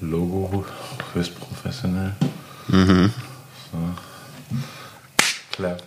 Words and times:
Logo 0.00 0.64
höchst 1.14 1.38
professionell. 1.40 2.14
Mhm. 2.68 3.12
So. 3.72 3.78
Clap. 5.52 5.82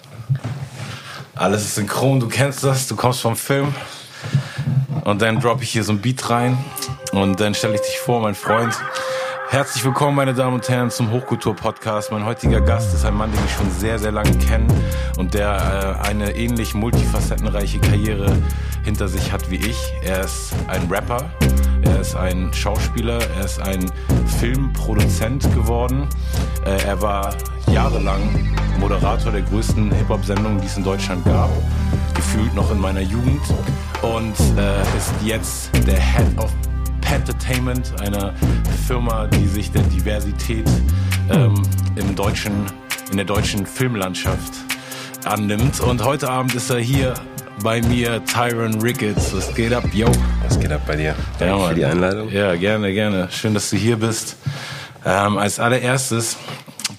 Alles 1.35 1.63
ist 1.63 1.75
synchron, 1.75 2.19
du 2.19 2.27
kennst 2.27 2.63
das, 2.63 2.87
du 2.87 2.95
kommst 2.95 3.21
vom 3.21 3.35
Film. 3.35 3.73
Und 5.05 5.21
dann 5.21 5.39
droppe 5.39 5.63
ich 5.63 5.71
hier 5.71 5.83
so 5.83 5.93
ein 5.93 6.01
Beat 6.01 6.29
rein. 6.29 6.57
Und 7.13 7.39
dann 7.39 7.55
stelle 7.55 7.75
ich 7.75 7.81
dich 7.81 7.97
vor, 7.99 8.21
mein 8.21 8.35
Freund. 8.35 8.73
Herzlich 9.49 9.83
willkommen, 9.83 10.15
meine 10.15 10.33
Damen 10.33 10.55
und 10.55 10.69
Herren, 10.69 10.91
zum 10.91 11.11
Hochkultur-Podcast. 11.11 12.11
Mein 12.11 12.25
heutiger 12.25 12.61
Gast 12.61 12.93
ist 12.93 13.03
ein 13.03 13.13
Mann, 13.13 13.31
den 13.31 13.41
ich 13.45 13.53
schon 13.53 13.69
sehr, 13.71 13.99
sehr 13.99 14.11
lange 14.11 14.37
kenne 14.37 14.67
und 15.17 15.33
der 15.33 15.97
äh, 16.03 16.07
eine 16.07 16.35
ähnlich 16.35 16.73
multifacettenreiche 16.73 17.79
Karriere 17.79 18.37
hinter 18.83 19.07
sich 19.07 19.31
hat 19.31 19.49
wie 19.49 19.57
ich. 19.57 19.77
Er 20.03 20.23
ist 20.23 20.53
ein 20.67 20.87
Rapper, 20.89 21.29
er 21.91 22.01
ist 22.01 22.15
ein 22.15 22.53
Schauspieler, 22.53 23.19
er 23.37 23.45
ist 23.45 23.61
ein 23.61 23.91
Filmproduzent 24.39 25.43
geworden. 25.53 26.07
Äh, 26.65 26.83
er 26.83 27.01
war 27.01 27.35
jahrelang 27.71 28.21
Moderator 28.79 29.31
der 29.31 29.41
größten 29.41 29.91
Hip-Hop-Sendungen, 29.91 30.59
die 30.59 30.67
es 30.67 30.77
in 30.77 30.83
Deutschland 30.83 31.23
gab, 31.25 31.49
gefühlt 32.15 32.53
noch 32.55 32.71
in 32.71 32.79
meiner 32.79 33.01
Jugend 33.01 33.41
und 34.01 34.35
äh, 34.57 34.81
ist 34.97 35.13
jetzt 35.23 35.69
der 35.85 35.99
Head 35.99 36.37
of 36.37 36.51
Entertainment, 37.13 37.93
einer 37.99 38.33
Firma, 38.87 39.27
die 39.27 39.45
sich 39.45 39.71
der 39.71 39.83
Diversität 39.83 40.67
ähm, 41.29 41.61
im 41.95 42.15
deutschen, 42.15 42.53
in 43.11 43.17
der 43.17 43.25
deutschen 43.25 43.65
Filmlandschaft 43.65 44.53
annimmt. 45.25 45.81
Und 45.81 46.03
heute 46.03 46.29
Abend 46.29 46.55
ist 46.55 46.69
er 46.69 46.79
hier 46.79 47.13
bei 47.63 47.81
mir, 47.81 48.23
Tyron 48.25 48.81
Ricketts. 48.81 49.35
Was 49.35 49.53
geht 49.53 49.73
ab, 49.73 49.83
yo? 49.93 50.07
Was 50.43 50.59
geht 50.59 50.71
ab 50.71 50.81
bei 50.87 50.95
dir? 50.95 51.15
Danke 51.37 51.61
ja, 51.61 51.67
für 51.67 51.75
die 51.75 51.85
Einladung. 51.85 52.29
Ja, 52.29 52.55
gerne, 52.55 52.93
gerne. 52.93 53.29
Schön, 53.31 53.53
dass 53.53 53.69
du 53.69 53.77
hier 53.77 53.97
bist. 53.97 54.35
Ähm, 55.05 55.37
als 55.37 55.59
allererstes, 55.59 56.37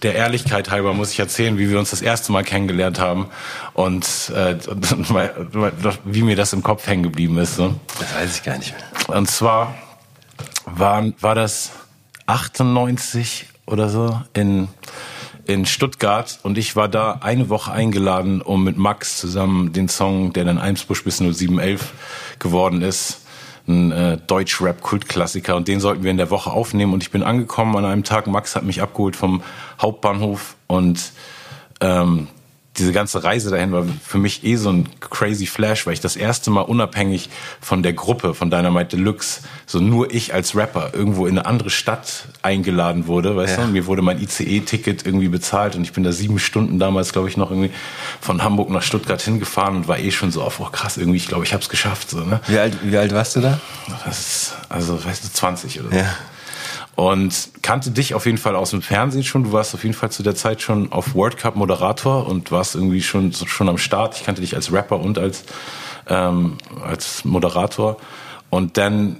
der 0.03 0.15
Ehrlichkeit 0.15 0.71
halber, 0.71 0.95
muss 0.95 1.13
ich 1.13 1.19
erzählen, 1.19 1.59
wie 1.59 1.69
wir 1.69 1.79
uns 1.79 1.91
das 1.91 2.03
erste 2.03 2.33
Mal 2.33 2.45
kennengelernt 2.45 3.01
haben 3.01 3.27
und 3.75 4.07
äh, 4.35 4.57
wie 6.05 6.23
mir 6.23 6.37
das 6.37 6.53
im 6.53 6.63
Kopf 6.63 6.87
hängen 6.87 7.03
geblieben 7.03 7.39
ist. 7.39 7.57
So. 7.57 7.75
Das 7.99 8.15
weiß 8.15 8.37
ich 8.37 8.43
gar 8.45 8.59
nicht 8.59 8.73
mehr. 8.73 9.17
Und 9.17 9.29
zwar 9.29 9.75
war, 10.65 11.05
war 11.21 11.35
das 11.35 11.73
98 12.27 13.47
oder 13.67 13.89
so 13.89 14.21
in, 14.33 14.69
in 15.47 15.67
Stuttgart 15.67 16.39
und 16.43 16.59
ich 16.59 16.77
war 16.77 16.89
da 16.89 17.19
eine 17.21 17.49
Woche 17.49 17.73
eingeladen, 17.73 18.41
um 18.41 18.65
mit 18.65 18.77
Max 18.77 19.19
zusammen 19.19 19.73
den 19.73 19.89
Song, 19.89 20.33
der 20.33 20.45
dann 20.45 20.59
Eimsbusch 20.59 21.05
bis 21.05 21.19
0711 21.19 21.93
geworden 22.39 22.83
ist, 22.83 23.23
ein 23.67 23.93
äh, 23.93 24.19
Deutsch-Rap-Kultklassiker. 24.27 25.57
Und 25.57 25.69
den 25.69 25.81
sollten 25.81 26.03
wir 26.03 26.11
in 26.11 26.17
der 26.17 26.31
Woche 26.31 26.51
aufnehmen. 26.51 26.93
Und 26.93 27.03
ich 27.03 27.11
bin 27.11 27.23
angekommen 27.23 27.77
an 27.77 27.85
einem 27.85 28.05
Tag, 28.05 28.27
Max 28.27 28.57
hat 28.57 28.65
mich 28.65 28.83
abgeholt 28.83 29.17
vom 29.17 29.43
Hauptbahnhof 29.81 30.57
und 30.67 31.13
ähm, 31.81 32.29
diese 32.79 32.93
ganze 32.93 33.23
Reise 33.23 33.51
dahin 33.51 33.73
war 33.73 33.85
für 34.03 34.17
mich 34.17 34.45
eh 34.45 34.57
so 34.57 34.71
ein 34.71 34.89
crazy 35.01 35.47
Flash, 35.47 35.87
weil 35.87 35.93
ich 35.93 36.01
das 36.01 36.17
erste 36.17 36.51
Mal 36.51 36.63
unabhängig 36.63 37.29
von 37.61 37.83
der 37.83 37.93
Gruppe 37.93 38.35
von 38.35 38.51
Dynamite 38.51 38.97
Deluxe, 38.97 39.43
so 39.67 39.79
nur 39.79 40.13
ich 40.13 40.33
als 40.33 40.57
Rapper 40.57 40.91
irgendwo 40.95 41.27
in 41.27 41.39
eine 41.39 41.47
andere 41.47 41.69
Stadt 41.69 42.29
eingeladen 42.41 43.07
wurde, 43.07 43.37
weißt 43.37 43.59
ja. 43.59 43.67
du? 43.67 43.73
Mir 43.73 43.87
wurde 43.87 44.01
mein 44.01 44.23
ICE-Ticket 44.23 45.05
irgendwie 45.05 45.29
bezahlt 45.29 45.77
und 45.77 45.83
ich 45.83 45.93
bin 45.93 46.03
da 46.03 46.13
sieben 46.13 46.39
Stunden 46.39 46.79
damals, 46.79 47.13
glaube 47.13 47.29
ich, 47.29 47.37
noch 47.37 47.51
irgendwie 47.51 47.73
von 48.21 48.43
Hamburg 48.43 48.71
nach 48.71 48.83
Stuttgart 48.83 49.21
hingefahren 49.21 49.77
und 49.77 49.89
war 49.89 49.99
eh 49.99 50.11
schon 50.11 50.33
so 50.33 50.43
auf, 50.43 50.59
oh 50.59 50.69
krass, 50.73 50.97
irgendwie, 50.97 51.19
ich 51.19 51.29
glaube, 51.29 51.45
ich 51.45 51.53
habe 51.53 51.63
es 51.63 51.69
geschafft. 51.69 52.09
So, 52.09 52.21
ne? 52.21 52.41
wie, 52.47 52.59
alt, 52.59 52.79
wie 52.83 52.97
alt 52.97 53.13
warst 53.13 53.37
du 53.37 53.41
da? 53.41 53.61
Das 54.07 54.19
ist, 54.19 54.57
also, 54.71 55.05
weißt 55.05 55.25
du, 55.25 55.29
20 55.31 55.81
oder 55.81 55.91
so. 55.91 55.97
Ja 55.97 56.17
und 56.95 57.51
kannte 57.63 57.91
dich 57.91 58.15
auf 58.15 58.27
jeden 58.27 58.39
Fall 58.39 58.55
aus 58.55 58.71
dem 58.71 58.83
Fernsehen 58.83 59.25
schon. 59.25 59.45
Du 59.45 59.53
warst 59.53 59.75
auf 59.75 59.83
jeden 59.83 59.95
Fall 59.95 60.11
zu 60.11 60.23
der 60.23 60.35
Zeit 60.35 60.61
schon 60.61 60.93
auf 60.93 61.15
World 61.15 61.39
Cup 61.39 61.57
Moderator 61.57 62.27
und 62.27 62.51
warst 62.53 62.75
irgendwie 62.75 63.03
schon 63.03 63.33
schon 63.33 63.69
am 63.69 63.79
Start. 63.79 64.17
Ich 64.17 64.25
kannte 64.25 64.41
dich 64.41 64.55
als 64.55 64.73
Rapper 64.73 65.01
und 65.01 65.19
als 65.19 65.45
ähm, 66.09 66.59
als 66.85 67.25
Moderator. 67.25 67.97
Und 68.51 68.77
dann 68.77 69.17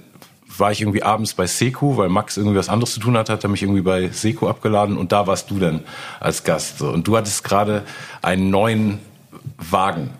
war 0.57 0.71
ich 0.71 0.81
irgendwie 0.81 1.01
abends 1.01 1.33
bei 1.33 1.47
Seku, 1.47 1.97
weil 1.97 2.09
Max 2.09 2.37
irgendwie 2.37 2.57
was 2.57 2.69
anderes 2.69 2.93
zu 2.93 2.99
tun 2.99 3.17
hat, 3.17 3.29
hat 3.29 3.43
er 3.43 3.49
mich 3.49 3.63
irgendwie 3.63 3.81
bei 3.81 4.09
Seku 4.09 4.47
abgeladen 4.47 4.97
und 4.97 5.11
da 5.11 5.25
warst 5.25 5.49
du 5.49 5.57
dann 5.57 5.81
als 6.19 6.43
Gast. 6.43 6.81
Und 6.81 7.07
du 7.07 7.17
hattest 7.17 7.43
gerade 7.43 7.83
einen 8.21 8.51
neuen 8.51 8.99
Wagen 9.57 10.11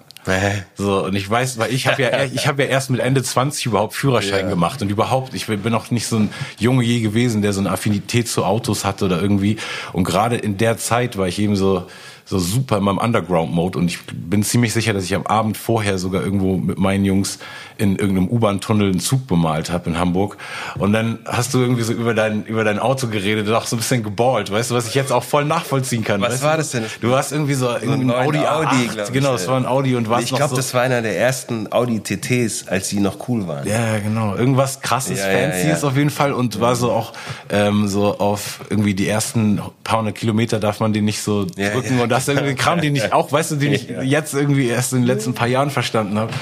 so, 0.76 1.06
und 1.06 1.16
ich 1.16 1.30
weiß, 1.30 1.58
weil 1.58 1.74
ich 1.74 1.88
habe 1.88 2.02
ja, 2.02 2.24
ich 2.24 2.48
habe 2.48 2.64
ja 2.64 2.70
erst 2.70 2.90
mit 2.90 3.02
Ende 3.02 3.22
20 3.24 3.66
überhaupt 3.66 3.94
Führerschein 3.94 4.46
ja. 4.46 4.50
gemacht 4.50 4.82
und 4.82 4.90
überhaupt, 4.90 5.34
ich 5.34 5.48
bin 5.48 5.74
auch 5.74 5.92
nicht 5.92 6.08
so 6.08 6.18
ein 6.18 6.30
Junge 6.58 6.84
je 6.84 7.02
gewesen, 7.02 7.42
der 7.42 7.54
so 7.54 7.60
eine 7.60 7.72
Affinität 7.72 8.28
zu 8.28 8.46
Autos 8.46 8.86
hatte 8.86 9.06
oder 9.06 9.22
irgendwie. 9.22 9.58
Und 9.92 10.06
gerade 10.06 10.38
in 10.38 10.58
der 10.58 10.78
Zeit 10.78 11.18
war 11.18 11.28
ich 11.28 11.40
eben 11.40 11.56
so, 11.56 11.88
so 12.26 12.40
super 12.40 12.78
in 12.78 12.84
meinem 12.84 12.98
Underground-Mode 12.98 13.78
und 13.80 13.88
ich 13.88 14.00
bin 14.06 14.44
ziemlich 14.44 14.74
sicher, 14.74 14.94
dass 14.94 15.04
ich 15.04 15.16
am 15.16 15.26
Abend 15.26 15.58
vorher 15.58 15.98
sogar 15.98 16.24
irgendwo 16.24 16.58
mit 16.58 16.78
meinen 16.78 17.06
Jungs 17.06 17.40
in 17.78 17.96
irgendeinem 17.98 18.30
U-Bahn-Tunnel 18.30 18.92
einen 18.92 19.00
Zug 19.00 19.28
bemalt 19.28 19.72
habe 19.72 19.90
in 19.90 19.98
Hamburg. 19.98 20.38
Und 20.78 20.94
dann 20.94 21.20
hast 21.26 21.54
du 21.54 21.60
irgendwie 21.60 21.84
so 21.84 21.94
über 21.94 22.14
dein, 22.14 22.46
über 22.46 22.64
dein 22.64 22.80
Auto 22.80 23.08
geredet 23.08 23.48
und 23.48 23.54
auch 23.54 23.66
so 23.66 23.76
ein 23.76 23.80
bisschen 23.80 24.04
geballt, 24.04 24.52
weißt 24.52 24.72
du, 24.72 24.76
was 24.76 24.88
ich 24.88 24.96
jetzt 24.96 25.12
auch 25.12 25.24
voll 25.24 25.46
nachvollziehen 25.46 26.04
kann. 26.04 26.22
Was 26.22 26.44
war 26.44 26.58
das 26.58 26.72
denn? 26.72 26.86
Du 27.02 27.16
hast 27.16 27.32
irgendwie 27.32 27.56
so, 27.56 27.68
so 27.68 27.92
ein 27.92 28.12
Audi 28.12 28.40
Audi, 28.40 28.90
A8, 28.90 29.12
genau, 29.12 29.34
es 29.34 29.48
war 29.48 29.58
ein 29.58 29.66
Audi 29.66 29.96
und 29.96 30.10
was 30.10 30.24
Ich 30.24 30.30
glaube, 30.30 30.50
so 30.50 30.56
das 30.56 30.74
war 30.74 30.82
einer 30.82 31.02
der 31.02 31.18
ersten 31.18 31.72
Audi 31.72 32.00
TTs, 32.00 32.68
als 32.68 32.90
die 32.90 33.00
noch 33.00 33.28
cool 33.28 33.48
waren. 33.48 33.68
Ja, 33.68 34.00
genau. 34.00 34.36
Irgendwas 34.36 34.82
krasses, 34.82 35.20
ja, 35.20 35.26
fancyes 35.26 35.64
ja, 35.64 35.78
ja. 35.78 35.84
auf 35.84 35.98
jeden 35.98 36.10
Fall 36.10 36.34
und 36.34 36.60
war 36.60 36.76
so 36.76 36.92
auch 36.92 37.14
ähm, 37.50 37.88
so 37.88 38.20
auf 38.20 38.62
irgendwie 38.70 38.94
die 38.94 39.08
ersten 39.08 39.62
paar 39.84 40.00
hundert 40.00 40.16
Kilometer 40.16 40.60
darf 40.60 40.80
man 40.80 40.94
den 40.94 41.06
nicht 41.06 41.22
so 41.22 41.46
drücken 41.46 42.00
und 42.00 42.12
das 42.14 42.28
irgendwie 42.28 42.56
Kram, 42.56 42.82
den 42.82 42.96
ich 42.96 43.14
auch, 43.14 43.32
weißt 43.32 43.52
du, 43.52 43.56
den 43.56 43.74
ich 43.74 43.88
jetzt 44.04 44.34
irgendwie 44.34 44.68
erst 44.68 44.94
in 44.94 45.00
den 45.00 45.08
letzten 45.08 45.34
paar 45.34 45.48
Jahren 45.48 45.70
verstanden 45.70 46.18
habe. 46.18 46.34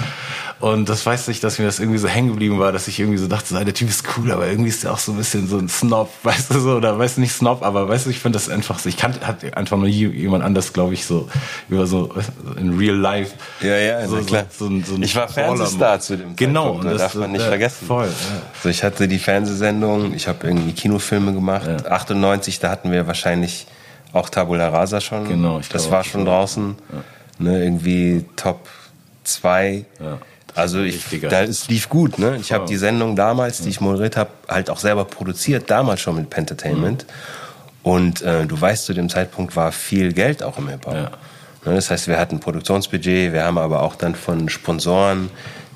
Und 0.62 0.90
das 0.90 1.04
weiß 1.04 1.28
ich, 1.30 1.40
dass 1.40 1.58
mir 1.58 1.66
das 1.66 1.80
irgendwie 1.80 1.98
so 1.98 2.08
hängen 2.08 2.30
geblieben 2.30 2.60
war, 2.60 2.72
dass 2.72 2.88
ich 2.88 3.00
irgendwie 3.00 3.18
so 3.18 3.28
dachte, 3.28 3.48
so, 3.48 3.64
der 3.64 3.74
Typ 3.74 3.90
ist 3.90 4.06
cool, 4.16 4.32
aber 4.32 4.48
irgendwie 4.48 4.70
ist 4.70 4.84
der 4.84 4.94
auch 4.94 5.00
so 5.00 5.12
ein 5.12 5.18
bisschen 5.18 5.48
so 5.48 5.58
ein 5.58 5.68
Snob, 5.68 6.12
weißt 6.24 6.54
du 6.54 6.60
so, 6.60 6.76
oder 6.76 6.98
weißt 7.00 7.18
du 7.18 7.22
nicht 7.22 7.34
Snob, 7.34 7.64
aber 7.64 7.90
weißt 7.90 8.06
du, 8.06 8.12
ich 8.12 8.20
finde 8.20 8.38
das 8.38 8.48
einfach 8.48 8.78
so, 8.78 8.88
ich 8.88 8.96
kannte, 8.96 9.26
hat 9.26 9.58
einfach 9.58 9.78
nur 9.78 9.88
jemand 9.88 10.44
anders, 10.44 10.72
glaube 10.72 10.94
ich, 10.94 11.06
so, 11.06 11.28
über 11.68 11.88
so, 11.88 12.14
in 12.58 12.78
real 12.78 12.96
life. 12.96 13.34
Ja, 13.62 13.76
ja, 13.76 14.08
so, 14.08 14.18
klar. 14.18 14.46
So, 14.56 14.70
so, 14.70 14.96
so 14.96 15.02
ich 15.02 15.16
war 15.16 15.28
Fernsehstar 15.28 16.00
zu 16.00 16.18
dem 16.18 16.36
Genau, 16.36 16.76
Zeitpunkt, 16.76 16.86
das 16.86 17.02
darf 17.02 17.16
man 17.16 17.32
nicht 17.32 17.42
äh, 17.42 17.48
vergessen. 17.48 17.88
Voll, 17.88 18.06
ja. 18.06 18.42
So, 18.62 18.70
ich 18.70 18.84
hatte 18.84 19.08
die 19.08 19.20
Fernsehsendung, 19.20 20.14
ich 20.14 20.28
habe 20.28 20.46
irgendwie 20.46 20.74
Kinofilme 20.74 21.34
gemacht, 21.34 21.68
ja. 21.68 21.92
98, 21.92 22.60
da 22.60 22.70
hatten 22.70 22.92
wir 22.92 23.08
wahrscheinlich 23.08 23.66
auch 24.14 24.30
Tabula 24.30 24.70
Rasa 24.70 25.02
schon. 25.02 25.28
Genau, 25.28 25.60
ich 25.60 25.70
Das 25.70 25.92
war 25.92 26.04
schon 26.04 26.26
draußen, 26.26 26.76
ja. 26.92 27.04
ne, 27.40 27.64
irgendwie 27.64 28.26
Top 28.36 28.68
2. 29.24 29.86
Ja 30.00 30.18
also 30.56 30.82
ich, 30.82 31.04
da, 31.22 31.44
es 31.44 31.68
lief 31.68 31.90
gut. 31.90 32.20
Ne? 32.20 32.38
Ich 32.40 32.52
habe 32.52 32.66
die 32.66 32.78
Sendung 32.78 33.16
damals, 33.16 33.62
die 33.62 33.70
ich 33.70 33.82
moderiert 33.82 34.18
habe, 34.18 34.32
halt 34.48 34.70
auch 34.70 34.80
selber 34.80 35.06
produziert, 35.06 35.70
damals 35.70 36.02
schon 36.02 36.16
mit 36.16 36.30
Pentertainment. 36.30 37.06
Mhm. 37.08 37.90
Und 37.90 38.22
äh, 38.22 38.46
du 38.46 38.60
weißt, 38.60 38.86
zu 38.86 38.94
dem 38.94 39.10
Zeitpunkt 39.10 39.56
war 39.56 39.72
viel 39.72 40.14
Geld 40.14 40.44
auch 40.44 40.58
im 40.58 40.68
Hip-Hop. 40.68 40.94
Ja. 40.94 41.12
Ne? 41.66 41.76
Das 41.76 41.90
heißt, 41.90 42.08
wir 42.08 42.20
hatten 42.20 42.40
Produktionsbudget, 42.40 43.34
wir 43.34 43.44
haben 43.44 43.58
aber 43.58 43.82
auch 43.82 43.96
dann 43.96 44.16
von 44.16 44.50
Sponsoren 44.50 45.30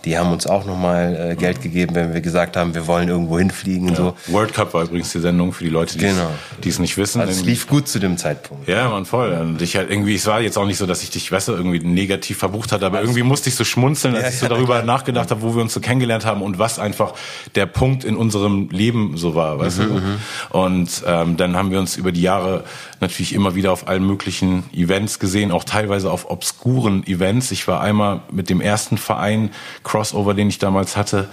die 0.05 0.17
haben 0.17 0.31
uns 0.31 0.45
auch 0.45 0.65
nochmal 0.65 1.31
äh, 1.31 1.35
Geld 1.35 1.61
gegeben, 1.61 1.95
wenn 1.95 2.13
wir 2.13 2.21
gesagt 2.21 2.55
haben, 2.55 2.75
wir 2.75 2.85
wollen 2.85 3.09
irgendwo 3.09 3.39
hinfliegen. 3.39 3.89
Ja. 3.89 3.95
So. 3.95 4.15
World 4.27 4.53
Cup 4.53 4.73
war 4.73 4.83
übrigens 4.83 5.11
die 5.11 5.19
Sendung 5.19 5.51
für 5.51 5.63
die 5.63 5.69
Leute, 5.71 5.97
die 5.97 6.05
genau. 6.05 6.29
es 6.63 6.79
nicht 6.79 6.95
wissen. 6.97 7.21
Also 7.21 7.33
es 7.33 7.43
lief 7.43 7.67
gut 7.67 7.87
zu 7.87 7.99
dem 7.99 8.17
Zeitpunkt. 8.17 8.67
Ja, 8.67 8.89
man 8.89 9.05
voll. 9.05 9.31
Und 9.33 9.61
ich 9.61 9.75
halt 9.75 9.89
irgendwie, 9.89 10.15
es 10.15 10.27
war 10.27 10.41
jetzt 10.41 10.57
auch 10.57 10.65
nicht 10.65 10.77
so, 10.77 10.85
dass 10.85 11.01
ich 11.01 11.09
dich, 11.09 11.31
weißt 11.31 11.47
du, 11.47 11.53
irgendwie 11.53 11.79
negativ 11.79 12.37
verbucht 12.37 12.71
hatte, 12.71 12.85
aber 12.85 13.01
irgendwie 13.01 13.23
musste 13.23 13.49
ich 13.49 13.55
so 13.55 13.63
schmunzeln, 13.63 14.15
als 14.15 14.23
ja, 14.23 14.29
ich 14.29 14.37
so 14.39 14.47
darüber 14.47 14.83
nachgedacht 14.83 15.31
habe, 15.31 15.41
wo 15.41 15.55
wir 15.55 15.61
uns 15.61 15.73
so 15.73 15.79
kennengelernt 15.79 16.25
haben 16.25 16.43
und 16.43 16.59
was 16.59 16.77
einfach 16.77 17.13
der 17.55 17.65
Punkt 17.65 18.03
in 18.03 18.15
unserem 18.15 18.69
Leben 18.69 19.17
so 19.17 19.33
war, 19.33 19.57
weißt 19.59 19.79
mhm, 19.79 19.83
du. 19.83 19.93
Mhm. 19.93 20.17
Und 20.49 21.03
ähm, 21.07 21.37
dann 21.37 21.55
haben 21.55 21.71
wir 21.71 21.79
uns 21.79 21.97
über 21.97 22.11
die 22.11 22.21
Jahre 22.21 22.63
natürlich 23.05 23.33
immer 23.33 23.55
wieder 23.55 23.71
auf 23.71 23.87
allen 23.87 24.05
möglichen 24.05 24.63
Events 24.73 25.19
gesehen, 25.19 25.51
auch 25.51 25.63
teilweise 25.63 26.11
auf 26.11 26.29
obskuren 26.29 27.05
Events. 27.05 27.51
Ich 27.51 27.67
war 27.67 27.81
einmal 27.81 28.21
mit 28.31 28.49
dem 28.49 28.61
ersten 28.61 28.97
Verein 28.97 29.51
Crossover, 29.83 30.33
den 30.33 30.49
ich 30.49 30.59
damals 30.59 30.97
hatte, 30.97 31.29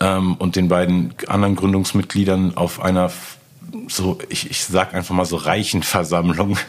ähm, 0.00 0.34
und 0.34 0.56
den 0.56 0.68
beiden 0.68 1.14
anderen 1.28 1.56
Gründungsmitgliedern 1.56 2.56
auf 2.56 2.82
einer 2.82 3.10
so, 3.88 4.18
ich, 4.28 4.50
ich 4.50 4.64
sag 4.64 4.94
einfach 4.94 5.14
mal 5.14 5.24
so 5.24 5.36
reichen 5.36 5.82
Versammlung. 5.82 6.58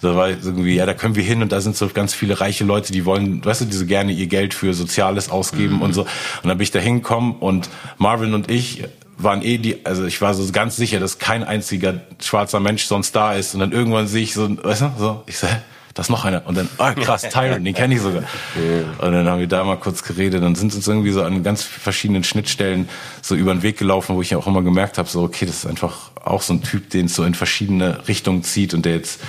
Da 0.00 0.16
war 0.16 0.28
irgendwie, 0.28 0.74
ja, 0.74 0.86
da 0.86 0.92
können 0.92 1.14
wir 1.14 1.22
hin 1.22 1.40
und 1.40 1.52
da 1.52 1.60
sind 1.60 1.76
so 1.76 1.86
ganz 1.86 2.14
viele 2.14 2.40
reiche 2.40 2.64
Leute, 2.64 2.92
die 2.92 3.04
wollen, 3.04 3.44
weißt 3.44 3.60
du, 3.60 3.64
die 3.66 3.76
so 3.76 3.86
gerne 3.86 4.10
ihr 4.10 4.26
Geld 4.26 4.54
für 4.54 4.74
Soziales 4.74 5.30
ausgeben 5.30 5.76
mhm. 5.76 5.82
und 5.82 5.92
so. 5.92 6.00
Und 6.02 6.48
dann 6.48 6.58
bin 6.58 6.64
ich 6.64 6.72
da 6.72 6.80
hingekommen 6.80 7.36
und 7.36 7.70
Marvin 7.96 8.34
und 8.34 8.50
ich 8.50 8.82
waren 9.22 9.42
eh 9.42 9.58
die, 9.58 9.84
also 9.84 10.04
ich 10.04 10.20
war 10.20 10.34
so 10.34 10.50
ganz 10.52 10.76
sicher, 10.76 11.00
dass 11.00 11.18
kein 11.18 11.44
einziger 11.44 12.00
schwarzer 12.20 12.60
Mensch 12.60 12.84
sonst 12.84 13.14
da 13.14 13.34
ist. 13.34 13.54
Und 13.54 13.60
dann 13.60 13.72
irgendwann 13.72 14.06
sehe 14.06 14.22
ich 14.22 14.34
so, 14.34 14.48
weißt 14.62 14.82
du, 14.82 14.92
so, 14.98 15.22
ich 15.26 15.38
sag, 15.38 15.62
das 15.94 16.06
ist 16.06 16.10
noch 16.10 16.24
einer. 16.24 16.46
Und 16.46 16.56
dann, 16.56 16.68
ah, 16.78 16.94
krass, 16.94 17.22
Tyrant, 17.30 17.66
den 17.66 17.74
kenne 17.74 17.94
ich 17.94 18.00
sogar. 18.00 18.22
Und 18.98 19.12
dann 19.12 19.28
haben 19.28 19.40
wir 19.40 19.46
da 19.46 19.62
mal 19.64 19.76
kurz 19.76 20.02
geredet. 20.02 20.42
Dann 20.42 20.54
sind 20.54 20.74
uns 20.74 20.86
irgendwie 20.86 21.12
so 21.12 21.22
an 21.22 21.42
ganz 21.42 21.62
verschiedenen 21.62 22.24
Schnittstellen 22.24 22.88
so 23.20 23.34
über 23.34 23.52
den 23.52 23.62
Weg 23.62 23.78
gelaufen, 23.78 24.16
wo 24.16 24.22
ich 24.22 24.34
auch 24.34 24.46
immer 24.46 24.62
gemerkt 24.62 24.98
habe, 24.98 25.08
so, 25.08 25.22
okay, 25.22 25.46
das 25.46 25.56
ist 25.56 25.66
einfach 25.66 26.10
auch 26.24 26.42
so 26.42 26.54
ein 26.54 26.62
Typ, 26.62 26.90
den 26.90 27.06
es 27.06 27.14
so 27.14 27.24
in 27.24 27.34
verschiedene 27.34 28.06
Richtungen 28.08 28.42
zieht 28.42 28.74
und 28.74 28.84
der 28.84 28.94
jetzt 28.94 29.20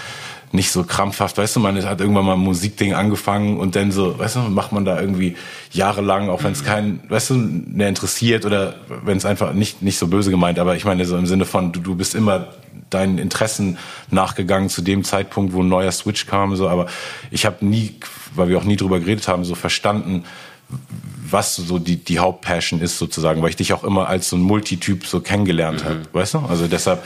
nicht 0.53 0.71
so 0.71 0.83
krampfhaft, 0.83 1.39
weißt 1.39 1.55
du, 1.55 1.59
man 1.59 1.83
hat 1.83 1.99
irgendwann 1.99 2.25
mal 2.25 2.33
ein 2.33 2.39
Musikding 2.39 2.93
angefangen 2.93 3.57
und 3.57 3.75
dann 3.75 3.91
so, 3.91 4.19
weißt 4.19 4.35
du, 4.35 4.39
macht 4.41 4.71
man 4.71 4.85
da 4.85 5.01
irgendwie 5.01 5.35
jahrelang, 5.71 6.29
auch 6.29 6.43
wenn 6.43 6.51
es 6.51 6.63
keinen, 6.63 7.01
weißt 7.09 7.31
du, 7.31 7.33
mehr 7.33 7.89
interessiert 7.89 8.45
oder 8.45 8.75
wenn 9.03 9.17
es 9.17 9.25
einfach 9.25 9.53
nicht, 9.53 9.81
nicht 9.81 9.97
so 9.97 10.07
böse 10.07 10.29
gemeint, 10.29 10.59
aber 10.59 10.75
ich 10.75 10.85
meine 10.85 11.05
so 11.05 11.17
im 11.17 11.25
Sinne 11.25 11.45
von, 11.45 11.71
du, 11.71 11.79
du 11.79 11.95
bist 11.95 12.13
immer 12.13 12.49
deinen 12.91 13.17
Interessen 13.17 13.79
nachgegangen 14.11 14.69
zu 14.69 14.83
dem 14.83 15.03
Zeitpunkt, 15.03 15.53
wo 15.53 15.63
ein 15.63 15.69
neuer 15.69 15.91
Switch 15.91 16.27
kam, 16.27 16.55
so, 16.55 16.69
aber 16.69 16.85
ich 17.31 17.47
habe 17.47 17.65
nie, 17.65 17.95
weil 18.35 18.49
wir 18.49 18.59
auch 18.59 18.63
nie 18.63 18.75
drüber 18.75 18.99
geredet 18.99 19.27
haben, 19.27 19.45
so 19.45 19.55
verstanden, 19.55 20.23
was 21.29 21.55
so 21.55 21.79
die, 21.79 21.97
die 21.97 22.19
Hauptpassion 22.19 22.79
ist 22.79 22.99
sozusagen, 22.99 23.41
weil 23.41 23.49
ich 23.49 23.55
dich 23.55 23.73
auch 23.73 23.83
immer 23.83 24.07
als 24.07 24.29
so 24.29 24.35
ein 24.35 24.41
Multityp 24.41 25.07
so 25.07 25.19
kennengelernt 25.19 25.83
mhm. 25.83 25.89
habe, 25.89 26.01
weißt 26.13 26.35
du? 26.35 26.39
Also 26.47 26.67
deshalb, 26.67 27.03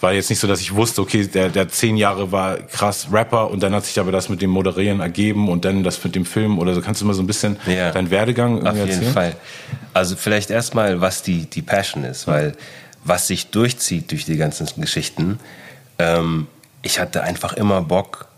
war 0.00 0.12
jetzt 0.12 0.30
nicht 0.30 0.38
so, 0.38 0.46
dass 0.46 0.60
ich 0.60 0.74
wusste, 0.74 1.00
okay, 1.00 1.26
der, 1.26 1.48
der 1.48 1.68
zehn 1.68 1.96
Jahre 1.96 2.30
war 2.30 2.56
krass 2.58 3.08
Rapper 3.10 3.50
und 3.50 3.62
dann 3.62 3.74
hat 3.74 3.84
sich 3.84 3.98
aber 3.98 4.12
das 4.12 4.28
mit 4.28 4.40
dem 4.40 4.50
Moderieren 4.50 5.00
ergeben 5.00 5.48
und 5.48 5.64
dann 5.64 5.82
das 5.82 6.02
mit 6.04 6.14
dem 6.14 6.24
Film 6.24 6.58
oder 6.58 6.74
so. 6.74 6.80
Kannst 6.80 7.00
du 7.00 7.06
mal 7.06 7.14
so 7.14 7.22
ein 7.22 7.26
bisschen 7.26 7.56
ja, 7.66 7.90
deinen 7.90 8.10
Werdegang 8.10 8.58
irgendwie 8.58 8.68
Auf 8.68 8.76
jeden 8.76 8.90
erzählen? 8.90 9.12
Fall. 9.12 9.36
Also 9.94 10.14
vielleicht 10.16 10.50
erstmal, 10.50 11.00
was 11.00 11.22
die, 11.22 11.46
die 11.46 11.62
Passion 11.62 12.04
ist, 12.04 12.28
weil 12.28 12.54
was 13.04 13.26
sich 13.26 13.50
durchzieht 13.50 14.10
durch 14.10 14.24
die 14.24 14.36
ganzen 14.36 14.68
Geschichten, 14.80 15.40
ähm, 15.98 16.46
ich 16.82 17.00
hatte 17.00 17.22
einfach 17.22 17.54
immer 17.54 17.82
Bock, 17.82 18.28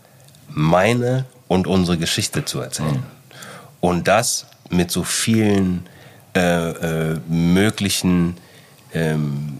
meine 0.49 1.25
und 1.47 1.67
unsere 1.67 1.97
Geschichte 1.97 2.43
zu 2.43 2.59
erzählen. 2.59 2.91
Mhm. 2.91 3.03
Und 3.81 4.07
das 4.07 4.47
mit 4.69 4.89
so 4.89 5.03
vielen 5.03 5.85
äh, 6.35 6.69
äh, 7.11 7.19
möglichen 7.27 8.37
ähm, 8.93 9.59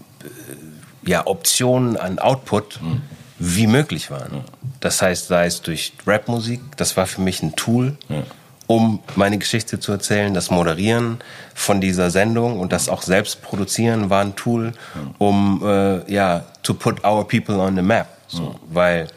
ja, 1.04 1.26
Optionen 1.26 1.96
an 1.96 2.18
Output 2.18 2.80
mhm. 2.80 3.02
wie 3.38 3.66
möglich 3.66 4.10
waren. 4.10 4.44
Das 4.80 5.02
heißt, 5.02 5.28
sei 5.28 5.46
es 5.46 5.62
durch 5.62 5.92
Rapmusik, 6.06 6.60
das 6.76 6.96
war 6.96 7.06
für 7.06 7.20
mich 7.20 7.42
ein 7.42 7.54
Tool, 7.54 7.96
ja. 8.08 8.22
um 8.66 9.00
meine 9.16 9.38
Geschichte 9.38 9.78
zu 9.78 9.92
erzählen. 9.92 10.34
Das 10.34 10.50
Moderieren 10.50 11.18
von 11.54 11.80
dieser 11.80 12.10
Sendung 12.10 12.58
und 12.58 12.72
das 12.72 12.88
auch 12.88 13.02
selbst 13.02 13.42
produzieren 13.42 14.10
war 14.10 14.22
ein 14.22 14.34
Tool, 14.36 14.72
um 15.18 15.62
äh, 15.64 16.12
ja, 16.12 16.44
to 16.62 16.74
put 16.74 17.04
our 17.04 17.26
people 17.26 17.56
on 17.56 17.76
the 17.76 17.82
map. 17.82 18.08
So, 18.26 18.58
Weil 18.70 19.08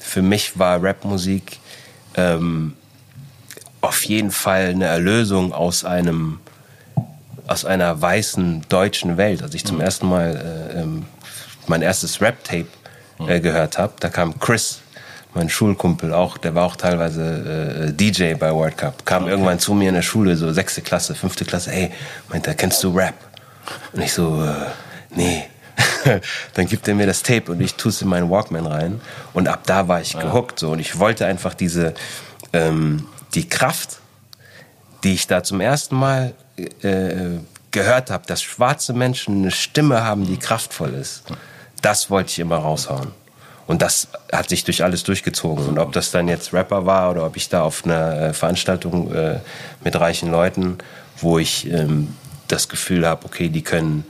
für 0.00 0.22
mich 0.22 0.58
war 0.58 0.82
Rapmusik 0.82 1.58
ähm, 2.16 2.74
auf 3.80 4.04
jeden 4.04 4.30
Fall 4.30 4.70
eine 4.70 4.86
Erlösung 4.86 5.52
aus 5.52 5.84
einem 5.84 6.40
aus 7.46 7.64
einer 7.64 8.00
weißen 8.00 8.64
deutschen 8.68 9.16
Welt. 9.16 9.42
Als 9.42 9.54
ich 9.54 9.64
zum 9.64 9.80
ersten 9.80 10.08
Mal 10.08 10.70
äh, 10.74 10.80
ähm, 10.80 11.04
mein 11.68 11.82
erstes 11.82 12.20
Rap-Tape 12.20 12.66
äh, 13.26 13.40
gehört 13.40 13.78
habe. 13.78 13.92
Da 14.00 14.08
kam 14.08 14.38
Chris, 14.40 14.80
mein 15.34 15.48
Schulkumpel 15.48 16.12
auch, 16.12 16.38
der 16.38 16.54
war 16.54 16.64
auch 16.64 16.76
teilweise 16.76 17.88
äh, 17.88 17.92
DJ 17.92 18.34
bei 18.34 18.52
World 18.52 18.78
Cup, 18.78 19.04
kam 19.04 19.24
okay. 19.24 19.32
irgendwann 19.32 19.58
zu 19.58 19.74
mir 19.74 19.88
in 19.88 19.94
der 19.94 20.02
Schule, 20.02 20.36
so 20.36 20.52
sechste 20.52 20.80
Klasse, 20.82 21.14
fünfte 21.14 21.44
Klasse, 21.44 21.70
hey, 21.70 21.90
meint 22.28 22.46
er, 22.46 22.54
kennst 22.54 22.82
du 22.82 22.94
Rap? 22.96 23.14
Und 23.92 24.02
ich 24.02 24.12
so, 24.12 24.44
äh, 24.44 24.54
nee. 25.14 25.44
dann 26.54 26.66
gibt 26.66 26.86
er 26.86 26.94
mir 26.94 27.06
das 27.06 27.22
Tape 27.22 27.50
und 27.50 27.60
ich 27.60 27.74
tue 27.74 27.90
es 27.90 28.00
in 28.02 28.08
meinen 28.08 28.30
Walkman 28.30 28.66
rein. 28.66 29.00
Und 29.32 29.48
ab 29.48 29.62
da 29.66 29.88
war 29.88 30.00
ich 30.00 30.12
ja. 30.12 30.22
gehuckt 30.22 30.58
so 30.58 30.70
und 30.70 30.78
ich 30.78 30.98
wollte 30.98 31.26
einfach 31.26 31.54
diese 31.54 31.94
ähm, 32.52 33.06
die 33.34 33.48
Kraft, 33.48 33.98
die 35.02 35.14
ich 35.14 35.26
da 35.26 35.42
zum 35.42 35.60
ersten 35.60 35.96
Mal 35.96 36.34
äh, 36.56 37.38
gehört 37.72 38.10
habe, 38.10 38.24
dass 38.26 38.42
schwarze 38.42 38.92
Menschen 38.92 39.38
eine 39.38 39.50
Stimme 39.50 40.04
haben, 40.04 40.26
die 40.26 40.36
kraftvoll 40.36 40.94
ist 40.94 41.24
das 41.84 42.10
wollte 42.10 42.30
ich 42.30 42.38
immer 42.38 42.56
raushauen. 42.56 43.08
Und 43.66 43.80
das 43.80 44.08
hat 44.30 44.48
sich 44.48 44.64
durch 44.64 44.84
alles 44.84 45.04
durchgezogen. 45.04 45.66
Und 45.66 45.78
ob 45.78 45.92
das 45.92 46.10
dann 46.10 46.28
jetzt 46.28 46.52
Rapper 46.52 46.84
war 46.84 47.10
oder 47.10 47.26
ob 47.26 47.36
ich 47.36 47.48
da 47.48 47.62
auf 47.62 47.84
einer 47.84 48.20
äh, 48.20 48.32
Veranstaltung 48.34 49.12
äh, 49.14 49.38
mit 49.82 49.98
reichen 49.98 50.30
Leuten, 50.30 50.78
wo 51.18 51.38
ich 51.38 51.70
ähm, 51.70 52.14
das 52.48 52.68
Gefühl 52.68 53.06
habe, 53.06 53.24
okay, 53.24 53.48
die 53.48 53.62
können 53.62 54.04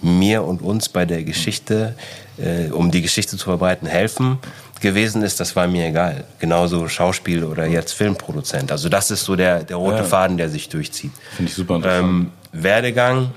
mir 0.00 0.44
und 0.44 0.62
uns 0.62 0.88
bei 0.88 1.04
der 1.04 1.24
Geschichte, 1.24 1.94
äh, 2.38 2.70
um 2.70 2.90
die 2.90 3.02
Geschichte 3.02 3.36
zu 3.36 3.44
verbreiten, 3.44 3.88
helfen 3.88 4.38
gewesen 4.80 5.22
ist, 5.22 5.40
das 5.40 5.56
war 5.56 5.66
mir 5.66 5.86
egal. 5.86 6.24
Genauso 6.40 6.88
Schauspiel 6.88 7.44
oder 7.44 7.66
jetzt 7.66 7.92
Filmproduzent. 7.92 8.70
Also 8.72 8.88
das 8.88 9.10
ist 9.10 9.24
so 9.24 9.36
der, 9.36 9.62
der 9.62 9.76
rote 9.76 9.98
ja. 9.98 10.04
Faden, 10.04 10.36
der 10.36 10.48
sich 10.48 10.68
durchzieht. 10.68 11.12
Finde 11.36 11.50
ich 11.50 11.56
super 11.56 11.76
interessant. 11.76 12.04
Ähm, 12.04 12.30
Werdegang, 12.52 13.30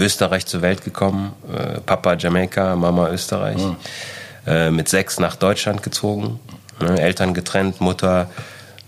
Österreich 0.00 0.46
zur 0.46 0.62
Welt 0.62 0.84
gekommen. 0.84 1.32
Äh, 1.52 1.80
Papa 1.80 2.14
Jamaika, 2.14 2.74
Mama 2.76 3.10
Österreich. 3.10 3.58
Mhm. 3.58 3.76
Äh, 4.46 4.70
mit 4.70 4.88
sechs 4.88 5.20
nach 5.20 5.36
Deutschland 5.36 5.82
gezogen. 5.82 6.40
Ne, 6.80 7.00
Eltern 7.00 7.34
getrennt, 7.34 7.80
Mutter 7.80 8.28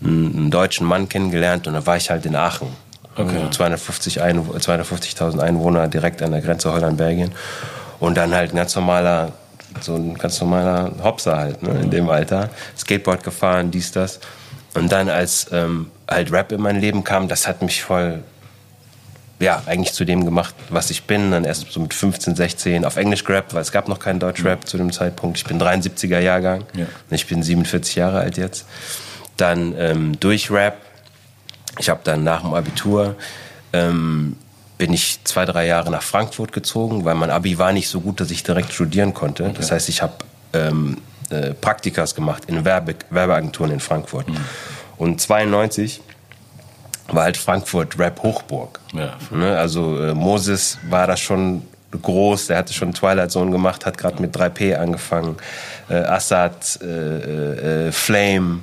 einen 0.03 0.51
deutschen 0.51 0.85
Mann 0.85 1.07
kennengelernt 1.07 1.67
und 1.67 1.73
dann 1.73 1.85
war 1.85 1.95
ich 1.95 2.09
halt 2.09 2.25
in 2.25 2.35
Aachen. 2.35 2.67
Okay. 3.15 3.37
Also 3.37 3.49
250 3.49 4.21
Einw 4.21 4.57
250.000 4.57 5.39
Einwohner 5.39 5.87
direkt 5.87 6.21
an 6.21 6.31
der 6.31 6.41
Grenze 6.41 6.73
Holland-Belgien. 6.73 7.31
Und 7.99 8.17
dann 8.17 8.33
halt 8.33 8.51
ein 8.51 8.57
ganz 8.57 8.75
normaler, 8.75 9.31
so 9.79 9.95
ein 9.95 10.15
ganz 10.15 10.41
normaler 10.41 10.91
Hopser 11.03 11.37
halt, 11.37 11.63
ne, 11.63 11.79
in 11.81 11.91
dem 11.91 12.09
Alter. 12.09 12.49
Skateboard 12.77 13.23
gefahren, 13.23 13.71
dies, 13.71 13.91
das. 13.91 14.19
Und 14.73 14.91
dann 14.91 15.09
als 15.09 15.47
ähm, 15.51 15.91
halt 16.09 16.31
Rap 16.31 16.51
in 16.51 16.61
mein 16.61 16.81
Leben 16.81 17.03
kam, 17.03 17.27
das 17.27 17.47
hat 17.47 17.61
mich 17.61 17.83
voll 17.83 18.23
ja, 19.43 19.61
eigentlich 19.65 19.93
zu 19.93 20.05
dem 20.05 20.25
gemacht, 20.25 20.55
was 20.69 20.89
ich 20.89 21.03
bin. 21.03 21.31
Dann 21.31 21.43
erst 21.43 21.71
so 21.71 21.79
mit 21.79 21.93
15, 21.93 22.35
16 22.35 22.85
auf 22.85 22.95
Englisch 22.95 23.23
gerappt, 23.23 23.53
weil 23.53 23.61
es 23.61 23.71
gab 23.71 23.87
noch 23.87 23.99
keinen 23.99 24.19
Deutschrap 24.19 24.61
ja. 24.61 24.65
zu 24.65 24.77
dem 24.77 24.91
Zeitpunkt. 24.91 25.37
Ich 25.37 25.43
bin 25.43 25.59
73er 25.59 26.19
Jahrgang. 26.19 26.63
Ja. 26.75 26.85
Ich 27.09 27.27
bin 27.27 27.43
47 27.43 27.95
Jahre 27.95 28.19
alt 28.19 28.37
jetzt. 28.37 28.65
Dann 29.37 29.75
ähm, 29.77 30.19
durch 30.19 30.49
Rap. 30.49 30.77
Ich 31.79 31.89
habe 31.89 31.99
dann 32.03 32.23
nach 32.23 32.41
dem 32.41 32.53
Abitur 32.53 33.15
ähm, 33.73 34.37
bin 34.77 34.93
ich 34.93 35.19
zwei, 35.23 35.45
drei 35.45 35.65
Jahre 35.65 35.91
nach 35.91 36.03
Frankfurt 36.03 36.53
gezogen, 36.53 37.03
weil 37.03 37.15
mein 37.15 37.29
Abi 37.29 37.57
war 37.57 37.73
nicht 37.73 37.89
so 37.89 37.99
gut, 37.99 38.19
dass 38.19 38.31
ich 38.31 38.43
direkt 38.43 38.71
studieren 38.71 39.13
konnte. 39.13 39.43
Okay. 39.43 39.53
Das 39.57 39.71
heißt, 39.71 39.89
ich 39.89 40.01
habe 40.01 40.13
ähm, 40.53 40.99
äh, 41.29 41.53
Praktikas 41.53 42.15
gemacht 42.15 42.45
in 42.47 42.63
Werbe 42.63 42.95
Werbeagenturen 43.09 43.71
in 43.71 43.79
Frankfurt. 43.79 44.29
Mhm. 44.29 44.37
Und 44.97 45.19
92 45.19 46.01
war 47.15 47.23
halt 47.23 47.37
Frankfurt 47.37 47.97
Rap 47.99 48.21
Hochburg. 48.23 48.79
Ja. 48.93 49.17
Ne? 49.31 49.57
Also 49.57 49.99
äh, 49.99 50.13
Moses 50.13 50.77
war 50.89 51.07
da 51.07 51.17
schon 51.17 51.63
groß, 52.01 52.47
der 52.47 52.57
hatte 52.57 52.73
schon 52.73 52.93
Twilight 52.93 53.31
Zone 53.31 53.51
gemacht, 53.51 53.85
hat 53.85 53.97
gerade 53.97 54.21
mit 54.21 54.35
3P 54.35 54.75
angefangen. 54.75 55.37
Äh, 55.89 55.95
Assad, 55.95 56.79
äh, 56.81 57.87
äh, 57.87 57.91
Flame, 57.91 58.59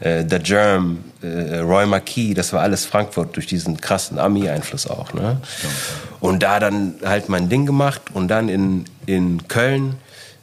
ja. 0.00 0.06
Äh, 0.06 0.26
The 0.28 0.38
Germ, 0.38 1.04
äh, 1.22 1.58
Roy 1.58 1.86
Marquis, 1.86 2.34
das 2.34 2.52
war 2.52 2.62
alles 2.62 2.84
Frankfurt 2.86 3.36
durch 3.36 3.46
diesen 3.46 3.80
krassen 3.80 4.18
Ami-Einfluss 4.18 4.86
auch. 4.86 5.12
Ne? 5.12 5.40
Stimmt, 5.44 5.72
ja. 5.72 6.18
Und 6.20 6.42
da 6.42 6.58
dann 6.58 6.94
halt 7.04 7.28
mein 7.28 7.48
Ding 7.48 7.66
gemacht 7.66 8.02
und 8.14 8.28
dann 8.28 8.48
in, 8.48 8.84
in 9.06 9.46
Köln 9.48 9.96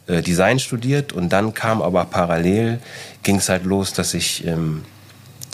Design 0.08 0.60
studiert 0.60 1.12
und 1.12 1.30
dann 1.30 1.52
kam 1.52 1.82
aber 1.82 2.04
parallel, 2.04 2.78
ging 3.24 3.38
es 3.38 3.48
halt 3.48 3.64
los, 3.64 3.92
dass 3.92 4.14
ich 4.14 4.46
ähm, 4.46 4.84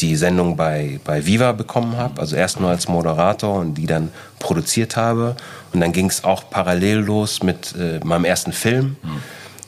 die 0.00 0.16
Sendung 0.16 0.56
bei, 0.56 1.00
bei 1.04 1.24
Viva 1.26 1.52
bekommen 1.52 1.96
habe, 1.96 2.20
also 2.20 2.36
erst 2.36 2.60
nur 2.60 2.70
als 2.70 2.88
Moderator 2.88 3.60
und 3.60 3.74
die 3.74 3.86
dann 3.86 4.10
produziert 4.38 4.96
habe. 4.96 5.36
Und 5.72 5.80
dann 5.80 5.92
ging 5.92 6.06
es 6.06 6.24
auch 6.24 6.50
parallel 6.50 6.98
los 6.98 7.42
mit 7.42 7.74
äh, 7.78 8.00
meinem 8.04 8.24
ersten 8.24 8.52
Film, 8.52 8.96
mhm. 9.02 9.22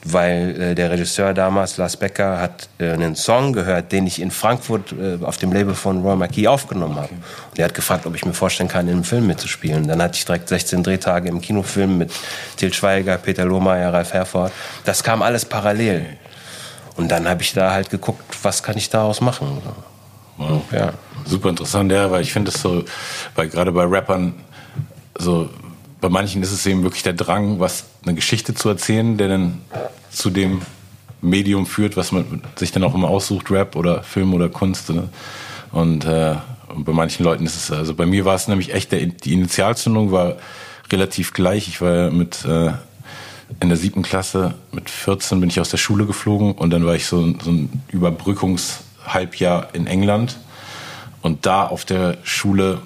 weil 0.04 0.60
äh, 0.60 0.74
der 0.74 0.90
Regisseur 0.90 1.34
damals, 1.34 1.76
Lars 1.76 1.96
Becker, 1.96 2.40
hat 2.40 2.68
äh, 2.78 2.90
einen 2.90 3.14
Song 3.14 3.52
gehört, 3.52 3.92
den 3.92 4.06
ich 4.06 4.20
in 4.20 4.30
Frankfurt 4.30 4.92
äh, 4.92 5.24
auf 5.24 5.36
dem 5.36 5.52
Label 5.52 5.74
von 5.74 6.02
Roy 6.02 6.16
Marquis 6.16 6.48
aufgenommen 6.48 6.96
habe. 6.96 7.12
Und 7.50 7.58
er 7.58 7.66
hat 7.66 7.74
gefragt, 7.74 8.04
ob 8.04 8.14
ich 8.16 8.24
mir 8.24 8.34
vorstellen 8.34 8.68
kann, 8.68 8.86
in 8.88 8.94
einem 8.94 9.04
Film 9.04 9.26
mitzuspielen. 9.26 9.86
Dann 9.86 10.02
hatte 10.02 10.16
ich 10.18 10.24
direkt 10.24 10.48
16 10.48 10.82
Drehtage 10.82 11.28
im 11.28 11.40
Kinofilm 11.40 11.98
mit 11.98 12.12
Til 12.56 12.72
Schweiger, 12.74 13.18
Peter 13.18 13.44
Lohmeier, 13.44 13.92
Ralf 13.92 14.12
Herford. 14.12 14.52
Das 14.84 15.02
kam 15.04 15.22
alles 15.22 15.44
parallel. 15.44 16.06
Und 16.96 17.08
dann 17.08 17.28
habe 17.28 17.42
ich 17.42 17.52
da 17.52 17.72
halt 17.72 17.90
geguckt, 17.90 18.22
was 18.42 18.62
kann 18.62 18.76
ich 18.76 18.90
daraus 18.90 19.20
machen. 19.20 19.62
Wow. 20.36 20.62
Ja. 20.72 20.92
Super 21.24 21.50
interessant, 21.50 21.90
ja, 21.92 22.10
weil 22.10 22.22
ich 22.22 22.32
finde 22.32 22.50
es 22.50 22.60
so, 22.60 22.84
weil 23.34 23.48
gerade 23.48 23.72
bei 23.72 23.84
Rappern, 23.84 24.34
so 25.18 25.48
bei 26.00 26.08
manchen 26.08 26.42
ist 26.42 26.52
es 26.52 26.66
eben 26.66 26.82
wirklich 26.82 27.02
der 27.02 27.14
Drang, 27.14 27.60
was 27.60 27.84
eine 28.04 28.14
Geschichte 28.14 28.54
zu 28.54 28.68
erzählen, 28.68 29.16
der 29.16 29.28
dann 29.28 29.60
zu 30.10 30.30
dem 30.30 30.60
Medium 31.22 31.66
führt, 31.66 31.96
was 31.96 32.12
man 32.12 32.42
sich 32.56 32.72
dann 32.72 32.84
auch 32.84 32.94
immer 32.94 33.08
aussucht, 33.08 33.50
Rap 33.50 33.76
oder 33.76 34.02
Film 34.02 34.34
oder 34.34 34.48
Kunst. 34.48 34.90
Ne? 34.90 35.08
Und, 35.72 36.04
äh, 36.04 36.34
und 36.68 36.84
bei 36.84 36.92
manchen 36.92 37.24
Leuten 37.24 37.46
ist 37.46 37.56
es, 37.56 37.70
also 37.70 37.94
bei 37.94 38.04
mir 38.04 38.24
war 38.24 38.34
es 38.34 38.48
nämlich 38.48 38.74
echt, 38.74 38.92
der, 38.92 39.06
die 39.06 39.32
Initialzündung 39.32 40.12
war 40.12 40.36
relativ 40.92 41.32
gleich. 41.32 41.68
Ich 41.68 41.80
war 41.80 42.10
mit 42.10 42.44
äh, 42.44 42.72
in 43.60 43.68
der 43.68 43.78
siebten 43.78 44.02
Klasse 44.02 44.54
mit 44.72 44.90
14 44.90 45.40
bin 45.40 45.48
ich 45.48 45.60
aus 45.60 45.70
der 45.70 45.78
Schule 45.78 46.06
geflogen 46.06 46.52
und 46.52 46.70
dann 46.70 46.84
war 46.84 46.94
ich 46.94 47.06
so, 47.06 47.34
so 47.42 47.50
ein 47.50 47.82
Überbrückungshalbjahr 49.04 49.68
in 49.72 49.86
England. 49.86 50.36
Und 51.22 51.46
da 51.46 51.66
auf 51.66 51.84
der 51.84 52.18
Schule, 52.22 52.82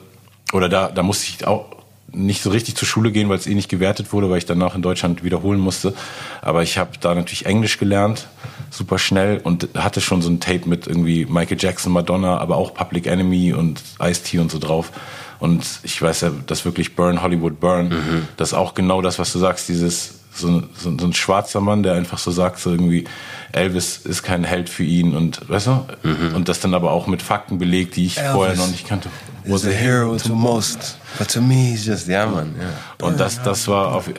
oder 0.52 0.68
da, 0.68 0.88
da 0.88 1.02
musste 1.02 1.26
ich 1.26 1.46
auch 1.46 1.66
nicht 2.10 2.42
so 2.42 2.50
richtig 2.50 2.74
zur 2.76 2.88
Schule 2.88 3.12
gehen, 3.12 3.28
weil 3.28 3.36
es 3.36 3.46
eh 3.46 3.54
nicht 3.54 3.68
gewertet 3.68 4.12
wurde, 4.12 4.30
weil 4.30 4.38
ich 4.38 4.46
danach 4.46 4.74
in 4.74 4.80
Deutschland 4.80 5.24
wiederholen 5.24 5.60
musste. 5.60 5.92
Aber 6.40 6.62
ich 6.62 6.78
habe 6.78 6.92
da 7.00 7.14
natürlich 7.14 7.44
Englisch 7.44 7.78
gelernt, 7.78 8.28
super 8.70 8.98
schnell 8.98 9.40
und 9.42 9.68
hatte 9.76 10.00
schon 10.00 10.22
so 10.22 10.30
ein 10.30 10.40
Tape 10.40 10.66
mit 10.66 10.86
irgendwie 10.86 11.26
Michael 11.26 11.58
Jackson, 11.60 11.92
Madonna, 11.92 12.38
aber 12.38 12.56
auch 12.56 12.72
Public 12.72 13.06
Enemy 13.06 13.52
und 13.52 13.82
Ice-T 14.00 14.38
und 14.38 14.50
so 14.50 14.58
drauf. 14.58 14.92
Und 15.38 15.64
ich 15.82 16.00
weiß 16.00 16.22
ja, 16.22 16.30
dass 16.46 16.64
wirklich 16.64 16.96
Burn, 16.96 17.22
Hollywood 17.22 17.60
Burn, 17.60 17.88
mhm. 17.88 18.28
das 18.36 18.50
ist 18.50 18.54
auch 18.54 18.74
genau 18.74 19.02
das, 19.02 19.18
was 19.18 19.32
du 19.32 19.38
sagst, 19.38 19.68
dieses 19.68 20.17
so, 20.38 20.62
so, 20.74 20.96
so 20.98 21.06
ein 21.06 21.12
schwarzer 21.12 21.60
Mann, 21.60 21.82
der 21.82 21.94
einfach 21.94 22.18
so 22.18 22.30
sagt, 22.30 22.58
so 22.58 22.70
irgendwie, 22.70 23.04
Elvis 23.52 23.98
ist 23.98 24.22
kein 24.22 24.44
Held 24.44 24.68
für 24.68 24.84
ihn 24.84 25.16
und 25.16 25.48
weißt 25.48 25.66
du? 25.66 25.86
Mhm. 26.02 26.34
Und 26.34 26.48
das 26.48 26.60
dann 26.60 26.74
aber 26.74 26.92
auch 26.92 27.06
mit 27.06 27.22
Fakten 27.22 27.58
belegt, 27.58 27.96
die 27.96 28.06
ich 28.06 28.18
Elvis 28.18 28.32
vorher 28.32 28.56
noch 28.56 28.68
nicht 28.68 28.86
kannte. 28.86 29.08
Was 29.46 29.64
a 29.64 29.70
hero 29.70 30.16
to 30.16 30.34
most, 30.34 30.98
but 31.18 31.28
to 31.28 31.40
me 31.40 31.54
he's 31.54 31.86
just 31.86 32.06
ja 32.06 32.26
man. 32.26 32.54
Ja. 32.58 33.06
Und 33.06 33.18
das 33.18 33.42
das 33.42 33.66
war 33.66 33.94
auf, 33.94 34.10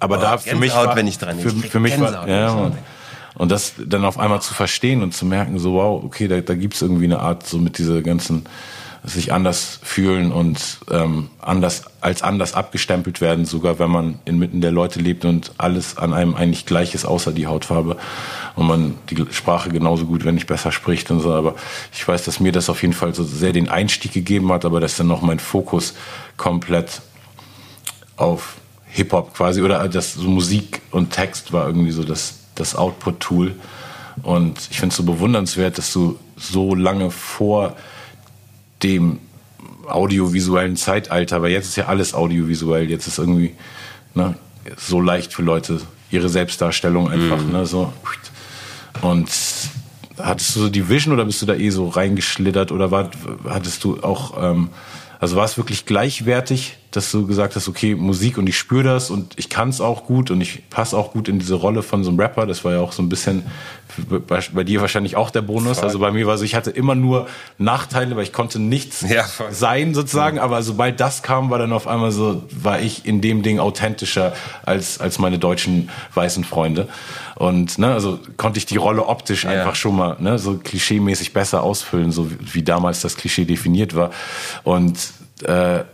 aber 0.00 0.18
oh, 0.18 0.20
da 0.20 0.38
für 0.38 0.56
mich 0.56 0.74
war, 0.74 0.96
wenn 0.96 1.06
ich 1.06 1.18
dran 1.18 1.38
für, 1.38 1.50
für 1.50 1.80
mich 1.80 2.00
war 2.00 2.26
ja 2.26 2.54
man. 2.54 2.78
Und 3.34 3.52
das 3.52 3.74
dann 3.78 4.04
auf 4.04 4.18
einmal 4.18 4.40
zu 4.40 4.54
verstehen 4.54 5.02
und 5.02 5.14
zu 5.14 5.24
merken, 5.24 5.58
so 5.58 5.74
wow, 5.74 6.02
okay, 6.02 6.26
da, 6.26 6.40
da 6.40 6.54
gibt's 6.54 6.82
irgendwie 6.82 7.04
eine 7.04 7.20
Art 7.20 7.46
so 7.46 7.58
mit 7.58 7.78
dieser 7.78 8.02
ganzen 8.02 8.46
sich 9.08 9.32
anders 9.32 9.80
fühlen 9.82 10.32
und 10.32 10.78
ähm, 10.90 11.30
anders 11.40 11.84
als 12.00 12.22
anders 12.22 12.54
abgestempelt 12.54 13.20
werden, 13.20 13.44
sogar 13.44 13.78
wenn 13.78 13.90
man 13.90 14.18
inmitten 14.24 14.60
der 14.60 14.70
Leute 14.70 15.00
lebt 15.00 15.24
und 15.24 15.52
alles 15.58 15.96
an 15.96 16.12
einem 16.12 16.34
eigentlich 16.34 16.66
gleich 16.66 16.94
ist, 16.94 17.04
außer 17.04 17.32
die 17.32 17.46
Hautfarbe 17.46 17.96
und 18.54 18.66
man 18.66 18.94
die 19.10 19.24
Sprache 19.30 19.70
genauso 19.70 20.06
gut, 20.06 20.24
wenn 20.24 20.34
nicht 20.34 20.46
besser 20.46 20.72
spricht 20.72 21.10
und 21.10 21.20
so. 21.20 21.32
Aber 21.32 21.54
ich 21.92 22.06
weiß, 22.06 22.24
dass 22.24 22.40
mir 22.40 22.52
das 22.52 22.68
auf 22.70 22.82
jeden 22.82 22.94
Fall 22.94 23.14
so 23.14 23.24
sehr 23.24 23.52
den 23.52 23.68
Einstieg 23.68 24.12
gegeben 24.12 24.52
hat, 24.52 24.64
aber 24.64 24.80
dass 24.80 24.96
dann 24.96 25.08
noch 25.08 25.22
mein 25.22 25.38
Fokus 25.38 25.94
komplett 26.36 27.00
auf 28.16 28.56
Hip-Hop 28.90 29.34
quasi 29.34 29.62
oder 29.62 29.86
das 29.88 30.14
so 30.14 30.28
Musik 30.28 30.80
und 30.90 31.10
Text 31.12 31.52
war 31.52 31.66
irgendwie 31.66 31.92
so 31.92 32.04
das, 32.04 32.34
das 32.54 32.74
Output-Tool. 32.74 33.54
Und 34.22 34.58
ich 34.70 34.80
finde 34.80 34.92
es 34.92 34.96
so 34.96 35.04
bewundernswert, 35.04 35.78
dass 35.78 35.92
du 35.92 36.18
so 36.36 36.74
lange 36.74 37.10
vor 37.10 37.76
dem 38.82 39.18
audiovisuellen 39.86 40.76
Zeitalter, 40.76 41.42
weil 41.42 41.50
jetzt 41.50 41.68
ist 41.68 41.76
ja 41.76 41.86
alles 41.86 42.14
audiovisuell, 42.14 42.90
jetzt 42.90 43.06
ist 43.06 43.18
irgendwie 43.18 43.54
ne, 44.14 44.34
so 44.76 45.00
leicht 45.00 45.32
für 45.32 45.42
Leute 45.42 45.80
ihre 46.10 46.28
Selbstdarstellung 46.28 47.10
einfach, 47.10 47.42
mhm. 47.42 47.52
ne, 47.52 47.66
so. 47.66 47.92
Und 49.02 49.28
hattest 50.18 50.56
du 50.56 50.60
so 50.60 50.68
die 50.68 50.88
Vision 50.88 51.14
oder 51.14 51.24
bist 51.24 51.40
du 51.42 51.46
da 51.46 51.54
eh 51.54 51.70
so 51.70 51.88
reingeschlittert 51.88 52.72
oder 52.72 52.90
war, 52.90 53.10
hattest 53.48 53.84
du 53.84 54.02
auch, 54.02 54.42
ähm, 54.42 54.70
also 55.20 55.36
war 55.36 55.44
es 55.44 55.56
wirklich 55.56 55.86
gleichwertig, 55.86 56.76
dass 56.90 57.10
du 57.10 57.26
gesagt 57.26 57.54
hast, 57.54 57.68
okay, 57.68 57.94
Musik 57.94 58.38
und 58.38 58.48
ich 58.48 58.56
spüre 58.56 58.82
das 58.82 59.10
und 59.10 59.34
ich 59.36 59.50
kann 59.50 59.68
es 59.68 59.80
auch 59.80 60.04
gut 60.04 60.30
und 60.30 60.40
ich 60.40 60.68
passe 60.70 60.96
auch 60.96 61.12
gut 61.12 61.28
in 61.28 61.38
diese 61.38 61.54
Rolle 61.54 61.82
von 61.82 62.02
so 62.02 62.10
einem 62.10 62.18
Rapper. 62.18 62.46
Das 62.46 62.64
war 62.64 62.72
ja 62.72 62.80
auch 62.80 62.92
so 62.92 63.02
ein 63.02 63.10
bisschen 63.10 63.44
bei, 64.26 64.40
bei 64.52 64.64
dir 64.64 64.80
wahrscheinlich 64.80 65.16
auch 65.16 65.30
der 65.30 65.42
Bonus. 65.42 65.78
Voll. 65.78 65.86
Also 65.86 65.98
bei 65.98 66.10
mir 66.10 66.26
war 66.26 66.38
so, 66.38 66.44
ich 66.44 66.54
hatte 66.54 66.70
immer 66.70 66.94
nur 66.94 67.26
Nachteile, 67.58 68.16
weil 68.16 68.22
ich 68.22 68.32
konnte 68.32 68.58
nichts 68.58 69.04
ja, 69.08 69.24
sein 69.50 69.94
sozusagen. 69.94 70.38
Aber 70.38 70.62
sobald 70.62 70.98
das 71.00 71.22
kam, 71.22 71.50
war 71.50 71.58
dann 71.58 71.72
auf 71.72 71.86
einmal 71.86 72.10
so, 72.10 72.42
war 72.50 72.80
ich 72.80 73.04
in 73.04 73.20
dem 73.20 73.42
Ding 73.42 73.58
authentischer 73.58 74.32
als, 74.64 74.98
als 74.98 75.18
meine 75.18 75.38
deutschen 75.38 75.90
weißen 76.14 76.44
Freunde. 76.44 76.88
Und 77.34 77.78
ne, 77.78 77.92
also 77.92 78.18
konnte 78.36 78.58
ich 78.58 78.66
die 78.66 78.76
Rolle 78.76 79.06
optisch 79.06 79.44
ja. 79.44 79.50
einfach 79.50 79.74
schon 79.74 79.96
mal 79.96 80.16
ne, 80.20 80.38
so 80.38 80.56
klischeemäßig 80.56 81.32
besser 81.32 81.62
ausfüllen, 81.62 82.12
so 82.12 82.30
wie 82.40 82.62
damals 82.62 83.00
das 83.00 83.16
Klischee 83.16 83.44
definiert 83.44 83.94
war. 83.94 84.10
Und 84.64 84.98
äh, 85.44 85.84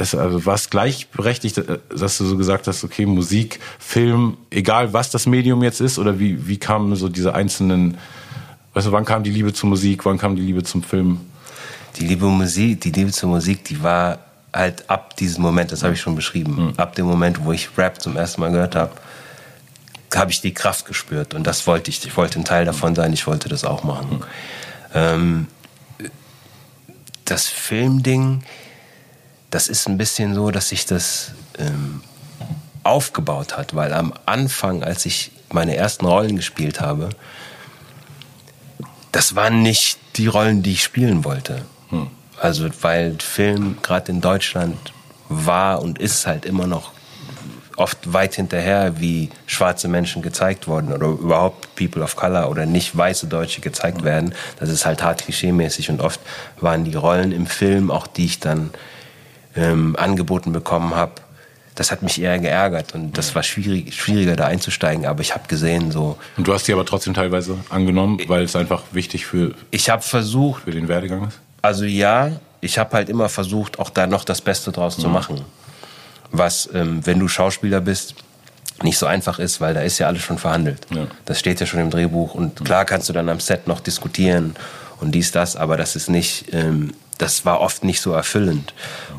das 0.00 0.14
also 0.14 0.46
was 0.46 0.70
gleichberechtigt, 0.70 1.58
äh, 1.58 1.78
dass 1.96 2.18
du 2.18 2.24
so 2.24 2.36
gesagt 2.36 2.66
hast, 2.66 2.82
okay, 2.82 3.06
Musik, 3.06 3.60
Film, 3.78 4.38
egal 4.50 4.92
was 4.92 5.10
das 5.10 5.26
Medium 5.26 5.62
jetzt 5.62 5.80
ist, 5.80 5.98
oder 5.98 6.18
wie, 6.18 6.48
wie 6.48 6.56
kamen 6.56 6.96
so 6.96 7.08
diese 7.08 7.34
einzelnen, 7.34 7.98
weißt 8.74 8.86
du, 8.86 8.92
wann 8.92 9.04
kam 9.04 9.22
die 9.22 9.30
Liebe 9.30 9.52
zur 9.52 9.68
Musik, 9.68 10.04
wann 10.06 10.18
kam 10.18 10.36
die 10.36 10.42
Liebe 10.42 10.62
zum 10.62 10.82
Film? 10.82 11.20
Die 11.96 12.06
Liebe 12.06 12.26
Musik, 12.26 12.80
die 12.80 12.90
Liebe 12.90 13.12
zur 13.12 13.28
Musik, 13.28 13.64
die 13.64 13.82
war 13.82 14.18
halt 14.52 14.88
ab 14.88 15.16
diesem 15.16 15.42
Moment, 15.42 15.70
das 15.70 15.82
habe 15.82 15.94
ich 15.94 16.00
schon 16.00 16.16
beschrieben, 16.16 16.54
mhm. 16.54 16.72
ab 16.76 16.94
dem 16.94 17.06
Moment, 17.06 17.44
wo 17.44 17.52
ich 17.52 17.68
Rap 17.76 18.00
zum 18.00 18.16
ersten 18.16 18.40
Mal 18.40 18.50
gehört 18.50 18.74
habe, 18.74 18.92
habe 20.14 20.30
ich 20.30 20.40
die 20.40 20.54
Kraft 20.54 20.86
gespürt 20.86 21.34
und 21.34 21.46
das 21.46 21.66
wollte 21.66 21.90
ich. 21.90 22.04
Ich 22.04 22.16
wollte 22.16 22.40
ein 22.40 22.44
Teil 22.44 22.64
davon 22.64 22.94
sein, 22.96 23.12
ich 23.12 23.26
wollte 23.26 23.48
das 23.48 23.64
auch 23.64 23.84
machen. 23.84 24.18
Mhm. 24.18 24.24
Ähm, 24.94 25.46
das 27.26 27.46
Filmding, 27.46 28.42
das 29.50 29.68
ist 29.68 29.88
ein 29.88 29.98
bisschen 29.98 30.34
so, 30.34 30.50
dass 30.50 30.68
sich 30.68 30.86
das 30.86 31.32
ähm, 31.58 32.02
aufgebaut 32.82 33.56
hat, 33.56 33.74
weil 33.74 33.92
am 33.92 34.12
Anfang, 34.26 34.82
als 34.82 35.04
ich 35.06 35.32
meine 35.52 35.76
ersten 35.76 36.06
Rollen 36.06 36.36
gespielt 36.36 36.80
habe, 36.80 37.10
das 39.12 39.34
waren 39.34 39.62
nicht 39.62 39.98
die 40.16 40.28
Rollen, 40.28 40.62
die 40.62 40.72
ich 40.72 40.84
spielen 40.84 41.24
wollte. 41.24 41.62
Hm. 41.90 42.08
Also 42.40 42.68
weil 42.80 43.16
Film 43.18 43.78
gerade 43.82 44.12
in 44.12 44.20
Deutschland 44.20 44.92
war 45.28 45.82
und 45.82 45.98
ist 45.98 46.26
halt 46.26 46.44
immer 46.46 46.66
noch 46.66 46.92
oft 47.76 48.12
weit 48.12 48.34
hinterher, 48.34 49.00
wie 49.00 49.30
schwarze 49.46 49.88
Menschen 49.88 50.22
gezeigt 50.22 50.68
wurden 50.68 50.92
oder 50.92 51.06
überhaupt 51.08 51.74
People 51.74 52.02
of 52.02 52.14
Color 52.14 52.50
oder 52.50 52.66
nicht 52.66 52.96
weiße 52.96 53.26
Deutsche 53.26 53.60
gezeigt 53.60 54.04
werden. 54.04 54.34
Das 54.58 54.68
ist 54.68 54.84
halt 54.84 55.02
hart 55.02 55.22
klischeemäßig 55.22 55.88
und 55.88 56.00
oft 56.00 56.20
waren 56.60 56.84
die 56.84 56.94
Rollen 56.94 57.32
im 57.32 57.46
Film, 57.46 57.90
auch 57.90 58.06
die 58.06 58.26
ich 58.26 58.38
dann 58.38 58.70
ähm, 59.56 59.96
angeboten 59.96 60.52
bekommen 60.52 60.94
habe, 60.94 61.12
das 61.74 61.90
hat 61.90 62.02
mich 62.02 62.20
eher 62.20 62.38
geärgert 62.38 62.94
und 62.94 63.16
das 63.16 63.34
war 63.34 63.42
schwierig, 63.42 63.94
schwieriger 63.94 64.36
da 64.36 64.46
einzusteigen. 64.46 65.06
Aber 65.06 65.22
ich 65.22 65.34
habe 65.34 65.48
gesehen 65.48 65.90
so. 65.90 66.18
Und 66.36 66.46
du 66.46 66.52
hast 66.52 66.68
die 66.68 66.72
aber 66.72 66.84
trotzdem 66.84 67.14
teilweise 67.14 67.56
angenommen, 67.70 68.20
weil 68.26 68.42
es 68.42 68.54
einfach 68.54 68.82
wichtig 68.92 69.26
für. 69.26 69.54
Ich 69.70 69.88
habe 69.88 70.02
versucht. 70.02 70.64
Für 70.64 70.72
den 70.72 70.88
Werdegang 70.88 71.28
ist. 71.28 71.38
Also 71.62 71.84
ja, 71.84 72.32
ich 72.60 72.78
habe 72.78 72.94
halt 72.94 73.08
immer 73.08 73.28
versucht, 73.28 73.78
auch 73.78 73.90
da 73.90 74.06
noch 74.06 74.24
das 74.24 74.40
Beste 74.40 74.72
draus 74.72 74.98
mhm. 74.98 75.02
zu 75.02 75.08
machen. 75.08 75.40
Was, 76.32 76.68
ähm, 76.74 77.04
wenn 77.06 77.18
du 77.18 77.28
Schauspieler 77.28 77.80
bist, 77.80 78.14
nicht 78.82 78.98
so 78.98 79.06
einfach 79.06 79.38
ist, 79.38 79.60
weil 79.60 79.74
da 79.74 79.80
ist 79.80 79.98
ja 79.98 80.06
alles 80.06 80.22
schon 80.22 80.38
verhandelt. 80.38 80.86
Ja. 80.94 81.06
Das 81.24 81.38
steht 81.38 81.60
ja 81.60 81.66
schon 81.66 81.80
im 81.80 81.90
Drehbuch 81.90 82.34
und 82.34 82.64
klar 82.64 82.84
kannst 82.84 83.08
du 83.08 83.12
dann 83.12 83.28
am 83.28 83.40
Set 83.40 83.66
noch 83.66 83.80
diskutieren 83.80 84.54
und 85.00 85.12
dies, 85.12 85.32
das, 85.32 85.56
aber 85.56 85.76
das 85.76 85.96
ist 85.96 86.08
nicht 86.08 86.52
ähm, 86.52 86.92
das 87.20 87.44
war 87.44 87.60
oft 87.60 87.84
nicht 87.84 88.00
so 88.00 88.12
erfüllend. 88.12 88.72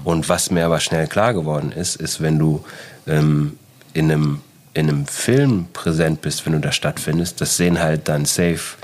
Und 0.03 0.27
was 0.27 0.49
mir 0.51 0.65
aber 0.65 0.79
schnell 0.79 1.07
klar 1.07 1.33
geworden 1.33 1.71
ist, 1.71 1.95
ist, 1.95 2.21
wenn 2.21 2.39
du 2.39 2.65
ähm, 3.07 3.57
in, 3.93 4.11
einem, 4.11 4.41
in 4.73 4.89
einem 4.89 5.05
Film 5.05 5.67
präsent 5.71 6.21
bist, 6.21 6.45
wenn 6.45 6.53
du 6.53 6.59
da 6.59 6.71
stattfindest, 6.71 7.39
das 7.41 7.57
sehen 7.57 7.79
halt 7.79 8.09
dann 8.09 8.25
safe 8.25 8.77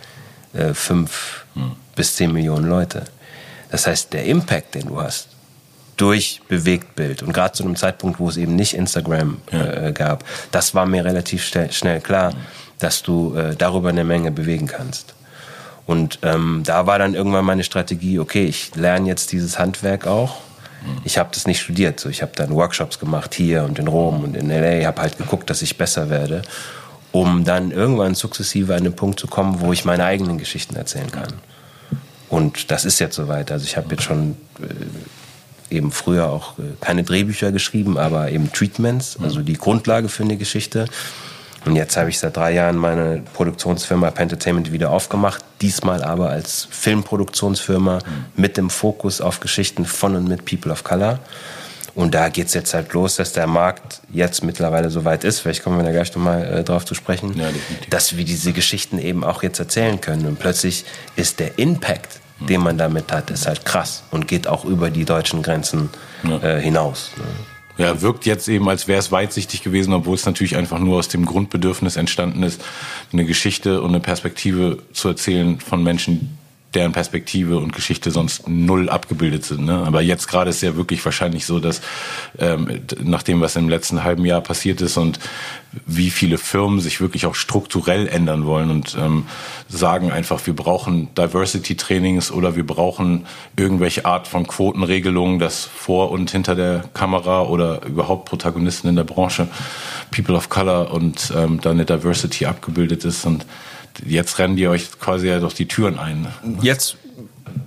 äh, 0.53 0.73
fünf 0.73 1.45
hm. 1.55 1.71
bis 1.95 2.15
zehn 2.15 2.31
Millionen 2.31 2.69
Leute. 2.69 3.05
Das 3.71 3.87
heißt, 3.87 4.13
der 4.13 4.25
Impact, 4.25 4.75
den 4.75 4.87
du 4.87 5.01
hast, 5.01 5.29
durch 5.97 6.41
Bewegtbild 6.47 7.23
und 7.23 7.33
gerade 7.33 7.53
zu 7.53 7.63
einem 7.63 7.75
Zeitpunkt, 7.75 8.19
wo 8.19 8.29
es 8.29 8.37
eben 8.37 8.55
nicht 8.55 8.75
Instagram 8.75 9.39
ja. 9.51 9.87
äh, 9.87 9.91
gab, 9.93 10.23
das 10.51 10.75
war 10.75 10.85
mir 10.85 11.03
relativ 11.03 11.43
schnell 11.43 12.01
klar, 12.01 12.33
dass 12.77 13.01
du 13.01 13.35
äh, 13.35 13.55
darüber 13.55 13.89
eine 13.89 14.03
Menge 14.03 14.31
bewegen 14.31 14.67
kannst. 14.67 15.15
Und 15.87 16.19
ähm, 16.21 16.61
da 16.65 16.85
war 16.85 16.99
dann 16.99 17.15
irgendwann 17.15 17.45
meine 17.45 17.63
Strategie, 17.63 18.19
okay, 18.19 18.45
ich 18.45 18.75
lerne 18.75 19.07
jetzt 19.07 19.31
dieses 19.31 19.57
Handwerk 19.57 20.05
auch. 20.05 20.41
Ich 21.03 21.17
habe 21.17 21.29
das 21.33 21.47
nicht 21.47 21.61
studiert. 21.61 21.99
So, 21.99 22.09
ich 22.09 22.21
habe 22.21 22.33
dann 22.35 22.51
Workshops 22.51 22.99
gemacht 22.99 23.33
hier 23.33 23.63
und 23.63 23.79
in 23.79 23.87
Rom 23.87 24.23
und 24.23 24.35
in 24.35 24.49
LA. 24.49 24.85
habe 24.85 25.01
halt 25.01 25.17
geguckt, 25.17 25.49
dass 25.49 25.61
ich 25.61 25.77
besser 25.77 26.09
werde, 26.09 26.43
um 27.11 27.45
dann 27.45 27.71
irgendwann 27.71 28.15
sukzessive 28.15 28.75
an 28.75 28.83
den 28.83 28.93
Punkt 28.93 29.19
zu 29.19 29.27
kommen, 29.27 29.61
wo 29.61 29.73
ich 29.73 29.85
meine 29.85 30.03
eigenen 30.03 30.37
Geschichten 30.37 30.75
erzählen 30.75 31.11
kann. 31.11 31.33
Und 32.29 32.69
das 32.69 32.83
ist 32.83 32.99
jetzt 32.99 33.15
soweit. 33.15 33.51
Also 33.51 33.65
ich 33.65 33.77
habe 33.77 33.87
jetzt 33.91 34.03
schon 34.03 34.35
äh, 34.61 35.75
eben 35.75 35.91
früher 35.91 36.29
auch 36.29 36.59
äh, 36.59 36.63
keine 36.81 37.03
Drehbücher 37.03 37.53
geschrieben, 37.53 37.97
aber 37.97 38.31
eben 38.31 38.51
Treatments, 38.51 39.17
also 39.21 39.41
die 39.41 39.57
Grundlage 39.57 40.09
für 40.09 40.23
eine 40.23 40.35
Geschichte. 40.35 40.85
Und 41.65 41.75
jetzt 41.75 41.97
habe 41.97 42.09
ich 42.09 42.19
seit 42.19 42.37
drei 42.37 42.53
Jahren 42.53 42.77
meine 42.77 43.23
Produktionsfirma 43.33 44.11
Pentertainment 44.11 44.71
wieder 44.71 44.91
aufgemacht. 44.91 45.43
Diesmal 45.61 46.03
aber 46.03 46.29
als 46.29 46.67
Filmproduktionsfirma 46.69 47.95
mhm. 47.95 48.01
mit 48.35 48.57
dem 48.57 48.69
Fokus 48.69 49.21
auf 49.21 49.39
Geschichten 49.39 49.85
von 49.85 50.15
und 50.15 50.27
mit 50.27 50.45
People 50.45 50.71
of 50.71 50.83
Color. 50.83 51.19
Und 51.97 52.13
da 52.13 52.29
geht 52.29 52.45
es 52.45 52.53
jetzt 52.53 52.75
halt 52.75 52.93
los, 52.93 53.15
dass 53.15 53.33
der 53.33 53.47
Markt 53.47 54.01
jetzt 54.13 54.43
mittlerweile 54.43 54.91
so 54.91 55.03
weit 55.03 55.23
ist, 55.23 55.39
vielleicht 55.39 55.63
kommen 55.63 55.77
wir 55.77 55.83
da 55.83 55.91
gleich 55.91 56.13
nochmal 56.15 56.59
äh, 56.59 56.63
drauf 56.63 56.85
zu 56.85 56.93
sprechen, 56.93 57.35
ja, 57.35 57.49
dass 57.89 58.15
wir 58.15 58.23
diese 58.23 58.53
Geschichten 58.53 58.99
eben 58.99 59.23
auch 59.23 59.41
jetzt 59.41 59.57
erzählen 59.57 59.99
können. 59.99 60.27
Und 60.27 60.37
plötzlich 60.37 60.85
ist 61.15 61.39
der 61.39 61.57
Impact, 61.57 62.19
mhm. 62.39 62.47
den 62.47 62.61
man 62.61 62.77
damit 62.77 63.11
hat, 63.11 63.31
ist 63.31 63.47
halt 63.47 63.65
krass 63.65 64.03
und 64.11 64.27
geht 64.27 64.47
auch 64.47 64.63
über 64.63 64.91
die 64.91 65.05
deutschen 65.05 65.41
Grenzen 65.41 65.89
ja. 66.21 66.37
äh, 66.37 66.61
hinaus. 66.61 67.09
Ne? 67.17 67.23
Ja, 67.77 68.01
wirkt 68.01 68.25
jetzt 68.25 68.47
eben, 68.47 68.67
als 68.69 68.87
wäre 68.87 68.99
es 68.99 69.11
weitsichtig 69.11 69.61
gewesen, 69.63 69.93
obwohl 69.93 70.15
es 70.15 70.25
natürlich 70.25 70.55
einfach 70.55 70.79
nur 70.79 70.97
aus 70.97 71.09
dem 71.09 71.25
Grundbedürfnis 71.25 71.95
entstanden 71.95 72.41
ist, 72.43 72.63
eine 73.13 73.25
Geschichte 73.25 73.81
und 73.81 73.89
eine 73.89 73.99
Perspektive 73.99 74.79
zu 74.93 75.09
erzählen 75.09 75.59
von 75.59 75.83
Menschen, 75.83 76.37
deren 76.73 76.91
Perspektive 76.91 77.57
und 77.57 77.73
Geschichte 77.73 78.11
sonst 78.11 78.47
null 78.47 78.89
abgebildet 78.89 79.45
sind. 79.45 79.65
Ne? 79.65 79.83
Aber 79.85 80.01
jetzt 80.01 80.27
gerade 80.27 80.49
ist 80.49 80.61
ja 80.61 80.75
wirklich 80.75 81.03
wahrscheinlich 81.05 81.45
so, 81.45 81.59
dass 81.59 81.81
ähm, 82.39 82.81
nach 83.01 83.23
dem, 83.23 83.39
was 83.39 83.55
im 83.55 83.69
letzten 83.69 84.03
halben 84.03 84.25
Jahr 84.25 84.41
passiert 84.41 84.81
ist 84.81 84.97
und 84.97 85.19
wie 85.85 86.09
viele 86.09 86.37
Firmen 86.37 86.79
sich 86.79 86.99
wirklich 86.99 87.25
auch 87.25 87.35
strukturell 87.35 88.07
ändern 88.07 88.45
wollen 88.45 88.69
und 88.69 88.97
ähm, 88.99 89.27
sagen 89.69 90.11
einfach, 90.11 90.45
wir 90.45 90.55
brauchen 90.55 91.13
Diversity-Trainings 91.15 92.31
oder 92.31 92.55
wir 92.55 92.65
brauchen 92.65 93.27
irgendwelche 93.55 94.05
Art 94.05 94.27
von 94.27 94.47
Quotenregelungen, 94.47 95.39
dass 95.39 95.65
vor 95.65 96.11
und 96.11 96.31
hinter 96.31 96.55
der 96.55 96.83
Kamera 96.93 97.43
oder 97.43 97.85
überhaupt 97.85 98.25
Protagonisten 98.25 98.87
in 98.87 98.95
der 98.95 99.03
Branche 99.03 99.47
People 100.11 100.35
of 100.35 100.49
Color 100.49 100.91
und 100.91 101.31
ähm, 101.35 101.59
da 101.61 101.71
eine 101.71 101.85
Diversity 101.85 102.45
abgebildet 102.45 103.05
ist 103.05 103.25
und 103.25 103.45
jetzt 104.05 104.39
rennen 104.39 104.55
die 104.55 104.67
euch 104.67 104.99
quasi 104.99 105.27
ja 105.27 105.39
durch 105.39 105.53
die 105.53 105.67
Türen 105.67 105.97
ein. 105.99 106.21
Ne? 106.21 106.57
Jetzt 106.61 106.97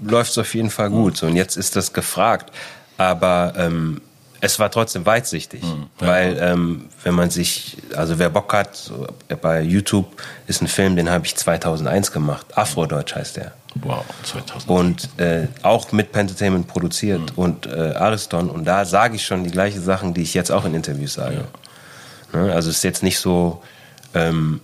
läuft 0.02 0.32
es 0.32 0.38
auf 0.38 0.54
jeden 0.54 0.70
Fall 0.70 0.90
gut 0.90 1.16
so, 1.16 1.26
und 1.26 1.36
jetzt 1.36 1.56
ist 1.56 1.76
das 1.76 1.92
gefragt. 1.92 2.52
Aber 2.96 3.54
ähm, 3.56 4.02
es 4.42 4.58
war 4.58 4.70
trotzdem 4.70 5.04
weitsichtig, 5.06 5.62
mhm, 5.62 5.86
ja. 6.00 6.06
weil 6.06 6.38
ähm, 6.40 6.84
wenn 7.02 7.14
man 7.14 7.30
sich, 7.30 7.76
also 7.94 8.18
wer 8.18 8.30
Bock 8.30 8.52
hat, 8.52 8.76
so, 8.76 9.06
bei 9.40 9.60
YouTube 9.62 10.06
ist 10.46 10.62
ein 10.62 10.68
Film, 10.68 10.96
den 10.96 11.10
habe 11.10 11.26
ich 11.26 11.36
2001 11.36 12.12
gemacht. 12.12 12.46
Afrodeutsch 12.56 13.14
heißt 13.14 13.36
der. 13.36 13.52
Wow, 13.76 14.04
2001. 14.24 14.64
Und 14.66 15.20
äh, 15.20 15.46
auch 15.62 15.92
mit 15.92 16.12
Pentertainment 16.12 16.66
produziert 16.66 17.20
mhm. 17.20 17.42
und 17.42 17.66
äh, 17.66 17.92
Ariston. 17.94 18.50
Und 18.50 18.64
da 18.64 18.84
sage 18.84 19.16
ich 19.16 19.24
schon 19.24 19.44
die 19.44 19.50
gleichen 19.50 19.82
Sachen, 19.82 20.14
die 20.14 20.22
ich 20.22 20.34
jetzt 20.34 20.50
auch 20.50 20.64
in 20.64 20.74
Interviews 20.74 21.14
sage. 21.14 21.44
Ja. 22.32 22.40
Ne? 22.40 22.52
Also 22.52 22.70
es 22.70 22.76
ist 22.76 22.84
jetzt 22.84 23.02
nicht 23.02 23.18
so, 23.18 23.62
ähm, 24.14 24.60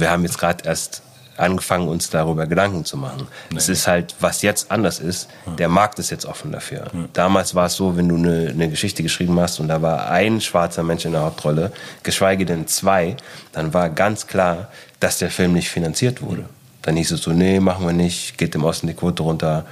wir 0.00 0.10
haben 0.10 0.22
jetzt 0.22 0.38
gerade 0.38 0.64
erst 0.64 1.02
angefangen, 1.36 1.88
uns 1.88 2.10
darüber 2.10 2.46
Gedanken 2.46 2.84
zu 2.84 2.96
machen. 2.96 3.26
Nee. 3.50 3.58
Es 3.58 3.68
ist 3.68 3.86
halt, 3.86 4.14
was 4.20 4.42
jetzt 4.42 4.70
anders 4.70 5.00
ist, 5.00 5.28
der 5.58 5.68
Markt 5.68 5.98
ist 5.98 6.10
jetzt 6.10 6.26
offen 6.26 6.52
dafür. 6.52 6.84
Ja. 6.92 7.04
Damals 7.12 7.54
war 7.54 7.66
es 7.66 7.74
so, 7.74 7.96
wenn 7.96 8.08
du 8.08 8.16
eine, 8.16 8.50
eine 8.50 8.68
Geschichte 8.68 9.02
geschrieben 9.02 9.38
hast 9.40 9.58
und 9.58 9.68
da 9.68 9.82
war 9.82 10.10
ein 10.10 10.40
schwarzer 10.40 10.82
Mensch 10.82 11.04
in 11.04 11.12
der 11.12 11.22
Hauptrolle, 11.22 11.72
geschweige 12.02 12.44
denn 12.46 12.66
zwei, 12.68 13.16
dann 13.52 13.74
war 13.74 13.90
ganz 13.90 14.26
klar, 14.26 14.68
dass 15.00 15.18
der 15.18 15.30
Film 15.30 15.52
nicht 15.52 15.70
finanziert 15.70 16.22
wurde. 16.22 16.44
Dann 16.82 16.96
hieß 16.96 17.12
es 17.12 17.22
so, 17.22 17.32
nee, 17.32 17.60
machen 17.60 17.86
wir 17.86 17.92
nicht, 17.92 18.38
geht 18.38 18.54
im 18.54 18.62
Osten 18.62 18.86
die 18.86 18.94
Quote 18.94 19.22
runter. 19.22 19.64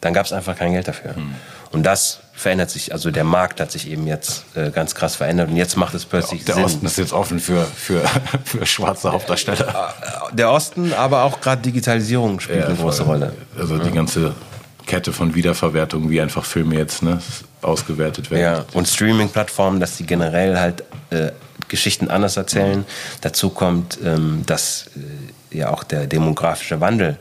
Dann 0.00 0.12
gab 0.12 0.26
es 0.26 0.32
einfach 0.32 0.56
kein 0.56 0.72
Geld 0.72 0.88
dafür. 0.88 1.14
Mhm. 1.16 1.34
Und 1.72 1.84
das 1.84 2.20
verändert 2.40 2.70
sich, 2.70 2.92
also 2.92 3.10
der 3.10 3.24
Markt 3.24 3.60
hat 3.60 3.70
sich 3.70 3.88
eben 3.88 4.06
jetzt 4.06 4.44
äh, 4.54 4.70
ganz 4.70 4.94
krass 4.94 5.16
verändert 5.16 5.50
und 5.50 5.56
jetzt 5.56 5.76
macht 5.76 5.94
es 5.94 6.06
plötzlich 6.06 6.44
der 6.44 6.54
Sinn. 6.54 6.64
Der 6.64 6.72
Osten 6.72 6.86
ist 6.86 6.98
jetzt 6.98 7.12
offen 7.12 7.38
für, 7.38 7.64
für, 7.64 8.02
für 8.44 8.64
schwarze 8.64 9.12
Hauptdarsteller. 9.12 9.94
Der 10.32 10.50
Osten, 10.50 10.94
aber 10.94 11.24
auch 11.24 11.40
gerade 11.40 11.60
Digitalisierung 11.60 12.40
spielt 12.40 12.60
ja, 12.60 12.66
eine 12.66 12.76
große 12.76 13.02
Rolle. 13.02 13.34
Also 13.58 13.78
die 13.78 13.90
ganze 13.90 14.34
Kette 14.86 15.12
von 15.12 15.34
Wiederverwertung, 15.34 16.08
wie 16.08 16.20
einfach 16.20 16.44
Filme 16.44 16.76
jetzt 16.76 17.02
ne, 17.02 17.20
ausgewertet 17.60 18.30
werden. 18.30 18.42
Ja, 18.42 18.64
und 18.72 18.88
Streaming-Plattformen, 18.88 19.78
dass 19.78 19.98
die 19.98 20.06
generell 20.06 20.58
halt 20.58 20.82
äh, 21.10 21.32
Geschichten 21.68 22.08
anders 22.08 22.36
erzählen. 22.36 22.84
Dazu 23.20 23.50
kommt, 23.50 23.98
ähm, 24.02 24.42
dass 24.46 24.86
äh, 24.96 25.00
ja 25.52 25.70
auch 25.70 25.84
der 25.84 26.06
demografische 26.06 26.80
Wandel 26.80 27.16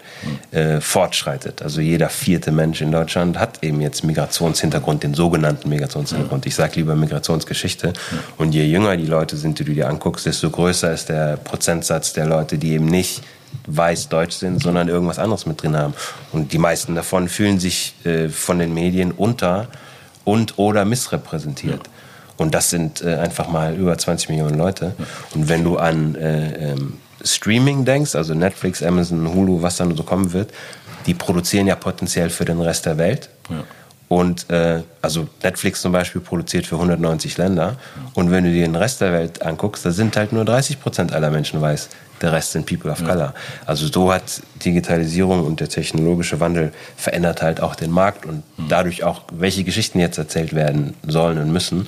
äh, 0.52 0.82
fortschreitet. 0.82 1.62
Also 1.62 1.82
jeder 1.82 2.10
vierte 2.10 2.52
Mensch 2.52 2.82
in 2.82 2.92
Deutschland 2.92 3.40
hat 3.40 3.64
eben 3.64 3.82
jetzt 3.82 4.04
Migrationshintergrund, 4.04 5.04
den 5.04 5.14
sogenannten 5.14 5.70
Migrationshintergrund. 5.70 6.46
Ich 6.46 6.56
sage 6.56 6.76
lieber 6.76 6.96
Migrationsgeschichte. 6.96 7.94
Und 8.38 8.54
je 8.54 8.66
jünger 8.66 8.98
die 8.98 9.06
Leute 9.06 9.38
sind, 9.38 9.60
die 9.60 9.64
du 9.64 9.74
dir 9.74 9.90
anguckst, 9.90 10.26
desto 10.26 10.50
größer 10.50 10.94
ist 10.94 11.10
der 11.10 11.38
Prozentsatz 11.38 12.14
der 12.14 12.26
Leute, 12.26 12.58
die 12.58 12.72
eben 12.74 12.86
nicht 12.86 13.22
weiß-deutsch 13.68 14.36
sind, 14.36 14.62
sondern 14.62 14.88
irgendwas 14.88 15.20
anderes 15.20 15.46
mit 15.46 15.62
drin 15.62 15.76
haben. 15.76 15.94
Und 16.32 16.54
die 16.54 16.58
meisten 16.58 16.96
davon 16.96 17.30
fühlen 17.30 17.60
sich 17.60 17.96
äh, 18.06 18.30
von 18.30 18.60
den 18.60 18.74
Medien 18.74 19.12
unter 19.12 19.68
und 20.24 20.60
oder 20.60 20.86
missrepräsentiert. 20.86 21.90
Und 22.38 22.56
das 22.56 22.70
sind 22.70 23.02
äh, 23.02 23.16
einfach 23.16 23.50
mal 23.50 23.76
über 23.76 23.98
20 23.98 24.30
Millionen 24.30 24.58
Leute. 24.58 24.94
Und 25.34 25.50
wenn 25.50 25.64
du 25.64 25.78
an 25.78 26.16
äh, 26.16 26.72
ähm, 26.72 26.94
Streaming 27.24 27.86
denkst, 27.86 28.16
also 28.16 28.34
Netflix, 28.34 28.84
Amazon, 28.84 29.34
Hulu, 29.34 29.62
was 29.62 29.78
dann 29.78 29.96
so 29.96 30.04
kommen 30.04 30.34
wird, 30.34 30.52
die 31.06 31.14
produzieren 31.14 31.68
ja 31.68 31.76
potenziell 31.76 32.30
für 32.30 32.46
den 32.46 32.62
Rest 32.62 32.86
der 32.86 32.98
Welt. 32.98 33.30
Ja. 33.50 33.64
Und 34.10 34.50
äh, 34.50 34.82
also 35.04 35.28
Netflix 35.44 35.82
zum 35.82 35.92
Beispiel 35.92 36.20
produziert 36.20 36.66
für 36.66 36.76
190 36.76 37.38
Länder. 37.38 37.78
Und 38.16 38.32
wenn 38.32 38.44
du 38.44 38.52
dir 38.52 38.66
den 38.66 38.76
Rest 38.76 39.02
der 39.02 39.14
Welt 39.14 39.44
anguckst, 39.44 39.86
da 39.86 39.92
sind 39.92 40.18
halt 40.18 40.34
nur 40.34 40.44
30 40.44 40.82
Prozent 40.82 41.14
aller 41.14 41.30
Menschen 41.30 41.62
weiß. 41.62 41.90
Der 42.22 42.34
Rest 42.34 42.52
sind 42.52 42.66
People 42.66 42.92
of 42.92 43.00
ja. 43.02 43.08
Color. 43.08 43.34
Also 43.68 43.88
so 43.88 44.12
hat 44.12 44.42
Digitalisierung 44.66 45.46
und 45.46 45.60
der 45.60 45.70
technologische 45.70 46.40
Wandel 46.40 46.74
verändert 46.98 47.44
halt 47.44 47.62
auch 47.62 47.76
den 47.76 47.92
Markt 47.92 48.26
und 48.26 48.44
mhm. 48.58 48.68
dadurch 48.68 49.04
auch, 49.04 49.22
welche 49.32 49.64
Geschichten 49.64 50.00
jetzt 50.00 50.18
erzählt 50.18 50.54
werden 50.54 50.96
sollen 51.08 51.38
und 51.38 51.52
müssen. 51.52 51.80
Mhm. 51.80 51.88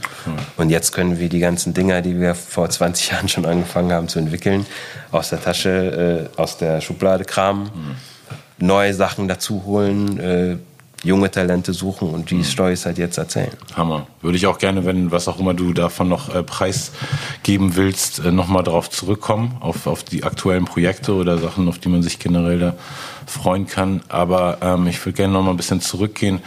Und 0.58 0.70
jetzt 0.70 0.92
können 0.92 1.20
wir 1.20 1.28
die 1.28 1.40
ganzen 1.40 1.74
Dinger, 1.74 2.02
die 2.02 2.20
wir 2.20 2.36
vor 2.36 2.70
20 2.70 3.10
Jahren 3.12 3.30
schon 3.30 3.46
angefangen 3.46 3.92
haben 3.92 4.08
zu 4.08 4.20
entwickeln, 4.20 4.68
aus 5.12 5.30
der 5.30 5.42
Tasche, 5.42 6.30
äh, 6.38 6.40
aus 6.40 6.58
der 6.58 6.82
Schublade 6.82 7.26
kramen, 7.26 7.64
mhm. 7.64 8.66
neue 8.66 8.94
Sachen 8.94 9.28
dazu 9.28 9.64
holen, 9.66 10.20
äh, 10.20 10.58
junge 11.04 11.32
Talente 11.32 11.74
suchen 11.74 12.10
und 12.10 12.30
die 12.30 12.36
mhm. 12.36 12.44
Storys 12.44 12.86
halt 12.86 12.98
jetzt 12.98 13.18
erzählen. 13.18 13.52
Hammer. 13.76 14.08
Würde 14.22 14.38
ich 14.38 14.46
auch 14.48 14.60
gerne, 14.60 14.86
wenn 14.86 15.12
was 15.12 15.28
auch 15.28 15.40
immer 15.40 15.54
du 15.54 15.74
davon 15.74 16.10
noch 16.10 16.34
äh, 16.34 16.44
preisgeben 16.44 17.76
willst, 17.76 18.20
äh, 18.20 18.32
nochmal 18.32 18.64
darauf 18.64 18.90
zurückkommen, 18.90 19.58
auf, 19.62 19.88
auf 19.88 20.04
die 20.04 20.24
aktuellen 20.24 20.66
Projekte 20.66 21.14
oder 21.16 21.38
Sachen, 21.38 21.68
auf 21.68 21.80
die 21.80 21.90
man 21.90 22.04
sich 22.04 22.20
generell 22.20 22.60
da 22.60 22.76
freuen 23.26 23.66
kann. 23.66 24.02
Aber 24.10 24.60
ähm, 24.62 24.88
ich 24.88 25.04
würde 25.06 25.18
gerne 25.18 25.34
nochmal 25.34 25.54
ein 25.54 25.58
bisschen 25.58 25.82
zurückgehen, 25.82 26.40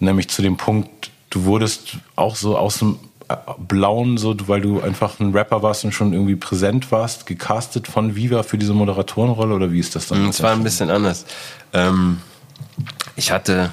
nämlich 0.00 0.28
zu 0.28 0.40
dem 0.42 0.56
Punkt, 0.56 1.10
du 1.30 1.44
wurdest 1.44 1.98
auch 2.16 2.36
so 2.36 2.56
aus 2.56 2.78
dem 2.78 2.98
äh, 3.28 3.36
Blauen, 3.58 4.16
so, 4.16 4.34
weil 4.48 4.62
du 4.62 4.80
einfach 4.80 5.20
ein 5.20 5.32
Rapper 5.32 5.62
warst 5.62 5.84
und 5.84 5.92
schon 5.92 6.14
irgendwie 6.14 6.36
präsent 6.36 6.90
warst, 6.90 7.26
gecastet 7.26 7.86
von 7.86 8.16
Viva 8.16 8.42
für 8.42 8.56
diese 8.56 8.72
Moderatorenrolle 8.72 9.54
oder 9.54 9.70
wie 9.70 9.80
ist 9.80 9.94
das 9.96 10.08
dann? 10.08 10.30
Es 10.30 10.42
war 10.42 10.52
ein 10.52 10.64
bisschen 10.64 10.88
anders. 10.88 11.26
Ähm, 11.74 12.20
ich 13.16 13.32
hatte 13.32 13.70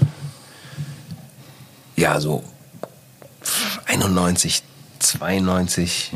ja, 1.96 2.20
so 2.20 2.44
91, 3.86 4.64
92. 5.00 6.12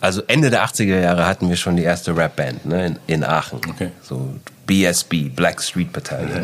Also 0.00 0.22
Ende 0.26 0.50
der 0.50 0.64
80er 0.64 1.00
Jahre 1.00 1.26
hatten 1.26 1.48
wir 1.48 1.56
schon 1.56 1.76
die 1.76 1.82
erste 1.82 2.16
Rapband 2.16 2.66
ne, 2.66 2.86
in, 2.86 2.98
in 3.06 3.24
Aachen. 3.24 3.60
Okay. 3.68 3.90
So 4.02 4.34
BSB, 4.66 5.30
Black 5.34 5.62
Street 5.62 5.92
Battalion. 5.92 6.42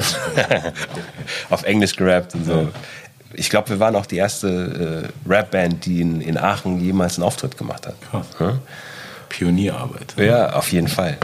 Auf 1.50 1.64
Englisch 1.64 1.96
gerappt 1.96 2.34
und 2.34 2.46
so. 2.46 2.68
Ich 3.34 3.50
glaube, 3.50 3.70
wir 3.70 3.80
waren 3.80 3.96
auch 3.96 4.06
die 4.06 4.16
erste 4.16 5.10
äh, 5.26 5.30
Rapband, 5.30 5.84
die 5.84 6.00
in, 6.00 6.20
in 6.20 6.38
Aachen 6.38 6.80
jemals 6.80 7.16
einen 7.16 7.24
Auftritt 7.24 7.56
gemacht 7.56 7.86
hat. 7.86 7.94
Krass. 8.10 8.26
Hm? 8.38 8.58
Pionierarbeit. 9.28 10.14
Ja, 10.18 10.52
auf 10.52 10.70
jeden 10.72 10.88
Fall. 10.88 11.16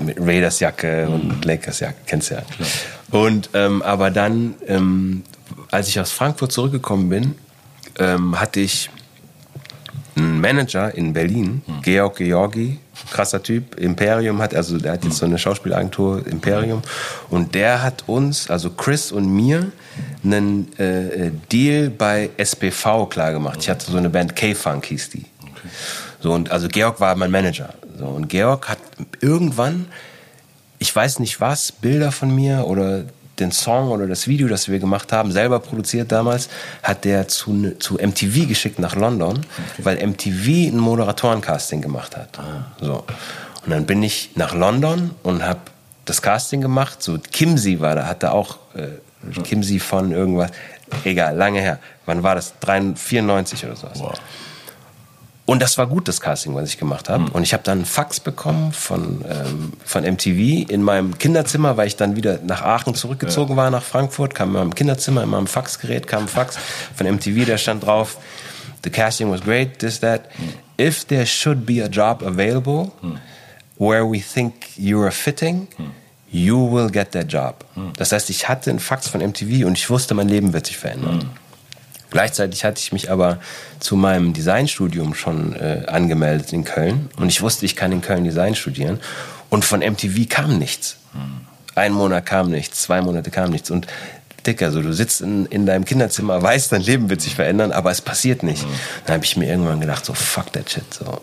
Mit 0.00 0.18
Raiders 0.18 0.60
Jacke 0.60 1.06
mhm. 1.08 1.14
und 1.14 1.44
Lakers 1.44 1.80
Jacke, 1.80 1.96
kennst 2.06 2.30
du 2.30 2.36
ja. 2.36 2.42
Klar. 2.42 2.68
Und 3.10 3.50
ähm, 3.54 3.82
aber 3.82 4.10
dann 4.10 4.54
ähm, 4.66 5.24
als 5.72 5.88
ich 5.88 5.98
aus 5.98 6.12
Frankfurt 6.12 6.52
zurückgekommen 6.52 7.08
bin, 7.08 7.34
ähm, 7.98 8.38
hatte 8.38 8.60
ich 8.60 8.90
einen 10.14 10.40
Manager 10.40 10.94
in 10.94 11.12
Berlin, 11.12 11.62
hm. 11.64 11.82
Georg 11.82 12.16
Georgi, 12.16 12.78
krasser 13.10 13.42
Typ, 13.42 13.78
Imperium 13.78 14.40
hat, 14.42 14.54
also 14.54 14.78
der 14.78 14.92
hat 14.92 15.04
jetzt 15.04 15.16
so 15.16 15.24
eine 15.24 15.38
Schauspielagentur, 15.38 16.26
Imperium, 16.26 16.82
und 17.30 17.54
der 17.54 17.82
hat 17.82 18.04
uns, 18.06 18.50
also 18.50 18.70
Chris 18.70 19.10
und 19.10 19.34
mir, 19.34 19.72
einen 20.22 20.70
äh, 20.78 21.30
Deal 21.50 21.88
bei 21.88 22.30
SPV 22.36 23.06
klargemacht. 23.06 23.60
Ich 23.60 23.70
hatte 23.70 23.90
so 23.90 23.96
eine 23.96 24.10
Band 24.10 24.36
K-Funk 24.36 24.84
hieß 24.86 25.10
die. 25.10 25.24
So, 26.20 26.32
und 26.32 26.50
also 26.50 26.68
Georg 26.68 27.00
war 27.00 27.14
mein 27.16 27.30
Manager. 27.30 27.74
So, 27.98 28.06
und 28.06 28.28
Georg 28.28 28.68
hat 28.68 28.78
irgendwann, 29.20 29.86
ich 30.78 30.94
weiß 30.94 31.18
nicht 31.18 31.40
was, 31.40 31.72
Bilder 31.72 32.12
von 32.12 32.34
mir 32.34 32.66
oder 32.66 33.04
den 33.42 33.52
Song 33.52 33.90
oder 33.90 34.06
das 34.06 34.26
Video, 34.26 34.48
das 34.48 34.68
wir 34.68 34.78
gemacht 34.78 35.12
haben, 35.12 35.32
selber 35.32 35.60
produziert 35.60 36.12
damals, 36.12 36.48
hat 36.82 37.04
der 37.04 37.28
zu, 37.28 37.72
zu 37.78 37.94
MTV 37.94 38.48
geschickt 38.48 38.78
nach 38.78 38.96
London, 38.96 39.38
okay. 39.38 39.84
weil 39.84 40.06
MTV 40.06 40.72
ein 40.72 40.78
Moderatorencasting 40.78 41.80
gemacht 41.80 42.16
hat. 42.16 42.38
Ah. 42.38 42.66
So. 42.80 43.04
Und 43.64 43.70
dann 43.70 43.86
bin 43.86 44.02
ich 44.02 44.30
nach 44.34 44.54
London 44.54 45.12
und 45.22 45.44
habe 45.44 45.60
das 46.04 46.22
Casting 46.22 46.60
gemacht. 46.60 47.02
So 47.02 47.18
Kimsey 47.18 47.80
war 47.80 47.94
da, 47.94 48.06
hatte 48.06 48.32
auch 48.32 48.58
äh, 48.74 48.88
Kimsey 49.42 49.78
von 49.78 50.12
irgendwas. 50.12 50.50
Egal, 51.04 51.36
lange 51.36 51.60
her. 51.60 51.78
Wann 52.06 52.22
war 52.22 52.34
das? 52.34 52.54
94 52.60 53.64
oder 53.64 53.76
sowas. 53.76 54.00
Wow. 54.00 54.14
Und 55.44 55.60
das 55.60 55.76
war 55.76 55.88
gut, 55.88 56.06
das 56.06 56.20
Casting, 56.20 56.54
was 56.54 56.68
ich 56.68 56.78
gemacht 56.78 57.08
habe. 57.08 57.24
Mhm. 57.24 57.28
Und 57.30 57.42
ich 57.42 57.52
habe 57.52 57.64
dann 57.64 57.78
einen 57.78 57.84
Fax 57.84 58.20
bekommen 58.20 58.72
von, 58.72 59.24
ähm, 59.28 59.72
von 59.84 60.04
MTV 60.04 60.70
in 60.70 60.82
meinem 60.82 61.18
Kinderzimmer, 61.18 61.76
weil 61.76 61.88
ich 61.88 61.96
dann 61.96 62.14
wieder 62.14 62.38
nach 62.44 62.62
Aachen 62.62 62.94
zurückgezogen 62.94 63.52
ja. 63.52 63.56
war, 63.56 63.70
nach 63.70 63.82
Frankfurt, 63.82 64.34
kam 64.34 64.50
in 64.50 64.54
meinem 64.54 64.74
Kinderzimmer, 64.74 65.24
in 65.24 65.30
meinem 65.30 65.48
Faxgerät 65.48 66.06
kam 66.06 66.22
ein 66.22 66.28
Fax 66.28 66.58
von 66.94 67.06
MTV, 67.06 67.44
der 67.44 67.58
stand 67.58 67.84
drauf, 67.84 68.18
the 68.84 68.90
casting 68.90 69.30
was 69.30 69.40
great, 69.40 69.80
this, 69.80 69.98
that. 70.00 70.28
Mhm. 70.38 70.52
If 70.78 71.04
there 71.06 71.26
should 71.26 71.66
be 71.66 71.82
a 71.82 71.88
job 71.88 72.22
available 72.22 72.92
mhm. 73.02 73.18
where 73.78 74.08
we 74.08 74.20
think 74.20 74.76
you 74.76 75.02
are 75.02 75.10
fitting, 75.10 75.66
mhm. 75.76 75.90
you 76.30 76.56
will 76.56 76.88
get 76.88 77.10
that 77.12 77.32
job. 77.32 77.64
Das 77.96 78.12
heißt, 78.12 78.30
ich 78.30 78.48
hatte 78.48 78.70
einen 78.70 78.78
Fax 78.78 79.08
von 79.08 79.20
MTV 79.20 79.66
und 79.66 79.76
ich 79.76 79.90
wusste, 79.90 80.14
mein 80.14 80.28
Leben 80.28 80.52
wird 80.52 80.66
sich 80.66 80.78
verändern. 80.78 81.30
Gleichzeitig 82.12 82.64
hatte 82.64 82.78
ich 82.78 82.92
mich 82.92 83.10
aber 83.10 83.38
zu 83.80 83.96
meinem 83.96 84.32
Designstudium 84.32 85.14
schon 85.14 85.56
äh, 85.56 85.86
angemeldet 85.86 86.52
in 86.52 86.62
Köln 86.62 87.08
und 87.16 87.28
ich 87.28 87.42
wusste, 87.42 87.64
ich 87.66 87.74
kann 87.74 87.90
in 87.90 88.02
Köln 88.02 88.22
Design 88.24 88.54
studieren 88.54 89.00
und 89.50 89.64
von 89.64 89.80
MTV 89.80 90.28
kam 90.28 90.58
nichts. 90.58 90.98
Ein 91.74 91.92
Monat 91.92 92.26
kam 92.26 92.50
nichts, 92.50 92.82
zwei 92.82 93.00
Monate 93.00 93.30
kam 93.30 93.50
nichts 93.50 93.70
und 93.70 93.86
Dicker, 94.46 94.72
so 94.72 94.82
du 94.82 94.92
sitzt 94.92 95.20
in, 95.20 95.46
in 95.46 95.66
deinem 95.66 95.84
Kinderzimmer, 95.84 96.42
weißt, 96.42 96.72
dein 96.72 96.82
Leben 96.82 97.08
wird 97.08 97.20
sich 97.20 97.34
verändern, 97.34 97.72
aber 97.72 97.90
es 97.90 98.00
passiert 98.00 98.42
nicht. 98.42 98.66
Mhm. 98.66 98.74
Dann 99.06 99.14
habe 99.14 99.24
ich 99.24 99.36
mir 99.36 99.48
irgendwann 99.48 99.80
gedacht, 99.80 100.04
so 100.04 100.14
fuck 100.14 100.52
that 100.52 100.68
shit, 100.68 100.92
so 100.92 101.20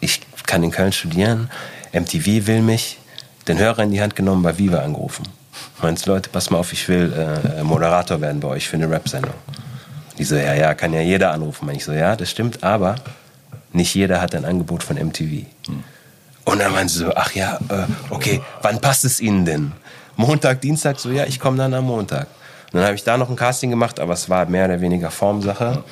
ich 0.00 0.20
kann 0.46 0.62
in 0.62 0.70
Köln 0.70 0.92
studieren, 0.92 1.50
MTV 1.92 2.46
will 2.46 2.62
mich, 2.62 2.98
den 3.48 3.58
Hörer 3.58 3.82
in 3.82 3.90
die 3.90 4.00
Hand 4.00 4.14
genommen, 4.14 4.42
bei 4.42 4.56
Viva 4.56 4.78
angerufen. 4.78 5.26
Meinst 5.82 6.06
Leute, 6.06 6.28
pass 6.30 6.50
mal 6.50 6.58
auf, 6.58 6.72
ich 6.72 6.88
will 6.88 7.12
äh, 7.12 7.62
Moderator 7.62 8.20
werden 8.20 8.40
bei 8.40 8.48
euch 8.48 8.68
für 8.68 8.76
eine 8.76 8.90
Rap-Sendung. 8.90 9.34
Die 10.18 10.24
so, 10.24 10.34
ja, 10.34 10.54
ja, 10.54 10.74
kann 10.74 10.92
ja 10.92 11.00
jeder 11.00 11.32
anrufen. 11.32 11.68
Und 11.68 11.74
ich 11.74 11.84
so, 11.84 11.92
ja, 11.92 12.16
das 12.16 12.30
stimmt, 12.30 12.62
aber 12.64 12.96
nicht 13.72 13.94
jeder 13.94 14.20
hat 14.20 14.34
ein 14.34 14.44
Angebot 14.44 14.82
von 14.82 14.96
MTV. 14.96 15.46
Hm. 15.66 15.84
Und 16.44 16.58
dann 16.60 16.72
meinen 16.72 16.88
sie 16.88 17.00
so, 17.00 17.12
ach 17.14 17.32
ja, 17.34 17.58
äh, 17.68 17.86
okay, 18.10 18.40
wann 18.62 18.80
passt 18.80 19.04
es 19.04 19.20
Ihnen 19.20 19.44
denn? 19.44 19.72
Montag, 20.16 20.60
Dienstag, 20.60 20.98
so, 20.98 21.10
ja, 21.10 21.24
ich 21.24 21.38
komme 21.38 21.58
dann 21.58 21.74
am 21.74 21.84
Montag. 21.84 22.26
Und 22.72 22.80
dann 22.80 22.84
habe 22.84 22.94
ich 22.94 23.04
da 23.04 23.16
noch 23.16 23.30
ein 23.30 23.36
Casting 23.36 23.70
gemacht, 23.70 24.00
aber 24.00 24.14
es 24.14 24.28
war 24.28 24.46
mehr 24.46 24.64
oder 24.64 24.80
weniger 24.80 25.10
Formsache. 25.10 25.84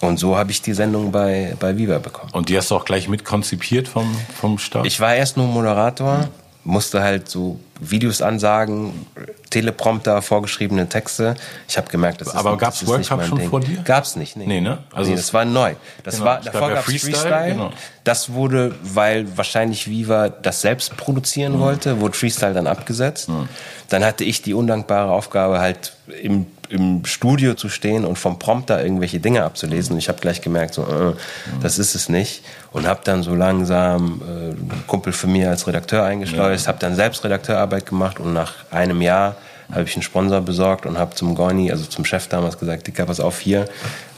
Und 0.00 0.18
so 0.18 0.36
habe 0.36 0.50
ich 0.50 0.62
die 0.62 0.74
Sendung 0.74 1.10
bei, 1.10 1.56
bei 1.58 1.76
Viva 1.76 1.98
bekommen. 1.98 2.30
Und 2.32 2.48
die 2.48 2.56
hast 2.56 2.70
du 2.70 2.76
auch 2.76 2.84
gleich 2.84 3.08
mitkonzipiert 3.08 3.88
vom, 3.88 4.16
vom 4.34 4.58
Start? 4.58 4.86
Ich 4.86 5.00
war 5.00 5.14
erst 5.14 5.36
nur 5.36 5.46
Moderator. 5.46 6.20
Hm 6.20 6.45
musste 6.66 7.02
halt 7.02 7.28
so 7.28 7.60
Videos 7.78 8.20
ansagen, 8.22 9.06
Teleprompter, 9.50 10.20
vorgeschriebene 10.20 10.88
Texte. 10.88 11.36
Ich 11.68 11.76
habe 11.76 11.88
gemerkt, 11.88 12.20
das 12.20 12.28
ist 12.28 12.34
Aber 12.34 12.56
gab 12.56 12.74
es 12.74 12.86
Workshop 12.86 13.24
schon 13.24 13.38
Ding. 13.38 13.50
vor 13.50 13.60
dir? 13.60 13.82
Gab's 13.84 14.16
nicht, 14.16 14.36
nee. 14.36 14.46
Nee, 14.46 14.60
ne? 14.60 14.78
Also 14.92 15.10
nee, 15.10 15.16
das 15.16 15.32
war 15.32 15.44
neu. 15.44 15.74
Das 16.02 16.14
genau, 16.16 16.26
war 16.26 16.40
davor 16.40 16.70
gab 16.70 16.78
es 16.78 16.84
Freestyle. 16.84 17.14
Freestyle. 17.14 17.52
Genau. 17.52 17.70
Das 18.02 18.32
wurde, 18.32 18.74
weil 18.82 19.36
wahrscheinlich 19.36 19.88
Viva 19.88 20.28
das 20.28 20.60
selbst 20.60 20.96
produzieren 20.96 21.54
mhm. 21.54 21.60
wollte, 21.60 22.00
wurde 22.00 22.16
Freestyle 22.16 22.54
dann 22.54 22.66
abgesetzt. 22.66 23.28
Mhm. 23.28 23.48
Dann 23.88 24.04
hatte 24.04 24.24
ich 24.24 24.42
die 24.42 24.54
undankbare 24.54 25.12
Aufgabe 25.12 25.60
halt 25.60 25.94
im 26.20 26.46
im 26.68 27.04
Studio 27.04 27.54
zu 27.54 27.68
stehen 27.68 28.04
und 28.04 28.16
vom 28.16 28.38
Prompter 28.38 28.82
irgendwelche 28.82 29.20
Dinge 29.20 29.44
abzulesen. 29.44 29.92
Und 29.92 29.98
ich 29.98 30.08
habe 30.08 30.20
gleich 30.20 30.40
gemerkt, 30.40 30.74
so, 30.74 30.82
äh, 30.82 31.14
das 31.62 31.78
ist 31.78 31.94
es 31.94 32.08
nicht. 32.08 32.42
Und 32.72 32.86
habe 32.86 33.00
dann 33.04 33.22
so 33.22 33.34
langsam 33.34 34.20
äh, 34.22 34.30
einen 34.30 34.84
Kumpel 34.86 35.12
für 35.12 35.26
mich 35.26 35.46
als 35.46 35.66
Redakteur 35.66 36.04
eingeschleust, 36.04 36.66
ja. 36.66 36.68
habe 36.68 36.78
dann 36.78 36.94
selbst 36.94 37.24
Redakteurarbeit 37.24 37.86
gemacht 37.86 38.20
und 38.20 38.32
nach 38.32 38.52
einem 38.70 39.00
Jahr 39.02 39.36
habe 39.70 39.82
ich 39.82 39.94
einen 39.94 40.02
Sponsor 40.02 40.40
besorgt 40.40 40.86
und 40.86 40.98
habe 40.98 41.14
zum 41.14 41.34
Gorni, 41.34 41.70
also 41.70 41.84
zum 41.84 42.04
Chef 42.04 42.28
damals 42.28 42.58
gesagt, 42.58 42.86
Dicker, 42.86 43.06
pass 43.06 43.20
auf 43.20 43.40
hier, 43.40 43.66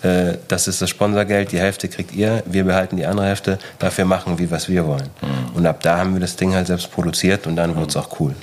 äh, 0.02 0.34
das 0.48 0.68
ist 0.68 0.82
das 0.82 0.90
Sponsorgeld, 0.90 1.52
die 1.52 1.58
Hälfte 1.58 1.88
kriegt 1.88 2.12
ihr, 2.12 2.42
wir 2.46 2.64
behalten 2.64 2.96
die 2.96 3.06
andere 3.06 3.26
Hälfte, 3.26 3.58
dafür 3.78 4.04
machen 4.04 4.38
wir, 4.38 4.50
was 4.50 4.68
wir 4.68 4.86
wollen. 4.86 5.08
Mhm. 5.22 5.56
Und 5.56 5.66
ab 5.66 5.82
da 5.82 5.98
haben 5.98 6.12
wir 6.12 6.20
das 6.20 6.36
Ding 6.36 6.54
halt 6.54 6.66
selbst 6.66 6.90
produziert 6.90 7.46
und 7.46 7.56
dann 7.56 7.70
mhm. 7.70 7.76
wurde 7.76 7.88
es 7.88 7.96
auch 7.96 8.20
cool. 8.20 8.34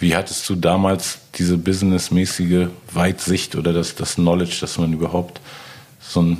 Wie 0.00 0.14
hattest 0.14 0.48
du 0.48 0.54
damals 0.54 1.18
diese 1.34 1.58
businessmäßige 1.58 2.68
Weitsicht 2.92 3.56
oder 3.56 3.72
das, 3.72 3.94
das 3.96 4.14
Knowledge, 4.14 4.58
dass 4.60 4.78
man 4.78 4.92
überhaupt 4.92 5.40
so 6.00 6.22
ein, 6.22 6.38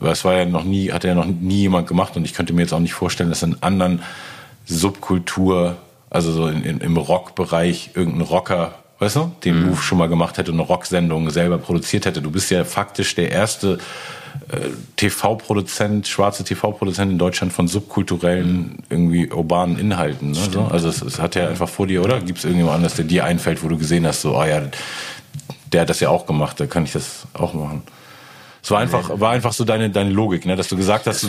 es 0.00 0.24
war 0.24 0.34
ja 0.34 0.44
noch 0.44 0.64
nie, 0.64 0.90
hat 0.90 1.04
ja 1.04 1.14
noch 1.14 1.26
nie 1.26 1.60
jemand 1.60 1.86
gemacht 1.86 2.16
und 2.16 2.24
ich 2.24 2.34
könnte 2.34 2.52
mir 2.52 2.62
jetzt 2.62 2.72
auch 2.72 2.80
nicht 2.80 2.94
vorstellen, 2.94 3.30
dass 3.30 3.42
in 3.42 3.62
anderen 3.62 4.02
Subkultur, 4.66 5.76
also 6.10 6.32
so 6.32 6.48
in, 6.48 6.64
in, 6.64 6.78
im 6.78 6.96
Rockbereich 6.96 7.90
irgendein 7.94 8.22
Rocker, 8.22 8.74
weißt 8.98 9.16
du, 9.16 9.32
den 9.44 9.60
mhm. 9.60 9.66
Move 9.70 9.82
schon 9.82 9.98
mal 9.98 10.08
gemacht 10.08 10.38
hätte 10.38 10.50
und 10.52 10.58
eine 10.58 10.66
Rocksendung 10.66 11.30
selber 11.30 11.58
produziert 11.58 12.06
hätte. 12.06 12.22
Du 12.22 12.30
bist 12.30 12.50
ja 12.50 12.64
faktisch 12.64 13.14
der 13.14 13.30
erste 13.30 13.78
äh, 14.50 14.68
TV-Produzent, 14.96 16.06
schwarze 16.08 16.44
TV-Produzent 16.44 17.12
in 17.12 17.18
Deutschland 17.18 17.52
von 17.52 17.68
subkulturellen, 17.68 18.78
irgendwie 18.88 19.30
urbanen 19.30 19.78
Inhalten. 19.78 20.30
Ne? 20.30 20.38
So? 20.50 20.62
Also 20.62 20.88
es, 20.88 21.02
es, 21.02 21.18
hat 21.18 21.34
ja 21.34 21.48
einfach 21.48 21.68
vor 21.68 21.86
dir, 21.86 22.02
oder? 22.02 22.20
Gibt 22.20 22.38
es 22.38 22.44
irgendjemand 22.44 22.76
anders, 22.76 22.94
der 22.94 23.04
dir 23.04 23.24
einfällt, 23.24 23.62
wo 23.62 23.68
du 23.68 23.78
gesehen 23.78 24.06
hast, 24.06 24.22
so, 24.22 24.36
ah 24.36 24.42
oh 24.42 24.46
ja, 24.46 24.62
der 25.72 25.80
hat 25.82 25.90
das 25.90 26.00
ja 26.00 26.08
auch 26.08 26.26
gemacht, 26.26 26.60
da 26.60 26.66
kann 26.66 26.84
ich 26.84 26.92
das 26.92 27.26
auch 27.34 27.54
machen. 27.54 27.82
War 28.68 28.80
einfach, 28.80 29.20
war 29.20 29.30
einfach 29.30 29.52
so 29.52 29.64
deine, 29.64 29.90
deine 29.90 30.10
Logik, 30.10 30.44
ne? 30.46 30.56
dass 30.56 30.68
du 30.68 30.76
gesagt 30.76 31.06
hast, 31.06 31.28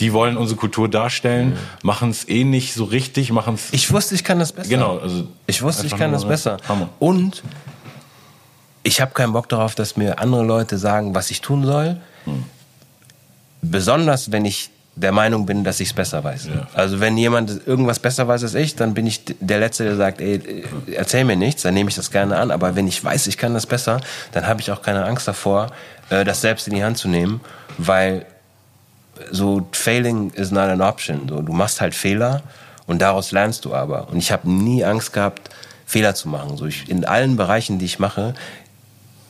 die 0.00 0.12
wollen 0.12 0.36
unsere 0.36 0.58
Kultur 0.58 0.88
darstellen, 0.88 1.50
mhm. 1.50 1.56
machen 1.82 2.10
es 2.10 2.28
eh 2.28 2.44
nicht 2.44 2.74
so 2.74 2.84
richtig, 2.84 3.30
machen 3.30 3.54
es. 3.54 3.72
Ich 3.72 3.92
wusste, 3.92 4.14
ich 4.14 4.24
kann 4.24 4.38
das 4.38 4.52
besser. 4.52 4.68
Genau, 4.68 4.98
also 4.98 5.28
ich 5.46 5.62
wusste, 5.62 5.86
ich 5.86 5.96
kann 5.96 6.12
das 6.12 6.26
besser. 6.26 6.56
Hammer. 6.68 6.88
Und 6.98 7.42
ich 8.82 9.00
habe 9.00 9.12
keinen 9.12 9.32
Bock 9.32 9.48
darauf, 9.48 9.74
dass 9.74 9.96
mir 9.96 10.18
andere 10.18 10.44
Leute 10.44 10.78
sagen, 10.78 11.14
was 11.14 11.30
ich 11.30 11.40
tun 11.40 11.64
soll. 11.64 12.00
Hm. 12.24 12.44
Besonders 13.62 14.32
wenn 14.32 14.44
ich 14.44 14.70
der 14.94 15.12
Meinung 15.12 15.46
bin, 15.46 15.64
dass 15.64 15.80
ich 15.80 15.88
es 15.88 15.94
besser 15.94 16.22
weiß. 16.22 16.46
Ja. 16.46 16.66
Also 16.74 17.00
wenn 17.00 17.16
jemand 17.16 17.66
irgendwas 17.66 17.98
besser 17.98 18.28
weiß 18.28 18.42
als 18.42 18.54
ich, 18.54 18.76
dann 18.76 18.92
bin 18.92 19.06
ich 19.06 19.22
der 19.40 19.58
Letzte, 19.58 19.84
der 19.84 19.96
sagt, 19.96 20.20
ey, 20.20 20.64
erzähl 20.92 21.24
mir 21.24 21.36
nichts, 21.36 21.62
dann 21.62 21.74
nehme 21.74 21.88
ich 21.88 21.96
das 21.96 22.10
gerne 22.10 22.36
an. 22.36 22.50
Aber 22.50 22.76
wenn 22.76 22.86
ich 22.86 23.02
weiß, 23.02 23.26
ich 23.26 23.38
kann 23.38 23.54
das 23.54 23.66
besser, 23.66 24.00
dann 24.32 24.46
habe 24.46 24.60
ich 24.60 24.70
auch 24.70 24.82
keine 24.82 25.04
Angst 25.04 25.26
davor, 25.26 25.70
das 26.24 26.40
selbst 26.40 26.68
in 26.68 26.74
die 26.74 26.84
Hand 26.84 26.98
zu 26.98 27.08
nehmen, 27.08 27.40
weil 27.78 28.26
so 29.30 29.66
failing 29.72 30.30
is 30.32 30.50
not 30.50 30.68
an 30.68 30.80
option. 30.80 31.28
So, 31.28 31.40
du 31.40 31.52
machst 31.52 31.80
halt 31.80 31.94
Fehler 31.94 32.42
und 32.86 33.00
daraus 33.00 33.32
lernst 33.32 33.64
du 33.64 33.74
aber. 33.74 34.08
Und 34.08 34.18
ich 34.18 34.32
habe 34.32 34.50
nie 34.50 34.84
Angst 34.84 35.12
gehabt, 35.12 35.50
Fehler 35.86 36.14
zu 36.14 36.28
machen. 36.28 36.56
So 36.56 36.66
ich, 36.66 36.88
in 36.88 37.04
allen 37.04 37.36
Bereichen, 37.36 37.78
die 37.78 37.84
ich 37.84 37.98
mache, 37.98 38.34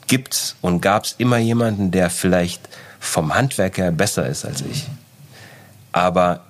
gibt's 0.07 0.55
und 0.61 0.81
gab's 0.81 1.15
immer 1.17 1.37
jemanden, 1.37 1.91
der 1.91 2.09
vielleicht 2.09 2.61
vom 2.99 3.33
Handwerk 3.33 3.77
her 3.77 3.91
besser 3.91 4.27
ist 4.27 4.45
als 4.45 4.61
ich. 4.61 4.87
Aber 5.91 6.41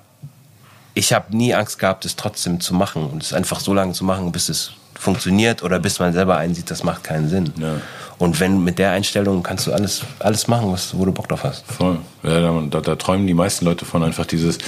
ich 0.93 1.13
habe 1.13 1.35
nie 1.35 1.53
Angst 1.53 1.79
gehabt, 1.79 2.05
es 2.05 2.15
trotzdem 2.15 2.59
zu 2.59 2.73
machen 2.73 3.09
und 3.09 3.23
es 3.23 3.33
einfach 3.33 3.59
so 3.59 3.73
lange 3.73 3.93
zu 3.93 4.03
machen, 4.03 4.31
bis 4.31 4.49
es 4.49 4.71
funktioniert 5.03 5.61
oder 5.61 5.79
bis 5.79 5.99
man 5.99 6.13
selber 6.13 6.37
einsieht, 6.37 6.71
das 6.71 6.83
macht 6.83 7.03
keinen 7.03 7.29
Sinn. 7.29 7.53
Ja. 7.59 7.75
Und 8.17 8.39
wenn 8.39 8.63
mit 8.63 8.79
der 8.79 8.91
Einstellung 8.91 9.43
kannst 9.43 9.67
du 9.67 9.73
alles, 9.73 10.03
alles 10.19 10.47
machen, 10.47 10.71
was, 10.71 10.97
wo 10.97 11.05
du 11.05 11.11
Bock 11.11 11.27
drauf 11.27 11.43
hast. 11.43 11.65
Voll. 11.67 11.99
Ja, 12.23 12.61
da, 12.69 12.81
da, 12.81 12.95
träumen 12.95 13.27
die 13.27 13.33
meisten 13.33 13.65
Leute 13.65 13.85
von, 13.85 14.03
einfach 14.03 14.25
dieses 14.25 14.59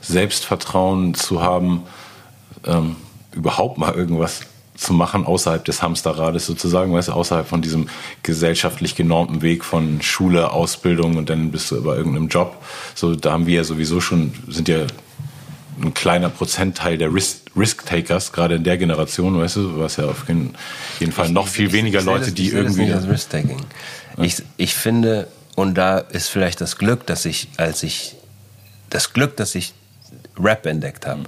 Selbstvertrauen 0.00 1.14
zu 1.14 1.42
haben, 1.42 1.82
ähm, 2.66 2.96
überhaupt 3.32 3.78
mal 3.78 3.94
irgendwas 3.94 4.40
zu 4.76 4.92
machen 4.92 5.24
außerhalb 5.24 5.64
des 5.64 5.82
Hamsterrades 5.82 6.46
sozusagen, 6.46 6.92
weißt 6.92 7.08
du, 7.08 7.12
außerhalb 7.12 7.46
von 7.46 7.62
diesem 7.62 7.88
gesellschaftlich 8.22 8.96
genormten 8.96 9.42
Weg 9.42 9.64
von 9.64 10.02
Schule, 10.02 10.50
Ausbildung 10.50 11.16
und 11.16 11.30
dann 11.30 11.50
bist 11.50 11.70
du 11.70 11.82
bei 11.82 11.96
irgendeinem 11.96 12.28
Job. 12.28 12.56
So, 12.94 13.14
da 13.14 13.32
haben 13.32 13.46
wir 13.46 13.56
ja 13.56 13.64
sowieso 13.64 14.00
schon, 14.00 14.32
sind 14.48 14.68
ja 14.68 14.78
ein 15.82 15.94
kleiner 15.94 16.28
Prozentteil 16.28 16.98
der 16.98 17.10
Risk-Takers, 17.12 18.32
gerade 18.32 18.56
in 18.56 18.64
der 18.64 18.78
Generation, 18.78 19.38
weißt 19.38 19.56
du, 19.56 19.78
was 19.78 19.96
ja 19.96 20.04
auf 20.04 20.26
jeden, 20.28 21.12
Fall 21.12 21.30
noch 21.30 21.48
viel 21.48 21.72
weniger 21.72 22.00
ich, 22.00 22.04
Leute, 22.04 22.26
das, 22.26 22.34
die 22.34 22.48
irgendwie. 22.48 22.88
Das 22.88 23.08
Risk-Taking. 23.08 23.58
Ja. 24.16 24.24
Ich, 24.24 24.42
ich 24.56 24.74
finde, 24.74 25.28
und 25.56 25.74
da 25.74 25.98
ist 25.98 26.28
vielleicht 26.28 26.60
das 26.60 26.76
Glück, 26.76 27.06
dass 27.06 27.24
ich, 27.24 27.48
als 27.56 27.82
ich, 27.82 28.16
das 28.90 29.12
Glück, 29.12 29.36
dass 29.36 29.54
ich 29.54 29.72
Rap 30.38 30.66
entdeckt 30.66 31.06
habe, 31.06 31.22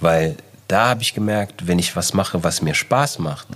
weil 0.00 0.36
da 0.68 0.88
habe 0.88 1.02
ich 1.02 1.14
gemerkt, 1.14 1.66
wenn 1.66 1.78
ich 1.78 1.94
was 1.96 2.14
mache, 2.14 2.42
was 2.44 2.62
mir 2.62 2.74
Spaß 2.74 3.18
macht, 3.18 3.48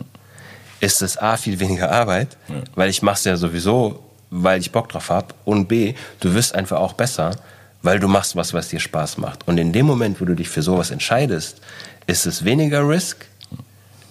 ist 0.80 1.02
es 1.02 1.16
A, 1.16 1.36
viel 1.36 1.58
weniger 1.60 1.90
Arbeit, 1.90 2.36
ja. 2.48 2.56
weil 2.74 2.90
ich 2.90 3.02
mache 3.02 3.16
es 3.16 3.24
ja 3.24 3.36
sowieso, 3.36 4.02
weil 4.30 4.60
ich 4.60 4.72
Bock 4.72 4.88
drauf 4.88 5.10
habe. 5.10 5.34
Und 5.44 5.68
B, 5.68 5.94
du 6.20 6.34
wirst 6.34 6.54
einfach 6.54 6.78
auch 6.78 6.92
besser, 6.92 7.32
weil 7.82 7.98
du 7.98 8.08
machst 8.08 8.36
was, 8.36 8.52
was 8.54 8.68
dir 8.68 8.80
Spaß 8.80 9.18
macht. 9.18 9.46
Und 9.46 9.58
in 9.58 9.72
dem 9.72 9.86
Moment, 9.86 10.20
wo 10.20 10.24
du 10.24 10.34
dich 10.34 10.48
für 10.48 10.62
sowas 10.62 10.90
entscheidest, 10.90 11.60
ist 12.06 12.26
es 12.26 12.44
weniger 12.44 12.88
Risk, 12.88 13.26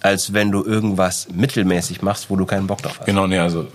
als 0.01 0.33
wenn 0.33 0.51
du 0.51 0.63
irgendwas 0.63 1.27
mittelmäßig 1.33 2.01
machst, 2.01 2.29
wo 2.29 2.35
du 2.35 2.45
keinen 2.45 2.67
Bock 2.67 2.81
drauf 2.81 2.99
hast. 2.99 3.05
Genau, 3.05 3.27
nee, 3.27 3.39
also 3.39 3.67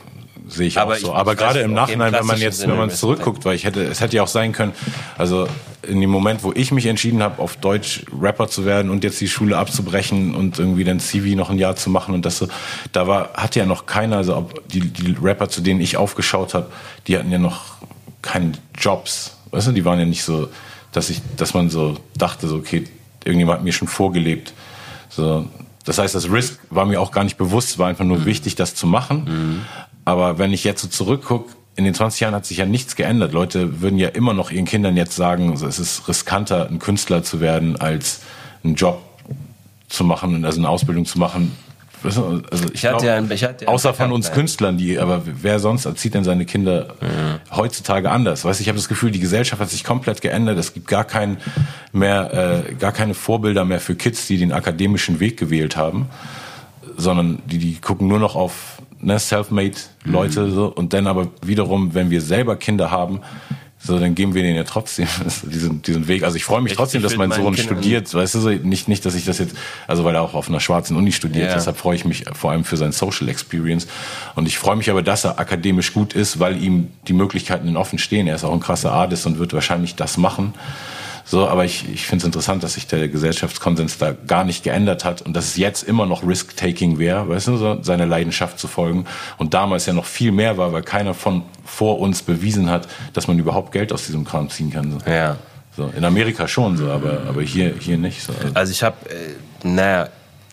sehe 0.49 0.69
ich 0.69 0.79
aber 0.79 0.95
auch 0.95 0.99
so. 0.99 1.09
Ich, 1.09 1.15
aber 1.15 1.35
gerade 1.35 1.61
im 1.61 1.73
Nachhinein, 1.73 2.13
wenn 2.13 2.27
man 2.27 2.39
jetzt, 2.39 2.67
wenn 2.67 2.77
man 2.77 2.91
zurückguckt, 2.91 3.45
weil 3.45 3.55
ich 3.55 3.65
hätte, 3.65 3.83
es 3.83 4.01
hätte 4.01 4.17
ja 4.17 4.23
auch 4.23 4.29
sein 4.29 4.53
können, 4.53 4.73
also 5.19 5.49
in 5.83 6.01
dem 6.01 6.11
Moment, 6.11 6.43
wo 6.43 6.53
ich 6.55 6.73
mich 6.73 6.87
entschieden 6.87 7.23
habe, 7.23 7.41
auf 7.41 7.57
Deutsch 7.57 8.05
Rapper 8.21 8.49
zu 8.49 8.65
werden 8.65 8.91
und 8.91 9.03
jetzt 9.03 9.21
die 9.21 9.29
Schule 9.29 9.57
abzubrechen 9.57 10.35
und 10.35 10.59
irgendwie 10.59 10.85
dann 10.85 11.01
CV 11.01 11.37
noch 11.37 11.51
ein 11.51 11.59
Jahr 11.59 11.77
zu 11.77 11.91
machen 11.91 12.15
und 12.15 12.27
das 12.27 12.39
so, 12.39 12.49
da 12.93 13.07
war, 13.07 13.31
hatte 13.35 13.61
ja 13.61 13.67
noch 13.67 13.87
keiner, 13.87 14.19
also 14.19 14.37
ob 14.37 14.69
die, 14.69 14.81
die 14.81 15.17
Rapper, 15.21 15.49
zu 15.49 15.63
denen 15.63 15.81
ich 15.81 15.97
aufgeschaut 15.97 16.55
habe, 16.55 16.67
die 17.07 17.17
hatten 17.19 17.31
ja 17.31 17.39
noch 17.39 17.77
keine 18.23 18.53
Jobs. 18.79 19.37
Weißt 19.51 19.69
du, 19.69 19.73
die 19.73 19.85
waren 19.85 19.99
ja 19.99 20.05
nicht 20.05 20.23
so 20.23 20.49
dass 20.93 21.11
ich, 21.11 21.21
dass 21.37 21.55
man 21.55 21.71
so 21.71 21.97
dachte, 22.17 22.49
so, 22.49 22.57
okay, 22.57 22.85
irgendjemand 23.25 23.59
hat 23.59 23.65
mir 23.65 23.73
schon 23.73 23.89
vorgelebt. 23.89 24.53
So, 25.09 25.47
das 25.85 25.99
heißt, 25.99 26.15
das 26.15 26.31
Risk 26.31 26.59
war 26.71 26.85
mir 26.85 27.01
auch 27.01 27.13
gar 27.13 27.25
nicht 27.25 27.37
bewusst, 27.37 27.79
war 27.79 27.89
einfach 27.89 28.05
nur 28.05 28.19
mhm. 28.19 28.25
wichtig, 28.25 28.55
das 28.55 28.75
zu 28.75 28.87
machen. 28.87 29.25
Mhm. 29.25 29.61
Aber 30.05 30.39
wenn 30.39 30.53
ich 30.53 30.65
jetzt 30.65 30.83
so 30.83 30.89
zurückgucke, 30.89 31.53
in 31.77 31.85
den 31.85 31.95
20 31.95 32.21
Jahren 32.21 32.35
hat 32.35 32.45
sich 32.45 32.59
ja 32.59 32.67
nichts 32.67 32.97
geändert. 32.97 33.33
Leute 33.33 33.81
würden 33.81 33.99
ja 33.99 34.09
immer 34.09 34.35
noch 34.35 34.51
ihren 34.51 34.67
Kindern 34.67 34.97
jetzt 34.97 35.15
sagen, 35.15 35.53
es 35.53 35.79
ist 35.79 36.09
riskanter, 36.09 36.69
ein 36.69 36.79
Künstler 36.79 37.23
zu 37.23 37.41
werden, 37.41 37.77
als 37.77 38.21
einen 38.65 38.75
Job 38.75 39.01
zu 39.89 40.05
machen, 40.05 40.45
also 40.45 40.59
eine 40.61 40.69
Ausbildung 40.69 41.07
zu 41.07 41.19
machen, 41.19 41.57
also 42.03 42.41
ich, 42.53 42.75
ich 42.75 42.87
hatte 42.87 43.05
glaub, 43.05 43.29
ja, 43.29 43.35
ich 43.35 43.45
hatte 43.45 43.65
ja 43.65 43.71
außer 43.71 43.95
von 43.95 44.13
uns 44.13 44.33
Künstlern, 44.33 44.79
die, 44.79 44.99
aber 44.99 45.23
wer 45.25 45.59
sonst 45.59 45.85
erzieht 45.85 46.15
denn 46.15 46.25
seine 46.25 46.47
Kinder 46.47 46.95
mhm. 47.01 47.57
heutzutage 47.57 48.11
anders? 48.11 48.45
Weißt, 48.45 48.61
ich 48.61 48.69
habe 48.69 48.77
das 48.77 48.89
Gefühl, 48.89 49.11
die 49.11 49.21
Gesellschaft 49.21 49.61
hat 49.61 49.71
sich 49.71 49.85
komplett 49.85 50.21
geändert. 50.21 50.59
Es 50.59 50.73
gibt 50.75 50.89
gar 50.89 51.05
kein 51.05 51.39
mehr, 51.93 52.65
äh, 52.69 52.75
gar 52.75 52.93
keine 52.93 53.15
Vorbilder 53.15 53.65
mehr 53.65 53.81
für 53.81 53.95
Kids, 53.95 54.27
die 54.27 54.39
den 54.39 54.53
akademischen 54.53 55.21
Weg 55.21 55.37
gewählt 55.37 55.77
haben, 55.77 56.09
sondern 56.97 57.41
die, 57.47 57.59
die 57.59 57.81
gucken 57.81 58.09
nur 58.09 58.19
noch 58.19 58.37
auf 58.37 58.81
ne, 59.01 59.19
self-made 59.19 59.77
Leute 60.05 60.47
mhm. 60.47 60.55
so 60.55 60.67
und 60.67 60.93
dann 60.93 61.07
aber 61.07 61.29
wiederum, 61.43 61.95
wenn 61.95 62.11
wir 62.11 62.21
selber 62.21 62.57
Kinder 62.57 62.91
haben, 62.91 63.21
so, 63.83 63.99
dann 63.99 64.15
geben 64.15 64.35
wir 64.35 64.43
denen 64.43 64.57
ja 64.57 64.65
trotzdem 64.65 65.09
diesen, 65.43 65.81
diesen 65.81 66.07
Weg. 66.07 66.23
Also 66.23 66.37
ich 66.37 66.45
freue 66.45 66.61
mich 66.61 66.75
trotzdem, 66.75 67.01
dass 67.01 67.17
mein 67.17 67.33
Sohn 67.33 67.57
studiert. 67.57 68.13
Weißt 68.13 68.35
du, 68.35 68.51
nicht, 68.51 68.89
nicht, 68.89 69.07
dass 69.07 69.15
ich 69.15 69.25
das 69.25 69.39
jetzt, 69.39 69.57
also 69.87 70.05
weil 70.05 70.15
er 70.15 70.23
auch 70.23 70.35
auf 70.35 70.49
einer 70.49 70.61
schwarzen 70.61 70.97
Uni 70.97 71.13
studiert, 71.13 71.47
yeah. 71.47 71.55
deshalb 71.55 71.79
freue 71.79 71.97
ich 71.97 72.05
mich 72.05 72.25
vor 72.35 72.51
allem 72.51 72.65
für 72.65 72.77
sein 72.77 72.93
Social 72.93 73.29
Experience. 73.29 73.87
Und 74.35 74.47
ich 74.47 74.59
freue 74.59 74.77
mich 74.77 74.91
aber, 74.91 75.03
dass 75.03 75.25
er 75.25 75.39
akademisch 75.39 75.95
gut 75.95 76.13
ist, 76.13 76.39
weil 76.39 76.63
ihm 76.63 76.89
die 77.09 77.15
Möglichkeiten 77.15 77.75
offen 77.77 77.99
stehen. 77.99 78.27
Er 78.27 78.35
ist 78.35 78.45
auch 78.45 78.53
ein 78.53 78.61
krasser 78.61 78.93
Artist 78.93 79.27
und 79.27 79.39
wird 79.39 79.55
wahrscheinlich 79.55 79.95
das 79.95 80.19
machen. 80.19 80.53
So, 81.31 81.47
aber 81.47 81.65
ich, 81.65 81.89
ich 81.89 82.07
finde 82.07 82.25
es 82.25 82.27
interessant, 82.27 82.65
dass 82.65 82.75
sich 82.75 82.89
der 82.89 83.07
Gesellschaftskonsens 83.07 83.99
da 83.99 84.17
gar 84.27 84.43
nicht 84.43 84.65
geändert 84.65 85.05
hat 85.05 85.23
und 85.23 85.33
dass 85.33 85.45
es 85.45 85.57
jetzt 85.57 85.85
immer 85.85 86.05
noch 86.05 86.27
Risk-Taking 86.27 86.99
wäre, 86.99 87.29
weißt 87.29 87.47
du, 87.47 87.57
so, 87.57 87.79
seine 87.83 88.05
Leidenschaft 88.05 88.59
zu 88.59 88.67
folgen. 88.67 89.07
Und 89.39 89.55
damals 89.55 89.87
ja 89.87 89.93
noch 89.93 90.07
viel 90.07 90.33
mehr 90.33 90.59
war, 90.59 90.73
weil 90.73 90.83
keiner 90.83 91.15
von 91.15 91.43
vor 91.65 92.01
uns 92.01 92.23
bewiesen 92.23 92.69
hat, 92.69 92.89
dass 93.13 93.29
man 93.29 93.39
überhaupt 93.39 93.71
Geld 93.71 93.93
aus 93.93 94.07
diesem 94.07 94.25
Kram 94.25 94.51
ziehen 94.51 94.73
kann. 94.73 94.91
So. 94.91 95.09
Ja. 95.09 95.37
So, 95.77 95.93
in 95.97 96.05
Amerika 96.05 96.49
schon 96.49 96.77
so, 96.77 96.91
aber, 96.91 97.21
aber 97.29 97.43
hier, 97.43 97.75
hier 97.79 97.97
nicht. 97.97 98.23
So. 98.23 98.33
Also 98.55 98.73
ich 98.73 98.83
habe, 98.83 98.97
äh, 99.09 99.69
naja, 99.69 100.09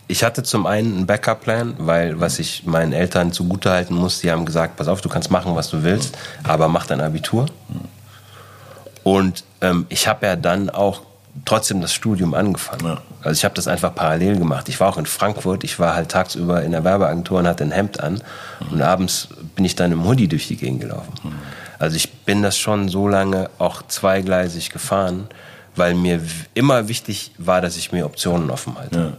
ich 0.08 0.24
hatte 0.24 0.44
zum 0.44 0.68
einen 0.68 0.96
einen 0.96 1.06
Backup-Plan, 1.08 1.74
weil 1.80 2.20
was 2.20 2.38
ich 2.38 2.68
meinen 2.68 2.94
Eltern 2.94 3.32
zugutehalten 3.32 3.96
muss, 3.96 4.20
die 4.20 4.30
haben 4.30 4.46
gesagt, 4.46 4.76
pass 4.76 4.88
auf, 4.88 5.02
du 5.02 5.10
kannst 5.10 5.32
machen, 5.32 5.56
was 5.56 5.72
du 5.72 5.82
willst, 5.82 6.16
aber 6.44 6.68
mach 6.68 6.86
dein 6.86 7.02
Abitur. 7.02 7.48
Und 9.02 9.44
ähm, 9.62 9.86
ich 9.90 10.08
habe 10.08 10.26
ja 10.26 10.36
dann 10.36 10.70
auch 10.70 11.02
trotzdem 11.46 11.82
das 11.82 11.94
Studium 11.94 12.34
angefangen. 12.34 12.86
Ja. 12.86 13.02
Also 13.22 13.40
ich 13.40 13.46
habe 13.46 13.56
das 13.56 13.68
einfach 13.68 13.94
parallel 13.94 14.38
gemacht. 14.38 14.70
Ich 14.70 14.80
war 14.80 14.90
auch 14.90 14.98
in 14.98 15.06
Frankfurt, 15.06 15.64
ich 15.64 15.80
war 15.80 15.96
halt 15.96 16.10
tagsüber 16.10 16.64
in 16.64 16.72
der 16.72 16.84
Werbeagentur 16.84 17.40
und 17.40 17.48
hatte 17.48 17.64
ein 17.64 17.72
Hemd 17.72 18.00
an 18.00 18.22
mhm. 18.60 18.74
und 18.74 18.82
abends 18.82 19.30
bin 19.56 19.66
ich 19.66 19.76
dann 19.76 19.92
im 19.92 20.06
Hoodie 20.06 20.28
durch 20.28 20.48
die 20.48 20.58
Gegend 20.58 20.82
gelaufen. 20.82 21.14
Mhm. 21.24 21.34
Also 21.80 21.96
ich 21.96 22.12
bin 22.12 22.42
das 22.42 22.58
schon 22.58 22.90
so 22.90 23.08
lange 23.08 23.50
auch 23.60 23.84
zweigleisig 23.88 24.72
gefahren, 24.72 25.28
weil 25.78 25.94
mir 25.94 26.22
immer 26.54 26.88
wichtig 26.88 27.32
war, 27.38 27.62
dass 27.62 27.78
ich 27.78 27.92
mir 27.92 28.06
Optionen 28.06 28.50
offen 28.50 28.78
halte. 28.78 28.98
Ja. 28.98 29.14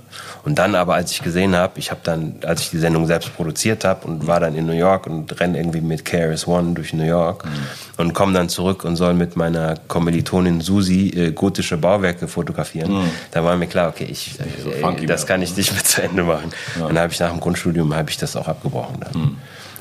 Und 0.44 0.58
dann 0.58 0.74
aber, 0.74 0.94
als 0.94 1.12
ich 1.12 1.22
gesehen 1.22 1.54
habe, 1.54 1.78
ich 1.78 1.90
habe 1.90 2.00
dann, 2.04 2.36
als 2.44 2.62
ich 2.62 2.70
die 2.70 2.78
Sendung 2.78 3.06
selbst 3.06 3.34
produziert 3.36 3.84
habe 3.84 4.06
und 4.06 4.26
war 4.26 4.40
dann 4.40 4.54
in 4.54 4.66
New 4.66 4.72
York 4.72 5.06
und 5.06 5.38
renne 5.40 5.58
irgendwie 5.58 5.80
mit 5.80 6.04
KRS 6.04 6.46
One 6.46 6.74
durch 6.74 6.92
New 6.92 7.04
York 7.04 7.44
mhm. 7.44 7.50
und 7.98 8.14
komme 8.14 8.32
dann 8.32 8.48
zurück 8.48 8.84
und 8.84 8.96
soll 8.96 9.14
mit 9.14 9.36
meiner 9.36 9.76
Kommilitonin 9.88 10.60
Susi 10.60 11.08
äh, 11.08 11.32
gotische 11.32 11.76
Bauwerke 11.76 12.28
fotografieren, 12.28 12.92
mhm. 12.92 13.10
da 13.30 13.44
war 13.44 13.56
mir 13.56 13.66
klar, 13.66 13.88
okay, 13.88 14.06
ich, 14.10 14.38
äh, 14.40 15.06
das 15.06 15.26
kann 15.26 15.42
ich 15.42 15.56
nicht 15.56 15.72
mehr 15.74 15.84
zu 15.84 16.02
Ende 16.02 16.22
machen. 16.22 16.50
Ja. 16.78 16.86
Dann 16.86 16.98
habe 16.98 17.12
ich 17.12 17.20
nach 17.20 17.30
dem 17.30 17.40
Grundstudium 17.40 17.94
habe 17.94 18.10
ich 18.10 18.16
das 18.16 18.36
auch 18.36 18.48
abgebrochen. 18.48 19.00
Dann. 19.00 19.20
Mhm. 19.20 19.36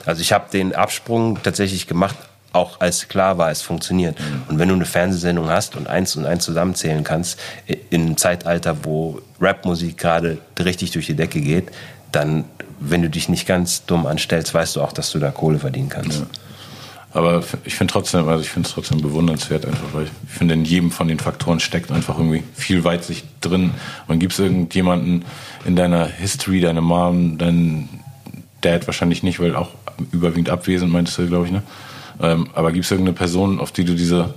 Also 0.06 0.22
ich 0.22 0.32
habe 0.32 0.46
den 0.52 0.74
Absprung 0.74 1.38
tatsächlich 1.44 1.86
gemacht, 1.86 2.16
auch 2.58 2.80
als 2.82 3.08
klar 3.08 3.38
war, 3.38 3.52
es 3.52 3.62
funktioniert. 3.62 4.20
Mhm. 4.20 4.44
Und 4.50 4.60
wenn 4.60 4.70
du 4.70 4.76
eine 4.76 4.86
Fernsehsendung 4.86 5.50
hast 5.50 5.76
und 5.76 5.88
eins 5.88 6.16
und 6.16 6.26
eins 6.26 6.44
zusammenzählen 6.44 7.04
kannst, 7.04 7.40
in 7.90 8.02
einem 8.02 8.18
Zeitalter, 8.18 8.84
wo 8.84 9.22
Rapmusik 9.40 9.98
gerade 9.98 10.38
richtig 10.60 10.92
durch 10.92 11.06
die 11.06 11.16
Decke 11.16 11.40
geht, 11.40 11.72
dann, 12.12 12.46
wenn 12.80 13.02
du 13.02 13.10
dich 13.10 13.30
nicht 13.30 13.48
ganz 13.48 13.86
dumm 13.86 14.06
anstellst, 14.06 14.54
weißt 14.54 14.76
du 14.76 14.82
auch, 14.82 14.92
dass 14.92 15.12
du 15.12 15.20
da 15.20 15.32
Kohle 15.32 15.60
verdienen 15.60 15.90
kannst. 15.90 16.20
Ja. 16.20 16.26
Aber 17.14 17.42
ich 17.64 17.76
finde 17.76 17.94
trotzdem, 17.94 18.28
also 18.28 18.42
ich 18.42 18.50
finde 18.50 18.68
es 18.68 18.76
trotzdem 18.76 19.02
bewundernswert, 19.02 19.66
einfach, 19.66 19.94
weil 19.94 20.04
ich 20.04 20.12
finde, 20.28 20.54
in 20.54 20.66
jedem 20.66 20.92
von 20.92 21.08
den 21.08 21.20
Faktoren 21.20 21.60
steckt 21.60 21.92
einfach 21.92 22.18
irgendwie 22.18 22.44
viel 22.54 22.84
Weitsicht 22.84 23.26
drin. 23.42 23.72
Und 24.08 24.20
gibt 24.20 24.34
es 24.34 24.40
irgendjemanden 24.40 25.26
in 25.66 25.76
deiner 25.76 26.06
History, 26.06 26.60
deine 26.60 26.82
Mom, 26.82 27.38
dein 27.38 27.90
Dad 28.62 28.88
wahrscheinlich 28.88 29.24
nicht, 29.24 29.40
weil 29.40 29.56
auch 29.56 29.70
überwiegend 30.12 30.50
abwesend, 30.50 30.92
meintest 30.92 31.18
du, 31.18 31.28
glaube 31.28 31.46
ich, 31.46 31.52
ne? 31.52 31.64
Ähm, 32.22 32.48
aber 32.54 32.72
gibt 32.72 32.86
es 32.86 32.92
irgendeine 32.92 33.16
Person, 33.16 33.60
auf 33.60 33.72
die 33.72 33.86
du 33.86 33.94
diese 33.94 34.34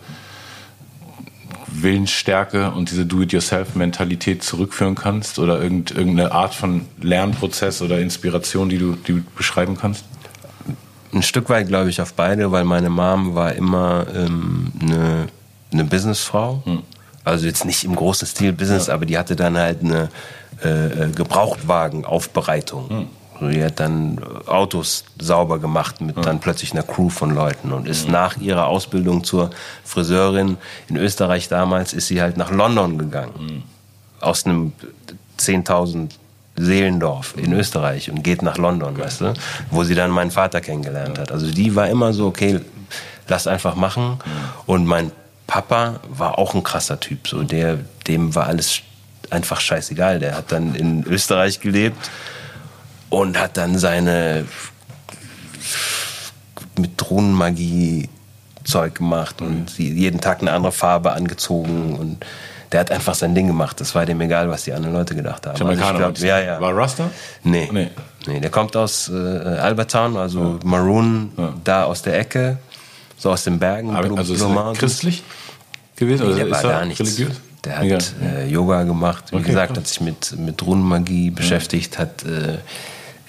Willensstärke 1.69 2.71
und 2.73 2.91
diese 2.91 3.07
Do-it-yourself-Mentalität 3.07 4.43
zurückführen 4.43 4.95
kannst? 4.95 5.39
Oder 5.39 5.61
irgendeine 5.63 6.33
Art 6.33 6.55
von 6.55 6.83
Lernprozess 7.01 7.83
oder 7.83 8.01
Inspiration, 8.01 8.69
die 8.69 8.79
du, 8.79 8.93
die 8.93 9.15
du 9.15 9.23
beschreiben 9.37 9.77
kannst? 9.77 10.05
Ein 11.13 11.23
Stück 11.23 11.49
weit 11.49 11.69
glaube 11.69 11.91
ich 11.91 12.01
auf 12.01 12.15
beide, 12.15 12.53
weil 12.53 12.65
meine 12.65 12.89
Mom 12.89 13.35
war 13.35 13.53
immer 13.55 14.07
ähm, 14.15 14.73
eine, 14.81 15.27
eine 15.73 15.85
Businessfrau. 15.85 16.63
Hm. 16.65 16.83
Also 17.25 17.47
jetzt 17.47 17.65
nicht 17.65 17.85
im 17.85 17.97
großen 17.97 18.27
Stil 18.27 18.53
Business, 18.53 18.87
ja. 18.87 18.95
aber 18.95 19.07
die 19.07 19.19
hatte 19.19 19.37
dann 19.37 19.57
halt 19.57 19.83
eine 19.83 20.09
äh, 20.63 20.87
äh 20.87 21.11
Gebrauchtwagenaufbereitung. 21.11 22.89
Hm. 22.89 23.07
Die 23.49 23.65
hat 23.65 23.81
dann 23.81 24.19
Autos 24.47 25.05
sauber 25.19 25.59
gemacht 25.59 26.01
mit 26.01 26.25
dann 26.25 26.41
plötzlich 26.41 26.73
einer 26.73 26.83
Crew 26.83 27.09
von 27.09 27.35
Leuten. 27.35 27.73
Und 27.73 27.89
ist 27.89 28.09
nach 28.09 28.37
ihrer 28.37 28.67
Ausbildung 28.67 29.25
zur 29.25 29.51
Friseurin 29.85 30.59
in 30.89 30.97
Österreich 30.97 31.49
damals, 31.49 31.93
ist 31.93 32.09
sie 32.09 32.21
halt 32.21 32.37
nach 32.37 32.51
London 32.51 32.99
gegangen. 32.99 33.65
Aus 34.21 34.45
einem 34.45 34.73
10.000 35.39 36.11
Seelendorf 36.57 37.35
in 37.37 37.53
Österreich 37.53 38.11
und 38.11 38.23
geht 38.23 38.43
nach 38.43 38.59
London, 38.59 38.99
weißt 38.99 39.23
du, 39.23 39.35
wo 39.71 39.85
sie 39.85 39.95
dann 39.95 40.11
meinen 40.11 40.31
Vater 40.31 40.61
kennengelernt 40.61 41.19
hat. 41.19 41.33
Also 41.33 41.51
die 41.51 41.75
war 41.75 41.89
immer 41.89 42.13
so, 42.13 42.27
okay, 42.27 42.61
lass 43.29 43.47
einfach 43.47 43.77
machen. 43.77 44.19
Und 44.67 44.85
mein 44.85 45.13
Papa 45.47 46.01
war 46.09 46.39
auch 46.39 46.55
ein 46.55 46.63
krasser 46.63 47.01
Typ, 47.01 47.29
so 47.29 47.43
der, 47.43 47.79
dem 48.07 48.35
war 48.35 48.47
alles 48.47 48.83
einfach 49.31 49.61
scheißegal. 49.61 50.19
Der 50.19 50.37
hat 50.37 50.53
dann 50.53 50.75
in 50.75 51.05
Österreich 51.05 51.61
gelebt 51.61 52.11
und 53.11 53.39
hat 53.39 53.57
dann 53.57 53.79
seine 53.79 54.47
mit 56.79 56.93
Drohnenmagie 56.97 58.09
Zeug 58.65 58.97
gemacht 58.97 59.43
und 59.43 59.79
jeden 59.79 60.21
Tag 60.21 60.41
eine 60.41 60.53
andere 60.53 60.73
Farbe 60.73 61.13
angezogen 61.13 61.97
und 61.99 62.25
der 62.73 62.81
hat 62.81 62.91
einfach 62.93 63.15
sein 63.15 63.35
Ding 63.35 63.49
gemacht. 63.49 63.81
Das 63.81 63.95
war 63.95 64.07
dem 64.07 64.21
egal, 64.21 64.49
was 64.49 64.65
die 64.65 64.73
anderen 64.73 64.95
Leute 64.95 65.15
gedacht 65.15 65.47
haben. 65.47 65.61
Also 65.67 65.97
glaub, 65.97 66.19
ja, 66.19 66.41
ja. 66.41 66.61
War 66.61 66.77
Rasta? 66.77 67.11
Nee. 67.43 67.69
nee. 67.73 67.91
nee. 68.27 68.39
der 68.39 68.51
kommt 68.51 68.77
aus 68.77 69.09
äh, 69.09 69.13
Albertown, 69.13 70.17
also 70.17 70.41
ja. 70.41 70.59
Maroon, 70.65 71.33
ja. 71.37 71.55
da 71.65 71.85
aus 71.85 72.03
der 72.03 72.19
Ecke, 72.19 72.59
so 73.19 73.31
aus 73.31 73.45
den 73.45 73.59
Bergen. 73.59 73.95
Aber, 73.97 74.17
also 74.17 74.35
ist 74.35 74.43
er 74.43 74.73
christlich 74.75 75.25
gewesen? 75.97 76.29
Nee, 76.29 76.35
der 76.35 76.47
oder 76.47 76.63
war 76.63 76.63
gar 76.63 76.85
nichts. 76.85 77.01
Religiös? 77.01 77.41
Der 77.65 77.79
hat 77.79 78.15
äh, 78.23 78.47
Yoga 78.47 78.85
gemacht, 78.85 79.25
wie 79.33 79.37
okay, 79.37 79.49
gesagt, 79.49 79.73
klar. 79.73 79.83
hat 79.83 79.87
sich 79.87 80.01
mit, 80.01 80.39
mit 80.39 80.65
Runenmagie 80.65 81.31
beschäftigt, 81.31 81.99
hat 81.99 82.25
äh, 82.25 82.59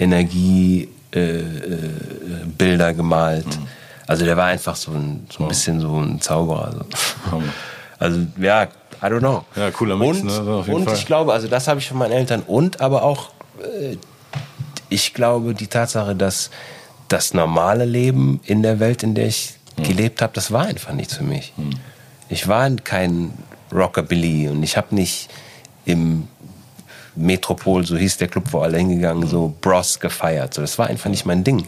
Energiebilder 0.02 0.88
äh, 2.88 2.92
äh 2.92 2.94
gemalt. 2.94 3.46
Mhm. 3.46 3.68
Also 4.08 4.26
der 4.26 4.36
war 4.36 4.48
einfach 4.48 4.76
so 4.76 4.92
ein, 4.92 5.28
so 5.30 5.44
ein 5.44 5.48
bisschen 5.48 5.80
so 5.80 5.98
ein 6.00 6.20
Zauberer. 6.20 6.86
Also, 7.32 7.44
also 8.00 8.20
ja, 8.38 8.64
I 8.64 9.06
don't 9.06 9.20
know. 9.20 9.46
Ja, 9.56 9.72
cooler 9.72 9.96
Mix, 9.96 10.20
und, 10.20 10.26
ne? 10.28 10.58
und 10.58 10.86
Fall. 10.86 10.96
ich 10.96 11.06
glaube, 11.06 11.34
also 11.34 11.48
das 11.48 11.68
habe 11.68 11.80
ich 11.80 11.88
von 11.88 11.98
meinen 11.98 12.12
Eltern 12.12 12.42
und 12.46 12.82
aber 12.82 13.04
auch, 13.04 13.30
äh, 13.60 13.98
ich 14.90 15.14
glaube, 15.14 15.54
die 15.54 15.68
Tatsache, 15.68 16.16
dass 16.16 16.50
das 17.08 17.34
normale 17.34 17.86
Leben 17.86 18.42
in 18.46 18.64
der 18.64 18.80
Welt, 18.80 19.04
in 19.04 19.16
der 19.16 19.28
ich 19.28 19.54
mhm. 19.78 19.84
gelebt 19.84 20.22
habe, 20.22 20.34
das 20.34 20.52
war 20.52 20.66
einfach 20.66 20.94
nichts 20.94 21.16
für 21.16 21.24
mich. 21.24 21.54
Mhm. 21.58 21.72
Ich 22.28 22.48
war 22.48 22.70
kein 22.72 23.34
Rockabilly 23.72 24.50
und 24.50 24.64
ich 24.64 24.78
habe 24.78 24.96
nicht 24.96 25.30
im 25.86 26.28
Metropol, 27.16 27.86
so 27.86 27.98
hieß 27.98 28.18
der 28.18 28.28
Club, 28.28 28.46
wo 28.52 28.60
alle 28.60 28.78
hingegangen, 28.78 29.28
so 29.28 29.54
Bros 29.62 30.00
gefeiert. 30.00 30.54
So, 30.54 30.62
das 30.62 30.78
war 30.78 30.88
einfach 30.88 31.10
nicht 31.10 31.26
mein 31.26 31.44
Ding. 31.44 31.66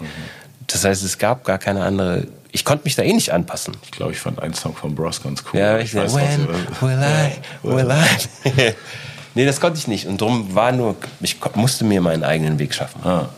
Das 0.67 0.85
heißt, 0.85 1.03
es 1.03 1.17
gab 1.17 1.43
gar 1.43 1.57
keine 1.57 1.83
andere. 1.83 2.27
Ich 2.51 2.65
konnte 2.65 2.83
mich 2.85 2.95
da 2.95 3.03
eh 3.03 3.13
nicht 3.13 3.31
anpassen. 3.31 3.75
Ich 3.83 3.91
glaube, 3.91 4.11
ich 4.11 4.19
fand 4.19 4.41
einen 4.41 4.53
Song 4.53 4.75
von 4.75 4.95
Bros 4.95 5.21
ganz 5.21 5.43
cool. 5.51 5.59
Ja, 5.59 5.79
ich, 5.79 5.93
ich 5.93 5.95
weiß, 5.95 6.15
When 6.15 6.47
will 6.81 7.03
I, 7.03 7.67
will 7.67 7.91
I? 7.91 8.73
nee, 9.35 9.45
das 9.45 9.59
konnte 9.59 9.79
ich 9.79 9.87
nicht. 9.87 10.07
Und 10.07 10.21
darum 10.21 10.55
war 10.55 10.71
nur, 10.71 10.95
ich 11.19 11.37
musste 11.55 11.83
mir 11.83 12.01
meinen 12.01 12.23
eigenen 12.23 12.59
Weg 12.59 12.73
schaffen. 12.73 13.01
Ah. 13.03 13.29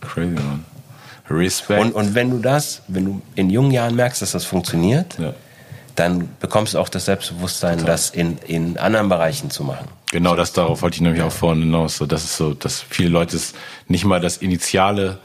Crazy, 0.00 0.34
man. 0.34 0.64
Respekt. 1.30 1.80
Und, 1.80 1.92
und 1.92 2.14
wenn 2.14 2.30
du 2.30 2.38
das, 2.38 2.82
wenn 2.88 3.04
du 3.04 3.22
in 3.34 3.50
jungen 3.50 3.70
Jahren 3.70 3.94
merkst, 3.94 4.22
dass 4.22 4.32
das 4.32 4.44
funktioniert, 4.44 5.18
ja. 5.18 5.34
dann 5.94 6.28
bekommst 6.40 6.74
du 6.74 6.78
auch 6.78 6.88
das 6.88 7.04
Selbstbewusstsein, 7.04 7.78
Total. 7.78 7.92
das 7.92 8.10
in, 8.10 8.38
in 8.46 8.78
anderen 8.78 9.08
Bereichen 9.08 9.50
zu 9.50 9.64
machen. 9.64 9.88
Genau, 10.10 10.36
das 10.36 10.52
darauf 10.52 10.82
wollte 10.82 10.96
ich 10.96 11.00
nämlich 11.02 11.22
auch 11.22 11.32
vorhin 11.32 11.62
hinaus. 11.62 11.98
So, 11.98 12.06
das 12.06 12.24
ist 12.24 12.36
so, 12.36 12.54
dass 12.54 12.80
viele 12.80 13.10
Leute 13.10 13.36
es 13.36 13.54
nicht 13.88 14.04
mal 14.04 14.20
das 14.20 14.38
initiale 14.38 15.18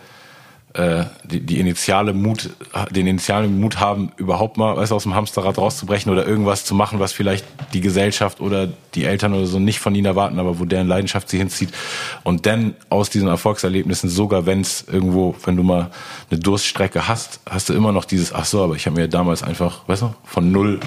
äh, 0.73 1.03
die, 1.23 1.39
die 1.39 1.59
initiale 1.59 2.13
Mut, 2.13 2.49
den 2.89 3.05
initialen 3.05 3.59
Mut 3.59 3.79
haben, 3.79 4.11
überhaupt 4.17 4.57
mal 4.57 4.75
weißt, 4.75 4.91
aus 4.91 5.03
dem 5.03 5.13
Hamsterrad 5.13 5.59
rauszubrechen 5.59 6.11
oder 6.11 6.25
irgendwas 6.25 6.65
zu 6.65 6.73
machen, 6.73 6.99
was 6.99 7.13
vielleicht 7.13 7.45
die 7.73 7.81
Gesellschaft 7.81 8.41
oder 8.41 8.69
die 8.95 9.05
Eltern 9.05 9.35
oder 9.35 9.45
so 9.45 9.59
nicht 9.59 9.79
von 9.79 9.93
ihnen 9.93 10.07
erwarten, 10.07 10.39
aber 10.39 10.59
wo 10.59 10.65
deren 10.65 10.87
Leidenschaft 10.87 11.29
sie 11.29 11.37
hinzieht. 11.37 11.69
Und 12.23 12.47
dann 12.47 12.75
aus 12.89 13.11
diesen 13.11 13.27
Erfolgserlebnissen, 13.27 14.09
sogar 14.09 14.47
wenn 14.47 14.61
es 14.61 14.83
irgendwo, 14.91 15.35
wenn 15.45 15.55
du 15.55 15.63
mal 15.63 15.91
eine 16.31 16.39
Durststrecke 16.39 17.07
hast, 17.07 17.39
hast 17.47 17.69
du 17.69 17.73
immer 17.73 17.91
noch 17.91 18.05
dieses, 18.05 18.33
ach 18.33 18.45
so, 18.45 18.63
aber 18.63 18.75
ich 18.75 18.87
habe 18.87 18.99
mir 18.99 19.07
damals 19.07 19.43
einfach, 19.43 19.87
weißt 19.87 20.01
du, 20.01 20.15
von 20.23 20.51
null 20.51 20.79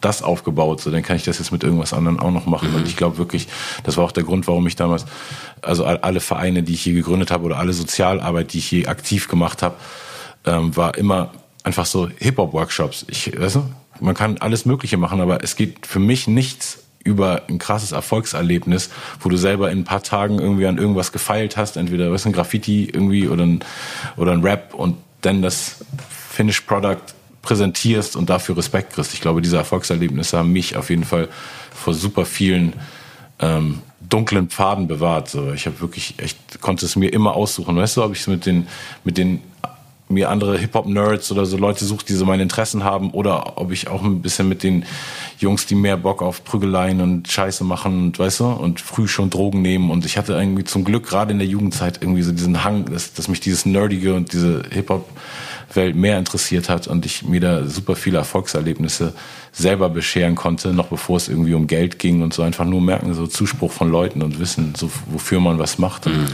das 0.00 0.22
aufgebaut, 0.22 0.80
so 0.80 0.90
dann 0.90 1.02
kann 1.02 1.16
ich 1.16 1.24
das 1.24 1.38
jetzt 1.38 1.52
mit 1.52 1.64
irgendwas 1.64 1.92
anderem 1.92 2.20
auch 2.20 2.30
noch 2.30 2.46
machen. 2.46 2.70
Mhm. 2.70 2.76
Und 2.76 2.88
ich 2.88 2.96
glaube 2.96 3.18
wirklich, 3.18 3.48
das 3.84 3.96
war 3.96 4.04
auch 4.04 4.12
der 4.12 4.24
Grund, 4.24 4.46
warum 4.46 4.66
ich 4.66 4.76
damals, 4.76 5.04
also 5.62 5.84
alle 5.84 6.20
Vereine, 6.20 6.62
die 6.62 6.74
ich 6.74 6.82
hier 6.82 6.94
gegründet 6.94 7.30
habe 7.30 7.44
oder 7.44 7.58
alle 7.58 7.72
Sozialarbeit, 7.72 8.52
die 8.52 8.58
ich 8.58 8.66
hier 8.66 8.88
aktiv 8.88 9.28
gemacht 9.28 9.62
habe, 9.62 9.76
ähm, 10.44 10.76
war 10.76 10.96
immer 10.96 11.32
einfach 11.64 11.86
so 11.86 12.08
Hip-Hop-Workshops. 12.08 13.06
Ich, 13.08 13.38
weißt 13.38 13.56
du, 13.56 13.64
man 14.00 14.14
kann 14.14 14.38
alles 14.38 14.64
Mögliche 14.64 14.96
machen, 14.96 15.20
aber 15.20 15.42
es 15.42 15.56
geht 15.56 15.86
für 15.86 15.98
mich 15.98 16.28
nichts 16.28 16.84
über 17.04 17.42
ein 17.48 17.58
krasses 17.58 17.92
Erfolgserlebnis, 17.92 18.90
wo 19.20 19.28
du 19.28 19.36
selber 19.36 19.70
in 19.70 19.80
ein 19.80 19.84
paar 19.84 20.02
Tagen 20.02 20.38
irgendwie 20.38 20.66
an 20.66 20.78
irgendwas 20.78 21.12
gefeilt 21.12 21.56
hast, 21.56 21.76
entweder 21.76 22.12
was 22.12 22.26
ein 22.26 22.32
Graffiti 22.32 22.84
irgendwie 22.84 23.28
oder 23.28 23.44
ein, 23.44 23.60
oder 24.16 24.32
ein 24.32 24.42
Rap 24.42 24.74
und 24.74 24.96
dann 25.22 25.42
das 25.42 25.84
Finished 26.30 26.66
Product 26.66 26.96
präsentierst 27.42 28.16
und 28.16 28.28
dafür 28.30 28.56
Respekt 28.56 28.92
kriegst. 28.94 29.14
Ich 29.14 29.20
glaube, 29.20 29.42
diese 29.42 29.56
Erfolgserlebnisse 29.56 30.38
haben 30.38 30.52
mich 30.52 30.76
auf 30.76 30.90
jeden 30.90 31.04
Fall 31.04 31.28
vor 31.74 31.94
super 31.94 32.24
vielen 32.24 32.74
ähm, 33.40 33.82
dunklen 34.00 34.48
Pfaden 34.48 34.88
bewahrt. 34.88 35.28
So, 35.28 35.52
ich 35.52 35.66
habe 35.66 35.80
wirklich 35.80 36.14
echt 36.18 36.60
konnte 36.60 36.86
es 36.86 36.96
mir 36.96 37.12
immer 37.12 37.34
aussuchen. 37.34 37.76
Weißt 37.76 37.96
du, 37.96 38.04
ob 38.04 38.12
ich 38.12 38.20
es 38.20 38.26
mit 38.26 38.46
den 38.46 38.68
mit 39.04 39.18
den 39.18 39.40
mir 40.08 40.30
andere 40.30 40.58
Hip-Hop-Nerds 40.58 41.30
oder 41.32 41.46
so 41.46 41.56
Leute 41.56 41.84
suche, 41.84 42.04
die 42.06 42.14
so 42.14 42.24
meine 42.24 42.42
Interessen 42.42 42.84
haben, 42.84 43.10
oder 43.10 43.58
ob 43.58 43.72
ich 43.72 43.88
auch 43.88 44.02
ein 44.02 44.22
bisschen 44.22 44.48
mit 44.48 44.62
den 44.62 44.84
Jungs, 45.38 45.66
die 45.66 45.74
mehr 45.74 45.96
Bock 45.96 46.22
auf 46.22 46.44
Prügeleien 46.44 47.00
und 47.00 47.28
Scheiße 47.28 47.64
machen 47.64 48.06
und 48.06 48.18
weißt 48.18 48.40
du, 48.40 48.46
und 48.46 48.80
früh 48.80 49.06
schon 49.06 49.30
Drogen 49.30 49.62
nehmen. 49.62 49.90
Und 49.90 50.04
ich 50.04 50.18
hatte 50.18 50.32
irgendwie 50.32 50.64
zum 50.64 50.84
Glück 50.84 51.06
gerade 51.06 51.32
in 51.32 51.38
der 51.38 51.48
Jugendzeit 51.48 51.98
irgendwie 52.00 52.22
so 52.22 52.32
diesen 52.32 52.64
Hang, 52.64 52.86
dass, 52.86 53.12
dass 53.12 53.28
mich 53.28 53.40
dieses 53.40 53.66
Nerdige 53.66 54.14
und 54.14 54.32
diese 54.32 54.62
Hip-Hop 54.70 55.06
Welt 55.74 55.96
mehr 55.96 56.18
interessiert 56.18 56.68
hat 56.68 56.86
und 56.86 57.04
ich 57.04 57.24
mir 57.24 57.40
da 57.40 57.66
super 57.66 57.96
viele 57.96 58.18
Erfolgserlebnisse 58.18 59.12
selber 59.52 59.88
bescheren 59.90 60.34
konnte, 60.34 60.72
noch 60.72 60.86
bevor 60.86 61.16
es 61.16 61.28
irgendwie 61.28 61.54
um 61.54 61.66
Geld 61.66 61.98
ging 61.98 62.22
und 62.22 62.32
so 62.32 62.42
einfach 62.42 62.64
nur 62.64 62.80
merken, 62.80 63.12
so 63.14 63.26
Zuspruch 63.26 63.72
von 63.72 63.90
Leuten 63.90 64.22
und 64.22 64.38
wissen, 64.38 64.74
so, 64.76 64.90
wofür 65.06 65.40
man 65.40 65.58
was 65.58 65.78
macht. 65.78 66.06
Mhm. 66.06 66.26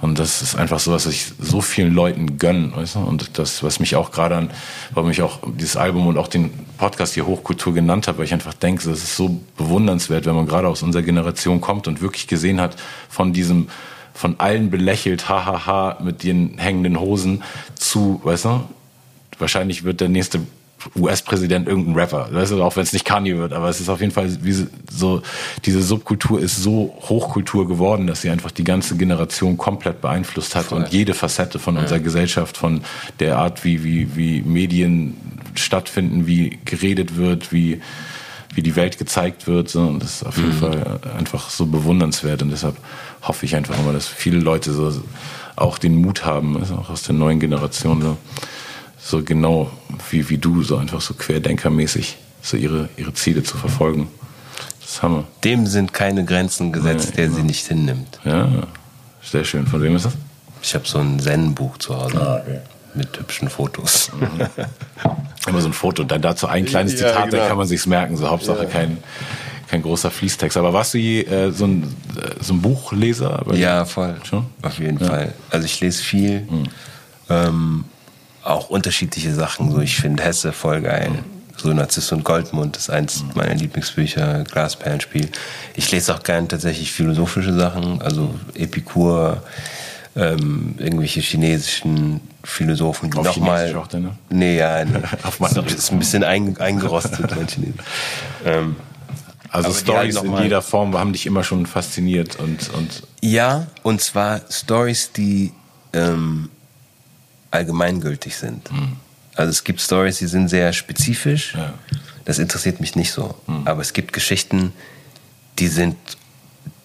Und 0.00 0.18
das 0.18 0.42
ist 0.42 0.56
einfach 0.56 0.80
so, 0.80 0.92
was 0.92 1.06
ich 1.06 1.26
so 1.38 1.60
vielen 1.60 1.92
Leuten 1.92 2.38
gönne. 2.38 2.72
Weißt 2.74 2.96
du? 2.96 3.00
Und 3.12 3.38
das, 3.38 3.62
was 3.62 3.80
mich 3.80 3.94
auch 3.96 4.10
gerade 4.10 4.36
an, 4.36 4.50
warum 4.92 5.10
ich 5.10 5.22
auch 5.22 5.38
dieses 5.58 5.76
Album 5.76 6.06
und 6.06 6.18
auch 6.18 6.28
den 6.28 6.50
Podcast 6.78 7.14
hier 7.14 7.26
Hochkultur 7.26 7.74
genannt 7.74 8.08
habe, 8.08 8.18
weil 8.18 8.24
ich 8.24 8.32
einfach 8.32 8.54
denke, 8.54 8.88
das 8.88 9.02
ist 9.02 9.16
so 9.16 9.40
bewundernswert, 9.56 10.26
wenn 10.26 10.34
man 10.34 10.46
gerade 10.46 10.68
aus 10.68 10.82
unserer 10.82 11.02
Generation 11.02 11.60
kommt 11.60 11.88
und 11.88 12.00
wirklich 12.00 12.26
gesehen 12.26 12.60
hat 12.60 12.76
von 13.08 13.32
diesem 13.32 13.68
von 14.14 14.38
allen 14.40 14.70
belächelt, 14.70 15.28
hahaha, 15.28 15.98
mit 16.02 16.22
den 16.22 16.58
hängenden 16.58 17.00
Hosen 17.00 17.42
zu, 17.74 18.20
weißt 18.24 18.44
du, 18.44 18.68
wahrscheinlich 19.38 19.84
wird 19.84 20.00
der 20.00 20.10
nächste 20.10 20.40
US-Präsident 20.96 21.68
irgendein 21.68 21.94
Rapper, 21.94 22.28
weißt 22.32 22.52
du, 22.52 22.62
auch 22.62 22.76
wenn 22.76 22.82
es 22.82 22.92
nicht 22.92 23.04
Kanye 23.04 23.36
wird, 23.38 23.52
aber 23.52 23.68
es 23.68 23.80
ist 23.80 23.88
auf 23.88 24.00
jeden 24.00 24.12
Fall 24.12 24.30
wie 24.42 24.66
so, 24.90 25.22
diese 25.64 25.82
Subkultur 25.82 26.40
ist 26.40 26.62
so 26.62 26.94
Hochkultur 27.08 27.68
geworden, 27.68 28.06
dass 28.06 28.22
sie 28.22 28.30
einfach 28.30 28.50
die 28.50 28.64
ganze 28.64 28.96
Generation 28.96 29.56
komplett 29.56 30.00
beeinflusst 30.00 30.54
hat 30.54 30.66
Voll. 30.66 30.78
und 30.78 30.88
jede 30.88 31.14
Facette 31.14 31.58
von 31.58 31.76
ja. 31.76 31.82
unserer 31.82 32.00
Gesellschaft, 32.00 32.56
von 32.56 32.82
der 33.20 33.38
Art, 33.38 33.64
wie, 33.64 33.84
wie, 33.84 34.16
wie 34.16 34.42
Medien 34.42 35.16
stattfinden, 35.54 36.26
wie 36.26 36.58
geredet 36.64 37.16
wird, 37.16 37.52
wie, 37.52 37.80
wie 38.54 38.62
die 38.62 38.76
Welt 38.76 38.98
gezeigt 38.98 39.46
wird, 39.46 39.68
so, 39.68 39.80
und 39.80 40.02
das 40.02 40.16
ist 40.16 40.26
auf 40.26 40.36
jeden 40.36 40.54
mhm. 40.54 40.60
Fall 40.60 41.00
einfach 41.18 41.50
so 41.50 41.66
bewundernswert 41.66 42.42
und 42.42 42.50
deshalb 42.50 42.76
hoffe 43.22 43.46
ich 43.46 43.56
einfach 43.56 43.78
immer, 43.78 43.92
dass 43.92 44.08
viele 44.08 44.38
Leute 44.38 44.72
so 44.72 44.92
auch 45.56 45.78
den 45.78 45.96
Mut 45.96 46.24
haben, 46.24 46.56
also 46.58 46.74
auch 46.74 46.90
aus 46.90 47.02
der 47.02 47.14
neuen 47.14 47.40
Generation 47.40 48.02
so, 48.02 48.16
so 49.02 49.22
genau 49.22 49.70
wie, 50.10 50.28
wie 50.28 50.38
du, 50.38 50.62
so 50.62 50.76
einfach 50.76 51.00
so 51.00 51.14
querdenkermäßig 51.14 52.18
so 52.40 52.56
ihre, 52.56 52.88
ihre 52.96 53.12
Ziele 53.14 53.42
zu 53.42 53.56
verfolgen. 53.56 54.08
Das 54.80 55.02
haben 55.02 55.16
wir. 55.16 55.24
Dem 55.44 55.66
sind 55.66 55.92
keine 55.92 56.24
Grenzen 56.24 56.72
gesetzt, 56.72 57.10
nee, 57.10 57.16
der 57.16 57.26
genau. 57.26 57.38
sie 57.38 57.42
nicht 57.44 57.66
hinnimmt. 57.66 58.20
Ja, 58.24 58.48
sehr 59.22 59.44
schön. 59.44 59.66
Von 59.66 59.82
wem 59.82 59.96
ist 59.96 60.04
das? 60.04 60.14
Ich 60.62 60.74
habe 60.74 60.86
so 60.86 60.98
ein 60.98 61.18
Zen-Buch 61.18 61.78
zu 61.78 61.96
Hause. 61.96 62.20
Ah, 62.20 62.40
okay. 62.40 62.60
Mit 62.94 63.18
hübschen 63.18 63.48
Fotos. 63.48 64.10
Mhm. 64.12 64.46
Immer 65.48 65.60
so 65.60 65.68
ein 65.68 65.72
Foto. 65.72 66.04
Dann 66.04 66.20
dazu 66.20 66.46
ein 66.46 66.66
kleines 66.66 66.92
ja, 66.92 67.08
Zitat, 67.08 67.30
genau. 67.30 67.38
dann 67.38 67.48
kann 67.48 67.56
man 67.56 67.66
sich's 67.66 67.86
merken. 67.86 68.16
So 68.16 68.28
Hauptsache 68.28 68.64
ja. 68.64 68.68
kein, 68.68 68.98
kein 69.68 69.82
großer 69.82 70.10
Fließtext. 70.10 70.56
Aber 70.58 70.72
warst 70.72 70.94
du 70.94 70.98
je 70.98 71.22
äh, 71.22 71.50
so, 71.50 71.64
ein, 71.64 71.84
äh, 72.16 72.42
so 72.42 72.52
ein 72.52 72.60
Buchleser? 72.60 73.44
Ja, 73.54 73.86
voll. 73.86 74.16
Schon? 74.24 74.46
Auf 74.60 74.78
jeden 74.78 74.98
ja. 74.98 75.06
Fall. 75.06 75.34
Also 75.50 75.64
ich 75.64 75.80
lese 75.80 76.02
viel. 76.02 76.42
Mhm. 76.42 76.64
Ähm, 77.30 77.84
auch 78.42 78.70
unterschiedliche 78.70 79.34
Sachen. 79.34 79.70
So, 79.70 79.80
ich 79.80 79.96
finde 79.96 80.22
Hesse 80.22 80.52
voll 80.52 80.80
geil. 80.82 81.10
So 81.56 81.72
Narziss 81.72 82.10
und 82.12 82.24
Goldmund 82.24 82.76
ist 82.76 82.90
eins 82.90 83.24
meiner 83.34 83.54
Lieblingsbücher, 83.54 84.44
Glasperlenspiel. 84.44 85.28
Ich 85.74 85.90
lese 85.92 86.14
auch 86.14 86.22
gerne 86.22 86.48
tatsächlich 86.48 86.90
philosophische 86.90 87.54
Sachen, 87.54 88.02
also 88.02 88.34
Epikur, 88.54 89.42
ähm, 90.16 90.74
irgendwelche 90.78 91.20
chinesischen 91.20 92.20
Philosophen, 92.42 93.10
die 93.10 93.18
nochmal. 93.18 93.72
Ne? 93.72 94.16
Nee, 94.30 94.58
ja, 94.58 94.84
nee. 94.84 94.98
Auf 95.22 95.40
ist, 95.40 95.56
ist 95.72 95.92
ein 95.92 95.98
bisschen 95.98 96.24
ein, 96.24 96.56
eingerostet, 96.58 97.34
mein 97.36 97.46
Chinesisch. 97.46 97.76
Ähm, 98.44 98.76
also 99.50 99.72
Stories 99.72 100.16
in 100.16 100.36
jeder 100.38 100.62
Form 100.62 100.96
haben 100.96 101.12
dich 101.12 101.26
immer 101.26 101.44
schon 101.44 101.66
fasziniert 101.66 102.36
und, 102.36 102.70
und 102.70 103.02
ja, 103.20 103.66
und 103.82 104.00
zwar 104.00 104.40
Stories, 104.50 105.12
die 105.12 105.52
ähm, 105.92 106.48
allgemeingültig 107.52 108.36
sind. 108.36 108.70
Mhm. 108.72 108.96
Also 109.34 109.50
es 109.50 109.64
gibt 109.64 109.80
Stories, 109.80 110.18
die 110.18 110.26
sind 110.26 110.48
sehr 110.48 110.72
spezifisch. 110.72 111.54
Ja. 111.54 111.74
Das 112.24 112.38
interessiert 112.38 112.80
mich 112.80 112.96
nicht 112.96 113.12
so. 113.12 113.34
Mhm. 113.46 113.66
Aber 113.66 113.80
es 113.80 113.92
gibt 113.92 114.12
Geschichten, 114.12 114.72
die 115.58 115.68
sind, 115.68 115.96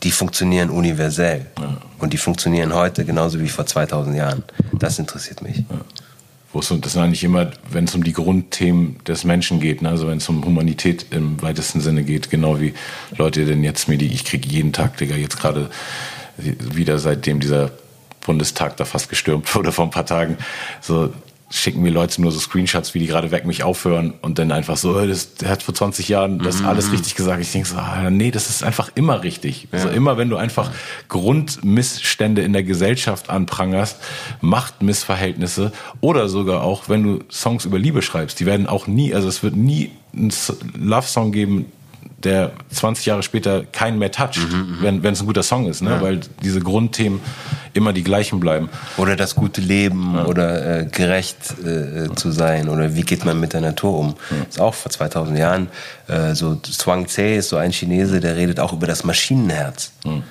die 0.03 0.11
funktionieren 0.11 0.69
universell. 0.69 1.47
Ja. 1.59 1.77
Und 1.99 2.13
die 2.13 2.17
funktionieren 2.17 2.73
heute 2.73 3.05
genauso 3.05 3.39
wie 3.39 3.49
vor 3.49 3.65
2000 3.65 4.15
Jahren. 4.15 4.43
Das 4.73 4.99
interessiert 4.99 5.41
mich. 5.41 5.57
Ja. 5.57 5.81
Das 6.53 6.69
sind 6.69 6.97
eigentlich 6.97 7.23
immer, 7.23 7.51
wenn 7.69 7.83
es 7.83 7.93
um 7.93 8.03
die 8.03 8.13
Grundthemen 8.13 8.97
des 9.05 9.25
Menschen 9.25 9.59
geht, 9.59 9.83
ne? 9.83 9.89
also 9.89 10.07
wenn 10.07 10.17
es 10.17 10.27
um 10.27 10.43
Humanität 10.43 11.05
im 11.11 11.39
weitesten 11.43 11.81
Sinne 11.81 12.03
geht, 12.03 12.31
genau 12.31 12.59
wie 12.59 12.73
Leute 13.15 13.45
denn 13.45 13.63
jetzt 13.63 13.87
mir 13.87 13.97
die, 13.99 14.07
ich 14.07 14.25
kriege 14.25 14.49
jeden 14.49 14.73
Tag, 14.73 14.97
Digga, 14.97 15.15
jetzt 15.15 15.39
gerade 15.39 15.69
wieder 16.37 16.97
seitdem 16.97 17.39
dieser 17.39 17.71
Bundestag 18.27 18.77
da 18.77 18.85
fast 18.85 19.09
gestürmt 19.09 19.53
wurde 19.55 19.71
vor 19.71 19.85
ein 19.85 19.91
paar 19.91 20.05
Tagen, 20.05 20.37
so 20.81 21.11
schicken 21.49 21.81
mir 21.81 21.91
Leute 21.91 22.21
nur 22.21 22.31
so 22.31 22.39
Screenshots, 22.39 22.93
wie 22.93 22.99
die 22.99 23.07
gerade 23.07 23.31
weg 23.31 23.45
mich 23.45 23.63
aufhören 23.63 24.13
und 24.21 24.37
dann 24.37 24.51
einfach 24.51 24.75
so, 24.75 25.05
das, 25.05 25.35
der 25.35 25.49
hat 25.49 25.63
vor 25.63 25.73
20 25.73 26.09
Jahren 26.09 26.39
das 26.39 26.59
mhm. 26.59 26.67
alles 26.67 26.91
richtig 26.91 27.15
gesagt. 27.15 27.41
Ich 27.41 27.51
denke 27.51 27.69
so, 27.69 27.77
ah, 27.77 28.09
nee, 28.09 28.31
das 28.31 28.49
ist 28.49 28.63
einfach 28.63 28.91
immer 28.95 29.23
richtig. 29.23 29.69
Ja. 29.71 29.79
Also 29.79 29.89
immer, 29.89 30.17
wenn 30.17 30.29
du 30.29 30.35
einfach 30.35 30.71
Grundmissstände 31.07 32.41
in 32.41 32.51
der 32.51 32.63
Gesellschaft 32.63 33.29
anprangerst, 33.29 33.97
Machtmissverhältnisse 34.41 35.71
oder 36.01 36.27
sogar 36.27 36.63
auch, 36.63 36.89
wenn 36.89 37.03
du 37.03 37.19
Songs 37.31 37.63
über 37.63 37.79
Liebe 37.79 38.01
schreibst, 38.01 38.41
die 38.41 38.45
werden 38.45 38.67
auch 38.67 38.87
nie, 38.87 39.15
also 39.15 39.29
es 39.29 39.41
wird 39.41 39.55
nie 39.55 39.91
einen 40.13 40.33
Love-Song 40.77 41.31
geben, 41.31 41.71
der 42.17 42.51
20 42.71 43.05
Jahre 43.05 43.21
später 43.21 43.63
keinen 43.63 43.99
mehr 43.99 44.11
toucht, 44.11 44.39
mhm, 44.39 44.57
mhm, 44.57 44.77
wenn 44.81 45.03
wenn 45.03 45.13
es 45.13 45.21
ein 45.21 45.27
guter 45.27 45.43
Song 45.43 45.67
ist, 45.67 45.81
ne? 45.81 45.91
Ja. 45.91 46.01
weil 46.01 46.19
diese 46.41 46.59
Grundthemen 46.59 47.19
immer 47.73 47.93
die 47.93 48.03
gleichen 48.03 48.39
bleiben. 48.39 48.69
Oder 48.97 49.15
das 49.15 49.35
gute 49.35 49.61
Leben 49.61 50.15
ja. 50.15 50.25
oder 50.25 50.79
äh, 50.81 50.85
gerecht 50.85 51.37
äh, 51.63 52.13
zu 52.15 52.31
sein 52.31 52.69
oder 52.69 52.95
wie 52.95 53.03
geht 53.03 53.23
man 53.23 53.39
mit 53.39 53.53
der 53.53 53.61
Natur 53.61 53.99
um. 53.99 54.15
Ja. 54.31 54.45
Ist 54.49 54.59
auch 54.59 54.73
vor 54.73 54.91
2000 54.91 55.37
Jahren 55.37 55.67
äh, 56.07 56.33
so 56.33 56.55
Zhuang 56.55 57.05
Tse 57.05 57.35
ist 57.35 57.49
so 57.49 57.57
ein 57.57 57.71
Chinese, 57.71 58.19
der 58.19 58.35
redet 58.35 58.59
auch 58.59 58.73
über 58.73 58.87
das 58.87 59.03
Maschinenherz. 59.03 59.91
Mhm. 60.03 60.23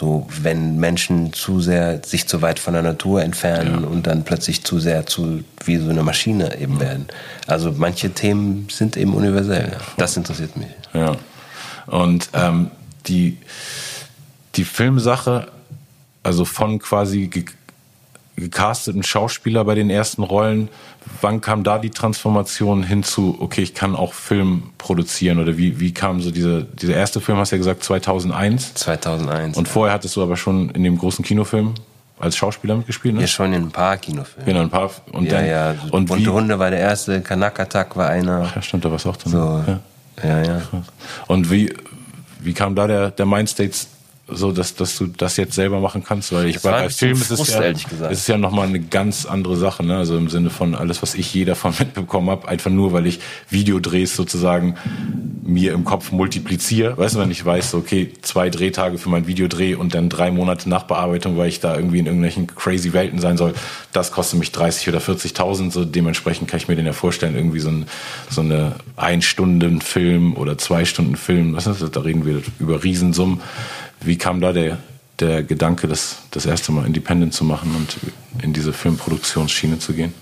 So, 0.00 0.26
wenn 0.40 0.78
Menschen 0.78 1.34
zu 1.34 1.60
sehr 1.60 2.00
sich 2.02 2.26
zu 2.26 2.40
weit 2.40 2.58
von 2.58 2.72
der 2.72 2.82
Natur 2.82 3.22
entfernen 3.22 3.82
ja. 3.82 3.86
und 3.86 4.06
dann 4.06 4.24
plötzlich 4.24 4.64
zu 4.64 4.78
sehr 4.78 5.04
zu 5.04 5.44
wie 5.66 5.76
so 5.76 5.90
eine 5.90 6.02
Maschine 6.02 6.58
eben 6.58 6.76
ja. 6.76 6.80
werden. 6.80 7.08
Also 7.46 7.74
manche 7.76 8.08
Themen 8.08 8.66
sind 8.70 8.96
eben 8.96 9.12
universell. 9.12 9.76
Das 9.98 10.16
interessiert 10.16 10.56
mich. 10.56 10.70
Ja. 10.94 11.16
Und 11.86 12.30
ähm, 12.32 12.70
die, 13.08 13.36
die 14.54 14.64
Filmsache, 14.64 15.48
also 16.22 16.46
von 16.46 16.78
quasi 16.78 17.28
gecasteten 18.36 19.02
Schauspieler 19.02 19.66
bei 19.66 19.74
den 19.74 19.90
ersten 19.90 20.22
Rollen. 20.22 20.70
Wann 21.20 21.40
kam 21.40 21.64
da 21.64 21.78
die 21.78 21.90
Transformation 21.90 22.82
hinzu, 22.82 23.36
okay, 23.40 23.62
ich 23.62 23.74
kann 23.74 23.96
auch 23.96 24.12
Film 24.12 24.64
produzieren 24.78 25.38
oder 25.38 25.56
wie, 25.56 25.80
wie 25.80 25.92
kam 25.92 26.20
so 26.20 26.30
dieser, 26.30 26.62
dieser 26.62 26.94
erste 26.94 27.20
Film, 27.20 27.38
hast 27.38 27.52
du 27.52 27.56
ja 27.56 27.58
gesagt, 27.58 27.84
2001? 27.84 28.74
2001. 28.74 29.56
Und 29.56 29.68
vorher 29.68 29.94
hattest 29.94 30.16
du 30.16 30.22
aber 30.22 30.36
schon 30.36 30.70
in 30.70 30.82
dem 30.82 30.98
großen 30.98 31.24
Kinofilm 31.24 31.74
als 32.18 32.36
Schauspieler 32.36 32.76
mitgespielt, 32.76 33.14
ne? 33.14 33.22
Ja, 33.22 33.26
schon 33.26 33.52
in 33.52 33.64
ein 33.64 33.70
paar 33.70 33.96
Kinofilmen. 33.96 34.46
Genau, 34.46 34.60
ein 34.60 34.70
paar. 34.70 34.90
Und 35.12 35.24
ja, 35.24 35.38
dann, 35.38 35.46
ja. 35.46 35.74
Und 35.90 36.06
Bunte 36.06 36.32
Hunde 36.32 36.58
war 36.58 36.70
der 36.70 36.80
erste, 36.80 37.22
Kanakatak 37.22 37.96
war 37.96 38.08
einer. 38.08 38.46
Ach 38.46 38.56
ja, 38.56 38.62
stimmt, 38.62 38.84
da 38.84 38.90
war 38.90 38.96
es 38.96 39.06
auch 39.06 39.16
drin. 39.16 39.32
So, 39.32 39.64
ja, 39.66 39.80
ja. 40.22 40.42
ja. 40.44 40.62
Und 41.28 41.50
wie, 41.50 41.74
wie 42.40 42.52
kam 42.52 42.74
da 42.74 42.86
der, 42.86 43.10
der 43.10 43.24
Mindstates 43.24 43.88
so, 44.32 44.52
dass, 44.52 44.74
dass 44.74 44.96
du 44.98 45.06
das 45.06 45.36
jetzt 45.36 45.54
selber 45.54 45.80
machen 45.80 46.04
kannst, 46.04 46.32
weil 46.32 46.48
ich 46.48 46.60
bei, 46.60 46.70
bei 46.70 46.88
Filmen 46.90 47.20
ist 47.20 47.30
es 47.30 47.48
ja, 47.48 48.08
ist 48.08 48.28
ja 48.28 48.38
nochmal 48.38 48.68
eine 48.68 48.80
ganz 48.80 49.26
andere 49.26 49.56
Sache, 49.56 49.84
ne? 49.84 49.96
Also 49.96 50.16
im 50.16 50.28
Sinne 50.28 50.50
von 50.50 50.74
alles, 50.74 51.02
was 51.02 51.14
ich 51.14 51.32
je 51.32 51.44
davon 51.44 51.74
mitbekommen 51.78 52.30
habe, 52.30 52.48
einfach 52.48 52.70
nur, 52.70 52.92
weil 52.92 53.06
ich 53.06 53.20
Videodrehs 53.48 54.16
sozusagen 54.16 54.76
mir 55.42 55.72
im 55.72 55.84
Kopf 55.84 56.12
multipliziere. 56.12 56.96
Weißt 56.96 57.16
du, 57.16 57.18
wenn 57.18 57.30
ich 57.30 57.44
weiß, 57.44 57.74
okay, 57.74 58.12
zwei 58.22 58.50
Drehtage 58.50 58.98
für 58.98 59.08
mein 59.08 59.26
Videodreh 59.26 59.74
und 59.74 59.94
dann 59.94 60.08
drei 60.08 60.30
Monate 60.30 60.68
Nachbearbeitung, 60.68 61.36
weil 61.36 61.48
ich 61.48 61.60
da 61.60 61.74
irgendwie 61.74 61.98
in 61.98 62.06
irgendwelchen 62.06 62.46
crazy 62.46 62.92
Welten 62.92 63.18
sein 63.18 63.36
soll, 63.36 63.54
das 63.92 64.12
kostet 64.12 64.38
mich 64.38 64.52
30 64.52 64.88
oder 64.88 64.98
40.000. 64.98 65.70
So 65.72 65.84
dementsprechend 65.84 66.48
kann 66.48 66.58
ich 66.58 66.68
mir 66.68 66.76
den 66.76 66.86
ja 66.86 66.92
vorstellen, 66.92 67.34
irgendwie 67.34 67.60
so, 67.60 67.70
ein, 67.70 67.86
so 68.28 68.40
eine 68.40 68.76
ein 68.96 69.22
Stunden 69.22 69.80
Film 69.80 70.36
oder 70.36 70.56
zwei 70.58 70.84
Stunden 70.84 71.16
Film, 71.16 71.54
was 71.56 71.66
ist 71.66 71.82
das? 71.82 71.90
Da 71.90 72.00
reden 72.00 72.24
wir 72.24 72.42
über 72.58 72.82
Riesensummen 72.84 73.40
wie 74.00 74.16
kam 74.16 74.40
da 74.40 74.52
der, 74.52 74.78
der 75.18 75.42
Gedanke, 75.42 75.88
das, 75.88 76.16
das 76.30 76.46
erste 76.46 76.72
Mal 76.72 76.86
Independent 76.86 77.34
zu 77.34 77.44
machen 77.44 77.74
und 77.74 77.96
in 78.42 78.52
diese 78.52 78.72
Filmproduktionsschiene 78.72 79.78
zu 79.78 79.92
gehen? 79.92 80.14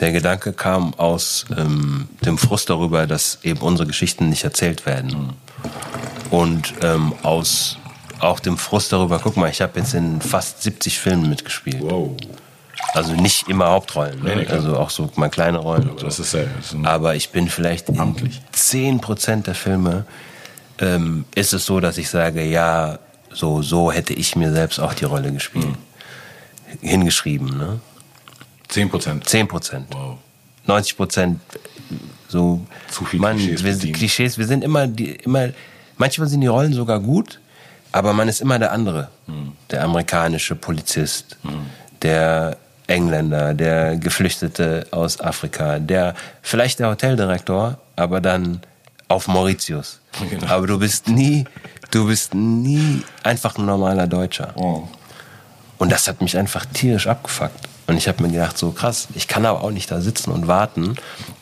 Der 0.00 0.12
Gedanke 0.12 0.52
kam 0.52 0.94
aus 0.94 1.46
ähm, 1.56 2.08
dem 2.24 2.38
Frust 2.38 2.70
darüber, 2.70 3.06
dass 3.06 3.38
eben 3.42 3.60
unsere 3.60 3.86
Geschichten 3.86 4.28
nicht 4.28 4.44
erzählt 4.44 4.86
werden. 4.86 5.32
Und 6.30 6.74
ähm, 6.82 7.12
aus 7.22 7.78
auch 8.20 8.40
dem 8.40 8.56
Frust 8.58 8.92
darüber, 8.92 9.18
guck 9.18 9.36
mal, 9.36 9.50
ich 9.50 9.60
habe 9.60 9.78
jetzt 9.80 9.94
in 9.94 10.20
fast 10.20 10.62
70 10.62 10.98
Filmen 10.98 11.28
mitgespielt. 11.28 11.80
Wow. 11.80 12.16
Also 12.92 13.12
nicht 13.12 13.48
immer 13.48 13.66
Hauptrollen, 13.66 14.22
ne? 14.22 14.36
nee, 14.36 14.46
also 14.46 14.76
auch 14.76 14.90
so 14.90 15.10
mal 15.16 15.28
kleine 15.28 15.58
Rollen. 15.58 15.90
Aber, 15.90 16.00
das 16.00 16.18
ist 16.18 16.34
ja, 16.34 16.44
aber 16.84 17.16
ich 17.16 17.30
bin 17.30 17.48
vielleicht 17.48 17.88
amtlich. 17.90 18.40
in 18.72 19.00
10% 19.00 19.42
der 19.42 19.54
Filme 19.54 20.04
ähm, 20.78 21.24
ist 21.34 21.52
es 21.52 21.66
so, 21.66 21.80
dass 21.80 21.98
ich 21.98 22.08
sage, 22.08 22.44
ja, 22.44 22.98
so, 23.34 23.62
so 23.62 23.92
hätte 23.92 24.14
ich 24.14 24.36
mir 24.36 24.52
selbst 24.52 24.78
auch 24.78 24.94
die 24.94 25.04
Rolle 25.04 25.32
gespielt. 25.32 25.66
Mhm. 25.66 26.88
Hingeschrieben, 26.88 27.56
ne? 27.56 27.80
10 28.68 28.90
Prozent. 28.90 29.28
10 29.28 29.48
Prozent. 29.48 29.86
Wow. 29.90 30.18
90 30.66 30.96
Prozent, 30.96 31.40
so. 32.28 32.66
Zu 32.88 33.04
viele 33.04 33.22
Klischees. 33.34 33.64
Wir, 33.64 33.92
Klischees, 33.92 34.38
wir 34.38 34.46
sind 34.46 34.64
immer, 34.64 34.86
die, 34.86 35.10
immer, 35.10 35.50
manchmal 35.98 36.28
sind 36.28 36.40
die 36.40 36.46
Rollen 36.46 36.72
sogar 36.72 37.00
gut, 37.00 37.40
aber 37.92 38.12
man 38.12 38.28
ist 38.28 38.40
immer 38.40 38.58
der 38.58 38.72
andere. 38.72 39.08
Mhm. 39.26 39.52
Der 39.70 39.84
amerikanische 39.84 40.54
Polizist, 40.54 41.36
mhm. 41.42 41.66
der 42.02 42.56
Engländer, 42.86 43.54
der 43.54 43.96
Geflüchtete 43.96 44.86
aus 44.90 45.20
Afrika, 45.20 45.78
der, 45.78 46.14
vielleicht 46.42 46.78
der 46.78 46.90
Hoteldirektor, 46.90 47.78
aber 47.96 48.20
dann 48.20 48.60
auf 49.08 49.28
Mauritius. 49.28 50.00
Genau. 50.30 50.46
Aber 50.46 50.68
du 50.68 50.78
bist 50.78 51.08
nie 51.08 51.44
Du 51.94 52.08
bist 52.08 52.34
nie 52.34 53.04
einfach 53.22 53.56
ein 53.56 53.66
normaler 53.66 54.08
Deutscher. 54.08 54.52
Oh. 54.56 54.82
Und 55.78 55.92
das 55.92 56.08
hat 56.08 56.22
mich 56.22 56.36
einfach 56.36 56.66
tierisch 56.66 57.06
abgefuckt. 57.06 57.68
Und 57.86 57.96
ich 57.96 58.08
habe 58.08 58.20
mir 58.20 58.30
gedacht, 58.32 58.58
so 58.58 58.72
krass, 58.72 59.06
ich 59.14 59.28
kann 59.28 59.46
aber 59.46 59.62
auch 59.62 59.70
nicht 59.70 59.92
da 59.92 60.00
sitzen 60.00 60.32
und 60.32 60.48
warten, 60.48 60.96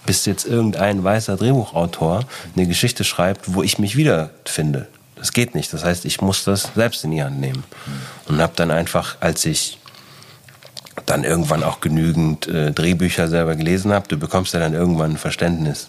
bis 0.05 0.27
jetzt 0.27 0.45
irgendein 0.45 1.03
weißer 1.03 1.39
Drehbuchautor 1.39 2.27
eine 2.55 2.67
Geschichte 2.67 3.03
schreibt, 3.03 3.55
wo 3.55 3.63
ich 3.63 3.79
mich 3.79 3.97
wiederfinde. 3.97 4.89
Das 5.17 5.33
geht 5.33 5.55
nicht. 5.55 5.73
Das 5.73 5.87
heißt, 5.87 6.05
ich 6.05 6.21
muss 6.21 6.45
das 6.45 6.69
selbst 6.75 7.03
in 7.05 7.13
die 7.13 7.23
Hand 7.23 7.41
nehmen. 7.41 7.65
Und 8.29 8.43
habe 8.43 8.53
dann 8.55 8.71
einfach, 8.71 9.17
als 9.21 9.47
ich 9.47 9.79
dann 11.07 11.25
irgendwann 11.25 11.63
auch 11.63 11.81
genügend 11.81 12.47
äh, 12.47 12.73
Drehbücher 12.73 13.27
selber 13.29 13.57
gelesen 13.57 13.91
habe, 13.91 14.07
du 14.07 14.19
bekommst 14.19 14.53
ja 14.53 14.61
dann 14.61 14.75
irgendwann 14.75 15.13
ein 15.13 15.19
Verständnis. 15.19 15.89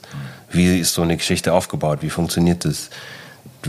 Wie 0.50 0.80
ist 0.80 0.94
so 0.94 1.02
eine 1.02 1.18
Geschichte 1.18 1.52
aufgebaut? 1.52 2.00
Wie 2.00 2.10
funktioniert 2.10 2.64
das? 2.64 2.90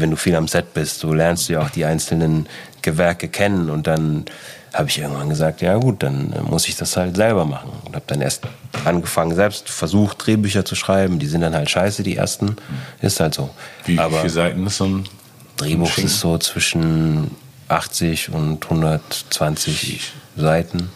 Wenn 0.01 0.11
du 0.11 0.17
viel 0.17 0.37
am 0.37 0.49
Set 0.49 0.75
bist, 0.75 1.01
so 1.01 1.13
lernst 1.13 1.49
du 1.49 1.55
ja 1.55 1.63
auch 1.63 1.71
die 1.71 1.85
einzelnen 1.85 2.47
Gewerke 2.83 3.29
kennen 3.29 3.71
und 3.71 3.87
dann 3.87 4.27
habe 4.75 4.89
ich 4.89 4.99
irgendwann 4.99 5.29
gesagt, 5.29 5.63
ja 5.63 5.77
gut, 5.77 6.03
dann 6.03 6.35
muss 6.49 6.69
ich 6.69 6.77
das 6.77 6.97
halt 6.97 7.15
selber 7.15 7.45
machen 7.45 7.71
und 7.85 7.95
habe 7.95 8.05
dann 8.09 8.21
erst 8.21 8.43
angefangen, 8.85 9.35
selbst 9.35 9.69
versucht, 9.69 10.27
Drehbücher 10.27 10.65
zu 10.65 10.75
schreiben. 10.75 11.21
Die 11.21 11.27
sind 11.27 11.43
dann 11.43 11.55
halt 11.55 11.71
scheiße, 11.71 12.03
die 12.03 12.17
ersten. 12.17 12.57
Ist 13.01 13.21
halt 13.21 13.35
so. 13.35 13.51
Wie, 13.85 13.99
Aber 13.99 14.19
viele 14.19 14.31
Seiten 14.31 14.67
ist 14.67 14.79
so 14.79 14.87
ein 14.87 15.09
Drehbuch? 15.57 15.97
Ein 15.97 16.05
ist 16.05 16.19
so 16.19 16.39
zwischen 16.39 17.31
80 17.69 18.31
und 18.31 18.65
120 18.65 20.13
Seiten. 20.37 20.91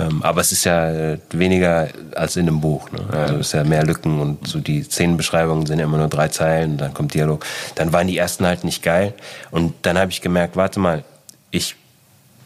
Ähm, 0.00 0.22
aber 0.22 0.40
es 0.40 0.52
ist 0.52 0.64
ja 0.64 1.16
weniger 1.30 1.88
als 2.14 2.36
in 2.36 2.48
einem 2.48 2.60
Buch. 2.60 2.90
Ne? 2.90 3.00
Also 3.12 3.34
es 3.36 3.48
ist 3.48 3.52
ja 3.52 3.64
mehr 3.64 3.84
Lücken 3.84 4.20
und 4.20 4.46
so 4.46 4.60
die 4.60 4.82
Szenenbeschreibungen 4.82 5.66
sind 5.66 5.78
ja 5.78 5.84
immer 5.84 5.98
nur 5.98 6.08
drei 6.08 6.28
Zeilen, 6.28 6.76
dann 6.76 6.94
kommt 6.94 7.14
Dialog. 7.14 7.44
Dann 7.74 7.92
waren 7.92 8.06
die 8.06 8.18
ersten 8.18 8.46
halt 8.46 8.64
nicht 8.64 8.82
geil. 8.82 9.14
Und 9.50 9.74
dann 9.82 9.98
habe 9.98 10.10
ich 10.10 10.20
gemerkt, 10.20 10.56
warte 10.56 10.80
mal, 10.80 11.04
ich 11.50 11.76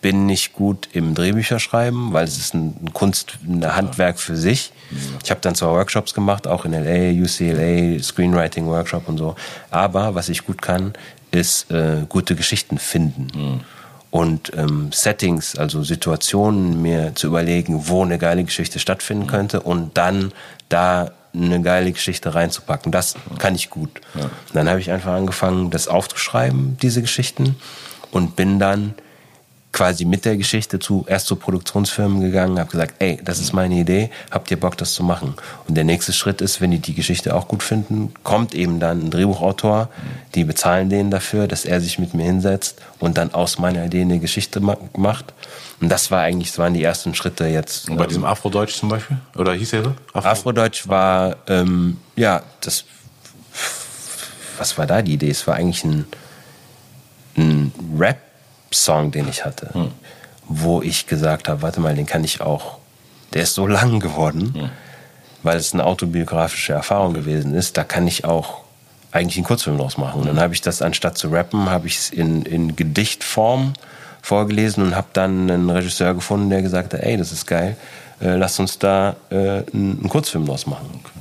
bin 0.00 0.26
nicht 0.26 0.52
gut 0.52 0.88
im 0.92 1.14
Drehbücherschreiben, 1.14 2.12
weil 2.12 2.24
es 2.24 2.36
ist 2.36 2.54
ein 2.54 2.90
Kunst, 2.92 3.38
ein 3.48 3.64
Handwerk 3.74 4.18
für 4.18 4.36
sich. 4.36 4.70
Ich 5.22 5.30
habe 5.30 5.40
dann 5.40 5.54
zwar 5.54 5.72
Workshops 5.72 6.12
gemacht, 6.12 6.46
auch 6.46 6.66
in 6.66 6.72
LA, 6.72 7.22
UCLA, 7.22 8.02
Screenwriting 8.02 8.66
Workshop 8.66 9.08
und 9.08 9.16
so. 9.16 9.34
Aber 9.70 10.14
was 10.14 10.28
ich 10.28 10.44
gut 10.44 10.60
kann, 10.60 10.92
ist 11.30 11.70
äh, 11.70 12.04
gute 12.06 12.36
Geschichten 12.36 12.76
finden. 12.76 13.28
Mhm 13.34 13.60
und 14.14 14.52
ähm, 14.56 14.92
Settings, 14.92 15.56
also 15.58 15.82
Situationen 15.82 16.80
mir 16.80 17.16
zu 17.16 17.26
überlegen, 17.26 17.88
wo 17.88 18.04
eine 18.04 18.16
geile 18.16 18.44
Geschichte 18.44 18.78
stattfinden 18.78 19.26
könnte 19.26 19.60
und 19.60 19.98
dann 19.98 20.30
da 20.68 21.10
eine 21.34 21.60
geile 21.62 21.90
Geschichte 21.90 22.32
reinzupacken. 22.32 22.92
Das 22.92 23.16
kann 23.38 23.56
ich 23.56 23.70
gut. 23.70 23.90
Ja. 24.14 24.30
Dann 24.52 24.68
habe 24.68 24.78
ich 24.78 24.92
einfach 24.92 25.14
angefangen, 25.14 25.70
das 25.70 25.88
aufzuschreiben, 25.88 26.76
diese 26.80 27.02
Geschichten 27.02 27.56
und 28.12 28.36
bin 28.36 28.60
dann 28.60 28.94
quasi 29.74 30.04
mit 30.04 30.24
der 30.24 30.36
Geschichte 30.36 30.78
zu 30.78 31.04
erst 31.08 31.26
zu 31.26 31.34
Produktionsfirmen 31.34 32.20
gegangen, 32.20 32.60
habe 32.60 32.70
gesagt, 32.70 32.94
ey, 33.00 33.18
das 33.22 33.40
ist 33.40 33.52
meine 33.52 33.74
Idee, 33.74 34.08
habt 34.30 34.48
ihr 34.52 34.58
Bock, 34.58 34.78
das 34.78 34.94
zu 34.94 35.02
machen? 35.02 35.34
Und 35.66 35.74
der 35.76 35.82
nächste 35.82 36.12
Schritt 36.12 36.40
ist, 36.40 36.60
wenn 36.60 36.70
die 36.70 36.78
die 36.78 36.94
Geschichte 36.94 37.34
auch 37.34 37.48
gut 37.48 37.62
finden, 37.62 38.14
kommt 38.22 38.54
eben 38.54 38.78
dann 38.78 39.06
ein 39.06 39.10
Drehbuchautor, 39.10 39.88
die 40.36 40.44
bezahlen 40.44 40.90
den 40.90 41.10
dafür, 41.10 41.48
dass 41.48 41.64
er 41.64 41.80
sich 41.80 41.98
mit 41.98 42.14
mir 42.14 42.22
hinsetzt 42.22 42.80
und 43.00 43.18
dann 43.18 43.34
aus 43.34 43.58
meiner 43.58 43.84
Idee 43.84 44.02
eine 44.02 44.20
Geschichte 44.20 44.60
macht. 44.60 45.34
Und 45.80 45.88
das 45.88 46.12
war 46.12 46.22
eigentlich, 46.22 46.50
das 46.50 46.58
waren 46.58 46.72
die 46.72 46.84
ersten 46.84 47.12
Schritte 47.16 47.46
jetzt. 47.46 47.90
Und 47.90 47.96
bei 47.96 48.06
diesem 48.06 48.24
Afrodeutsch 48.24 48.76
zum 48.76 48.88
Beispiel? 48.88 49.16
Oder 49.36 49.54
hieß 49.54 49.72
er 49.72 49.82
so? 49.82 49.94
Afro 50.12 50.28
Afrodeutsch 50.28 50.86
war, 50.86 51.36
ähm, 51.48 51.98
ja, 52.14 52.44
das, 52.60 52.84
was 54.56 54.78
war 54.78 54.86
da 54.86 55.02
die 55.02 55.14
Idee? 55.14 55.30
Es 55.30 55.44
war 55.48 55.56
eigentlich 55.56 55.82
ein, 55.82 56.06
ein 57.36 57.72
Rap 57.98 58.18
Song, 58.74 59.10
den 59.10 59.28
ich 59.28 59.44
hatte, 59.44 59.72
hm. 59.72 59.92
wo 60.46 60.82
ich 60.82 61.06
gesagt 61.06 61.48
habe, 61.48 61.62
warte 61.62 61.80
mal, 61.80 61.94
den 61.94 62.06
kann 62.06 62.24
ich 62.24 62.40
auch, 62.40 62.78
der 63.32 63.42
ist 63.42 63.54
so 63.54 63.66
lang 63.78 64.00
geworden, 64.00 64.54
hm. 64.54 64.70
weil 65.42 65.56
es 65.56 65.72
eine 65.72 65.84
autobiografische 65.84 66.72
Erfahrung 66.72 67.14
gewesen 67.14 67.54
ist, 67.54 67.76
da 67.76 67.84
kann 67.84 68.06
ich 68.06 68.24
auch 68.24 68.64
eigentlich 69.12 69.36
einen 69.36 69.44
Kurzfilm 69.44 69.78
draus 69.78 69.96
machen. 69.96 70.20
Und 70.20 70.26
dann 70.26 70.40
habe 70.40 70.54
ich 70.54 70.60
das, 70.60 70.82
anstatt 70.82 71.16
zu 71.16 71.28
rappen, 71.28 71.70
habe 71.70 71.86
ich 71.86 71.96
es 71.96 72.10
in, 72.10 72.42
in 72.42 72.74
Gedichtform 72.74 73.74
vorgelesen 74.22 74.82
und 74.82 74.96
habe 74.96 75.06
dann 75.12 75.50
einen 75.50 75.70
Regisseur 75.70 76.14
gefunden, 76.14 76.50
der 76.50 76.62
gesagt 76.62 76.94
hat, 76.94 77.00
ey, 77.00 77.16
das 77.16 77.30
ist 77.30 77.46
geil, 77.46 77.76
äh, 78.20 78.34
lass 78.36 78.58
uns 78.58 78.78
da 78.78 79.16
äh, 79.30 79.62
einen 79.72 80.08
Kurzfilm 80.08 80.46
draus 80.46 80.66
machen. 80.66 80.88
Okay. 80.94 81.20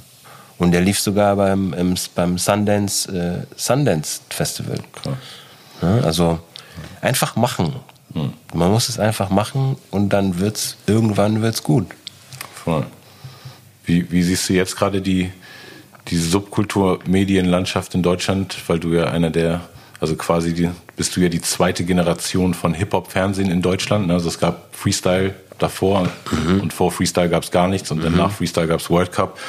Und 0.57 0.71
der 0.71 0.81
lief 0.81 0.99
sogar 0.99 1.35
beim, 1.35 1.73
im, 1.73 1.95
beim 2.15 2.37
Sundance, 2.37 3.11
äh, 3.11 3.59
Sundance 3.59 4.21
Festival. 4.29 4.77
Krass. 4.93 5.13
Ja, 5.81 5.99
also 5.99 6.39
Einfach 7.01 7.35
machen. 7.35 7.75
Hm. 8.13 8.33
Man 8.53 8.71
muss 8.71 8.89
es 8.89 8.99
einfach 8.99 9.29
machen 9.29 9.77
und 9.91 10.09
dann 10.09 10.39
wird's 10.39 10.77
irgendwann 10.87 11.41
wird's 11.41 11.63
gut. 11.63 11.87
Voll. 12.53 12.85
Wie, 13.85 14.09
wie 14.11 14.23
siehst 14.23 14.47
du 14.49 14.53
jetzt 14.53 14.75
gerade 14.77 15.01
die, 15.01 15.31
die 16.07 16.17
Subkultur-Medienlandschaft 16.17 17.95
in 17.95 18.03
Deutschland, 18.03 18.55
weil 18.67 18.79
du 18.79 18.93
ja 18.93 19.05
einer 19.05 19.29
der, 19.29 19.61
also 19.99 20.15
quasi 20.15 20.53
die, 20.53 20.69
bist 20.95 21.15
du 21.15 21.21
ja 21.21 21.29
die 21.29 21.41
zweite 21.41 21.83
Generation 21.83 22.53
von 22.53 22.73
Hip-Hop-Fernsehen 22.73 23.51
in 23.51 23.61
Deutschland. 23.61 24.09
Also 24.11 24.29
es 24.29 24.39
gab 24.39 24.75
Freestyle 24.75 25.33
davor 25.59 26.09
mhm. 26.31 26.61
und 26.61 26.73
vor 26.73 26.91
Freestyle 26.91 27.29
gab 27.29 27.43
es 27.43 27.51
gar 27.51 27.67
nichts 27.67 27.91
und 27.91 27.99
mhm. 27.99 28.03
dann 28.03 28.15
nach 28.17 28.31
Freestyle 28.31 28.67
gab 28.67 28.79
es 28.79 28.89
World 28.89 29.11
Cup. 29.11 29.39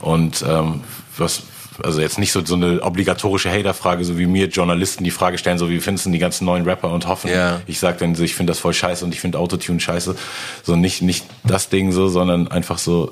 Und 0.00 0.44
ähm, 0.46 0.82
was, 1.16 1.42
also 1.82 2.00
jetzt 2.00 2.18
nicht 2.18 2.32
so, 2.32 2.44
so 2.44 2.54
eine 2.54 2.82
obligatorische 2.82 3.50
Hater-Frage, 3.50 4.04
so 4.04 4.18
wie 4.18 4.26
mir 4.26 4.48
Journalisten 4.48 5.04
die 5.04 5.10
Frage 5.10 5.38
stellen, 5.38 5.58
so 5.58 5.70
wie 5.70 5.80
findest 5.80 6.06
du 6.06 6.10
die 6.10 6.18
ganzen 6.18 6.44
neuen 6.44 6.64
Rapper 6.64 6.90
und 6.90 7.06
hoffen. 7.06 7.30
Ja. 7.30 7.60
Ich 7.66 7.78
sag 7.78 7.98
dann 7.98 8.14
so, 8.14 8.22
ich 8.22 8.34
finde 8.34 8.50
das 8.50 8.58
voll 8.58 8.74
scheiße 8.74 9.04
und 9.04 9.14
ich 9.14 9.20
finde 9.20 9.38
Autotune 9.38 9.80
scheiße. 9.80 10.16
So 10.62 10.76
nicht, 10.76 11.02
nicht 11.02 11.24
das 11.44 11.68
Ding 11.68 11.92
so, 11.92 12.08
sondern 12.08 12.48
einfach 12.48 12.78
so, 12.78 13.10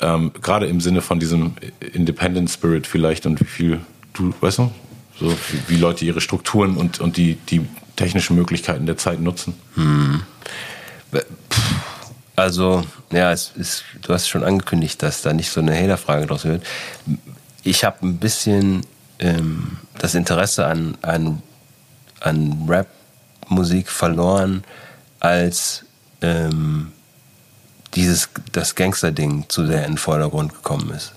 ähm, 0.00 0.32
gerade 0.40 0.66
im 0.66 0.80
Sinne 0.80 1.02
von 1.02 1.20
diesem 1.20 1.52
Independent 1.92 2.50
Spirit 2.50 2.86
vielleicht 2.86 3.26
und 3.26 3.40
wie 3.40 3.44
viel 3.44 3.80
du, 4.14 4.32
weißt 4.40 4.58
du, 4.58 4.70
so 5.18 5.30
wie, 5.30 5.74
wie 5.74 5.76
Leute 5.76 6.04
ihre 6.04 6.20
Strukturen 6.20 6.76
und, 6.76 7.00
und 7.00 7.16
die, 7.16 7.34
die 7.34 7.66
technischen 7.96 8.36
Möglichkeiten 8.36 8.86
der 8.86 8.96
Zeit 8.96 9.20
nutzen. 9.20 9.54
Hm. 9.74 10.22
Also, 12.36 12.84
ja, 13.10 13.32
es 13.32 13.52
ist, 13.56 13.82
du 14.02 14.14
hast 14.14 14.28
schon 14.28 14.44
angekündigt, 14.44 15.02
dass 15.02 15.22
da 15.22 15.32
nicht 15.32 15.50
so 15.50 15.60
eine 15.60 15.76
Hater-Frage 15.76 16.26
draus 16.26 16.44
wird. 16.44 16.62
Ich 17.68 17.84
habe 17.84 17.98
ein 18.00 18.16
bisschen 18.16 18.80
ähm, 19.18 19.76
das 19.98 20.14
Interesse 20.14 20.64
an, 20.64 20.96
an, 21.02 21.42
an 22.20 22.64
Rap-Musik 22.66 23.90
verloren, 23.90 24.64
als 25.20 25.84
ähm, 26.22 26.92
dieses, 27.92 28.30
das 28.52 28.74
Gangster-Ding 28.74 29.50
zu 29.50 29.66
sehr 29.66 29.84
in 29.84 29.92
den 29.92 29.98
Vordergrund 29.98 30.54
gekommen 30.54 30.90
ist. 30.96 31.12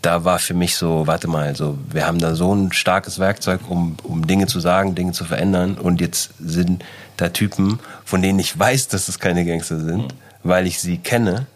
Da 0.00 0.24
war 0.24 0.38
für 0.38 0.54
mich 0.54 0.76
so, 0.76 1.06
warte 1.06 1.28
mal, 1.28 1.54
so, 1.54 1.76
wir 1.90 2.06
haben 2.06 2.20
da 2.20 2.34
so 2.34 2.54
ein 2.54 2.72
starkes 2.72 3.18
Werkzeug, 3.18 3.60
um, 3.68 3.98
um 4.04 4.26
Dinge 4.26 4.46
zu 4.46 4.60
sagen, 4.60 4.94
Dinge 4.94 5.12
zu 5.12 5.26
verändern 5.26 5.74
und 5.74 6.00
jetzt 6.00 6.30
sind 6.38 6.82
da 7.18 7.28
Typen, 7.28 7.80
von 8.06 8.22
denen 8.22 8.38
ich 8.38 8.58
weiß, 8.58 8.88
dass 8.88 9.08
es 9.08 9.18
keine 9.18 9.44
Gangster 9.44 9.78
sind, 9.78 10.04
mhm. 10.04 10.08
weil 10.42 10.66
ich 10.66 10.80
sie 10.80 10.96
kenne, 10.96 11.46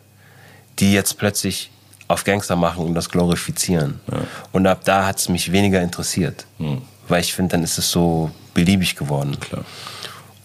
die 0.78 0.92
jetzt 0.92 1.16
plötzlich 1.16 1.70
auf 2.09 2.24
Gangster 2.24 2.57
machen 2.57 2.84
und 2.84 2.94
das 2.94 3.09
glorifizieren. 3.09 4.00
Ja. 4.11 4.18
Und 4.53 4.66
ab 4.66 4.80
da 4.84 5.07
hat 5.07 5.18
es 5.18 5.28
mich 5.28 5.53
weniger 5.53 5.80
interessiert, 5.80 6.46
mhm. 6.59 6.82
weil 7.09 7.20
ich 7.20 7.32
finde, 7.32 7.53
dann 7.53 7.64
ist 7.64 7.78
es 7.78 7.90
so 7.90 8.30
beliebig 8.55 8.96
geworden. 8.96 9.38
Klar. 9.40 9.64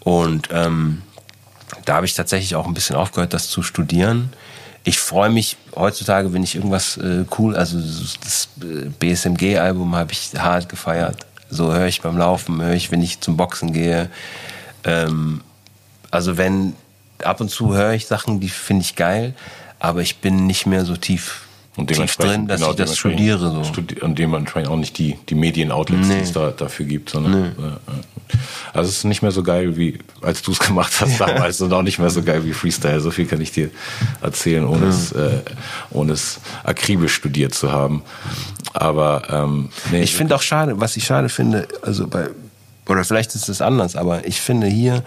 Und 0.01 0.49
ähm, 0.51 1.01
da 1.86 1.95
habe 1.95 2.05
ich 2.05 2.14
tatsächlich 2.14 2.55
auch 2.55 2.66
ein 2.66 2.74
bisschen 2.74 2.95
aufgehört, 2.95 3.34
das 3.34 3.49
zu 3.49 3.62
studieren. 3.64 4.32
Ich 4.84 4.99
freue 4.99 5.30
mich 5.30 5.58
heutzutage, 5.76 6.32
wenn 6.32 6.43
ich 6.43 6.55
irgendwas 6.55 6.95
äh, 6.97 7.26
cool, 7.38 7.55
also 7.55 7.78
das 7.78 8.49
äh, 8.62 8.89
BSMG-Album 8.99 9.95
habe 9.95 10.14
ich 10.14 10.32
hart 10.38 10.70
gefeiert. 10.70 11.26
So 11.49 11.74
höre 11.74 11.88
ich 11.88 12.01
beim 12.01 12.18
Laufen, 12.18 12.62
höre 12.62 12.74
ich, 12.74 12.91
wenn 12.91 13.01
ich 13.01 13.20
zum 13.20 13.36
Boxen 13.36 13.74
gehe. 13.74 14.10
Ähm, 14.86 15.41
also 16.10 16.38
wenn 16.38 16.74
ab 17.24 17.41
und 17.41 17.49
zu 17.49 17.74
höre 17.74 17.93
ich 17.93 18.05
Sachen, 18.08 18.39
die 18.39 18.49
finde 18.49 18.84
ich 18.84 18.95
geil, 18.95 19.34
aber 19.80 20.01
ich 20.01 20.20
bin 20.20 20.47
nicht 20.47 20.66
mehr 20.66 20.86
so 20.86 20.95
tief 20.95 21.47
und 21.78 21.88
tief 21.88 22.17
drin, 22.17 22.47
dass 22.47 22.59
genau, 22.59 22.71
ich 22.71 22.78
das 22.78 22.97
studiere. 22.97 23.51
So. 23.51 23.63
Studi 23.63 24.01
und 24.01 24.17
dementsprechend 24.17 24.69
auch 24.69 24.78
nicht 24.78 24.97
die, 24.97 25.17
die 25.30 25.36
Medien-Outlets, 25.36 26.07
nee. 26.07 26.15
die 26.15 26.23
es 26.23 26.34
da, 26.34 26.49
dafür 26.49 26.88
gibt. 26.88 27.11
Sondern, 27.11 27.41
nee. 27.41 27.47
äh, 27.47 28.34
also 28.73 28.89
es 28.89 28.97
ist 28.97 29.03
nicht 29.03 29.21
mehr 29.21 29.32
so 29.32 29.43
geil, 29.43 29.78
wie 29.78 29.99
als 30.21 30.41
du 30.41 30.51
es 30.51 30.59
gemacht 30.67 30.93
hast 30.99 31.19
ja. 31.19 31.28
damals 31.28 31.61
und 31.61 31.71
auch 31.71 31.84
nicht 31.84 31.99
mehr 31.99 32.09
so 32.09 32.23
geil 32.23 32.43
wie 32.43 32.53
Freestyle. 32.53 32.99
So 32.99 33.11
viel 33.11 33.28
kann 33.28 33.39
ich 33.41 33.51
dir 33.51 33.69
erzählen, 34.21 34.65
ohne, 34.65 34.86
ja. 34.86 34.89
es, 34.89 35.11
äh, 35.11 35.41
ohne 35.91 36.13
es 36.13 36.39
akribisch 36.63 37.13
studiert 37.13 37.53
zu 37.53 37.71
haben. 37.71 38.01
Aber 38.73 39.23
ähm, 39.30 39.69
nee, 39.91 40.01
ich 40.01 40.15
finde 40.15 40.36
auch 40.36 40.41
schade, 40.41 40.80
was 40.80 40.97
ich 40.97 41.05
schade 41.05 41.30
finde, 41.30 41.67
also 41.84 42.07
bei 42.07 42.30
oder 42.89 43.03
vielleicht 43.03 43.36
ist 43.36 43.49
es 43.49 43.61
anders, 43.61 43.97
aber 43.97 44.25
ich 44.25 44.39
finde 44.39 44.67
hier 44.67 45.03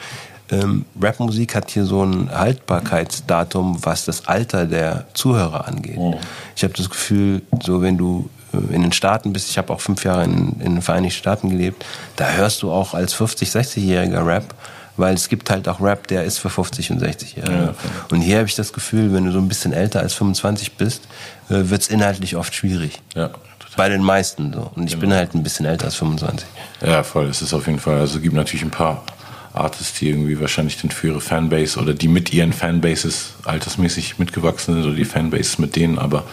ähm, 0.52 0.84
Rapmusik 1.00 1.54
hat 1.54 1.70
hier 1.70 1.84
so 1.84 2.04
ein 2.04 2.30
Haltbarkeitsdatum, 2.30 3.84
was 3.84 4.04
das 4.04 4.26
Alter 4.26 4.66
der 4.66 5.06
Zuhörer 5.14 5.66
angeht. 5.66 5.96
Oh. 5.98 6.18
Ich 6.56 6.62
habe 6.64 6.74
das 6.74 6.90
Gefühl, 6.90 7.42
so 7.62 7.82
wenn 7.82 7.96
du 7.96 8.28
äh, 8.52 8.74
in 8.74 8.82
den 8.82 8.92
Staaten 8.92 9.32
bist, 9.32 9.50
ich 9.50 9.58
habe 9.58 9.72
auch 9.72 9.80
fünf 9.80 10.04
Jahre 10.04 10.24
in, 10.24 10.60
in 10.60 10.74
den 10.74 10.82
Vereinigten 10.82 11.18
Staaten 11.18 11.50
gelebt, 11.50 11.84
da 12.16 12.30
hörst 12.30 12.62
du 12.62 12.70
auch 12.70 12.94
als 12.94 13.14
50-, 13.14 13.52
60-jähriger 13.52 14.26
Rap, 14.26 14.54
weil 14.96 15.14
es 15.14 15.28
gibt 15.28 15.50
halt 15.50 15.68
auch 15.68 15.80
Rap, 15.80 16.06
der 16.08 16.24
ist 16.24 16.38
für 16.38 16.50
50 16.50 16.90
und 16.90 17.02
60-Jährige. 17.02 17.52
Ja, 17.52 17.68
okay. 17.70 17.88
Und 18.10 18.20
hier 18.20 18.38
habe 18.38 18.48
ich 18.48 18.54
das 18.54 18.72
Gefühl, 18.72 19.12
wenn 19.12 19.24
du 19.24 19.32
so 19.32 19.38
ein 19.38 19.48
bisschen 19.48 19.72
älter 19.72 20.00
als 20.00 20.14
25 20.14 20.72
bist, 20.72 21.04
äh, 21.48 21.70
wird 21.70 21.82
es 21.82 21.88
inhaltlich 21.88 22.36
oft 22.36 22.54
schwierig. 22.54 23.00
Ja, 23.14 23.28
total. 23.28 23.76
Bei 23.76 23.88
den 23.88 24.02
meisten 24.02 24.52
so. 24.52 24.70
Und 24.74 24.84
ich 24.84 24.92
genau. 24.92 25.00
bin 25.00 25.14
halt 25.14 25.34
ein 25.34 25.42
bisschen 25.42 25.64
älter 25.64 25.86
als 25.86 25.94
25. 25.96 26.46
Ja, 26.84 27.02
voll. 27.02 27.26
Es 27.26 27.40
ist 27.40 27.54
auf 27.54 27.66
jeden 27.66 27.78
Fall. 27.78 27.98
Also 27.98 28.16
es 28.16 28.22
gibt 28.22 28.34
natürlich 28.34 28.62
ein 28.62 28.70
paar 28.70 29.04
Artists, 29.52 29.98
die 29.98 30.08
irgendwie 30.08 30.40
wahrscheinlich 30.40 30.80
dann 30.80 30.90
für 30.90 31.08
ihre 31.08 31.20
Fanbase 31.20 31.78
oder 31.78 31.94
die 31.94 32.08
mit 32.08 32.32
ihren 32.32 32.52
Fanbases 32.52 33.34
altersmäßig 33.44 34.18
mitgewachsen 34.18 34.74
sind 34.74 34.84
oder 34.84 34.94
die 34.94 35.04
Fanbases 35.04 35.58
mit 35.58 35.76
denen, 35.76 35.98
aber 35.98 36.24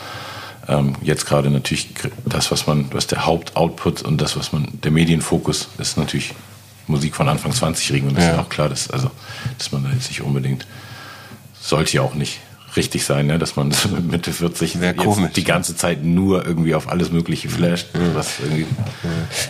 ähm, 0.68 0.95
jetzt 1.01 1.26
gerade 1.26 1.49
natürlich 1.49 1.89
das, 2.26 2.51
was 2.51 2.68
man, 2.68 2.88
was 2.91 3.07
der 3.07 3.26
Hauptoutput 3.26 4.01
und 4.01 4.20
das, 4.22 4.38
was 4.38 4.51
man, 4.51 4.68
der 4.84 4.91
Medienfokus 4.91 5.70
ist 5.78 5.97
natürlich 5.97 6.34
Musik 6.88 7.15
von 7.15 7.28
Anfang 7.28 7.51
20-Jährigen 7.51 8.09
und 8.09 8.18
das 8.18 8.26
ja. 8.26 8.34
ist 8.34 8.39
auch 8.39 8.49
klar, 8.49 8.70
dass, 8.70 8.89
also, 8.89 9.09
dass 9.57 9.72
man 9.72 9.84
da 9.84 9.89
jetzt 9.91 10.09
nicht 10.09 10.22
unbedingt, 10.22 10.65
sollte 11.59 11.97
ja 11.97 12.01
auch 12.01 12.13
nicht 12.13 12.39
richtig 12.78 13.03
sein, 13.03 13.28
ne? 13.28 13.38
dass 13.38 13.55
man 13.55 13.73
Mitte 14.09 14.32
40 14.32 14.78
die 15.36 15.43
ganze 15.43 15.75
Zeit 15.75 16.03
nur 16.03 16.45
irgendwie 16.45 16.75
auf 16.75 16.88
alles 16.88 17.11
Mögliche 17.11 17.49
flasht. 17.49 17.88
Mhm. 17.93 18.65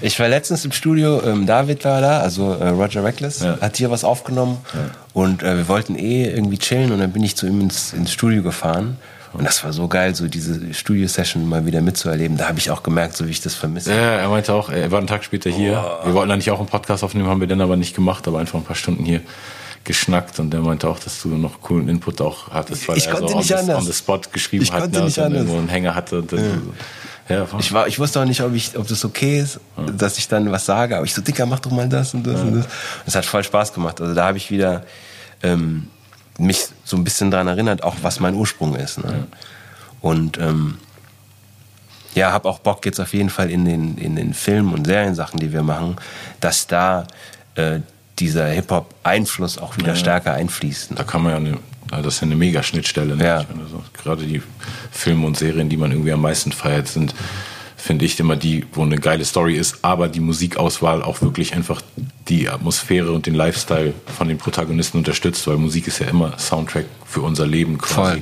Ich 0.02 0.20
war 0.20 0.28
letztens 0.28 0.66
im 0.66 0.72
Studio, 0.72 1.22
ähm, 1.24 1.46
David 1.46 1.86
war 1.86 2.02
da, 2.02 2.20
also 2.22 2.54
äh, 2.54 2.70
Roger 2.70 3.04
Reckless, 3.04 3.42
ja. 3.42 3.60
hat 3.62 3.78
hier 3.78 3.92
was 3.92 4.04
aufgenommen 4.04 4.58
ja. 4.74 4.80
und 5.14 5.44
äh, 5.44 5.58
wir 5.58 5.68
wollten 5.68 5.96
eh 5.96 6.26
irgendwie 6.30 6.58
chillen 6.58 6.92
und 6.92 7.00
dann 7.00 7.12
bin 7.12 7.24
ich 7.24 7.36
zu 7.36 7.46
ihm 7.46 7.62
ins, 7.62 7.94
ins 7.94 8.12
Studio 8.12 8.42
gefahren. 8.42 8.98
Und 9.34 9.46
das 9.46 9.64
war 9.64 9.74
so 9.74 9.88
geil, 9.88 10.16
so 10.16 10.28
diese 10.28 10.74
Studio-Session 10.74 11.48
mal 11.48 11.66
wieder 11.66 11.82
mitzuerleben. 11.82 12.38
Da 12.38 12.48
habe 12.48 12.58
ich 12.60 12.72
auch 12.72 12.82
gemerkt, 12.82 13.16
so 13.16 13.28
wie 13.28 13.32
ich 13.32 13.42
das 13.42 13.54
vermisse. 13.54 13.92
Ja, 13.92 14.16
er 14.16 14.30
meinte 14.30 14.54
auch, 14.54 14.70
er 14.70 14.90
war 14.90 14.98
einen 14.98 15.08
Tag 15.08 15.24
später 15.24 15.50
hier. 15.50 16.00
Oh. 16.02 16.08
Wir 16.08 16.14
wollten 16.14 16.32
eigentlich 16.32 16.50
auch 16.50 16.60
einen 16.60 16.70
Podcast 16.70 17.04
aufnehmen, 17.04 17.28
haben 17.28 17.42
wir 17.42 17.48
dann 17.48 17.62
aber 17.62 17.76
nicht 17.76 17.94
gemacht, 17.94 18.28
aber 18.28 18.40
einfach 18.40 18.58
ein 18.58 18.64
paar 18.64 18.76
Stunden 18.76 19.04
hier 19.04 19.22
geschnackt 19.88 20.38
und 20.40 20.52
der 20.52 20.60
meinte 20.60 20.88
auch, 20.88 21.00
dass 21.00 21.22
du 21.22 21.30
noch 21.30 21.62
coolen 21.62 21.88
Input 21.88 22.22
auch 22.22 22.52
hattest, 22.52 22.88
weil 22.88 22.98
ich 22.98 23.08
er 23.08 23.18
so 23.18 23.36
on, 23.36 23.42
the, 23.42 23.54
on 23.56 23.86
the 23.86 23.94
spot 23.94 24.22
geschrieben 24.32 24.64
ich 24.64 24.72
hat 24.72 24.92
ne, 24.92 25.04
und 25.04 25.18
dann 25.18 25.34
irgendwo 25.34 25.58
einen 25.58 25.70
Hänger 25.70 25.96
hatte. 25.96 26.20
Und 26.20 26.32
dann, 26.32 26.40
ja. 27.30 27.36
Ja, 27.38 27.48
ich, 27.60 27.74
war, 27.74 27.88
ich 27.88 28.00
wusste 28.00 28.22
auch 28.22 28.26
nicht, 28.26 28.42
ob, 28.42 28.54
ich, 28.54 28.78
ob 28.78 28.88
das 28.88 29.04
okay 29.04 29.42
ist, 29.42 29.60
ja. 29.78 29.84
dass 29.92 30.18
ich 30.18 30.28
dann 30.28 30.50
was 30.52 30.66
sage, 30.66 30.96
aber 30.96 31.06
ich 31.06 31.14
so, 31.14 31.22
Dicker, 31.22 31.46
mach 31.46 31.60
doch 31.60 31.72
mal 31.72 31.90
das 31.90 32.14
und 32.14 32.26
das 32.26 32.36
ja. 32.36 32.42
und 32.42 32.56
das. 32.56 32.68
Es 33.06 33.16
hat 33.16 33.26
voll 33.26 33.44
Spaß 33.44 33.74
gemacht. 33.74 34.00
Also 34.00 34.14
da 34.14 34.28
habe 34.28 34.38
ich 34.38 34.52
wieder 34.52 34.84
ähm, 35.44 35.88
mich 36.38 36.68
so 36.84 36.96
ein 36.96 37.04
bisschen 37.04 37.32
daran 37.32 37.48
erinnert, 37.48 37.84
auch 37.84 37.96
was 38.02 38.20
mein 38.20 38.34
Ursprung 38.36 38.76
ist. 38.76 39.04
Ne? 39.04 39.28
Und 40.00 40.38
ähm, 40.38 40.78
ja, 42.14 42.32
habe 42.32 42.48
auch 42.48 42.60
Bock 42.60 42.86
jetzt 42.86 43.00
auf 43.00 43.14
jeden 43.14 43.30
Fall 43.30 43.50
in 43.50 43.66
den, 43.66 43.98
in 43.98 44.16
den 44.16 44.34
Film- 44.34 44.74
und 44.74 44.86
Seriensachen, 44.86 45.40
die 45.40 45.52
wir 45.52 45.64
machen, 45.64 45.98
dass 46.40 46.68
da 46.68 47.08
äh, 47.56 47.80
dieser 48.20 48.48
Hip-Hop-Einfluss 48.48 49.58
auch 49.58 49.78
wieder 49.78 49.90
ja, 49.90 49.96
stärker 49.96 50.34
einfließt. 50.34 50.92
Ne? 50.92 50.98
Da 50.98 51.04
kann 51.04 51.24
man 51.24 51.32
ja 51.32 51.38
eine, 51.38 52.04
das 52.04 52.16
ist 52.16 52.22
ja 52.22 52.26
eine 52.26 52.36
Mega-Schnittstelle. 52.36 53.16
Ne? 53.16 53.26
Ja. 53.26 53.38
Also, 53.38 53.84
gerade 54.02 54.26
die 54.26 54.42
Filme 54.92 55.26
und 55.26 55.38
Serien, 55.38 55.70
die 55.70 55.78
man 55.78 55.92
irgendwie 55.92 56.12
am 56.12 56.22
meisten 56.22 56.52
feiert, 56.52 56.88
sind, 56.88 57.14
finde 57.76 58.06
ich, 58.06 58.20
immer 58.20 58.36
die, 58.36 58.66
wo 58.74 58.84
eine 58.84 58.98
geile 58.98 59.24
Story 59.24 59.56
ist, 59.56 59.80
aber 59.84 60.08
die 60.08 60.20
Musikauswahl 60.20 61.04
auch 61.04 61.22
wirklich 61.22 61.56
einfach 61.56 61.82
die 62.28 62.50
Atmosphäre 62.50 63.12
und 63.12 63.26
den 63.26 63.36
Lifestyle 63.36 63.94
von 64.18 64.28
den 64.28 64.38
Protagonisten 64.38 64.98
unterstützt, 64.98 65.48
weil 65.48 65.58
Musik 65.58 65.88
ist 65.88 66.00
ja 66.00 66.08
immer 66.08 66.38
Soundtrack 66.38 66.86
für 67.06 67.22
unser 67.22 67.46
Leben 67.46 67.78
quasi. 67.78 68.20
Voll. 68.20 68.22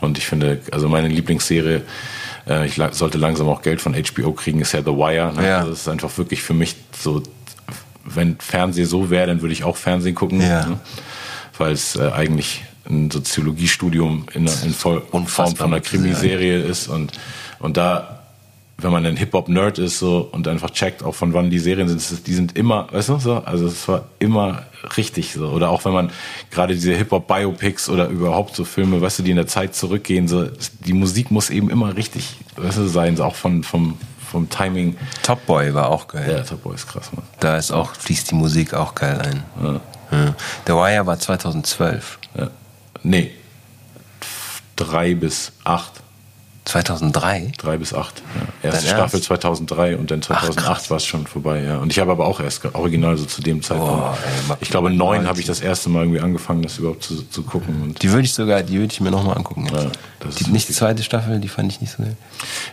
Und 0.00 0.18
ich 0.18 0.26
finde, 0.26 0.60
also 0.72 0.88
meine 0.88 1.08
Lieblingsserie, 1.08 1.82
äh, 2.48 2.66
ich 2.66 2.80
sollte 2.92 3.18
langsam 3.18 3.48
auch 3.48 3.62
Geld 3.62 3.80
von 3.80 3.94
HBO 3.94 4.32
kriegen, 4.32 4.60
ist 4.60 4.72
ja 4.72 4.80
The 4.80 4.92
Wire. 4.92 5.32
Ne? 5.34 5.46
Ja. 5.46 5.58
Also 5.58 5.70
das 5.70 5.80
ist 5.80 5.88
einfach 5.88 6.16
wirklich 6.18 6.42
für 6.42 6.54
mich 6.54 6.76
so 6.98 7.22
wenn 8.06 8.38
Fernsehen 8.38 8.86
so 8.86 9.10
wäre, 9.10 9.26
dann 9.26 9.42
würde 9.42 9.52
ich 9.52 9.64
auch 9.64 9.76
Fernsehen 9.76 10.14
gucken. 10.14 10.40
Ja. 10.40 10.66
Ne? 10.66 10.80
Weil 11.58 11.72
es 11.72 11.96
äh, 11.96 12.10
eigentlich 12.10 12.62
ein 12.88 13.10
Soziologiestudium 13.10 14.26
in, 14.34 14.46
in, 14.46 14.72
Voll 14.72 15.02
in 15.12 15.26
Form 15.26 15.56
von 15.56 15.66
einer 15.66 15.80
Krimiserie 15.80 16.60
ist. 16.60 16.88
Und, 16.88 17.12
und 17.58 17.76
da, 17.76 18.22
wenn 18.78 18.92
man 18.92 19.04
ein 19.06 19.16
Hip-Hop-Nerd 19.16 19.78
ist 19.78 19.98
so 19.98 20.28
und 20.30 20.46
einfach 20.48 20.70
checkt, 20.70 21.02
auch 21.02 21.14
von 21.14 21.32
wann 21.32 21.50
die 21.50 21.58
Serien 21.58 21.88
sind, 21.88 22.26
die 22.26 22.34
sind 22.34 22.56
immer, 22.56 22.88
weißt 22.92 23.08
du, 23.08 23.18
so, 23.18 23.36
also 23.38 23.66
es 23.66 23.88
war 23.88 24.04
immer 24.18 24.62
richtig 24.96 25.32
so. 25.32 25.48
Oder 25.48 25.70
auch 25.70 25.84
wenn 25.84 25.92
man 25.92 26.10
gerade 26.50 26.74
diese 26.74 26.94
Hip-Hop-Biopics 26.94 27.88
oder 27.88 28.08
überhaupt 28.08 28.54
so 28.54 28.64
Filme, 28.64 29.00
weißt 29.00 29.20
du, 29.20 29.22
die 29.22 29.30
in 29.30 29.36
der 29.36 29.46
Zeit 29.46 29.74
zurückgehen, 29.74 30.28
so, 30.28 30.46
die 30.84 30.92
Musik 30.92 31.30
muss 31.30 31.50
eben 31.50 31.70
immer 31.70 31.96
richtig, 31.96 32.36
weißt 32.56 32.78
du, 32.78 32.86
sein, 32.86 33.16
so 33.16 33.24
auch 33.24 33.34
von, 33.34 33.64
vom, 33.64 33.98
vom 34.36 34.50
Timing. 34.50 34.98
Top 35.22 35.46
Boy 35.46 35.72
war 35.72 35.88
auch 35.88 36.06
geil. 36.08 36.30
Ja, 36.30 36.42
Top 36.42 36.62
Boy 36.62 36.74
ist 36.74 36.86
krass, 36.86 37.10
man. 37.14 37.24
Da 37.40 37.56
ist 37.56 37.70
auch, 37.70 37.94
fließt 37.94 38.30
die 38.30 38.34
Musik 38.34 38.74
auch 38.74 38.94
geil 38.94 39.18
ein. 39.18 39.42
Ja. 39.62 39.80
Ja. 40.10 40.34
The 40.66 40.72
Wire 40.72 41.06
war 41.06 41.18
2012. 41.18 42.18
Ja. 42.36 42.50
Nee. 43.02 43.30
Drei 44.76 45.14
bis 45.14 45.52
acht. 45.64 46.02
2003? 46.66 47.52
Drei 47.58 47.76
bis 47.76 47.94
acht. 47.94 48.22
Ja. 48.34 48.70
Erste 48.70 48.86
Dein 48.86 48.96
Staffel 48.96 49.16
Ernst? 49.16 49.26
2003 49.28 49.96
und 49.96 50.10
dann 50.10 50.20
2008 50.20 50.90
war 50.90 50.96
es 50.96 51.06
schon 51.06 51.26
vorbei. 51.26 51.62
Ja. 51.62 51.78
Und 51.78 51.92
ich 51.92 52.00
habe 52.00 52.10
aber 52.10 52.26
auch 52.26 52.40
erst 52.40 52.64
original 52.74 53.16
so 53.16 53.24
zu 53.24 53.40
dem 53.40 53.62
Zeitpunkt. 53.62 54.02
Oh, 54.02 54.50
ey, 54.50 54.56
ich 54.60 54.70
glaube 54.70 54.90
neun 54.90 55.28
habe 55.28 55.38
ich 55.38 55.46
das 55.46 55.60
erste 55.60 55.88
Mal 55.90 56.02
irgendwie 56.02 56.20
angefangen, 56.20 56.62
das 56.62 56.78
überhaupt 56.78 57.04
zu, 57.04 57.22
zu 57.22 57.44
gucken. 57.44 57.82
Und 57.82 58.02
die 58.02 58.10
würde 58.10 58.24
ich 58.24 58.34
sogar, 58.34 58.64
die 58.64 58.80
würde 58.80 58.92
ich 58.92 59.00
mir 59.00 59.12
nochmal 59.12 59.36
angucken. 59.36 59.68
Ja, 59.72 59.90
die, 60.28 60.50
nicht 60.50 60.68
die 60.68 60.72
zweite 60.72 61.04
Staffel, 61.04 61.38
die 61.38 61.48
fand 61.48 61.70
ich 61.70 61.80
nicht 61.80 61.92
so 61.92 62.02
geil. 62.02 62.16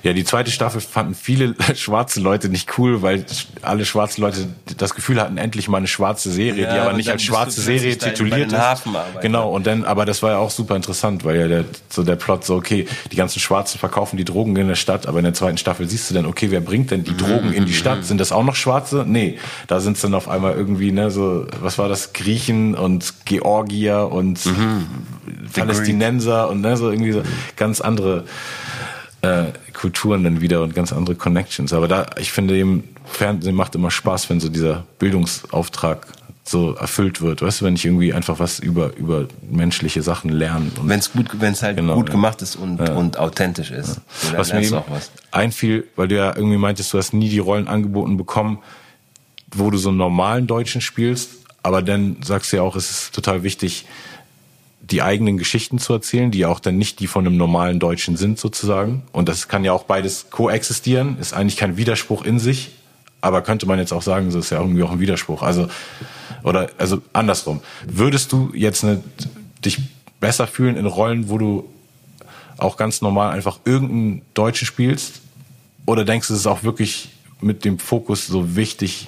Ja, 0.02 0.14
die 0.14 0.24
zweite 0.24 0.50
Staffel 0.50 0.82
fanden 0.82 1.14
viele 1.14 1.54
schwarze 1.76 2.20
Leute 2.20 2.50
nicht 2.50 2.80
cool, 2.80 3.04
weil 3.04 3.26
alle 3.62 3.86
schwarze 3.86 4.22
Leute 4.22 4.48
das 4.78 4.96
Gefühl 4.96 5.22
hatten, 5.22 5.38
endlich 5.38 5.68
mal 5.68 5.78
eine 5.78 5.88
schwarze 5.88 6.32
Serie, 6.32 6.64
ja, 6.64 6.74
die 6.74 6.80
aber 6.80 6.94
nicht 6.94 7.10
als 7.12 7.22
schwarze 7.22 7.62
Serie 7.62 7.96
tituliert 7.96 8.52
ist. 8.52 8.84
Genau, 9.22 9.52
und 9.52 9.68
dann, 9.68 9.84
aber 9.84 10.06
das 10.06 10.24
war 10.24 10.32
ja 10.32 10.38
auch 10.38 10.50
super 10.50 10.76
interessant, 10.76 11.24
weil 11.26 11.39
ja 11.39 11.48
der, 11.48 11.66
so 11.89 12.02
der 12.02 12.16
Plot 12.16 12.44
so, 12.44 12.56
okay, 12.56 12.88
die 13.12 13.16
ganzen 13.16 13.39
Schwarzen 13.39 13.78
verkaufen 13.84 14.15
die 14.15 14.23
Drogen 14.23 14.55
in 14.55 14.69
der 14.69 14.75
Stadt, 14.75 15.07
aber 15.07 15.19
in 15.19 15.25
der 15.25 15.34
zweiten 15.34 15.57
Staffel 15.57 15.89
siehst 15.89 16.09
du 16.09 16.13
dann, 16.13 16.25
okay, 16.25 16.51
wer 16.51 16.61
bringt 16.61 16.89
denn 16.91 17.03
die 17.03 17.17
Drogen 17.17 17.51
in 17.51 17.65
die 17.65 17.73
Stadt? 17.73 18.05
Sind 18.05 18.21
das 18.21 18.31
auch 18.31 18.45
noch 18.45 18.55
Schwarze? 18.55 19.03
Nee, 19.05 19.39
da 19.67 19.81
sind 19.81 19.97
es 19.97 20.01
dann 20.03 20.13
auf 20.13 20.29
einmal 20.29 20.53
irgendwie, 20.53 20.93
ne, 20.93 21.11
so, 21.11 21.47
was 21.59 21.77
war 21.77 21.89
das? 21.89 22.13
Griechen 22.13 22.75
und 22.75 23.25
Georgier 23.25 24.09
und 24.09 24.45
mhm. 24.45 24.88
Palästinenser 25.53 26.49
und 26.49 26.61
ne, 26.61 26.77
so 26.77 26.91
irgendwie 26.91 27.11
so 27.11 27.23
ganz 27.57 27.81
andere 27.81 28.23
äh, 29.21 29.47
Kulturen 29.73 30.23
dann 30.23 30.39
wieder 30.39 30.63
und 30.63 30.73
ganz 30.73 30.93
andere 30.93 31.15
Connections. 31.15 31.73
Aber 31.73 31.89
da, 31.89 32.05
ich 32.17 32.31
finde 32.31 32.55
eben, 32.55 32.86
Fernsehen 33.03 33.53
macht 33.53 33.75
immer 33.75 33.91
Spaß, 33.91 34.29
wenn 34.29 34.39
so 34.39 34.47
dieser 34.47 34.86
Bildungsauftrag 34.97 36.07
so 36.44 36.74
erfüllt 36.74 37.22
wird. 37.22 37.41
Weißt 37.41 37.62
du, 37.62 37.66
wenn 37.66 37.76
ich 37.76 37.86
irgendwie 37.86 38.14
einfach 38.14 38.39
was 38.39 38.60
über, 38.60 38.96
über 38.98 39.28
menschliche 39.50 40.04
Sachen 40.04 40.30
lerne. 40.30 40.72
Wenn 40.82 41.00
es 41.00 41.14
gut, 41.14 41.30
wenn 41.39 41.54
es 41.54 41.64
halt 41.64 41.78
genau, 41.78 41.96
gut 41.96 42.10
ja. 42.10 42.12
gemacht 42.12 42.41
ist 42.41 42.58
und, 42.58 42.80
ja. 42.80 42.94
und 42.94 43.18
authentisch 43.18 43.72
ist. 43.72 44.02
Ja. 44.32 44.38
Was 44.38 44.52
mir 44.52 44.62
eben 44.62 44.82
was. 44.89 45.12
einfiel, 45.32 45.88
weil 45.96 46.10
du 46.10 46.18
ja 46.18 46.36
irgendwie 46.36 46.58
meintest, 46.58 46.94
du 46.94 46.98
hast 46.98 47.14
nie 47.14 47.30
die 47.30 47.39
Rollen 47.39 47.68
angeboten 47.68 48.18
bekommen, 48.18 48.60
wo 49.52 49.70
du 49.70 49.78
so 49.78 49.89
einen 49.89 49.98
normalen 49.98 50.46
Deutschen 50.48 50.82
spielst, 50.82 51.30
aber 51.62 51.82
dann 51.82 52.18
sagst 52.24 52.52
du 52.52 52.58
ja 52.58 52.64
auch, 52.64 52.76
es 52.76 52.91
ist 52.91 53.16
total 53.16 53.44
wichtig, 53.44 53.86
die 54.82 55.02
eigenen 55.02 55.38
Geschichten 55.38 55.80
zu 55.80 55.94
erzählen, 55.94 56.30
die 56.30 56.46
auch 56.46 56.60
dann 56.60 56.78
nicht 56.78 57.00
die 57.00 57.08
von 57.08 57.26
einem 57.26 57.38
normalen 57.38 57.80
Deutschen 57.80 58.18
sind 58.18 58.38
sozusagen. 58.38 59.04
Und 59.14 59.30
das 59.30 59.48
kann 59.48 59.64
ja 59.64 59.72
auch 59.72 59.84
beides 59.84 60.30
koexistieren, 60.30 61.18
ist 61.20 61.34
eigentlich 61.34 61.56
kein 61.56 61.78
Widerspruch 61.78 62.26
in 62.26 62.38
sich, 62.38 62.72
aber 63.24 63.41
könnte 63.41 63.65
man 63.65 63.80
jetzt 63.80 63.93
auch 63.93 64.01
sagen, 64.01 64.26
das 64.26 64.36
ist 64.36 64.49
ja 64.49 64.59
irgendwie 64.59 64.84
auch 64.84 64.91
ein 64.91 64.99
Widerspruch. 64.99 65.43
Also 65.43 65.69
oder 66.43 66.69
also 66.78 67.01
andersrum. 67.13 67.61
Würdest 67.88 68.34
du 68.34 68.51
jetzt 68.53 68.84
eine, 68.84 69.01
dich 69.63 69.80
besser 70.19 70.45
fühlen 70.45 70.76
in 70.76 70.86
Rollen, 70.86 71.30
wo 71.30 71.38
du 71.38 71.69
auch 72.57 72.76
ganz 72.76 73.01
normal 73.01 73.32
einfach 73.32 73.59
irgendeinen 73.63 74.24
Deutschen 74.34 74.65
spielst? 74.65 75.21
Oder 75.86 76.03
denkst 76.03 76.28
du, 76.28 76.34
es 76.34 76.41
ist 76.41 76.47
auch 76.47 76.63
wirklich 76.63 77.11
mit 77.39 77.63
dem 77.63 77.80
Fokus 77.80 78.28
so 78.28 78.57
wichtig? 78.57 79.07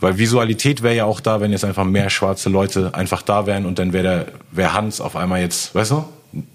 Weil 0.00 0.18
Visualität 0.18 0.82
wäre 0.82 0.96
ja 0.96 1.04
auch 1.04 1.20
da, 1.20 1.40
wenn 1.40 1.52
jetzt 1.52 1.64
einfach 1.64 1.84
mehr 1.84 2.10
schwarze 2.10 2.48
Leute 2.48 2.94
einfach 2.94 3.22
da 3.22 3.46
wären 3.46 3.64
und 3.64 3.78
dann 3.78 3.92
wäre 3.92 4.26
wär 4.50 4.72
Hans 4.72 5.00
auf 5.00 5.14
einmal 5.14 5.40
jetzt, 5.40 5.72
weißt 5.72 5.92
du, 5.92 6.04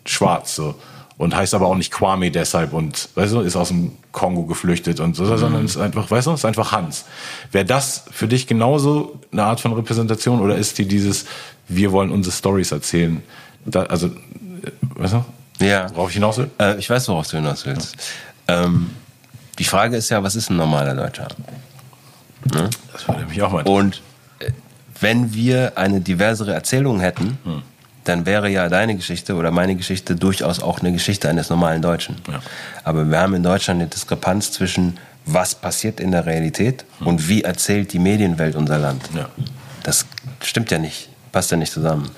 schwarz 0.06 0.56
so 0.56 0.76
und 1.20 1.36
heißt 1.36 1.54
aber 1.54 1.68
auch 1.68 1.76
nicht 1.76 1.92
Kwame 1.92 2.32
deshalb 2.32 2.72
und 2.72 3.10
weißt 3.16 3.34
du, 3.34 3.42
ist 3.42 3.58
aus 3.58 3.68
dem 3.68 3.92
Kongo 4.14 4.46
geflüchtet 4.46 5.02
und 5.02 5.18
so, 5.18 5.26
mhm. 5.26 5.38
sondern 5.38 5.66
ist 5.66 5.76
einfach, 5.76 6.10
weißt 6.10 6.28
du, 6.28 6.32
ist 6.32 6.46
einfach 6.46 6.72
Hans. 6.72 7.04
Wäre 7.52 7.66
das 7.66 8.06
für 8.10 8.30
dich 8.30 8.48
genauso 8.48 9.20
eine 9.34 9.44
Art 9.44 9.60
von 9.60 9.74
Repräsentation 9.74 10.40
oder 10.40 10.56
ist 10.56 10.78
dir 10.78 10.88
dieses, 10.88 11.26
wir 11.68 11.92
wollen 11.92 12.10
unsere 12.12 12.34
Stories 12.34 12.72
erzählen? 12.72 13.22
Da, 13.66 13.84
also, 13.84 14.08
äh, 14.08 14.12
weißt 14.96 15.16
du? 15.60 15.66
Ja. 15.66 15.94
Worauf 15.94 16.08
ich 16.08 16.16
hinaus 16.16 16.38
will? 16.38 16.50
Äh, 16.58 16.80
ich 16.80 16.90
weiß, 16.90 17.10
worauf 17.10 17.28
du 17.28 17.36
hinaus 17.36 17.66
willst. 17.66 17.98
Ja. 18.48 18.64
Ähm, 18.64 18.90
die 19.60 19.66
Frage 19.66 19.98
ist 19.98 20.08
ja, 20.08 20.24
was 20.24 20.38
ist 20.38 20.50
ein 20.50 20.56
normaler 20.56 20.96
Deutscher? 20.96 21.28
Ne? 22.54 22.70
Das 22.94 23.06
würde 23.10 23.26
mich 23.26 23.42
auch 23.42 23.52
mal. 23.52 23.64
Und 23.64 24.02
äh, 24.40 24.52
wenn 25.02 25.34
wir 25.34 25.78
eine 25.78 26.00
diversere 26.00 26.54
Erzählung 26.54 27.02
hätten, 27.02 27.38
hm 27.44 27.64
dann 28.10 28.26
wäre 28.26 28.50
ja 28.50 28.68
deine 28.70 28.96
Geschichte 28.96 29.36
oder 29.36 29.52
meine 29.52 29.76
Geschichte 29.76 30.16
durchaus 30.16 30.62
auch 30.62 30.80
eine 30.80 30.92
Geschichte 30.92 31.30
eines 31.30 31.50
normalen 31.50 31.82
Deutschen. 31.82 32.18
Ja. 32.28 32.42
Aber 32.84 33.10
wir 33.10 33.20
haben 33.20 33.36
in 33.36 33.44
Deutschland 33.44 33.80
eine 33.80 33.90
Diskrepanz 33.90 34.52
zwischen 34.52 34.98
was 35.26 35.54
passiert 35.56 36.00
in 36.00 36.12
der 36.12 36.26
Realität 36.26 36.86
hm. 36.98 37.08
und 37.08 37.30
wie 37.30 37.44
erzählt 37.44 37.94
die 37.94 38.00
Medienwelt 38.00 38.56
unser 38.56 38.80
Land. 38.80 39.04
Ja. 39.16 39.30
Das 39.84 40.06
stimmt 40.42 40.72
ja 40.72 40.80
nicht, 40.80 41.10
passt 41.32 41.52
ja 41.52 41.58
nicht 41.58 41.72
zusammen. 41.72 42.10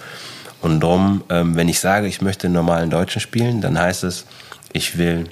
Und 0.61 0.79
darum, 0.79 1.23
ähm, 1.29 1.55
wenn 1.55 1.67
ich 1.67 1.79
sage, 1.79 2.07
ich 2.07 2.21
möchte 2.21 2.47
einen 2.47 2.53
normalen 2.53 2.89
Deutschen 2.89 3.19
spielen, 3.19 3.61
dann 3.61 3.77
heißt 3.77 4.03
es, 4.03 4.25
ich 4.73 4.97
will 4.97 5.25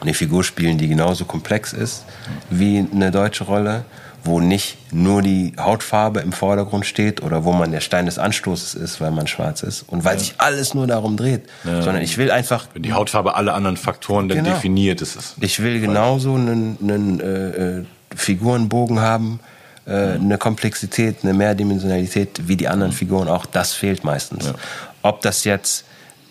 eine 0.00 0.14
Figur 0.14 0.42
spielen, 0.42 0.78
die 0.78 0.88
genauso 0.88 1.24
komplex 1.24 1.72
ist 1.72 2.04
wie 2.48 2.78
eine 2.78 3.10
deutsche 3.10 3.44
Rolle 3.44 3.84
wo 4.24 4.40
nicht 4.40 4.76
nur 4.92 5.22
die 5.22 5.54
Hautfarbe 5.58 6.20
im 6.20 6.32
Vordergrund 6.32 6.86
steht 6.86 7.22
oder 7.22 7.44
wo 7.44 7.52
man 7.52 7.72
der 7.72 7.80
Stein 7.80 8.06
des 8.06 8.18
Anstoßes 8.18 8.74
ist, 8.74 9.00
weil 9.00 9.10
man 9.10 9.26
schwarz 9.26 9.62
ist 9.62 9.84
und 9.88 10.04
weil 10.04 10.14
ja. 10.14 10.20
sich 10.20 10.34
alles 10.38 10.74
nur 10.74 10.86
darum 10.86 11.16
dreht, 11.16 11.42
ja. 11.64 11.82
sondern 11.82 12.02
ich 12.02 12.18
will 12.18 12.30
einfach 12.30 12.66
wenn 12.74 12.82
die 12.82 12.92
Hautfarbe 12.92 13.34
alle 13.34 13.52
anderen 13.52 13.76
Faktoren 13.76 14.28
dann 14.28 14.38
genau. 14.38 14.50
definiert 14.50 15.00
ist 15.00 15.16
es. 15.16 15.34
Ich 15.40 15.60
will 15.60 15.80
genauso 15.80 16.34
einen, 16.34 16.78
einen 16.80 17.20
äh, 17.20 17.78
äh, 17.78 17.84
Figurenbogen 18.14 19.00
haben, 19.00 19.40
äh, 19.86 20.12
eine 20.12 20.38
Komplexität, 20.38 21.18
eine 21.22 21.34
Mehrdimensionalität 21.34 22.46
wie 22.46 22.56
die 22.56 22.68
anderen 22.68 22.92
mhm. 22.92 22.96
Figuren 22.96 23.28
auch. 23.28 23.46
Das 23.46 23.72
fehlt 23.72 24.04
meistens. 24.04 24.46
Ja. 24.46 24.54
Ob 25.02 25.20
das 25.22 25.44
jetzt 25.44 25.84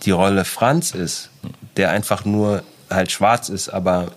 die 0.03 0.11
Rolle 0.11 0.45
Franz 0.45 0.91
ist, 0.91 1.29
der 1.77 1.91
einfach 1.91 2.25
nur 2.25 2.63
halt 2.89 3.11
schwarz 3.11 3.49
ist, 3.49 3.69
aber 3.69 4.11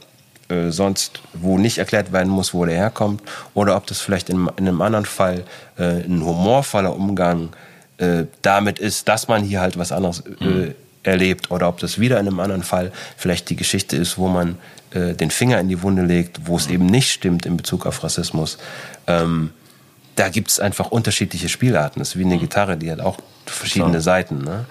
äh, 0.48 0.70
sonst, 0.70 1.20
wo 1.32 1.58
nicht 1.58 1.78
erklärt 1.78 2.12
werden 2.12 2.28
muss, 2.28 2.54
wo 2.54 2.64
der 2.64 2.74
herkommt, 2.76 3.22
oder 3.54 3.76
ob 3.76 3.86
das 3.86 4.00
vielleicht 4.00 4.28
in, 4.28 4.48
in 4.56 4.68
einem 4.68 4.82
anderen 4.82 5.06
Fall 5.06 5.44
äh, 5.78 6.04
ein 6.04 6.24
humorvoller 6.24 6.94
Umgang 6.94 7.50
äh, 7.98 8.24
damit 8.42 8.78
ist, 8.78 9.08
dass 9.08 9.28
man 9.28 9.42
hier 9.42 9.60
halt 9.60 9.78
was 9.78 9.92
anderes 9.92 10.22
äh, 10.40 10.44
mhm. 10.44 10.74
erlebt, 11.02 11.50
oder 11.50 11.68
ob 11.68 11.78
das 11.78 11.98
wieder 11.98 12.20
in 12.20 12.26
einem 12.26 12.40
anderen 12.40 12.62
Fall 12.62 12.92
vielleicht 13.16 13.50
die 13.50 13.56
Geschichte 13.56 13.96
ist, 13.96 14.18
wo 14.18 14.28
man 14.28 14.58
äh, 14.90 15.14
den 15.14 15.30
Finger 15.30 15.58
in 15.60 15.68
die 15.68 15.82
Wunde 15.82 16.02
legt, 16.02 16.46
wo 16.46 16.56
es 16.56 16.66
eben 16.68 16.86
nicht 16.86 17.10
stimmt 17.10 17.46
in 17.46 17.56
Bezug 17.56 17.86
auf 17.86 18.02
Rassismus. 18.02 18.58
Ähm, 19.06 19.50
da 20.16 20.28
gibt 20.28 20.50
es 20.50 20.60
einfach 20.60 20.90
unterschiedliche 20.90 21.48
Spielarten. 21.48 22.00
Das 22.00 22.10
ist 22.10 22.18
wie 22.18 22.24
eine 22.24 22.36
mhm. 22.36 22.40
Gitarre, 22.40 22.76
die 22.76 22.90
hat 22.90 23.00
auch 23.00 23.18
verschiedene 23.46 24.00
Seiten. 24.00 24.44
Ne? 24.44 24.66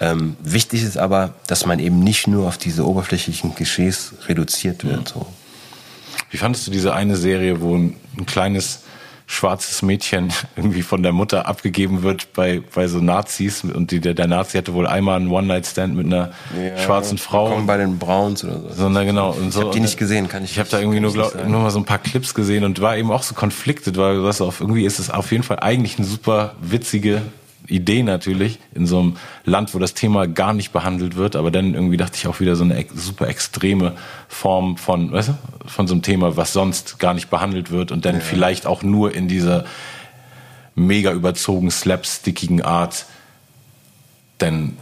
Ähm, 0.00 0.36
wichtig 0.40 0.82
ist 0.82 0.96
aber, 0.96 1.34
dass 1.46 1.66
man 1.66 1.78
eben 1.78 2.00
nicht 2.00 2.26
nur 2.28 2.46
auf 2.46 2.58
diese 2.58 2.86
oberflächlichen 2.86 3.54
Klischees 3.54 4.14
reduziert 4.28 4.84
wird. 4.84 5.14
Mhm. 5.14 5.20
So. 5.20 5.26
Wie 6.30 6.36
fandest 6.36 6.66
du 6.66 6.70
diese 6.70 6.94
eine 6.94 7.16
Serie, 7.16 7.60
wo 7.60 7.74
ein, 7.74 7.96
ein, 8.16 8.26
kleines 8.26 8.82
schwarzes 9.26 9.82
Mädchen 9.82 10.32
irgendwie 10.56 10.82
von 10.82 11.02
der 11.02 11.12
Mutter 11.12 11.46
abgegeben 11.46 12.02
wird 12.02 12.32
bei, 12.32 12.62
bei 12.74 12.86
so 12.86 13.00
Nazis 13.00 13.64
und 13.64 13.90
die, 13.90 14.00
der, 14.00 14.14
der 14.14 14.28
Nazi 14.28 14.56
hatte 14.56 14.72
wohl 14.72 14.86
einmal 14.86 15.16
einen 15.16 15.28
One-Night-Stand 15.28 15.96
mit 15.96 16.06
einer 16.06 16.30
ja, 16.56 16.78
schwarzen 16.78 17.18
Frau. 17.18 17.50
Kommen 17.50 17.66
bei 17.66 17.76
den 17.76 17.98
Browns 17.98 18.44
oder 18.44 18.60
so. 18.60 18.74
so 18.74 18.88
na, 18.88 19.02
genau. 19.04 19.32
Und 19.32 19.52
so, 19.52 19.60
ich 19.60 19.64
habe 19.66 19.74
die 19.74 19.80
nicht 19.80 19.98
gesehen, 19.98 20.28
kann 20.28 20.44
ich 20.44 20.52
Ich 20.52 20.58
habe 20.60 20.68
da 20.68 20.78
irgendwie 20.78 21.00
nur, 21.00 21.12
glaub, 21.12 21.34
nur 21.46 21.60
mal 21.60 21.70
so 21.70 21.78
ein 21.80 21.84
paar 21.84 21.98
Clips 21.98 22.34
gesehen 22.34 22.62
und 22.62 22.80
war 22.80 22.96
eben 22.96 23.10
auch 23.10 23.22
so 23.22 23.34
konfliktet, 23.34 23.96
weil 23.96 24.22
was 24.22 24.40
auf 24.40 24.60
irgendwie 24.60 24.84
ist 24.84 25.00
es 25.00 25.10
auf 25.10 25.32
jeden 25.32 25.42
Fall 25.42 25.58
eigentlich 25.58 25.98
eine 25.98 26.06
super 26.06 26.54
witzige 26.60 27.22
Idee 27.68 28.02
natürlich 28.02 28.58
in 28.74 28.86
so 28.86 28.98
einem 28.98 29.16
Land, 29.44 29.74
wo 29.74 29.78
das 29.78 29.94
Thema 29.94 30.26
gar 30.26 30.54
nicht 30.54 30.72
behandelt 30.72 31.16
wird, 31.16 31.36
aber 31.36 31.50
dann 31.50 31.74
irgendwie 31.74 31.96
dachte 31.96 32.16
ich 32.16 32.26
auch 32.26 32.40
wieder 32.40 32.56
so 32.56 32.64
eine 32.64 32.84
super 32.94 33.28
extreme 33.28 33.94
Form 34.28 34.76
von, 34.76 35.12
weißt 35.12 35.28
du, 35.28 35.38
von 35.66 35.86
so 35.86 35.94
einem 35.94 36.02
Thema, 36.02 36.36
was 36.36 36.52
sonst 36.52 36.98
gar 36.98 37.14
nicht 37.14 37.30
behandelt 37.30 37.70
wird 37.70 37.92
und 37.92 38.04
dann 38.04 38.16
ja. 38.16 38.20
vielleicht 38.20 38.66
auch 38.66 38.82
nur 38.82 39.14
in 39.14 39.28
dieser 39.28 39.64
mega 40.74 41.12
überzogen 41.12 41.70
slapstickigen 41.70 42.62
Art 42.62 43.06
dann 44.38 44.76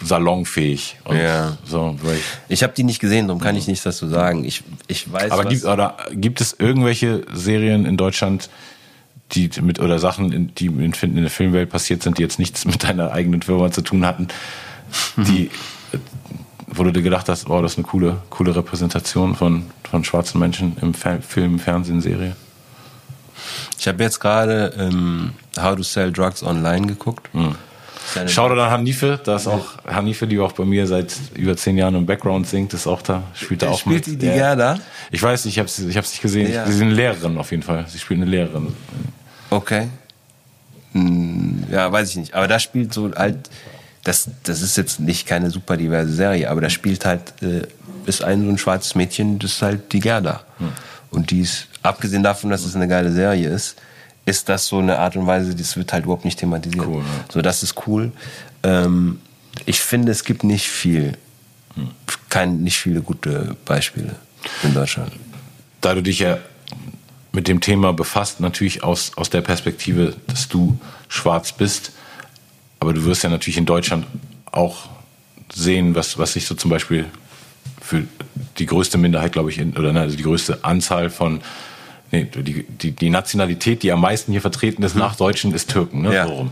salonfähig. 0.00 0.98
Ja. 1.10 1.56
So, 1.64 1.96
ich 2.10 2.22
ich 2.48 2.62
habe 2.62 2.72
die 2.76 2.84
nicht 2.84 3.00
gesehen, 3.00 3.28
darum 3.28 3.40
kann 3.40 3.56
ich 3.56 3.66
nichts 3.66 3.84
dazu 3.84 4.06
sagen. 4.06 4.44
Ich, 4.44 4.62
ich 4.86 5.10
weiß. 5.10 5.30
Aber 5.30 5.44
gibt, 5.44 5.64
oder 5.64 5.96
gibt 6.12 6.40
es 6.40 6.54
irgendwelche 6.58 7.24
Serien 7.32 7.84
in 7.84 7.96
Deutschland, 7.96 8.50
die 9.32 9.50
mit 9.60 9.80
oder 9.80 9.98
Sachen, 9.98 10.54
die 10.54 10.66
in, 10.66 10.92
in 10.92 11.16
der 11.16 11.30
Filmwelt 11.30 11.70
passiert 11.70 12.02
sind, 12.02 12.18
die 12.18 12.22
jetzt 12.22 12.38
nichts 12.38 12.64
mit 12.64 12.82
deiner 12.82 13.12
eigenen 13.12 13.42
Firma 13.42 13.70
zu 13.70 13.82
tun 13.82 14.06
hatten, 14.06 14.28
die, 15.16 15.50
wo 16.66 16.82
du 16.82 16.92
dir 16.92 17.02
gedacht 17.02 17.28
hast, 17.28 17.48
oh, 17.48 17.60
das 17.60 17.72
ist 17.72 17.78
eine 17.78 17.86
coole, 17.86 18.16
coole 18.30 18.56
Repräsentation 18.56 19.34
von, 19.34 19.64
von 19.90 20.04
schwarzen 20.04 20.38
Menschen 20.38 20.76
im 20.80 20.94
Film, 20.94 21.58
Fernsehen, 21.58 22.00
Serie? 22.00 22.36
Ich 23.78 23.86
habe 23.86 24.02
jetzt 24.02 24.18
gerade 24.18 24.74
ähm, 24.78 25.32
How 25.60 25.76
to 25.76 25.82
Sell 25.82 26.12
Drugs 26.12 26.42
Online 26.42 26.86
geguckt. 26.86 27.32
Mhm. 27.34 27.54
Schau 28.26 28.48
dir 28.48 28.62
an 28.62 28.70
Hanife, 28.70 29.20
da 29.22 29.36
ist 29.36 29.46
auch 29.46 29.66
Hanife, 29.86 30.26
die 30.26 30.38
auch 30.38 30.52
bei 30.52 30.64
mir 30.64 30.86
seit 30.86 31.14
über 31.34 31.56
zehn 31.56 31.76
Jahren 31.76 31.94
im 31.94 32.06
Background 32.06 32.46
singt, 32.46 32.72
ist 32.72 32.86
auch 32.86 33.02
da, 33.02 33.22
spielt 33.34 33.62
da 33.62 33.68
auch 33.68 33.78
spielt 33.78 33.96
mit. 33.96 34.04
Spielt 34.04 34.22
die 34.22 34.26
die 34.28 34.32
Gerda? 34.32 34.80
Ich 35.10 35.22
weiß 35.22 35.44
nicht, 35.44 35.54
ich 35.54 35.58
habe 35.58 35.68
ich 35.68 35.96
hab's 35.96 36.12
nicht 36.12 36.22
gesehen. 36.22 36.50
Ja. 36.50 36.64
Sie 36.66 36.72
ist 36.72 36.80
eine 36.80 36.92
Lehrerin 36.92 37.36
auf 37.36 37.50
jeden 37.50 37.62
Fall. 37.62 37.84
Sie 37.88 37.98
spielt 37.98 38.22
eine 38.22 38.30
Lehrerin. 38.30 38.74
Okay. 39.50 39.88
Hm, 40.92 41.64
ja, 41.70 41.90
weiß 41.90 42.10
ich 42.10 42.16
nicht. 42.16 42.34
Aber 42.34 42.48
da 42.48 42.58
spielt 42.58 42.92
so 42.92 43.12
halt, 43.14 43.50
das, 44.04 44.30
das 44.44 44.62
ist 44.62 44.76
jetzt 44.76 45.00
nicht 45.00 45.26
keine 45.26 45.50
super 45.50 45.76
diverse 45.76 46.12
Serie, 46.12 46.50
aber 46.50 46.60
da 46.60 46.70
spielt 46.70 47.04
halt, 47.04 47.34
äh, 47.42 47.62
ist 48.06 48.22
ein 48.22 48.44
so 48.44 48.48
ein 48.50 48.58
schwarzes 48.58 48.94
Mädchen, 48.94 49.38
das 49.38 49.52
ist 49.52 49.62
halt 49.62 49.92
die 49.92 50.00
Gerda. 50.00 50.44
Hm. 50.58 50.72
Und 51.10 51.30
die 51.30 51.40
ist, 51.40 51.68
abgesehen 51.82 52.22
davon, 52.22 52.50
dass 52.50 52.64
es 52.64 52.74
eine 52.74 52.88
geile 52.88 53.12
Serie 53.12 53.48
ist, 53.48 53.76
ist 54.24 54.48
das 54.48 54.66
so 54.66 54.78
eine 54.78 54.98
Art 54.98 55.16
und 55.16 55.26
Weise, 55.26 55.54
das 55.54 55.76
wird 55.76 55.92
halt 55.92 56.04
überhaupt 56.04 56.24
nicht 56.24 56.38
thematisiert. 56.38 56.86
Cool, 56.86 57.02
ja. 57.02 57.24
So, 57.32 57.40
das 57.42 57.62
ist 57.62 57.86
cool. 57.86 58.12
Ähm, 58.62 59.20
ich 59.64 59.80
finde, 59.80 60.12
es 60.12 60.24
gibt 60.24 60.44
nicht 60.44 60.68
viel, 60.68 61.16
hm. 61.74 61.90
kein, 62.28 62.62
nicht 62.62 62.78
viele 62.78 63.00
gute 63.00 63.56
Beispiele 63.64 64.14
in 64.62 64.74
Deutschland. 64.74 65.12
Da 65.80 65.94
du 65.94 66.02
dich 66.02 66.18
ja 66.18 66.38
mit 67.38 67.46
dem 67.46 67.60
Thema 67.60 67.92
befasst, 67.92 68.40
natürlich 68.40 68.82
aus, 68.82 69.12
aus 69.14 69.30
der 69.30 69.42
Perspektive, 69.42 70.16
dass 70.26 70.48
du 70.48 70.76
schwarz 71.06 71.52
bist, 71.52 71.92
aber 72.80 72.92
du 72.92 73.04
wirst 73.04 73.22
ja 73.22 73.30
natürlich 73.30 73.58
in 73.58 73.64
Deutschland 73.64 74.06
auch 74.50 74.88
sehen, 75.54 75.94
was, 75.94 76.18
was 76.18 76.32
sich 76.32 76.46
so 76.46 76.56
zum 76.56 76.68
Beispiel 76.68 77.04
für 77.80 78.02
die 78.58 78.66
größte 78.66 78.98
Minderheit, 78.98 79.30
glaube 79.30 79.50
ich, 79.50 79.58
in, 79.60 79.76
oder 79.76 79.94
also 79.94 80.16
die 80.16 80.24
größte 80.24 80.64
Anzahl 80.64 81.10
von 81.10 81.40
nee, 82.10 82.24
die, 82.24 82.64
die, 82.64 82.90
die 82.90 83.08
Nationalität, 83.08 83.84
die 83.84 83.92
am 83.92 84.00
meisten 84.00 84.32
hier 84.32 84.40
vertreten 84.40 84.82
ist, 84.82 84.96
mhm. 84.96 85.02
nach 85.02 85.14
Deutschen, 85.14 85.54
ist 85.54 85.70
Türken. 85.70 86.02
Ne? 86.02 86.12
Ja. 86.12 86.26
So 86.26 86.50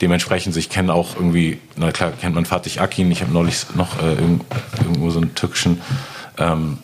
Dementsprechend, 0.00 0.56
ich 0.56 0.70
kenne 0.70 0.94
auch 0.94 1.14
irgendwie, 1.14 1.58
na 1.76 1.92
klar, 1.92 2.12
kennt 2.18 2.34
man 2.34 2.46
Fatih 2.46 2.80
Akin, 2.80 3.12
ich 3.12 3.20
habe 3.20 3.34
neulich 3.34 3.66
noch 3.74 4.02
äh, 4.02 4.14
irgendwo 4.14 5.10
so 5.10 5.20
einen 5.20 5.34
türkischen 5.34 5.82
ähm, 6.38 6.78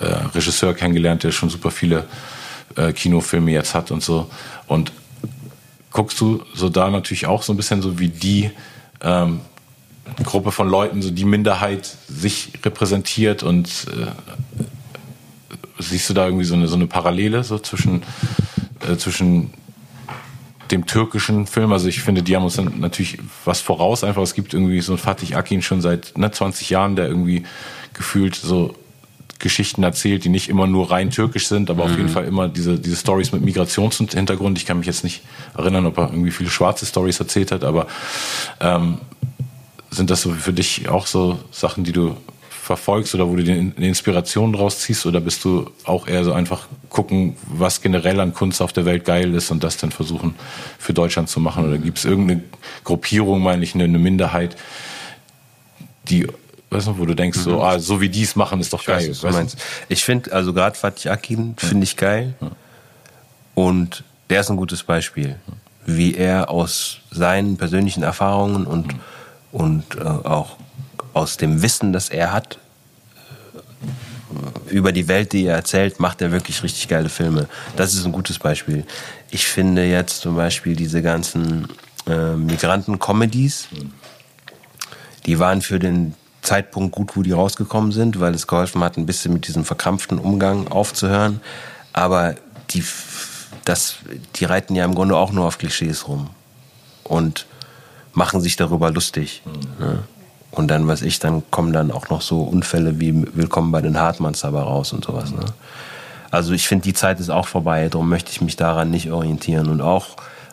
äh, 0.00 0.04
Regisseur 0.04 0.74
kennengelernt, 0.74 1.24
der 1.24 1.32
schon 1.32 1.48
super 1.48 1.70
viele 1.70 2.04
äh, 2.76 2.92
Kinofilme 2.92 3.50
jetzt 3.50 3.74
hat 3.74 3.90
und 3.90 4.02
so. 4.02 4.30
Und 4.66 4.92
guckst 5.90 6.20
du 6.20 6.42
so 6.54 6.68
da 6.68 6.90
natürlich 6.90 7.26
auch 7.26 7.42
so 7.42 7.52
ein 7.52 7.56
bisschen 7.56 7.82
so 7.82 7.98
wie 7.98 8.08
die 8.08 8.50
ähm, 9.00 9.40
Gruppe 10.24 10.52
von 10.52 10.68
Leuten, 10.68 11.02
so 11.02 11.10
die 11.10 11.24
Minderheit 11.24 11.96
sich 12.08 12.52
repräsentiert 12.64 13.42
und 13.42 13.86
äh, 13.90 14.06
siehst 15.78 16.10
du 16.10 16.14
da 16.14 16.26
irgendwie 16.26 16.44
so 16.44 16.54
eine, 16.54 16.68
so 16.68 16.76
eine 16.76 16.86
Parallele 16.86 17.44
so 17.44 17.58
zwischen, 17.58 18.02
äh, 18.88 18.96
zwischen 18.96 19.50
dem 20.70 20.86
türkischen 20.86 21.46
Film? 21.46 21.72
Also 21.72 21.88
ich 21.88 22.00
finde, 22.00 22.22
die 22.22 22.36
haben 22.36 22.44
uns 22.44 22.56
natürlich 22.56 23.18
was 23.44 23.60
voraus. 23.60 24.04
Einfach, 24.04 24.22
es 24.22 24.34
gibt 24.34 24.54
irgendwie 24.54 24.80
so 24.80 24.92
ein 24.92 24.98
Fatih 24.98 25.34
Akin 25.34 25.62
schon 25.62 25.80
seit 25.80 26.16
ne, 26.16 26.30
20 26.30 26.70
Jahren, 26.70 26.96
der 26.96 27.08
irgendwie 27.08 27.44
gefühlt 27.94 28.34
so 28.34 28.74
Geschichten 29.42 29.82
erzählt, 29.82 30.24
die 30.24 30.28
nicht 30.30 30.48
immer 30.48 30.66
nur 30.66 30.90
rein 30.90 31.10
türkisch 31.10 31.48
sind, 31.48 31.68
aber 31.68 31.84
mhm. 31.84 31.90
auf 31.90 31.96
jeden 31.96 32.08
mhm. 32.08 32.14
Fall 32.14 32.24
immer 32.24 32.48
diese, 32.48 32.78
diese 32.78 32.96
Stories 32.96 33.32
mit 33.32 33.42
Migrationshintergrund. 33.42 34.56
Ich 34.56 34.64
kann 34.64 34.78
mich 34.78 34.86
jetzt 34.86 35.04
nicht 35.04 35.22
erinnern, 35.54 35.84
ob 35.84 35.98
er 35.98 36.10
irgendwie 36.10 36.30
viele 36.30 36.48
schwarze 36.48 36.86
Stories 36.86 37.20
erzählt 37.20 37.52
hat, 37.52 37.64
aber 37.64 37.86
ähm, 38.60 38.98
sind 39.90 40.08
das 40.10 40.22
so 40.22 40.30
für 40.30 40.52
dich 40.54 40.88
auch 40.88 41.06
so 41.06 41.38
Sachen, 41.50 41.84
die 41.84 41.92
du 41.92 42.16
verfolgst 42.48 43.14
oder 43.14 43.28
wo 43.28 43.34
du 43.34 43.42
eine 43.42 43.72
Inspiration 43.76 44.52
draus 44.52 44.78
ziehst 44.78 45.04
oder 45.04 45.20
bist 45.20 45.44
du 45.44 45.68
auch 45.84 46.06
eher 46.06 46.22
so 46.22 46.32
einfach 46.32 46.68
gucken, 46.88 47.36
was 47.46 47.82
generell 47.82 48.20
an 48.20 48.32
Kunst 48.32 48.62
auf 48.62 48.72
der 48.72 48.84
Welt 48.84 49.04
geil 49.04 49.34
ist 49.34 49.50
und 49.50 49.64
das 49.64 49.76
dann 49.76 49.90
versuchen 49.90 50.36
für 50.78 50.94
Deutschland 50.94 51.28
zu 51.28 51.40
machen 51.40 51.66
oder 51.66 51.76
gibt 51.76 51.98
es 51.98 52.04
irgendeine 52.04 52.42
Gruppierung, 52.84 53.42
meine 53.42 53.64
ich, 53.64 53.74
eine 53.74 53.98
Minderheit, 53.98 54.56
die 56.08 56.28
weißt 56.72 56.86
du, 56.88 56.98
wo 56.98 57.06
du 57.06 57.14
denkst, 57.14 57.38
so, 57.38 57.56
mhm. 57.56 57.60
ah, 57.60 57.78
so 57.78 58.00
wie 58.00 58.08
die 58.08 58.22
es 58.22 58.36
machen, 58.36 58.60
ist 58.60 58.72
doch 58.72 58.80
ich 58.80 58.86
geil. 58.86 59.08
Weiß, 59.08 59.22
was 59.22 59.34
meinst. 59.34 59.56
Ich 59.88 60.04
finde, 60.04 60.32
also 60.32 60.52
gerade 60.52 60.76
Fatih 60.76 61.10
Akin 61.10 61.54
finde 61.56 61.84
ich 61.84 61.96
geil. 61.96 62.34
Und 63.54 64.04
der 64.30 64.40
ist 64.40 64.50
ein 64.50 64.56
gutes 64.56 64.82
Beispiel, 64.82 65.36
wie 65.84 66.14
er 66.14 66.48
aus 66.50 66.98
seinen 67.10 67.56
persönlichen 67.56 68.02
Erfahrungen 68.02 68.66
und, 68.66 68.94
mhm. 68.94 69.00
und 69.52 69.96
äh, 69.96 70.02
auch 70.02 70.56
aus 71.12 71.36
dem 71.36 71.62
Wissen, 71.62 71.92
das 71.92 72.08
er 72.08 72.32
hat, 72.32 72.58
äh, 73.54 74.70
über 74.70 74.92
die 74.92 75.08
Welt, 75.08 75.32
die 75.32 75.46
er 75.46 75.56
erzählt, 75.56 76.00
macht 76.00 76.22
er 76.22 76.32
wirklich 76.32 76.62
richtig 76.62 76.88
geile 76.88 77.08
Filme. 77.08 77.48
Das 77.76 77.92
ist 77.92 78.06
ein 78.06 78.12
gutes 78.12 78.38
Beispiel. 78.38 78.86
Ich 79.30 79.46
finde 79.46 79.84
jetzt 79.84 80.20
zum 80.20 80.36
Beispiel 80.36 80.76
diese 80.76 81.02
ganzen 81.02 81.68
äh, 82.06 82.34
Migranten-Comedies, 82.34 83.68
mhm. 83.70 83.92
die 85.26 85.38
waren 85.38 85.60
für 85.60 85.78
den 85.78 86.14
Zeitpunkt 86.42 86.94
gut, 86.94 87.16
wo 87.16 87.22
die 87.22 87.32
rausgekommen 87.32 87.92
sind, 87.92 88.20
weil 88.20 88.34
es 88.34 88.46
geholfen 88.46 88.82
hat, 88.82 88.96
ein 88.96 89.06
bisschen 89.06 89.32
mit 89.32 89.46
diesem 89.46 89.64
verkrampften 89.64 90.18
Umgang 90.18 90.68
aufzuhören. 90.68 91.40
Aber 91.92 92.34
die, 92.70 92.84
das, 93.64 93.96
die 94.36 94.44
reiten 94.44 94.74
ja 94.74 94.84
im 94.84 94.94
Grunde 94.94 95.16
auch 95.16 95.32
nur 95.32 95.46
auf 95.46 95.58
Klischees 95.58 96.08
rum 96.08 96.30
und 97.04 97.46
machen 98.12 98.40
sich 98.40 98.56
darüber 98.56 98.90
lustig. 98.90 99.42
Mhm. 99.44 99.84
Ne? 99.84 99.98
Und 100.50 100.68
dann, 100.68 100.86
was 100.86 101.00
ich, 101.00 101.18
dann 101.18 101.42
kommen 101.50 101.72
dann 101.72 101.90
auch 101.90 102.10
noch 102.10 102.20
so 102.20 102.42
Unfälle 102.42 103.00
wie 103.00 103.24
Willkommen 103.34 103.72
bei 103.72 103.80
den 103.80 103.98
Hartmanns 103.98 104.40
dabei 104.40 104.60
raus 104.60 104.92
und 104.92 105.04
sowas. 105.04 105.30
Ne? 105.30 105.44
Also 106.30 106.52
ich 106.52 106.68
finde, 106.68 106.82
die 106.82 106.92
Zeit 106.92 107.20
ist 107.20 107.30
auch 107.30 107.46
vorbei, 107.46 107.88
darum 107.88 108.08
möchte 108.08 108.30
ich 108.30 108.40
mich 108.40 108.56
daran 108.56 108.90
nicht 108.90 109.10
orientieren. 109.10 109.68
Und 109.68 109.80
auch 109.80 110.08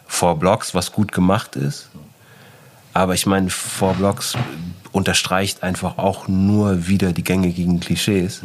vor 0.07 0.37
Blogs, 0.37 0.73
was 0.73 0.91
gut 0.91 1.11
gemacht 1.11 1.55
ist. 1.55 1.89
Aber 2.93 3.13
ich 3.13 3.25
meine, 3.25 3.49
vor 3.49 3.93
Blogs 3.93 4.35
unterstreicht 4.91 5.63
einfach 5.63 5.97
auch 5.97 6.27
nur 6.27 6.87
wieder 6.87 7.13
die 7.13 7.23
gängigen 7.23 7.79
Klischees. 7.79 8.41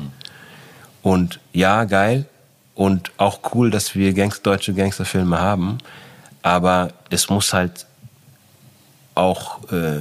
Und 1.02 1.40
ja, 1.52 1.84
geil. 1.84 2.26
Und 2.74 3.12
auch 3.18 3.40
cool, 3.54 3.70
dass 3.70 3.94
wir 3.94 4.12
Gangst 4.14 4.44
deutsche 4.44 4.74
Gangsterfilme 4.74 5.40
haben. 5.40 5.78
Aber 6.42 6.92
es 7.10 7.30
muss 7.30 7.52
halt 7.52 7.86
auch 9.14 9.70
äh, 9.70 10.00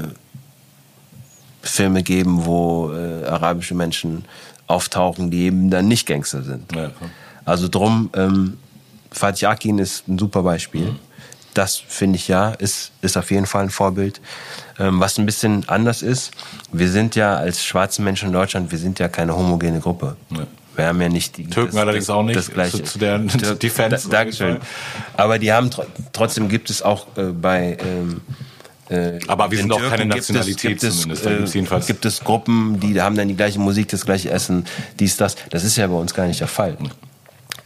Filme 1.62 2.04
geben, 2.04 2.46
wo 2.46 2.92
äh, 2.92 3.26
arabische 3.26 3.76
Menschen 3.76 4.26
auftauchen, 4.68 5.30
die 5.30 5.44
eben 5.44 5.70
dann 5.70 5.88
nicht 5.88 6.08
Gangster 6.08 6.42
sind. 6.42 6.74
Ja, 6.76 6.92
also 7.46 7.68
drum, 7.68 8.10
ähm, 8.16 8.58
Fatih 9.12 9.48
Akin 9.48 9.78
ist 9.78 10.08
ein 10.08 10.18
super 10.18 10.42
Beispiel. 10.42 10.92
Mhm. 10.92 11.00
Das 11.54 11.76
finde 11.76 12.18
ich 12.18 12.28
ja, 12.28 12.52
ist, 12.52 12.92
ist 13.02 13.18
auf 13.18 13.32
jeden 13.32 13.46
Fall 13.46 13.64
ein 13.64 13.70
Vorbild. 13.70 14.22
Ähm, 14.80 15.00
was 15.00 15.18
ein 15.18 15.26
bisschen 15.26 15.68
anders 15.70 16.02
ist, 16.02 16.32
wir 16.72 16.90
sind 16.90 17.16
ja 17.16 17.36
als 17.36 17.64
schwarze 17.64 18.02
Menschen 18.02 18.28
in 18.28 18.34
Deutschland, 18.34 18.72
wir 18.72 18.80
sind 18.80 19.00
ja 19.00 19.08
keine 19.08 19.36
homogene 19.36 19.80
Gruppe. 19.80 20.16
Ja. 20.32 20.48
Wir 20.76 20.88
haben 20.88 21.02
ja 21.02 21.10
nicht 21.10 21.38
die 21.38 21.48
Türken 21.48 21.74
das, 21.74 21.82
allerdings 21.82 22.10
auch 22.10 22.24
nicht 22.24 22.36
das 22.36 22.50
gleiche. 22.50 22.78
Zu, 22.78 22.84
zu 22.84 23.00
der 23.00 23.20
Defense. 23.62 24.10
Da, 24.10 24.18
Dankeschön. 24.18 24.58
Aber 25.16 25.38
die 25.38 25.54
haben 25.54 25.70
trotzdem 26.14 26.50
gibt 26.50 26.70
es 26.72 26.82
auch 26.82 27.06
äh, 27.16 27.26
bei 27.26 27.78
ähm, 27.80 28.22
äh, 28.90 29.20
aber 29.28 29.50
wir 29.50 29.60
sind 29.60 29.72
auch 29.72 29.80
keine 29.90 30.06
Nationalität 30.06 30.82
gibt 30.82 30.84
es, 30.84 31.04
gibt 31.04 31.26
es, 31.26 31.56
äh, 31.56 31.80
gibt 31.88 32.06
es 32.06 32.24
Gruppen, 32.24 32.80
die 32.80 33.00
haben 33.00 33.16
dann 33.16 33.28
die 33.28 33.36
gleiche 33.36 33.60
Musik, 33.60 33.88
das 33.88 34.06
gleiche 34.06 34.30
Essen, 34.30 34.66
dies, 35.00 35.16
das. 35.16 35.36
Das 35.52 35.64
ist 35.64 35.78
ja 35.78 35.88
bei 35.88 35.96
uns 35.96 36.14
gar 36.14 36.28
nicht 36.28 36.42
der 36.42 36.48
Fall. 36.48 36.78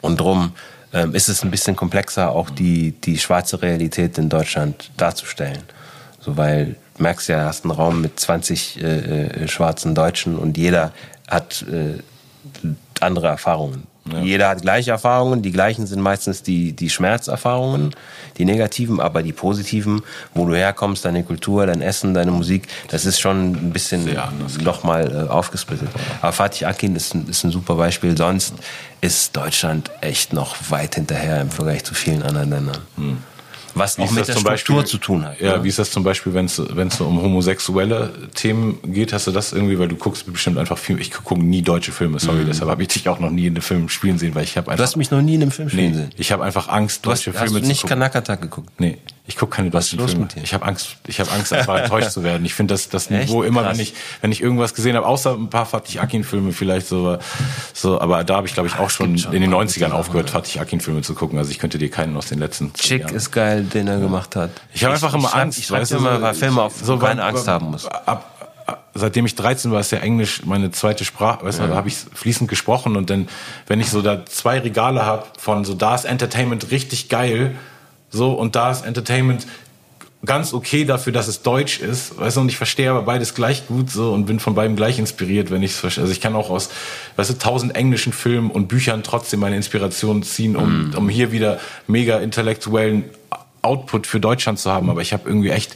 Und 0.01 0.19
drum 0.19 0.51
ähm, 0.93 1.13
ist 1.15 1.29
es 1.29 1.43
ein 1.43 1.51
bisschen 1.51 1.75
komplexer, 1.75 2.31
auch 2.31 2.49
die, 2.49 2.91
die 2.91 3.17
schwarze 3.17 3.61
Realität 3.61 4.17
in 4.17 4.29
Deutschland 4.29 4.91
darzustellen. 4.97 5.63
So, 6.19 6.38
weil 6.38 6.75
merkst 6.97 7.29
ja, 7.29 7.45
hast 7.45 7.63
einen 7.63 7.71
Raum 7.71 8.01
mit 8.01 8.19
20 8.19 8.81
äh, 8.81 9.25
äh, 9.25 9.47
schwarzen 9.47 9.95
Deutschen 9.95 10.38
und 10.38 10.57
jeder 10.57 10.93
hat 11.27 11.63
äh, 11.63 12.01
andere 12.99 13.27
Erfahrungen. 13.27 13.83
Ja. 14.12 14.22
Jeder 14.22 14.49
hat 14.49 14.62
gleiche 14.62 14.91
Erfahrungen, 14.91 15.41
die 15.41 15.51
gleichen 15.51 15.88
sind 15.88 16.01
meistens 16.01 16.43
die, 16.43 16.74
die 16.74 16.89
Schmerzerfahrungen, 16.89 17.95
die 18.38 18.45
negativen, 18.45 18.99
aber 18.99 19.24
die 19.24 19.34
positiven, 19.34 20.01
wo 20.34 20.45
du 20.45 20.55
herkommst, 20.55 21.05
deine 21.05 21.24
Kultur, 21.24 21.66
dein 21.66 21.82
Essen, 21.82 22.14
deine 22.14 22.32
Musik, 22.32 22.68
das 22.89 23.05
ist 23.05 23.20
schon 23.20 23.51
ein 23.51 23.72
bisschen 23.72 24.10
nochmal 24.64 25.28
äh, 25.28 25.30
aufgesplittet. 25.30 25.89
Aber 26.22 26.32
Fatih 26.32 26.66
Akin 26.66 26.95
ist 26.95 27.14
ein, 27.14 27.28
ist 27.28 27.43
ein 27.43 27.51
super 27.51 27.76
Beispiel. 27.76 28.18
Sonst 28.18 28.53
ist 29.01 29.36
Deutschland 29.36 29.91
echt 30.01 30.34
noch 30.34 30.55
weit 30.70 30.95
hinterher 30.95 31.41
im 31.41 31.49
Vergleich 31.49 31.84
zu 31.84 31.93
vielen 31.93 32.24
anderen 32.24 32.49
Ländern. 32.49 32.78
Hm 32.95 33.18
was 33.78 33.99
auch 33.99 34.11
mit 34.11 34.28
der 34.28 34.34
Struktur 34.34 34.78
Beispiel, 34.78 34.86
zu 34.86 34.97
tun 34.97 35.25
hat. 35.25 35.39
Ja, 35.39 35.55
ja, 35.55 35.63
wie 35.63 35.69
ist 35.69 35.80
das 35.80 35.91
zum 35.91 36.03
Beispiel, 36.03 36.34
wenn 36.34 36.45
es 36.45 36.59
um 37.01 37.21
homosexuelle 37.21 38.13
Themen 38.34 38.80
geht? 38.84 39.13
Hast 39.13 39.28
du 39.28 39.32
das 39.32 39.53
irgendwie, 39.53 39.80
weil 39.80 39.88
du 39.88 39.95
guckst 39.95 40.32
bestimmt 40.32 40.57
einfach 40.57 40.78
viel, 40.78 40.99
ich 40.99 41.11
gucke 41.11 41.41
nie 41.41 41.61
deutsche 41.61 41.91
Filme, 41.91 42.19
sorry, 42.19 42.43
mhm. 42.43 42.47
deshalb 42.47 42.69
habe 42.69 42.82
ich 42.82 42.89
dich 42.89 43.07
auch 43.09 43.19
noch 43.19 43.32
nie 43.32 43.47
in 43.47 43.53
einem 43.53 43.61
Film 43.61 43.89
spielen 43.89 44.17
sehen, 44.17 44.36
weil 44.36 44.43
ich 44.43 44.57
habe 44.57 44.71
einfach... 44.71 44.78
Du 44.78 44.84
hast 44.84 44.95
mich 44.95 45.11
noch 45.11 45.21
nie 45.21 45.36
in 45.36 45.41
einem 45.41 45.51
Film 45.51 45.69
spielen 45.69 45.91
nee, 45.91 45.97
sehen? 45.97 46.09
Ich 46.17 46.32
habe 46.32 46.43
einfach 46.43 46.67
Angst, 46.67 47.05
deutsche 47.05 47.32
hast, 47.34 47.39
Filme 47.39 47.55
hast 47.55 47.63
du 47.63 47.67
nicht 47.67 47.86
Kanakata 47.86 48.36
geguckt? 48.36 48.69
Nee. 48.80 48.97
Ich 49.28 49.36
gucke 49.36 49.57
keine 49.57 49.69
deutschen 49.69 49.99
Filme. 49.99 50.28
Ich 50.41 50.53
habe 50.53 50.65
Angst, 50.65 50.95
ich 51.05 51.19
habe 51.19 51.30
Angst, 51.32 51.51
einfach 51.51 51.78
enttäuscht 51.78 52.11
zu 52.11 52.23
werden. 52.23 52.45
Ich 52.45 52.53
finde 52.53 52.73
das, 52.73 52.88
das 52.88 53.09
Niveau 53.11 53.43
immer, 53.43 53.61
Krass. 53.61 53.73
wenn 53.73 53.84
ich, 53.84 53.93
wenn 54.21 54.32
ich 54.32 54.41
irgendwas 54.41 54.73
gesehen 54.73 54.95
habe, 54.95 55.05
außer 55.05 55.34
ein 55.34 55.49
paar 55.49 55.65
Fatih 55.65 55.99
Akin-Filme 55.99 56.53
vielleicht 56.53 56.88
so, 56.88 57.17
so, 57.73 57.99
aber 57.99 58.23
da 58.23 58.38
habe 58.38 58.47
ich 58.47 58.53
glaube 58.53 58.69
ich 58.69 58.80
auch 58.80 58.89
schon, 58.89 59.17
schon 59.17 59.34
in 59.34 59.41
den 59.41 59.53
90ern 59.53 59.91
aufgehört, 59.91 60.30
Fatih 60.30 60.61
Akin-Filme 60.61 61.01
zu 61.01 61.13
gucken. 61.13 61.38
Also 61.38 61.51
ich 61.51 61.59
könnte 61.59 61.78
dir 61.78 61.91
keinen 61.91 62.15
aus 62.15 62.28
den 62.28 62.39
letzten. 62.39 62.73
Chick 62.73 63.11
ist 63.11 63.32
geil, 63.32 63.63
den 63.63 63.88
er 63.88 63.99
gemacht 63.99 64.38
hat. 64.38 64.51
Ich 64.73 64.86
habe 64.86 64.93
einfach 64.93 65.13
immer 65.13 65.28
ich, 65.28 65.36
Angst. 65.36 65.59
Ich 65.59 65.69
weiß 65.69 65.91
immer, 65.91 66.21
weil 66.21 66.34
Filme 66.34 66.61
auf 66.61 66.75
so 66.82 66.97
keine 66.97 67.23
Angst 67.23 67.49
haben 67.49 67.71
muss. 67.71 67.86
Ab, 67.86 68.38
seitdem 68.93 69.25
ich 69.25 69.36
13 69.36 69.71
war, 69.71 69.80
ist 69.80 69.91
ja 69.91 69.99
Englisch 69.99 70.45
meine 70.45 70.71
zweite 70.71 71.05
Sprache, 71.05 71.45
weißt 71.45 71.59
du, 71.59 71.63
ja. 71.63 71.69
da 71.69 71.75
habe 71.75 71.88
ich 71.88 71.97
fließend 71.97 72.49
gesprochen 72.49 72.95
und 72.95 73.09
dann, 73.09 73.28
wenn 73.67 73.80
ich 73.80 73.89
so 73.89 74.01
da 74.01 74.25
zwei 74.25 74.59
Regale 74.59 75.05
habe 75.05 75.25
von 75.38 75.65
so 75.65 75.73
da 75.73 75.95
ist 75.95 76.05
Entertainment 76.05 76.71
richtig 76.71 77.09
geil, 77.09 77.55
so 78.10 78.34
und 78.34 78.55
da 78.55 78.72
ist 78.72 78.86
Entertainment 78.86 79.47
ganz 80.26 80.53
okay 80.53 80.84
dafür, 80.84 81.14
dass 81.14 81.28
es 81.28 81.41
deutsch 81.41 81.80
ist. 81.80 82.20
Weißt 82.20 82.38
du, 82.38 82.41
und 82.41 82.49
ich 82.49 82.58
verstehe 82.58 82.89
aber 82.89 83.03
beides 83.03 83.36
gleich 83.36 83.68
gut 83.68 83.89
so 83.89 84.14
und 84.14 84.26
bin 84.26 84.39
von 84.39 84.55
beidem 84.55 84.76
gleich 84.76 84.99
inspiriert, 84.99 85.51
wenn 85.51 85.64
ich 85.64 85.72
es 85.72 85.78
verstehe. 85.78 86.03
Also 86.03 86.12
ich 86.12 86.22
kann 86.22 86.36
auch 86.36 86.49
aus, 86.49 86.70
weißt 87.16 87.30
du, 87.30 87.38
tausend 87.38 87.76
englischen 87.76 88.14
Filmen 88.14 88.49
und 88.49 88.68
Büchern 88.68 89.03
trotzdem 89.03 89.39
meine 89.39 89.55
Inspiration 89.55 90.24
ziehen, 90.24 90.55
um, 90.55 90.89
mm. 90.89 90.95
um 90.95 91.10
hier 91.10 91.32
wieder 91.32 91.60
mega 91.88 92.18
intellektuellen 92.18 93.05
Output 93.62 94.08
für 94.08 94.20
Deutschland 94.20 94.60
zu 94.60 94.72
haben. 94.72 94.89
Aber 94.89 95.01
ich 95.01 95.14
habe 95.14 95.28
irgendwie 95.28 95.49
echt 95.49 95.76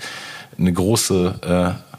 eine 0.58 0.74
große 0.74 1.76
äh, 1.78 1.91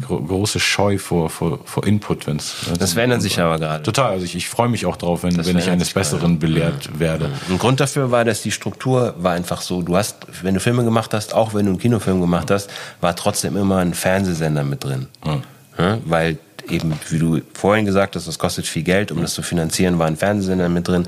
große 0.00 0.58
Scheu 0.58 0.98
vor, 0.98 1.28
vor, 1.28 1.60
vor 1.64 1.86
Input, 1.86 2.26
wenn 2.26 2.36
es. 2.36 2.54
Das 2.78 2.94
verändert 2.94 3.22
sich 3.22 3.38
aber 3.38 3.58
gerade. 3.58 3.82
Total. 3.82 4.12
Also 4.12 4.24
ich, 4.24 4.34
ich 4.34 4.48
freue 4.48 4.68
mich 4.68 4.86
auch 4.86 4.96
drauf, 4.96 5.22
wenn, 5.22 5.44
wenn 5.44 5.58
ich 5.58 5.68
eines 5.68 5.92
Besseren 5.92 6.38
belehrt 6.38 6.86
ja. 6.86 6.98
werde. 6.98 7.30
Ein 7.50 7.58
Grund 7.58 7.80
dafür 7.80 8.10
war, 8.10 8.24
dass 8.24 8.42
die 8.42 8.50
Struktur 8.50 9.14
war 9.18 9.32
einfach 9.32 9.60
so. 9.60 9.82
Du 9.82 9.96
hast, 9.96 10.16
wenn 10.42 10.54
du 10.54 10.60
Filme 10.60 10.84
gemacht 10.84 11.12
hast, 11.12 11.34
auch 11.34 11.54
wenn 11.54 11.66
du 11.66 11.72
einen 11.72 11.78
Kinofilm 11.78 12.20
gemacht 12.20 12.50
hast, 12.50 12.70
war 13.00 13.14
trotzdem 13.14 13.56
immer 13.56 13.78
ein 13.78 13.94
Fernsehsender 13.94 14.64
mit 14.64 14.84
drin. 14.84 15.08
Mhm. 15.24 15.42
Ja, 15.78 15.98
weil 16.04 16.38
eben, 16.68 16.92
wie 17.08 17.18
du 17.18 17.40
vorhin 17.54 17.84
gesagt 17.84 18.16
hast, 18.16 18.28
das 18.28 18.38
kostet 18.38 18.66
viel 18.66 18.82
Geld, 18.82 19.10
um 19.12 19.20
das 19.20 19.34
zu 19.34 19.42
finanzieren, 19.42 19.98
war 19.98 20.06
ein 20.06 20.16
Fernsehsender 20.16 20.68
mit 20.68 20.88
drin. 20.88 21.06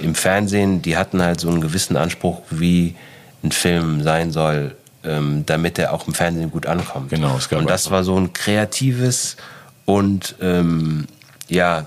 Im 0.00 0.14
Fernsehen, 0.14 0.82
die 0.82 0.96
hatten 0.96 1.22
halt 1.22 1.40
so 1.40 1.48
einen 1.48 1.60
gewissen 1.60 1.96
Anspruch, 1.96 2.42
wie 2.50 2.94
ein 3.42 3.52
Film 3.52 4.02
sein 4.02 4.32
soll 4.32 4.74
ähm, 5.04 5.44
damit 5.46 5.78
er 5.78 5.92
auch 5.92 6.06
im 6.06 6.14
Fernsehen 6.14 6.50
gut 6.50 6.66
ankommt. 6.66 7.10
Genau, 7.10 7.36
es 7.36 7.48
gab 7.48 7.60
Und 7.60 7.70
das 7.70 7.90
war 7.90 8.04
so 8.04 8.16
ein 8.16 8.32
kreatives 8.32 9.36
und 9.84 10.36
ähm, 10.40 11.06
ja, 11.48 11.86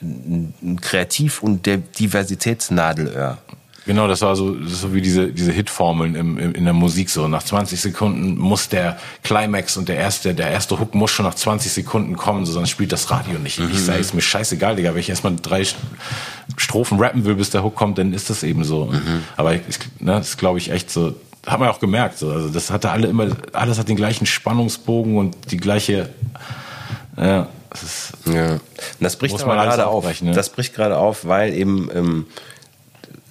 ein 0.00 0.78
Kreativ- 0.80 1.42
und 1.42 1.66
Diversitätsnadelöhr. 1.98 3.38
Genau, 3.88 4.06
das 4.06 4.20
war 4.20 4.36
so, 4.36 4.54
das 4.54 4.82
so 4.82 4.92
wie 4.92 5.00
diese, 5.00 5.28
diese 5.28 5.50
Hitformeln 5.50 6.14
im, 6.14 6.36
im, 6.36 6.52
in 6.52 6.64
der 6.64 6.74
Musik 6.74 7.08
so. 7.08 7.26
Nach 7.26 7.42
20 7.42 7.80
Sekunden 7.80 8.36
muss 8.36 8.68
der 8.68 8.98
Climax 9.22 9.78
und 9.78 9.88
der 9.88 9.96
erste, 9.96 10.34
der 10.34 10.50
erste 10.50 10.78
Hook 10.78 10.94
muss 10.94 11.10
schon 11.10 11.24
nach 11.24 11.34
20 11.34 11.72
Sekunden 11.72 12.14
kommen, 12.14 12.44
so, 12.44 12.52
sonst 12.52 12.68
spielt 12.68 12.92
das 12.92 13.10
Radio 13.10 13.38
nicht. 13.38 13.58
Mhm. 13.58 13.70
Ich 13.72 13.80
sage, 13.80 13.98
ist 13.98 14.12
mir 14.12 14.20
scheißegal, 14.20 14.76
Digga. 14.76 14.92
Wenn 14.92 15.00
ich 15.00 15.08
erstmal 15.08 15.34
drei 15.36 15.62
Strophen 16.58 16.98
rappen 17.00 17.24
will, 17.24 17.36
bis 17.36 17.48
der 17.48 17.64
Hook 17.64 17.76
kommt, 17.76 17.96
dann 17.96 18.12
ist 18.12 18.28
das 18.28 18.42
eben 18.42 18.62
so. 18.62 18.86
Mhm. 18.92 19.24
Aber 19.38 19.54
ich, 19.54 19.62
ne, 20.00 20.12
das 20.12 20.28
ist, 20.28 20.36
glaube 20.36 20.58
ich, 20.58 20.70
echt 20.70 20.90
so, 20.90 21.14
hat 21.48 21.58
man 21.58 21.68
auch 21.68 21.80
gemerkt. 21.80 22.18
So. 22.18 22.30
Also 22.30 22.48
das 22.48 22.70
hatte 22.70 22.90
alle 22.90 23.08
immer, 23.08 23.28
alles 23.52 23.78
hat 23.78 23.88
den 23.88 23.96
gleichen 23.96 24.26
Spannungsbogen 24.26 25.16
und 25.16 25.50
die 25.50 25.56
gleiche. 25.56 26.08
Ja, 27.16 27.48
das 27.70 27.82
ist, 27.82 28.12
ja. 28.26 28.58
Das 29.00 29.16
bricht 29.16 29.40
aber 29.42 29.54
gerade 29.54 29.86
auf. 29.86 30.22
Ne? 30.22 30.32
Das 30.32 30.50
bricht 30.50 30.74
gerade 30.74 30.96
auf, 30.96 31.26
weil 31.26 31.52
eben 31.52 31.90
ähm, 31.94 32.26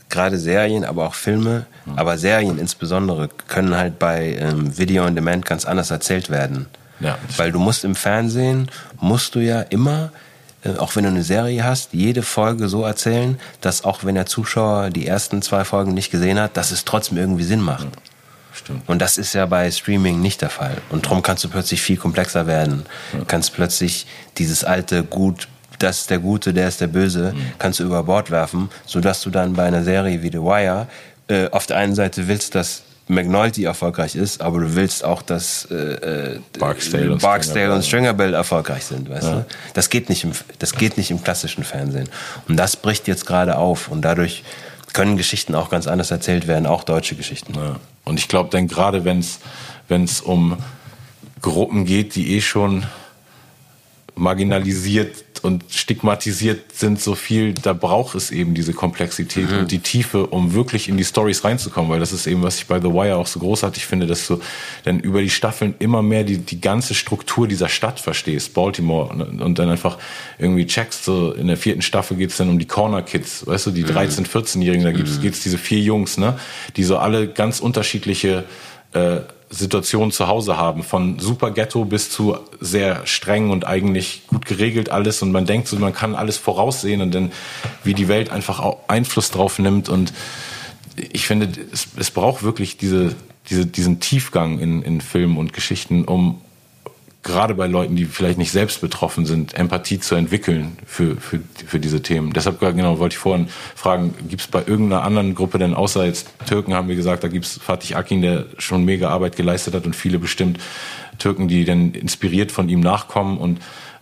gerade 0.10 0.38
Serien, 0.38 0.84
aber 0.84 1.08
auch 1.08 1.14
Filme, 1.14 1.66
mhm. 1.86 1.98
aber 1.98 2.18
Serien 2.18 2.58
insbesondere 2.60 3.30
können 3.48 3.76
halt 3.76 4.00
bei 4.00 4.36
ähm, 4.40 4.78
Video 4.78 5.06
on 5.06 5.16
Demand 5.16 5.46
ganz 5.46 5.66
anders 5.66 5.92
erzählt 5.92 6.30
werden. 6.30 6.68
Ja, 7.00 7.18
weil 7.38 7.52
du 7.52 7.60
musst 7.60 7.86
im 7.86 7.96
Fernsehen 7.96 8.72
musst 9.00 9.36
du 9.36 9.40
ja 9.40 9.62
immer 9.62 10.12
auch 10.78 10.96
wenn 10.96 11.04
du 11.04 11.10
eine 11.10 11.24
Serie 11.24 11.64
hast, 11.64 11.94
jede 11.94 12.22
Folge 12.24 12.68
so 12.68 12.84
erzählen, 12.84 13.40
dass 13.62 13.84
auch 13.84 14.04
wenn 14.04 14.16
der 14.16 14.26
Zuschauer 14.26 14.90
die 14.90 15.08
ersten 15.08 15.42
zwei 15.42 15.66
Folgen 15.66 15.94
nicht 15.94 16.12
gesehen 16.12 16.40
hat, 16.40 16.58
dass 16.58 16.72
es 16.72 16.86
trotzdem 16.86 17.18
irgendwie 17.18 17.44
Sinn 17.44 17.62
macht. 17.62 17.88
Stimmt. 18.54 18.90
Und 18.90 19.02
das 19.02 19.18
ist 19.18 19.34
ja 19.34 19.46
bei 19.46 19.70
Streaming 19.70 20.20
nicht 20.22 20.42
der 20.42 20.50
Fall. 20.50 20.78
Und 20.90 21.06
darum 21.06 21.22
kannst 21.22 21.44
du 21.44 21.50
plötzlich 21.50 21.82
viel 21.82 21.98
komplexer 21.98 22.48
werden. 22.48 22.86
Ja. 23.14 23.20
Kannst 23.28 23.54
plötzlich 23.54 24.08
dieses 24.38 24.64
alte 24.64 25.04
Gut, 25.04 25.48
das 25.80 26.02
ist 26.02 26.10
der 26.10 26.20
Gute, 26.20 26.54
der 26.54 26.68
ist 26.68 26.82
der 26.82 26.88
Böse, 26.88 27.34
mhm. 27.36 27.52
kannst 27.60 27.80
du 27.80 27.84
über 27.84 28.04
Bord 28.04 28.32
werfen, 28.32 28.70
sodass 28.86 29.22
du 29.22 29.30
dann 29.30 29.54
bei 29.54 29.66
einer 29.66 29.84
Serie 29.84 30.24
wie 30.24 30.32
The 30.32 30.42
Wire 30.42 30.88
äh, 31.28 31.50
auf 31.52 31.68
der 31.68 31.78
einen 31.78 31.94
Seite 31.94 32.28
willst, 32.28 32.56
dass 32.56 32.82
McNulty 33.10 33.64
erfolgreich 33.64 34.16
ist, 34.16 34.42
aber 34.42 34.60
du 34.60 34.76
willst 34.76 35.04
auch, 35.04 35.22
dass 35.22 35.66
äh, 35.72 36.36
äh 36.36 36.40
Barksdale, 36.60 37.14
und, 37.14 37.22
Barksdale 37.22 37.74
und 37.74 37.84
Stringer 37.84 38.14
Bell 38.14 38.34
erfolgreich 38.34 38.84
sind, 38.84 39.10
weißt 39.10 39.24
ja. 39.28 39.36
du? 39.36 39.46
Das 39.74 39.90
geht 39.90 40.10
nicht 40.10 40.24
im, 40.24 40.32
das 40.60 40.74
geht 40.74 40.98
nicht 40.98 41.12
im 41.12 41.24
klassischen 41.24 41.64
Fernsehen. 41.64 42.10
Und 42.48 42.58
das 42.58 42.76
bricht 42.76 43.08
jetzt 43.08 43.26
gerade 43.26 43.58
auf 43.58 43.88
und 43.88 44.02
dadurch 44.02 44.44
können 44.94 45.16
Geschichten 45.16 45.56
auch 45.56 45.70
ganz 45.70 45.88
anders 45.88 46.12
erzählt 46.12 46.48
werden, 46.48 46.66
auch 46.66 46.84
deutsche 46.84 47.16
Geschichten. 47.16 47.54
Ja. 47.56 47.78
Und 48.04 48.20
ich 48.20 48.28
glaube, 48.28 48.50
dann 48.50 48.68
gerade 48.68 49.06
wenn 49.06 49.20
es 50.04 50.22
um 50.22 50.58
Gruppen 51.42 51.86
geht, 51.86 52.16
die 52.16 52.36
eh 52.36 52.42
schon 52.42 52.86
marginalisiert 54.16 55.27
und 55.48 55.64
stigmatisiert 55.70 56.74
sind 56.74 57.02
so 57.02 57.16
viel, 57.16 57.54
da 57.54 57.74
braucht 57.74 58.16
es 58.16 58.30
eben 58.30 58.54
diese 58.54 58.74
Komplexität 58.74 59.50
mhm. 59.50 59.60
und 59.60 59.72
die 59.72 59.80
Tiefe, 59.80 60.28
um 60.28 60.54
wirklich 60.54 60.90
in 60.90 60.98
die 60.98 61.06
Stories 61.06 61.44
reinzukommen, 61.44 61.90
weil 61.90 62.00
das 62.00 62.12
ist 62.12 62.28
eben, 62.28 62.44
was 62.44 62.58
ich 62.58 62.68
bei 62.68 62.80
The 62.80 62.90
Wire 62.90 63.16
auch 63.16 63.26
so 63.26 63.40
großartig 63.40 63.86
finde, 63.86 64.06
dass 64.06 64.28
du 64.28 64.40
dann 64.84 65.00
über 65.00 65.22
die 65.22 65.30
Staffeln 65.30 65.74
immer 65.80 66.04
mehr 66.04 66.24
die, 66.24 66.38
die 66.38 66.62
ganze 66.62 66.94
Struktur 66.94 67.48
dieser 67.48 67.70
Stadt 67.70 68.00
verstehst, 68.00 68.54
Baltimore, 68.54 69.10
und 69.10 69.58
dann 69.58 69.70
einfach 69.70 69.98
irgendwie 70.38 70.68
checkst, 70.68 71.06
so 71.06 71.32
in 71.32 71.48
der 71.48 71.58
vierten 71.58 71.82
Staffel 71.82 72.18
geht's 72.18 72.38
dann 72.38 72.50
um 72.50 72.60
die 72.60 72.68
Corner 72.68 73.02
Kids, 73.02 73.48
weißt 73.48 73.68
du, 73.68 73.72
die 73.72 73.86
13-, 73.86 74.20
mhm. 74.20 74.26
14-Jährigen, 74.26 74.84
da 74.84 74.92
gibt's, 74.92 75.18
mhm. 75.18 75.22
geht's 75.22 75.42
diese 75.42 75.58
vier 75.58 75.80
Jungs, 75.80 76.18
ne, 76.18 76.38
die 76.76 76.84
so 76.84 76.98
alle 76.98 77.28
ganz 77.28 77.62
unterschiedliche 77.62 78.44
äh, 78.94 79.20
Situation 79.50 80.12
zu 80.12 80.28
Hause 80.28 80.58
haben, 80.58 80.84
von 80.84 81.20
super 81.20 81.52
Ghetto 81.52 81.86
bis 81.86 82.10
zu 82.10 82.38
sehr 82.60 83.06
streng 83.06 83.50
und 83.50 83.66
eigentlich 83.66 84.24
gut 84.28 84.46
geregelt 84.46 84.90
alles. 84.90 85.22
Und 85.22 85.32
man 85.32 85.46
denkt 85.46 85.68
so, 85.68 85.78
man 85.78 85.94
kann 85.94 86.16
alles 86.16 86.38
voraussehen 86.38 87.02
und 87.02 87.14
dann 87.14 87.32
wie 87.84 87.94
die 87.94 88.08
Welt 88.08 88.30
einfach 88.30 88.60
auch 88.60 88.80
Einfluss 88.88 89.32
drauf 89.32 89.58
nimmt. 89.60 89.88
Und 89.90 90.14
ich 90.98 91.26
finde, 91.26 91.48
es, 91.72 91.88
es 91.98 92.12
braucht 92.12 92.44
wirklich 92.44 92.78
diese, 92.78 93.16
diese, 93.50 93.66
diesen 93.66 94.00
Tiefgang 94.00 94.60
in, 94.60 94.82
in 94.82 95.00
Filmen 95.00 95.38
und 95.38 95.54
Geschichten, 95.54 96.04
um 96.04 96.42
gerade 97.28 97.54
bei 97.54 97.68
Leuten, 97.68 97.96
die 97.96 98.06
vielleicht 98.06 98.40
nicht 98.40 98.52
selbst 98.52 98.82
betroffen 98.82 99.26
sind, 99.26 99.54
Empathie 99.54 100.00
zu 100.00 100.16
entwickeln 100.16 100.78
für, 100.86 101.18
für, 101.18 101.40
für 101.68 101.80
diese 101.80 102.02
Themen. 102.02 102.34
Deshalb 102.34 102.60
genau 102.60 102.98
wollte 102.98 103.14
ich 103.14 103.20
vorhin 103.20 103.50
fragen, 103.76 104.16
gibt 104.28 104.42
es 104.42 104.48
bei 104.48 104.64
irgendeiner 104.66 105.04
anderen 105.04 105.36
Gruppe 105.36 105.60
denn, 105.60 105.76
außer 105.76 106.06
jetzt 106.06 106.30
Türken 106.48 106.74
haben 106.74 106.88
wir 106.88 106.96
gesagt, 106.96 107.24
da 107.24 107.28
gibt 107.28 107.46
es 107.46 107.60
Fatih 107.60 107.96
Akin, 107.96 108.22
der 108.22 108.46
schon 108.58 108.86
mega 108.86 109.10
Arbeit 109.10 109.36
geleistet 109.36 109.76
hat 109.76 109.86
und 109.86 109.96
viele 109.96 110.18
bestimmt 110.18 110.60
Türken, 111.20 111.48
die 111.48 111.66
dann 111.66 111.92
inspiriert 111.92 112.52
von 112.52 112.70
ihm 112.70 112.80
nachkommen 112.80 113.38
und 113.38 113.60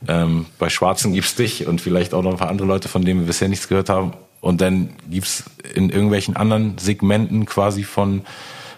ähm, 0.08 0.46
bei 0.60 0.70
Schwarzen 0.70 1.14
gibt 1.14 1.26
es 1.26 1.36
dich 1.36 1.68
und 1.68 1.82
vielleicht 1.82 2.14
auch 2.14 2.22
noch 2.22 2.32
ein 2.32 2.38
paar 2.38 2.50
andere 2.50 2.68
Leute, 2.68 2.88
von 2.88 3.04
denen 3.04 3.22
wir 3.22 3.28
bisher 3.28 3.48
nichts 3.48 3.68
gehört 3.68 3.90
haben. 3.90 4.14
Und 4.40 4.62
dann 4.62 4.90
gibt 5.10 5.26
es 5.26 5.44
in 5.74 5.90
irgendwelchen 5.90 6.36
anderen 6.36 6.78
Segmenten 6.78 7.46
quasi 7.48 7.84
von, 7.84 8.22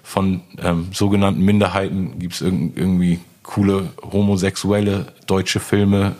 von 0.03 0.41
ähm, 0.63 0.87
sogenannten 0.93 1.41
Minderheiten, 1.41 2.19
gibt 2.19 2.35
es 2.35 2.41
irgendwie 2.41 3.19
coole 3.47 3.89
homosexuelle 4.03 5.07
deutsche 5.25 5.59
Filme 5.59 6.15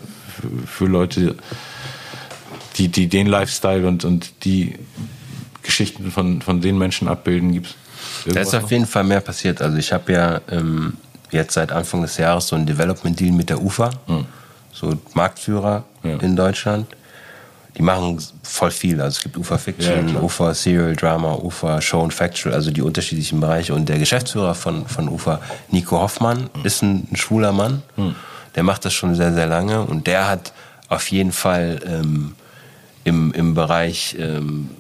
für, 0.66 0.86
Leute, 0.86 1.36
die, 2.78 2.88
die 2.88 3.08
den 3.08 3.28
Lifestyle 3.28 3.88
und, 3.88 4.06
und 4.06 4.46
die 4.46 4.76
Geschichten 5.62 6.10
von, 6.10 6.42
von 6.42 6.62
den 6.62 6.78
Menschen 6.78 7.08
abbilden. 7.08 7.52
Gibt's 7.52 7.76
da 8.26 8.40
ist 8.40 8.56
auf 8.56 8.64
noch? 8.64 8.72
jeden 8.72 8.86
Fall 8.86 9.04
mehr 9.04 9.22
passiert. 9.22 9.62
Also 9.62 9.78
ich 9.78 9.92
habe 9.92 10.12
ja 10.14 10.42
ähm, 10.50 10.94
jetzt 11.32 11.54
seit 11.54 11.72
Anfang 11.72 12.02
des 12.02 12.18
Jahres 12.18 12.48
so 12.48 12.56
einen 12.56 12.66
Development 12.66 13.20
Deal 13.20 13.32
mit 13.32 13.50
der 13.50 13.62
UFA, 13.62 13.92
hm. 14.06 14.26
so 14.72 14.98
Marktführer 15.14 15.84
ja. 16.04 16.18
in 16.18 16.36
Deutschland 16.36 16.88
die 17.78 17.84
machen 17.84 18.18
voll 18.42 18.72
viel. 18.72 19.00
Also 19.00 19.18
es 19.18 19.24
gibt 19.24 19.38
Ufa 19.38 19.58
Fiction, 19.58 20.16
ja, 20.16 20.22
Ufa 20.22 20.54
Serial 20.54 20.96
Drama, 20.96 21.36
Ufa 21.36 21.80
Show 21.80 22.02
and 22.02 22.14
Factual, 22.14 22.56
also 22.56 22.72
die 22.72 22.82
unterschiedlichen 22.82 23.40
Bereiche. 23.40 23.74
Und 23.76 23.88
der 23.88 24.00
Geschäftsführer 24.00 24.56
von, 24.56 24.88
von 24.88 25.08
Ufa, 25.10 25.40
Nico 25.70 26.00
Hoffmann, 26.00 26.50
mhm. 26.56 26.66
ist 26.66 26.82
ein, 26.82 27.08
ein, 27.12 27.16
schwuler 27.16 27.52
Mann. 27.52 27.84
Mhm. 27.96 28.16
Der 28.56 28.64
macht 28.64 28.84
das 28.86 28.94
schon 28.94 29.14
sehr, 29.14 29.34
sehr 29.34 29.46
lange 29.46 29.82
und 29.82 30.08
der 30.08 30.28
hat 30.28 30.54
auf 30.90 31.12
jeden 31.12 31.32
Fall 31.32 31.80
ähm, 31.86 32.34
im, 33.04 33.32
im 33.34 33.54
Bereich 33.54 34.16
ähm, 34.18 34.72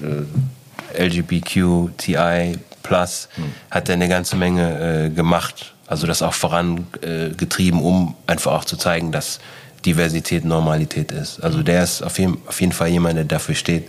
äh, 0.00 1.06
LGBTQTI 1.06 2.58
Plus 2.84 3.28
mhm. 3.36 3.52
hat 3.72 3.88
er 3.88 3.94
eine 3.94 4.08
ganze 4.08 4.36
Menge 4.36 5.06
äh, 5.06 5.10
gemacht. 5.10 5.74
Also 5.88 6.06
das 6.06 6.22
auch 6.22 6.34
vorangetrieben, 6.34 7.80
äh, 7.80 7.82
um 7.82 8.14
einfach 8.28 8.52
auch 8.52 8.64
zu 8.64 8.76
zeigen, 8.76 9.10
dass 9.10 9.40
Diversität 9.86 10.44
Normalität 10.44 11.12
ist. 11.12 11.40
Also 11.40 11.62
der 11.62 11.84
ist 11.84 12.02
auf 12.02 12.18
jeden, 12.18 12.38
auf 12.46 12.60
jeden 12.60 12.72
Fall 12.72 12.88
jemand, 12.88 13.16
der 13.16 13.24
dafür 13.24 13.54
steht. 13.54 13.88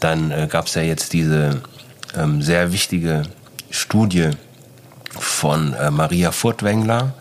Dann 0.00 0.30
äh, 0.30 0.48
gab 0.50 0.66
es 0.66 0.74
ja 0.74 0.82
jetzt 0.82 1.12
diese 1.12 1.62
ähm, 2.16 2.42
sehr 2.42 2.72
wichtige 2.72 3.22
Studie 3.70 4.30
von 5.10 5.72
äh, 5.74 5.90
Maria 5.90 6.32
Furtwängler 6.32 7.14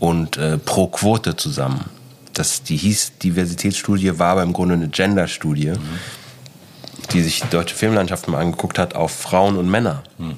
und 0.00 0.36
äh, 0.36 0.58
Pro 0.58 0.88
Quote 0.88 1.36
zusammen. 1.36 1.84
Das, 2.32 2.62
die 2.62 2.76
hieß 2.76 3.18
Diversitätsstudie, 3.22 4.18
war 4.18 4.32
aber 4.32 4.42
im 4.42 4.52
Grunde 4.52 4.74
eine 4.74 4.88
Gender-Studie, 4.88 5.72
mhm. 5.72 5.98
die 7.12 7.22
sich 7.22 7.42
die 7.42 7.50
deutsche 7.50 7.76
Filmlandschaft 7.76 8.26
mal 8.26 8.40
angeguckt 8.40 8.78
hat 8.78 8.94
auf 8.94 9.12
Frauen 9.12 9.56
und 9.56 9.70
Männer. 9.70 10.02
Mhm. 10.18 10.36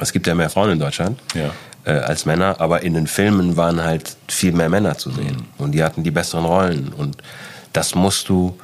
Es 0.00 0.12
gibt 0.12 0.26
ja 0.26 0.34
mehr 0.34 0.48
Frauen 0.48 0.70
in 0.70 0.78
Deutschland. 0.78 1.20
Ja 1.34 1.50
äh, 1.84 1.92
als 1.92 2.26
Männer, 2.26 2.60
aber 2.60 2.82
in 2.82 2.94
den 2.94 3.06
Filmen 3.06 3.56
waren 3.56 3.82
halt 3.82 4.16
viel 4.28 4.52
mehr 4.52 4.68
Männer 4.68 4.98
zu 4.98 5.10
sehen 5.10 5.36
mhm. 5.36 5.64
und 5.64 5.72
die 5.72 5.82
hatten 5.82 6.02
die 6.02 6.10
besseren 6.10 6.44
Rollen 6.44 6.92
und 6.92 7.16
das 7.72 7.94
musst 7.94 8.28
du, 8.28 8.58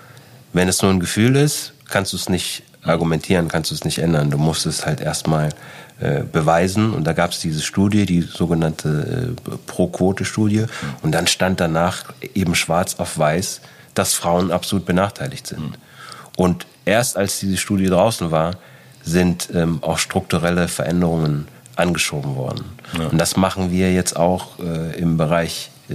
wenn 0.53 0.69
es 0.69 0.83
nur 0.83 0.91
ein 0.91 1.01
Gefühl 1.01 1.37
ist, 1.37 1.73
kannst 1.89 2.13
du 2.13 2.17
es 2.17 2.29
nicht 2.29 2.63
argumentieren, 2.83 3.49
kannst 3.49 3.71
du 3.71 3.75
es 3.75 3.85
nicht 3.85 3.99
ändern. 3.99 4.31
Du 4.31 4.39
musst 4.39 4.67
es 4.67 4.87
halt 4.87 5.01
erstmal 5.01 5.51
äh, 5.99 6.23
beweisen. 6.23 6.93
Und 6.93 7.05
da 7.05 7.13
gab 7.13 7.31
es 7.31 7.41
diese 7.41 7.63
Studie, 7.63 8.07
die 8.07 8.23
sogenannte 8.23 9.35
äh, 9.37 9.51
Pro-Quote-Studie. 9.67 10.67
Und 11.03 11.13
dann 11.13 11.27
stand 11.27 11.61
danach 11.61 12.05
eben 12.35 12.55
schwarz 12.55 12.97
auf 12.99 13.19
weiß, 13.19 13.61
dass 13.95 14.15
Frauen 14.15 14.51
absolut 14.51 14.87
benachteiligt 14.87 15.47
sind. 15.47 15.61
Mhm. 15.61 15.75
Und 16.37 16.67
erst 16.85 17.17
als 17.17 17.41
diese 17.41 17.57
Studie 17.57 17.87
draußen 17.87 18.31
war, 18.31 18.57
sind 19.03 19.49
ähm, 19.55 19.79
auch 19.83 19.99
strukturelle 19.99 20.69
Veränderungen 20.69 21.49
angeschoben 21.77 22.35
worden. 22.35 22.65
Ja. 22.99 23.07
Und 23.07 23.19
das 23.19 23.37
machen 23.37 23.71
wir 23.71 23.93
jetzt 23.93 24.17
auch 24.17 24.59
äh, 24.59 24.99
im 24.99 25.17
Bereich 25.17 25.71
äh, 25.89 25.95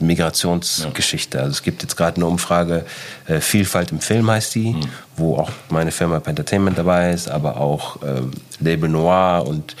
Migrationsgeschichte. 0.00 1.38
Ja. 1.38 1.44
Also 1.44 1.52
es 1.52 1.62
gibt 1.62 1.82
jetzt 1.82 1.96
gerade 1.96 2.16
eine 2.16 2.26
Umfrage, 2.26 2.84
äh, 3.26 3.40
Vielfalt 3.40 3.92
im 3.92 4.00
Film 4.00 4.30
heißt 4.30 4.54
die, 4.54 4.72
mhm. 4.72 4.80
wo 5.16 5.36
auch 5.38 5.50
meine 5.70 5.92
Firma 5.92 6.20
Pentertainment 6.20 6.76
dabei 6.76 7.12
ist, 7.12 7.30
aber 7.30 7.56
auch 7.56 7.98
ähm, 8.02 8.32
Label 8.58 8.88
Noir 8.88 9.46
und 9.46 9.76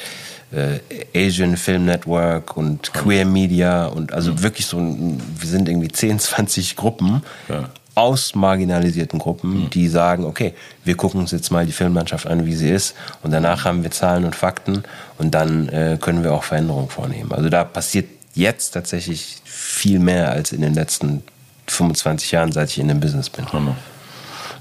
äh, 0.52 0.80
Asian 1.14 1.56
Film 1.56 1.84
Network 1.84 2.56
und 2.56 2.92
Queer 2.92 3.24
Media 3.24 3.86
und 3.86 4.12
also 4.12 4.32
mhm. 4.32 4.42
wirklich 4.42 4.66
so, 4.66 4.78
ein, 4.78 5.20
wir 5.38 5.48
sind 5.48 5.68
irgendwie 5.68 5.88
10, 5.88 6.18
20 6.18 6.76
Gruppen, 6.76 7.22
ja 7.48 7.68
aus 7.94 8.34
marginalisierten 8.34 9.18
Gruppen, 9.18 9.64
mhm. 9.64 9.70
die 9.70 9.88
sagen, 9.88 10.24
okay, 10.24 10.54
wir 10.84 10.96
gucken 10.96 11.20
uns 11.20 11.30
jetzt 11.32 11.50
mal 11.50 11.66
die 11.66 11.72
Filmlandschaft 11.72 12.26
an, 12.26 12.46
wie 12.46 12.54
sie 12.54 12.70
ist, 12.70 12.94
und 13.22 13.30
danach 13.32 13.64
haben 13.64 13.82
wir 13.82 13.90
Zahlen 13.90 14.24
und 14.24 14.36
Fakten 14.36 14.84
und 15.18 15.34
dann 15.34 15.68
äh, 15.68 15.98
können 16.00 16.22
wir 16.22 16.32
auch 16.32 16.44
Veränderungen 16.44 16.88
vornehmen. 16.88 17.32
Also 17.32 17.48
da 17.48 17.64
passiert 17.64 18.08
jetzt 18.34 18.70
tatsächlich 18.70 19.38
viel 19.44 19.98
mehr 19.98 20.30
als 20.30 20.52
in 20.52 20.60
den 20.60 20.74
letzten 20.74 21.22
25 21.66 22.32
Jahren, 22.32 22.52
seit 22.52 22.70
ich 22.70 22.78
in 22.78 22.88
dem 22.88 23.00
Business 23.00 23.30
bin. 23.30 23.46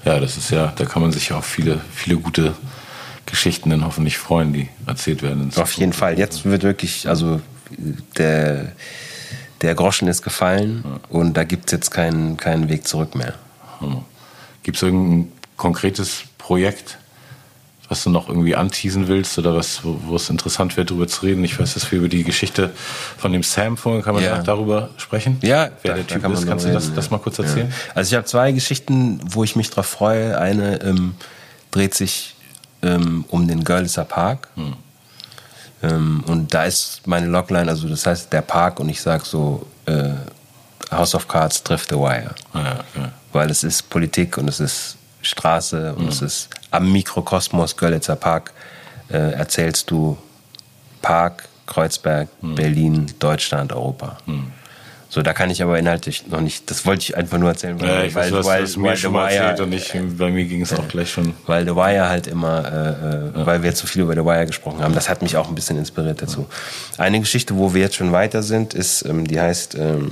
Ja, 0.05 0.19
das 0.19 0.37
ist 0.37 0.51
ja, 0.51 0.73
da 0.75 0.85
kann 0.85 1.01
man 1.01 1.11
sich 1.11 1.29
ja 1.29 1.37
auf 1.37 1.45
viele, 1.45 1.81
viele 1.93 2.17
gute 2.17 2.53
Geschichten 3.25 3.69
dann 3.69 3.85
hoffentlich 3.85 4.17
freuen, 4.17 4.53
die 4.53 4.69
erzählt 4.85 5.21
werden. 5.21 5.51
Auf 5.55 5.73
jeden 5.73 5.93
Fall. 5.93 6.17
Jetzt 6.17 6.45
wird 6.45 6.63
wirklich, 6.63 7.07
also 7.07 7.41
der 8.17 8.71
der 9.61 9.75
Groschen 9.75 10.07
ist 10.07 10.21
gefallen 10.21 10.83
und 11.09 11.35
da 11.35 11.43
gibt 11.43 11.65
es 11.67 11.71
jetzt 11.71 11.91
keinen, 11.91 12.37
keinen 12.37 12.69
Weg 12.69 12.87
zurück 12.87 13.15
mehr. 13.15 13.33
Hm. 13.79 13.97
Gibt 14.63 14.77
es 14.77 14.83
irgendein 14.83 15.31
konkretes 15.57 16.23
Projekt, 16.37 16.97
was 17.89 18.03
du 18.03 18.09
noch 18.09 18.29
irgendwie 18.29 18.55
anteasen 18.55 19.07
willst 19.07 19.37
oder 19.39 19.55
was, 19.55 19.83
wo, 19.83 19.99
wo 20.05 20.15
es 20.15 20.29
interessant 20.29 20.77
wäre, 20.77 20.85
darüber 20.85 21.07
zu 21.07 21.25
reden? 21.25 21.43
Ich 21.43 21.59
weiß, 21.59 21.73
dass 21.73 21.91
wir 21.91 21.99
über 21.99 22.07
die 22.07 22.23
Geschichte 22.23 22.71
von 23.17 23.33
dem 23.33 23.43
Sam 23.43 23.77
vorhin, 23.77 24.03
kann 24.03 24.13
man 24.13 24.23
ja. 24.23 24.41
darüber 24.43 24.89
sprechen? 24.97 25.37
Ja, 25.41 25.69
wer 25.81 25.91
da, 25.91 25.97
der 25.97 26.07
Typ 26.07 26.31
ist. 26.31 26.47
Kannst 26.47 26.65
du 26.65 26.71
das, 26.71 26.93
das, 26.93 27.09
mal 27.09 27.17
kurz 27.17 27.39
erzählen? 27.39 27.69
Ja. 27.69 27.93
Also 27.95 28.09
ich 28.09 28.15
habe 28.15 28.25
zwei 28.25 28.51
Geschichten, 28.51 29.19
wo 29.25 29.43
ich 29.43 29.55
mich 29.55 29.69
drauf 29.71 29.87
freue. 29.87 30.39
Eine 30.39 30.81
ähm, 30.83 31.15
dreht 31.71 31.95
sich 31.95 32.35
ähm, 32.83 33.25
um 33.27 33.47
den 33.47 33.63
Görlitzer 33.63 34.05
Park. 34.05 34.49
Hm. 34.55 34.73
Ähm, 35.81 36.23
und 36.27 36.53
da 36.53 36.65
ist 36.65 37.01
meine 37.05 37.27
Logline, 37.27 37.69
also 37.69 37.87
das 37.87 38.05
heißt 38.05 38.33
der 38.33 38.41
Park 38.41 38.79
und 38.79 38.89
ich 38.89 39.01
sage 39.01 39.23
so, 39.25 39.65
äh, 39.85 40.09
House 40.91 41.15
of 41.15 41.27
Cards 41.27 41.63
trifft 41.63 41.89
The 41.89 41.95
Wire. 41.95 42.35
Ja, 42.53 42.79
okay. 42.79 43.09
Weil 43.31 43.49
es 43.49 43.63
ist 43.63 43.89
Politik 43.89 44.37
und 44.37 44.47
es 44.47 44.59
ist 44.59 44.97
Straße 45.21 45.93
und 45.93 46.03
mhm. 46.03 46.09
es 46.09 46.21
ist 46.21 46.49
am 46.71 46.91
Mikrokosmos 46.91 47.75
Görlitzer 47.75 48.15
Park 48.15 48.53
äh, 49.09 49.31
erzählst 49.33 49.89
du 49.91 50.17
Park, 51.01 51.47
Kreuzberg, 51.65 52.29
mhm. 52.41 52.55
Berlin, 52.55 53.13
Deutschland, 53.19 53.71
Europa. 53.71 54.17
Mhm. 54.25 54.51
So, 55.11 55.23
da 55.23 55.33
kann 55.33 55.49
ich 55.49 55.63
aber 55.63 55.79
inhaltlich 55.79 56.27
noch 56.27 56.39
nicht, 56.39 56.69
das 56.69 56.85
wollte 56.85 57.01
ich 57.01 57.17
einfach 57.17 57.39
nur 57.39 57.49
erzählen, 57.49 57.81
weil, 57.81 57.89
ja, 57.89 58.03
ich 58.03 58.13
weil, 58.13 58.31
weiß, 58.31 58.45
weil, 58.45 58.75
weil, 58.75 58.77
mir 58.77 58.95
schon 58.95 59.11
mal 59.11 59.27
erzählt 59.27 59.59
und 59.61 59.73
ich, 59.73 59.91
bei 60.19 60.29
mir 60.29 60.45
ging 60.45 60.61
es 60.61 60.71
auch 60.71 60.87
gleich 60.87 61.11
schon. 61.11 61.33
Weil 61.47 61.65
The 61.65 61.75
Wire 61.75 62.07
halt 62.07 62.27
immer, 62.27 62.63
äh, 62.63 63.37
äh, 63.37 63.39
ja. 63.39 63.45
weil 63.47 63.63
wir 63.63 63.71
so 63.71 63.87
viel 63.87 64.03
über 64.03 64.13
The 64.13 64.23
Wire 64.23 64.45
gesprochen 64.45 64.83
haben, 64.83 64.93
das 64.93 65.09
hat 65.09 65.23
mich 65.23 65.35
auch 65.35 65.49
ein 65.49 65.55
bisschen 65.55 65.79
inspiriert 65.79 66.21
dazu. 66.21 66.45
Ja. 66.97 67.05
Eine 67.05 67.19
Geschichte, 67.19 67.57
wo 67.57 67.73
wir 67.73 67.81
jetzt 67.81 67.95
schon 67.95 68.11
weiter 68.11 68.43
sind, 68.43 68.75
ist, 68.75 69.03
ähm, 69.03 69.25
die 69.27 69.41
heißt 69.41 69.73
ähm, 69.79 70.11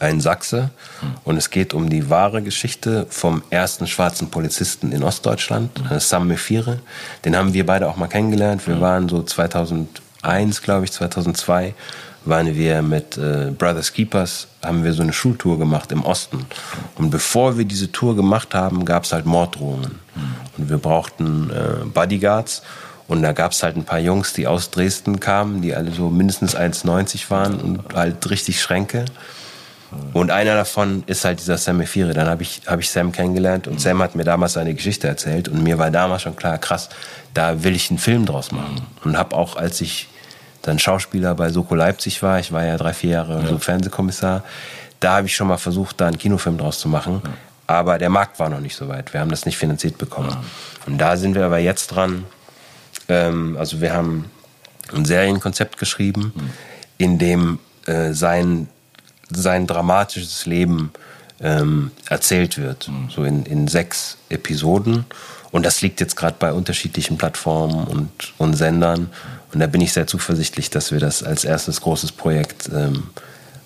Ein 0.00 0.20
Sachse 0.20 0.70
hm. 0.98 1.12
und 1.22 1.36
es 1.36 1.50
geht 1.50 1.72
um 1.72 1.88
die 1.88 2.10
wahre 2.10 2.42
Geschichte 2.42 3.06
vom 3.08 3.44
ersten 3.50 3.86
schwarzen 3.86 4.30
Polizisten 4.30 4.90
in 4.90 5.04
Ostdeutschland, 5.04 5.70
hm. 5.88 6.00
Sam 6.00 6.26
Mefire. 6.26 6.80
Den 7.24 7.36
haben 7.36 7.54
wir 7.54 7.64
beide 7.64 7.88
auch 7.88 7.96
mal 7.96 8.08
kennengelernt. 8.08 8.66
Wir 8.66 8.74
hm. 8.74 8.80
waren 8.80 9.08
so 9.08 9.22
2001, 9.22 10.62
glaube 10.62 10.86
ich, 10.86 10.90
2002 10.90 11.74
waren 12.24 12.54
wir 12.54 12.82
mit 12.82 13.16
äh, 13.16 13.50
Brothers 13.56 13.92
Keepers, 13.92 14.48
haben 14.64 14.84
wir 14.84 14.92
so 14.92 15.02
eine 15.02 15.12
Schultour 15.12 15.58
gemacht 15.58 15.92
im 15.92 16.04
Osten. 16.04 16.46
Und 16.96 17.10
bevor 17.10 17.58
wir 17.58 17.64
diese 17.64 17.90
Tour 17.90 18.16
gemacht 18.16 18.54
haben, 18.54 18.84
gab 18.84 19.04
es 19.04 19.12
halt 19.12 19.26
Morddrohungen. 19.26 19.98
Und 20.58 20.70
wir 20.70 20.78
brauchten 20.78 21.50
äh, 21.50 21.84
Bodyguards. 21.86 22.62
Und 23.08 23.22
da 23.22 23.32
gab 23.32 23.52
es 23.52 23.62
halt 23.62 23.76
ein 23.76 23.84
paar 23.84 23.98
Jungs, 23.98 24.32
die 24.32 24.46
aus 24.46 24.70
Dresden 24.70 25.20
kamen, 25.20 25.60
die 25.60 25.74
alle 25.74 25.90
so 25.90 26.08
mindestens 26.08 26.56
1,90 26.56 27.30
waren 27.30 27.60
und 27.60 27.94
halt 27.94 28.30
richtig 28.30 28.60
Schränke. 28.60 29.04
Und 30.14 30.30
einer 30.30 30.54
davon 30.54 31.02
ist 31.06 31.24
halt 31.24 31.40
dieser 31.40 31.58
Sam 31.58 31.80
Efire. 31.80 32.14
Dann 32.14 32.28
habe 32.28 32.42
ich, 32.42 32.62
hab 32.66 32.80
ich 32.80 32.90
Sam 32.90 33.12
kennengelernt 33.12 33.66
und 33.66 33.80
Sam 33.80 34.00
hat 34.02 34.14
mir 34.14 34.24
damals 34.24 34.54
seine 34.54 34.74
Geschichte 34.74 35.08
erzählt. 35.08 35.48
Und 35.48 35.62
mir 35.62 35.78
war 35.78 35.90
damals 35.90 36.22
schon 36.22 36.36
klar, 36.36 36.58
krass, 36.58 36.88
da 37.34 37.62
will 37.62 37.74
ich 37.74 37.90
einen 37.90 37.98
Film 37.98 38.24
draus 38.24 38.52
machen. 38.52 38.86
Und 39.04 39.18
habe 39.18 39.36
auch, 39.36 39.56
als 39.56 39.80
ich 39.80 40.08
dann 40.62 40.78
Schauspieler 40.78 41.34
bei 41.34 41.50
Soko 41.50 41.74
Leipzig 41.74 42.22
war. 42.22 42.38
Ich 42.38 42.52
war 42.52 42.64
ja 42.64 42.76
drei, 42.76 42.92
vier 42.92 43.10
Jahre 43.10 43.42
ja. 43.42 43.48
so 43.48 43.58
Fernsehkommissar. 43.58 44.44
Da 45.00 45.16
habe 45.16 45.26
ich 45.26 45.34
schon 45.34 45.48
mal 45.48 45.58
versucht, 45.58 46.00
da 46.00 46.06
einen 46.06 46.18
Kinofilm 46.18 46.58
draus 46.58 46.78
zu 46.78 46.88
machen. 46.88 47.20
Ja. 47.24 47.30
Aber 47.66 47.98
der 47.98 48.10
Markt 48.10 48.38
war 48.38 48.48
noch 48.48 48.60
nicht 48.60 48.76
so 48.76 48.88
weit. 48.88 49.12
Wir 49.12 49.20
haben 49.20 49.30
das 49.30 49.46
nicht 49.46 49.56
finanziert 49.56 49.98
bekommen. 49.98 50.30
Ja. 50.30 50.42
Und 50.86 50.98
da 50.98 51.16
sind 51.16 51.34
wir 51.34 51.44
aber 51.44 51.58
jetzt 51.58 51.88
dran. 51.88 52.24
Ähm, 53.08 53.56
also 53.58 53.80
wir 53.80 53.92
haben 53.92 54.30
ein 54.94 55.04
Serienkonzept 55.04 55.78
geschrieben, 55.78 56.32
mhm. 56.34 56.50
in 56.98 57.18
dem 57.18 57.58
äh, 57.86 58.12
sein, 58.12 58.68
sein 59.30 59.66
dramatisches 59.66 60.46
Leben 60.46 60.92
ähm, 61.40 61.90
erzählt 62.08 62.58
wird. 62.58 62.88
Mhm. 62.88 63.10
So 63.10 63.24
in, 63.24 63.44
in 63.46 63.68
sechs 63.68 64.18
Episoden. 64.28 65.06
Und 65.52 65.64
das 65.64 65.82
liegt 65.82 66.00
jetzt 66.00 66.16
gerade 66.16 66.36
bei 66.38 66.52
unterschiedlichen 66.52 67.18
Plattformen 67.18 67.84
und, 67.84 68.10
und 68.38 68.54
Sendern. 68.54 69.10
Und 69.52 69.60
da 69.60 69.66
bin 69.66 69.82
ich 69.82 69.92
sehr 69.92 70.06
zuversichtlich, 70.06 70.70
dass 70.70 70.90
wir 70.90 70.98
das 70.98 71.22
als 71.22 71.44
erstes 71.44 71.82
großes 71.82 72.12
Projekt 72.12 72.70
ähm, 72.74 73.04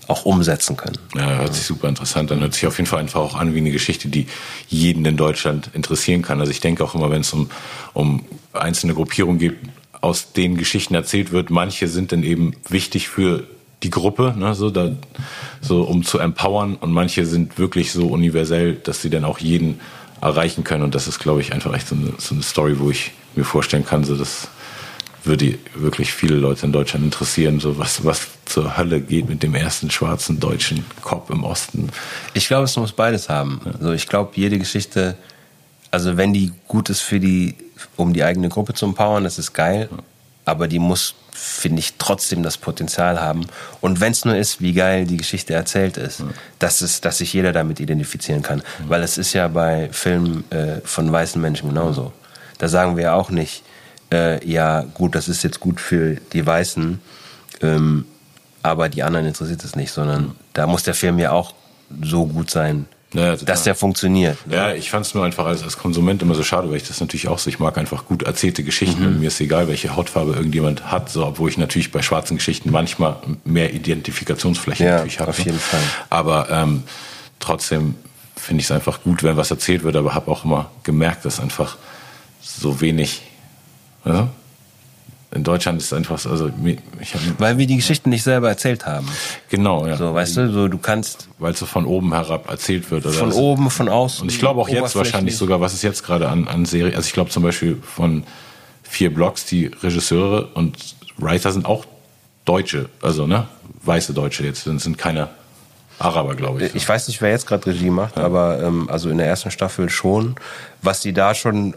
auch 0.08 0.24
umsetzen 0.24 0.76
können. 0.76 0.98
Ja, 1.14 1.38
hört 1.38 1.54
sich 1.54 1.64
super 1.64 1.88
interessant 1.88 2.30
an. 2.32 2.40
Hört 2.40 2.54
sich 2.54 2.66
auf 2.66 2.76
jeden 2.78 2.88
Fall 2.88 2.98
einfach 2.98 3.20
auch 3.20 3.34
an 3.36 3.54
wie 3.54 3.58
eine 3.58 3.70
Geschichte, 3.70 4.08
die 4.08 4.26
jeden 4.68 5.04
in 5.04 5.16
Deutschland 5.16 5.70
interessieren 5.74 6.22
kann. 6.22 6.40
Also 6.40 6.50
ich 6.50 6.60
denke 6.60 6.84
auch 6.84 6.94
immer, 6.94 7.10
wenn 7.10 7.20
es 7.20 7.32
um, 7.32 7.50
um 7.94 8.24
einzelne 8.52 8.94
Gruppierungen 8.94 9.38
geht, 9.38 9.56
aus 10.00 10.32
denen 10.32 10.56
Geschichten 10.56 10.94
erzählt 10.94 11.32
wird, 11.32 11.50
manche 11.50 11.88
sind 11.88 12.12
dann 12.12 12.24
eben 12.24 12.54
wichtig 12.68 13.08
für 13.08 13.44
die 13.82 13.90
Gruppe, 13.90 14.34
ne, 14.36 14.54
so, 14.54 14.70
da, 14.70 14.90
so 15.60 15.82
um 15.82 16.02
zu 16.02 16.18
empowern 16.18 16.76
und 16.76 16.92
manche 16.92 17.26
sind 17.26 17.58
wirklich 17.58 17.92
so 17.92 18.06
universell, 18.06 18.74
dass 18.74 19.02
sie 19.02 19.10
dann 19.10 19.24
auch 19.24 19.38
jeden 19.38 19.80
erreichen 20.20 20.64
können. 20.64 20.82
Und 20.82 20.94
das 20.94 21.08
ist, 21.08 21.18
glaube 21.18 21.40
ich, 21.40 21.52
einfach 21.52 21.74
echt 21.74 21.88
so 21.88 21.94
eine, 21.94 22.12
so 22.18 22.34
eine 22.34 22.42
Story, 22.42 22.78
wo 22.78 22.90
ich 22.90 23.12
mir 23.34 23.44
vorstellen 23.44 23.84
kann, 23.84 24.04
so 24.04 24.16
dass 24.16 24.48
würde 25.26 25.58
wirklich 25.74 26.12
viele 26.12 26.36
Leute 26.36 26.66
in 26.66 26.72
Deutschland 26.72 27.04
interessieren, 27.04 27.60
so 27.60 27.78
was, 27.78 28.04
was 28.04 28.28
zur 28.44 28.76
Hölle 28.76 29.00
geht 29.00 29.28
mit 29.28 29.42
dem 29.42 29.54
ersten 29.54 29.90
schwarzen 29.90 30.40
deutschen 30.40 30.84
Cop 31.02 31.30
im 31.30 31.44
Osten. 31.44 31.90
Ich 32.32 32.46
glaube, 32.46 32.64
es 32.64 32.76
muss 32.76 32.92
beides 32.92 33.28
haben. 33.28 33.60
Also 33.64 33.92
ich 33.92 34.06
glaube, 34.06 34.32
jede 34.36 34.58
Geschichte, 34.58 35.16
also 35.90 36.16
wenn 36.16 36.32
die 36.32 36.52
gut 36.68 36.90
ist 36.90 37.00
für 37.00 37.20
die, 37.20 37.56
um 37.96 38.12
die 38.12 38.24
eigene 38.24 38.48
Gruppe 38.48 38.74
zu 38.74 38.86
empowern, 38.86 39.24
das 39.24 39.38
ist 39.38 39.52
geil. 39.52 39.88
Aber 40.46 40.68
die 40.68 40.78
muss, 40.78 41.14
finde 41.32 41.80
ich, 41.80 41.94
trotzdem 41.98 42.42
das 42.42 42.56
Potenzial 42.56 43.20
haben. 43.20 43.46
Und 43.82 44.00
wenn 44.00 44.12
es 44.12 44.24
nur 44.24 44.36
ist, 44.36 44.62
wie 44.62 44.72
geil 44.72 45.06
die 45.06 45.18
Geschichte 45.18 45.52
erzählt 45.52 45.98
ist, 45.98 46.20
ja. 46.20 46.26
dass, 46.58 46.80
es, 46.80 47.02
dass 47.02 47.18
sich 47.18 47.34
jeder 47.34 47.52
damit 47.52 47.80
identifizieren 47.80 48.42
kann. 48.42 48.62
Weil 48.86 49.02
es 49.02 49.18
ist 49.18 49.34
ja 49.34 49.48
bei 49.48 49.90
Filmen 49.92 50.50
äh, 50.50 50.80
von 50.84 51.12
weißen 51.12 51.42
Menschen 51.42 51.68
genauso. 51.68 52.12
Da 52.56 52.68
sagen 52.68 52.96
wir 52.96 53.04
ja 53.04 53.14
auch 53.14 53.28
nicht, 53.28 53.62
äh, 54.12 54.42
ja 54.48 54.82
gut, 54.94 55.14
das 55.14 55.28
ist 55.28 55.42
jetzt 55.42 55.60
gut 55.60 55.80
für 55.80 56.16
die 56.32 56.46
Weißen, 56.46 57.00
ähm, 57.62 58.06
aber 58.62 58.88
die 58.88 59.02
anderen 59.02 59.26
interessiert 59.26 59.62
es 59.64 59.76
nicht, 59.76 59.92
sondern 59.92 60.36
da 60.52 60.66
muss 60.66 60.82
der 60.82 60.94
Film 60.94 61.18
ja 61.18 61.32
auch 61.32 61.54
so 62.02 62.26
gut 62.26 62.50
sein, 62.50 62.86
ja, 63.12 63.36
dass 63.36 63.62
der 63.62 63.74
funktioniert. 63.74 64.46
Ne? 64.46 64.56
Ja, 64.56 64.72
ich 64.72 64.90
fand 64.90 65.06
es 65.06 65.14
nur 65.14 65.24
einfach 65.24 65.46
als, 65.46 65.62
als 65.62 65.78
Konsument 65.78 66.22
immer 66.22 66.34
so 66.34 66.42
schade, 66.42 66.68
weil 66.68 66.76
ich 66.76 66.88
das 66.88 67.00
natürlich 67.00 67.28
auch 67.28 67.38
so, 67.38 67.48
ich 67.48 67.58
mag 67.58 67.78
einfach 67.78 68.04
gut 68.04 68.24
erzählte 68.24 68.62
Geschichten 68.64 69.00
mhm. 69.02 69.06
und 69.06 69.20
mir 69.20 69.28
ist 69.28 69.40
egal, 69.40 69.68
welche 69.68 69.94
Hautfarbe 69.94 70.32
irgendjemand 70.32 70.90
hat, 70.90 71.08
so, 71.08 71.24
obwohl 71.24 71.48
ich 71.48 71.56
natürlich 71.56 71.92
bei 71.92 72.02
schwarzen 72.02 72.36
Geschichten 72.36 72.70
manchmal 72.70 73.16
mehr 73.44 73.72
Identifikationsfläche 73.72 74.84
ja, 74.84 74.90
natürlich 74.96 75.20
habe. 75.20 75.30
auf 75.30 75.38
jeden 75.38 75.58
Fall. 75.58 75.80
Aber 76.10 76.50
ähm, 76.50 76.82
trotzdem 77.38 77.94
finde 78.34 78.60
ich 78.60 78.66
es 78.66 78.70
einfach 78.72 79.02
gut, 79.02 79.22
wenn 79.22 79.36
was 79.36 79.50
erzählt 79.50 79.82
wird, 79.82 79.96
aber 79.96 80.14
habe 80.14 80.30
auch 80.30 80.44
immer 80.44 80.70
gemerkt, 80.82 81.24
dass 81.24 81.40
einfach 81.40 81.76
so 82.42 82.80
wenig 82.80 83.22
ja? 84.04 84.28
In 85.36 85.44
Deutschland 85.44 85.80
ist 85.80 85.92
einfach 85.92 86.18
so, 86.18 86.30
also 86.30 86.50
ich 87.00 87.14
hab, 87.14 87.20
weil 87.38 87.58
wir 87.58 87.66
die 87.66 87.76
Geschichten 87.76 88.10
nicht 88.10 88.22
selber 88.22 88.48
erzählt 88.48 88.86
haben. 88.86 89.08
Genau, 89.48 89.86
ja. 89.86 89.96
So, 89.96 90.14
weißt 90.14 90.36
du, 90.36 90.52
so 90.52 90.68
du 90.68 90.78
kannst, 90.78 91.28
weil 91.38 91.52
es 91.52 91.58
so 91.58 91.66
von 91.66 91.84
oben 91.84 92.12
herab 92.12 92.50
erzählt 92.50 92.90
wird 92.90 93.06
oder 93.06 93.14
von 93.14 93.32
so. 93.32 93.40
oben, 93.40 93.70
von 93.70 93.88
außen. 93.88 94.22
Und 94.22 94.32
ich 94.32 94.38
glaube 94.38 94.60
auch 94.60 94.68
jetzt 94.68 94.96
wahrscheinlich 94.96 95.36
sogar, 95.36 95.60
was 95.60 95.74
es 95.74 95.82
jetzt 95.82 96.02
gerade 96.02 96.28
an 96.28 96.48
an 96.48 96.64
Serie, 96.64 96.96
also 96.96 97.06
ich 97.06 97.12
glaube 97.12 97.30
zum 97.30 97.42
Beispiel 97.42 97.78
von 97.82 98.24
vier 98.82 99.12
Blogs, 99.12 99.44
die 99.44 99.66
Regisseure 99.66 100.48
und 100.54 100.76
Writer 101.18 101.52
sind 101.52 101.66
auch 101.66 101.84
Deutsche, 102.44 102.88
also 103.02 103.26
ne, 103.26 103.46
weiße 103.82 104.14
Deutsche 104.14 104.44
jetzt, 104.44 104.64
sind, 104.64 104.80
sind 104.80 104.98
keine 104.98 105.28
Araber, 105.98 106.34
glaube 106.34 106.64
ich. 106.64 106.74
Ich 106.74 106.88
weiß 106.88 107.08
nicht, 107.08 107.20
wer 107.22 107.30
jetzt 107.30 107.46
gerade 107.46 107.66
Regie 107.66 107.90
macht, 107.90 108.16
ja. 108.16 108.24
aber 108.24 108.62
ähm, 108.62 108.88
also 108.90 109.08
in 109.08 109.18
der 109.18 109.26
ersten 109.26 109.50
Staffel 109.50 109.88
schon. 109.88 110.36
Was 110.82 111.02
sie 111.02 111.12
da 111.12 111.34
schon 111.34 111.74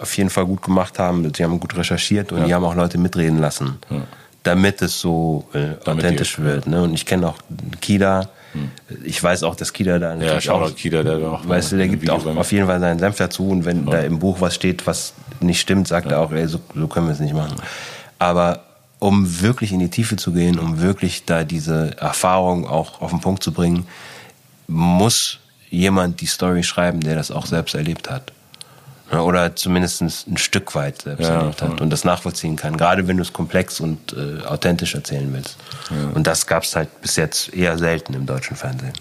auf 0.00 0.16
jeden 0.16 0.30
Fall 0.30 0.46
gut 0.46 0.62
gemacht 0.62 0.98
haben, 0.98 1.30
sie 1.34 1.44
haben 1.44 1.60
gut 1.60 1.76
recherchiert 1.76 2.32
und 2.32 2.40
ja. 2.40 2.46
die 2.46 2.54
haben 2.54 2.64
auch 2.64 2.74
Leute 2.74 2.98
mitreden 2.98 3.38
lassen, 3.38 3.78
ja. 3.90 4.02
damit 4.42 4.82
es 4.82 5.00
so 5.00 5.48
äh, 5.52 5.76
damit 5.84 6.04
authentisch 6.04 6.38
wird. 6.38 6.66
Ne? 6.66 6.82
Und 6.82 6.94
ich 6.94 7.06
kenne 7.06 7.28
auch 7.28 7.38
Kida. 7.80 8.28
Hm. 8.52 8.70
Ich 9.04 9.22
weiß 9.22 9.42
auch, 9.42 9.54
dass 9.54 9.72
Kida 9.72 9.98
da 9.98 10.14
ja, 10.14 10.40
schau 10.40 10.62
auch, 10.62 10.74
Kida, 10.74 11.02
der 11.02 11.18
auch 11.18 11.46
weißt 11.46 11.72
du, 11.72 11.76
der 11.76 11.88
gibt 11.88 12.08
auch 12.08 12.24
auf 12.24 12.50
jeden 12.52 12.66
Fall 12.66 12.80
seinen 12.80 12.98
Senf 12.98 13.16
dazu 13.16 13.48
und 13.48 13.64
wenn 13.64 13.84
da 13.86 14.00
im 14.00 14.18
Buch 14.18 14.40
was 14.40 14.54
steht, 14.54 14.86
was 14.86 15.12
nicht 15.40 15.60
stimmt, 15.60 15.86
sagt 15.86 16.10
er 16.10 16.20
auch, 16.20 16.32
ey, 16.32 16.46
so, 16.48 16.60
so 16.74 16.88
können 16.88 17.06
wir 17.06 17.12
es 17.12 17.20
nicht 17.20 17.34
machen. 17.34 17.56
Aber 18.18 18.62
um 18.98 19.42
wirklich 19.42 19.72
in 19.72 19.80
die 19.80 19.90
Tiefe 19.90 20.16
zu 20.16 20.32
gehen, 20.32 20.58
um 20.58 20.80
wirklich 20.80 21.24
da 21.24 21.44
diese 21.44 21.96
Erfahrung 21.98 22.66
auch 22.66 23.00
auf 23.00 23.10
den 23.10 23.20
Punkt 23.20 23.42
zu 23.42 23.52
bringen, 23.52 23.86
muss 24.66 25.38
jemand 25.70 26.20
die 26.20 26.26
Story 26.26 26.62
schreiben, 26.62 27.00
der 27.00 27.14
das 27.14 27.30
auch 27.30 27.46
selbst 27.46 27.74
erlebt 27.74 28.10
hat. 28.10 28.32
Oder 29.10 29.56
zumindest 29.56 30.02
ein 30.02 30.36
Stück 30.36 30.74
weit 30.74 31.02
selbst 31.02 31.28
ja, 31.28 31.40
erlebt 31.40 31.62
hat 31.62 31.80
und 31.80 31.90
das 31.90 32.04
nachvollziehen 32.04 32.56
kann. 32.56 32.76
Gerade 32.76 33.08
wenn 33.08 33.16
du 33.16 33.22
es 33.22 33.32
komplex 33.32 33.80
und 33.80 34.12
äh, 34.12 34.44
authentisch 34.44 34.94
erzählen 34.94 35.32
willst. 35.32 35.56
Ja. 35.90 36.10
Und 36.14 36.26
das 36.26 36.46
gab 36.46 36.64
es 36.64 36.76
halt 36.76 37.00
bis 37.00 37.16
jetzt 37.16 37.54
eher 37.54 37.78
selten 37.78 38.12
im 38.12 38.26
deutschen 38.26 38.56
Fernsehen. 38.56 38.92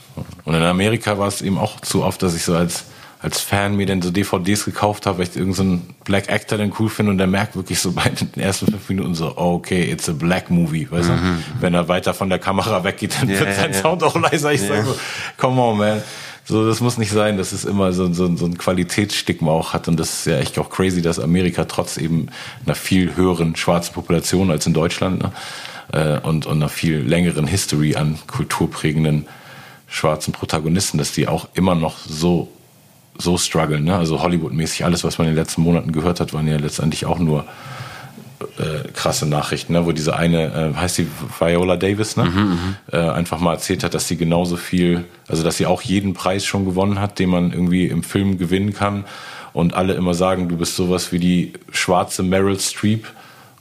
Und 0.46 0.54
in 0.56 0.64
Amerika 0.64 1.18
war 1.18 1.28
es 1.28 1.42
eben 1.42 1.58
auch 1.58 1.82
zu 1.82 2.04
oft, 2.04 2.24
dass 2.24 2.36
ich 2.36 2.44
so 2.44 2.56
als 2.56 2.86
als 3.20 3.42
Fan 3.42 3.76
mir 3.76 3.88
dann 3.88 4.02
so 4.02 4.12
DVDs 4.12 4.66
gekauft 4.66 5.06
habe, 5.06 5.20
weil 5.20 5.28
ich 5.28 5.36
irgendeinen 5.36 5.80
so 5.88 5.94
Black 6.04 6.30
Actor 6.30 6.58
dann 6.58 6.72
cool 6.78 6.90
finde 6.90 7.12
und 7.12 7.18
der 7.18 7.28
merkt 7.28 7.56
wirklich 7.56 7.80
so 7.80 7.92
bei 7.94 8.10
den 8.10 8.40
ersten 8.40 8.68
fünf 8.68 8.90
Minuten 8.90 9.16
so, 9.16 9.34
oh, 9.36 9.56
okay, 9.56 9.90
it's 9.92 10.08
a 10.08 10.14
black 10.14 10.50
movie, 10.50 10.90
weißt 10.90 11.10
mhm. 11.10 11.44
du? 11.56 11.62
Wenn 11.62 11.74
er 11.74 11.88
weiter 11.88 12.14
von 12.14 12.30
der 12.30 12.40
Kamera 12.40 12.84
weggeht, 12.84 13.20
dann 13.20 13.30
yeah, 13.30 13.40
wird 13.40 13.56
sein 13.56 13.72
yeah. 13.72 13.82
Sound 13.82 14.04
auch 14.04 14.16
leiser. 14.16 14.54
Ich 14.54 14.62
yeah. 14.62 14.76
sage 14.76 14.86
so, 14.86 15.00
come 15.38 15.60
on, 15.60 15.78
man. 15.78 16.04
So, 16.50 16.66
das 16.66 16.80
muss 16.80 16.98
nicht 16.98 17.12
sein, 17.12 17.38
dass 17.38 17.52
es 17.52 17.66
immer 17.66 17.92
so, 17.92 18.14
so, 18.14 18.34
so 18.38 18.46
ein 18.46 18.58
Qualitätsstigma 18.58 19.52
auch 19.52 19.74
hat. 19.74 19.90
Und 19.90 20.00
das 20.00 20.20
ist 20.20 20.28
ja 20.28 20.38
echt 20.40 20.58
auch 20.58 20.70
crazy, 20.70 21.02
dass 21.02 21.20
Amerika 21.20 21.66
trotz 21.66 21.98
eben 21.98 22.28
einer 22.66 22.74
viel 22.74 23.18
höheren 23.18 23.58
schwarzen 23.58 23.94
Population 23.94 24.50
als 24.50 24.66
in 24.66 24.74
Deutschland 24.74 25.22
ne? 25.22 25.32
Äh, 25.92 26.26
und, 26.26 26.46
und 26.46 26.58
einer 26.58 26.70
viel 26.70 27.00
längeren 27.00 27.48
History 27.48 27.98
an 27.98 28.18
kulturprägenden 28.28 29.28
schwarzen 29.90 30.32
Protagonisten, 30.32 30.98
dass 30.98 31.12
die 31.12 31.28
auch 31.28 31.50
immer 31.54 31.76
noch 31.76 31.98
so 32.08 32.50
so 33.18 33.38
strugglen. 33.38 33.84
Ne? 33.84 33.96
Also 33.96 34.22
Hollywood-mäßig 34.22 34.86
alles, 34.86 35.04
was 35.04 35.18
man 35.18 35.28
in 35.28 35.34
den 35.34 35.44
letzten 35.44 35.64
Monaten 35.64 35.92
gehört 35.92 36.20
hat, 36.20 36.34
waren 36.34 36.48
ja 36.48 36.58
letztendlich 36.58 37.06
auch 37.06 37.20
nur 37.20 37.46
äh, 38.60 38.88
krasse 38.94 39.26
Nachrichten, 39.26 39.74
ne? 39.74 39.86
wo 39.86 39.92
diese 39.92 40.16
eine, 40.16 40.74
äh, 40.76 40.76
heißt 40.76 40.96
sie 40.96 41.08
Viola 41.40 41.76
Davis, 41.76 42.18
ne? 42.18 42.26
Mhm, 42.26 42.42
mhm, 42.42 42.76
äh, 42.92 42.98
einfach 42.98 43.40
mal 43.40 43.54
erzählt 43.54 43.84
hat, 43.84 43.94
dass 43.94 44.08
sie 44.08 44.18
genauso 44.18 44.58
viel, 44.58 45.06
also 45.28 45.44
dass 45.44 45.58
sie 45.58 45.66
auch 45.66 45.82
jeden 45.82 46.14
Preis 46.14 46.46
schon 46.46 46.66
gewonnen 46.66 47.00
hat, 47.00 47.20
den 47.20 47.30
man 47.30 47.52
irgendwie 47.52 47.88
im 47.88 48.04
Film 48.04 48.38
gewinnen 48.38 48.74
kann. 48.74 49.06
Und 49.54 49.74
alle 49.74 49.94
immer 49.96 50.14
sagen, 50.14 50.50
du 50.50 50.58
bist 50.58 50.76
sowas 50.76 51.12
wie 51.12 51.20
die 51.20 51.54
schwarze 51.72 52.22
Meryl 52.22 52.60
Streep 52.60 53.08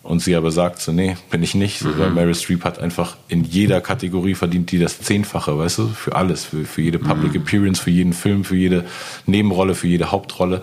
und 0.02 0.20
sie 0.20 0.36
aber 0.36 0.50
sagt 0.50 0.80
so, 0.80 0.92
nee, 0.92 1.16
bin 1.30 1.42
ich 1.42 1.54
nicht. 1.54 1.78
So, 1.78 1.88
mhm. 1.88 1.98
Weil 1.98 2.10
Meryl 2.10 2.34
Streep 2.34 2.64
hat 2.64 2.78
einfach 2.78 3.16
in 3.28 3.44
jeder 3.44 3.80
Kategorie 3.80 4.34
verdient 4.34 4.70
die 4.72 4.78
das 4.78 5.00
Zehnfache, 5.00 5.58
weißt 5.58 5.78
du? 5.78 5.88
Für 5.88 6.14
alles. 6.14 6.44
Für, 6.44 6.64
für 6.64 6.82
jede 6.82 6.98
Public 6.98 7.34
mhm. 7.34 7.40
Appearance, 7.40 7.82
für 7.82 7.90
jeden 7.90 8.12
Film, 8.12 8.44
für 8.44 8.56
jede 8.56 8.84
Nebenrolle, 9.26 9.74
für 9.74 9.88
jede 9.88 10.10
Hauptrolle. 10.12 10.62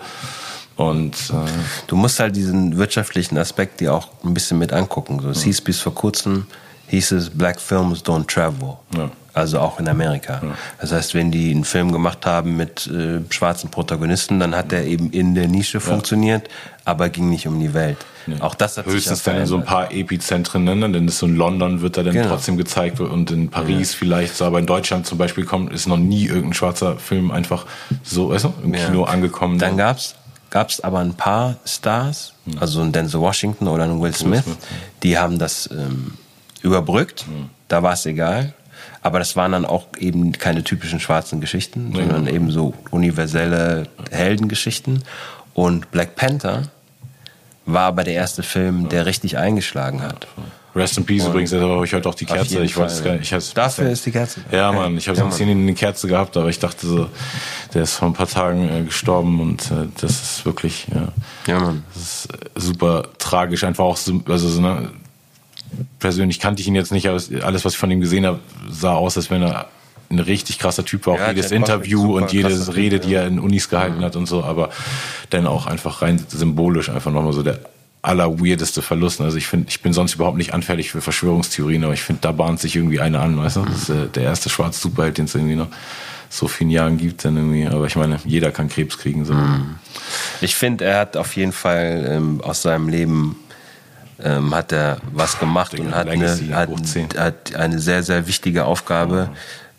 Und 0.76 1.14
äh, 1.30 1.50
du 1.86 1.96
musst 1.96 2.18
halt 2.18 2.34
diesen 2.34 2.76
wirtschaftlichen 2.76 3.38
Aspekt 3.38 3.80
dir 3.80 3.94
auch 3.94 4.08
ein 4.24 4.34
bisschen 4.34 4.58
mit 4.58 4.72
angucken. 4.72 5.20
So, 5.20 5.30
es 5.30 5.42
hieß 5.42 5.60
bis 5.60 5.80
vor 5.80 5.94
kurzem, 5.94 6.46
hieß 6.88 7.12
es 7.12 7.30
Black 7.30 7.60
Films 7.60 8.04
Don't 8.04 8.26
Travel. 8.26 8.76
Ja. 8.96 9.10
Also 9.34 9.58
auch 9.58 9.80
in 9.80 9.88
Amerika. 9.88 10.40
Ja. 10.42 10.56
Das 10.80 10.92
heißt, 10.92 11.14
wenn 11.14 11.32
die 11.32 11.50
einen 11.50 11.64
Film 11.64 11.90
gemacht 11.90 12.24
haben 12.24 12.56
mit 12.56 12.86
äh, 12.86 13.18
schwarzen 13.30 13.68
Protagonisten, 13.68 14.38
dann 14.38 14.54
hat 14.54 14.70
der 14.70 14.86
eben 14.86 15.10
in 15.10 15.34
der 15.34 15.48
Nische 15.48 15.78
ja. 15.78 15.80
funktioniert, 15.80 16.48
aber 16.84 17.08
ging 17.08 17.30
nicht 17.30 17.48
um 17.48 17.58
die 17.58 17.74
Welt. 17.74 17.98
Nee. 18.26 18.36
Auch 18.38 18.54
das 18.54 18.76
hat 18.78 18.86
Höchstens 18.86 19.18
sich 19.18 19.24
dann 19.24 19.38
in 19.38 19.46
so 19.46 19.56
ein 19.56 19.64
paar 19.64 19.92
Epizentren, 19.92 20.62
ne? 20.62 20.78
Dann 20.78 21.08
ist 21.08 21.18
so 21.18 21.26
in 21.26 21.36
London 21.36 21.82
wird 21.82 21.96
er 21.96 22.04
dann 22.04 22.14
genau. 22.14 22.28
trotzdem 22.28 22.56
gezeigt 22.56 23.00
und 23.00 23.30
in 23.32 23.48
Paris 23.50 23.92
ja. 23.92 23.98
vielleicht, 23.98 24.36
so, 24.36 24.44
aber 24.44 24.60
in 24.60 24.66
Deutschland 24.66 25.04
zum 25.04 25.18
Beispiel 25.18 25.44
kommt, 25.44 25.72
ist 25.72 25.88
noch 25.88 25.98
nie 25.98 26.26
irgendein 26.26 26.54
schwarzer 26.54 26.96
Film 26.96 27.32
einfach 27.32 27.66
so, 28.04 28.30
weißt 28.30 28.44
du, 28.44 28.54
im 28.62 28.72
Kino 28.72 29.02
angekommen. 29.02 29.58
Dann 29.58 29.76
gab's 30.54 30.76
gab's 30.76 30.80
aber 30.80 31.00
ein 31.00 31.14
paar 31.14 31.56
Stars, 31.66 32.32
hm. 32.46 32.58
also 32.60 32.80
ein 32.80 32.92
Denzel 32.92 33.20
Washington 33.20 33.66
oder 33.66 33.84
ein 33.84 34.00
Will 34.00 34.14
Smith, 34.14 34.46
Will 34.46 34.54
Smith 34.54 34.58
die 35.02 35.18
haben 35.18 35.38
das 35.40 35.68
ähm, 35.72 36.14
überbrückt. 36.62 37.26
Hm. 37.26 37.50
Da 37.66 37.82
war 37.82 37.94
es 37.94 38.06
egal. 38.06 38.54
Aber 39.02 39.18
das 39.18 39.34
waren 39.34 39.52
dann 39.52 39.64
auch 39.66 39.86
eben 39.98 40.32
keine 40.32 40.62
typischen 40.62 41.00
schwarzen 41.00 41.40
Geschichten, 41.40 41.92
ja. 41.92 42.00
sondern 42.00 42.26
eben 42.28 42.50
so 42.50 42.72
universelle 42.90 43.88
Heldengeschichten. 44.10 45.02
Und 45.54 45.90
Black 45.90 46.14
Panther 46.14 46.62
war 47.66 47.86
aber 47.86 48.04
der 48.04 48.14
erste 48.14 48.42
Film, 48.42 48.88
der 48.88 49.06
richtig 49.06 49.36
eingeschlagen 49.36 50.02
hat. 50.02 50.28
Rest 50.74 50.98
in 50.98 51.06
Peace 51.06 51.24
und 51.24 51.30
übrigens, 51.30 51.50
da 51.50 51.60
habe 51.60 51.84
ich 51.84 51.94
heute 51.94 52.08
auch 52.08 52.14
die 52.14 52.24
Kerze. 52.24 52.62
Ich 52.64 52.76
weiß 52.76 53.04
gar 53.04 53.14
nicht. 53.14 53.30
Ich 53.30 53.54
Dafür 53.54 53.90
ist 53.90 54.04
die 54.06 54.10
Kerze. 54.10 54.40
Ja, 54.50 54.72
Mann, 54.72 54.96
ich 54.96 55.08
habe 55.08 55.16
ja, 55.18 55.30
so 55.30 55.42
ein 55.42 55.50
eine 55.50 55.74
Kerze 55.74 56.08
gehabt, 56.08 56.36
aber 56.36 56.48
ich 56.48 56.58
dachte 56.58 56.86
so, 56.86 57.08
der 57.72 57.82
ist 57.82 57.94
vor 57.94 58.08
ein 58.08 58.14
paar 58.14 58.26
Tagen 58.26 58.68
äh, 58.68 58.82
gestorben 58.82 59.40
und 59.40 59.70
äh, 59.70 59.86
das 60.00 60.10
ist 60.10 60.46
wirklich, 60.46 60.86
ja. 60.92 61.12
Ja, 61.46 61.60
Mann. 61.60 61.84
Das 61.94 62.02
ist 62.02 62.32
äh, 62.32 62.48
super 62.56 63.04
tragisch. 63.18 63.62
Einfach 63.64 63.84
auch, 63.84 63.96
so, 63.96 64.20
also 64.28 64.48
so, 64.48 64.60
ne, 64.60 64.90
persönlich 66.00 66.40
kannte 66.40 66.60
ich 66.60 66.68
ihn 66.68 66.74
jetzt 66.74 66.92
nicht, 66.92 67.08
aber 67.08 67.20
alles, 67.42 67.64
was 67.64 67.74
ich 67.74 67.78
von 67.78 67.90
ihm 67.90 68.00
gesehen 68.00 68.26
habe, 68.26 68.40
sah 68.68 68.94
aus, 68.94 69.16
als 69.16 69.30
wenn 69.30 69.42
er 69.42 69.68
ein 70.10 70.18
richtig 70.18 70.58
krasser 70.58 70.84
Typ 70.84 71.06
war. 71.06 71.14
Auch 71.14 71.18
ja, 71.18 71.28
jedes 71.28 71.50
Interview 71.50 72.16
und 72.16 72.32
jede 72.32 72.74
Rede, 72.74 73.00
die 73.00 73.14
er 73.14 73.26
in 73.26 73.38
Unis 73.38 73.68
gehalten 73.68 73.98
mhm. 73.98 74.04
hat 74.04 74.16
und 74.16 74.26
so, 74.26 74.42
aber 74.42 74.70
dann 75.30 75.46
auch 75.46 75.66
einfach 75.66 76.02
rein 76.02 76.24
symbolisch 76.28 76.88
einfach 76.88 77.10
nochmal 77.10 77.32
so 77.32 77.42
der 77.42 77.60
allerweirdeste 78.04 78.82
Verlust. 78.82 79.20
Also 79.20 79.36
ich 79.36 79.46
finde, 79.46 79.68
ich 79.68 79.80
bin 79.80 79.92
sonst 79.92 80.14
überhaupt 80.14 80.36
nicht 80.36 80.52
anfällig 80.52 80.90
für 80.90 81.00
Verschwörungstheorien, 81.00 81.84
aber 81.84 81.94
ich 81.94 82.02
finde, 82.02 82.20
da 82.22 82.32
bahnt 82.32 82.60
sich 82.60 82.76
irgendwie 82.76 83.00
eine 83.00 83.20
an, 83.20 83.36
weißt 83.36 83.56
du? 83.56 83.64
Das 83.64 83.82
ist 83.82 83.88
äh, 83.88 84.08
der 84.08 84.24
erste 84.24 84.50
schwarze 84.50 84.80
Superheld, 84.80 85.18
den 85.18 85.24
es 85.24 85.34
irgendwie 85.34 85.56
noch 85.56 85.68
so 86.28 86.48
vielen 86.48 86.70
Jahren 86.70 86.98
gibt, 86.98 87.24
dann 87.24 87.36
irgendwie. 87.36 87.66
Aber 87.66 87.86
ich 87.86 87.96
meine, 87.96 88.18
jeder 88.24 88.50
kann 88.50 88.68
Krebs 88.68 88.98
kriegen. 88.98 89.24
So. 89.24 89.34
Mhm. 89.34 89.76
Ich 90.40 90.54
finde, 90.54 90.84
er 90.84 90.98
hat 90.98 91.16
auf 91.16 91.36
jeden 91.36 91.52
Fall 91.52 92.06
ähm, 92.08 92.40
aus 92.42 92.62
seinem 92.62 92.88
Leben 92.88 93.36
ähm, 94.22 94.54
hat 94.54 94.72
er 94.72 94.98
was 95.12 95.38
gemacht 95.38 95.78
und 95.78 95.94
hat 95.94 96.08
eine, 96.08 96.30
hat, 96.54 96.68
hat 97.16 97.54
eine, 97.56 97.78
sehr, 97.78 98.02
sehr 98.02 98.26
wichtige 98.26 98.64
Aufgabe 98.64 99.30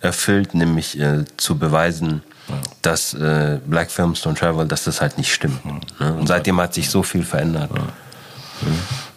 erfüllt, 0.01 0.53
nämlich 0.53 0.99
äh, 0.99 1.25
zu 1.37 1.57
beweisen, 1.57 2.21
ja. 2.47 2.55
dass 2.81 3.13
äh, 3.13 3.59
Black 3.65 3.89
Films 3.91 4.23
Don't 4.23 4.37
Travel, 4.37 4.67
dass 4.67 4.83
das 4.83 5.01
halt 5.01 5.17
nicht 5.17 5.33
stimmt. 5.33 5.59
Ja. 5.99 6.11
Ne? 6.11 6.17
Und 6.17 6.27
seitdem 6.27 6.59
hat 6.59 6.73
sich 6.73 6.89
so 6.89 7.01
viel 7.01 7.23
verändert. 7.23 7.71
Ja, 7.75 7.83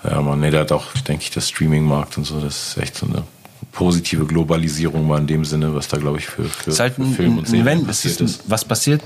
ja 0.05 0.21
man, 0.21 0.41
nee, 0.41 0.51
der 0.51 0.61
hat 0.61 0.73
auch, 0.73 0.93
denke 1.07 1.23
ich, 1.23 1.31
der 1.31 1.41
Streaming-Markt 1.41 2.19
und 2.19 2.25
so, 2.25 2.41
das 2.41 2.77
ist 2.77 2.83
echt 2.83 2.97
so 2.97 3.07
eine 3.07 3.25
positive 3.73 4.25
Globalisierung 4.25 5.09
war 5.09 5.19
in 5.19 5.27
dem 5.27 5.45
Sinne, 5.45 5.75
was 5.75 5.89
da, 5.89 5.99
glaube 5.99 6.19
ich, 6.19 6.27
für, 6.27 6.45
für, 6.45 6.77
halt 6.77 6.95
für 6.95 7.05
Film 7.07 7.39
und 7.39 7.49
Serien 7.49 7.87
passiert 7.87 8.21
ist. 8.21 8.43
Was 8.47 8.65
passiert, 8.65 9.03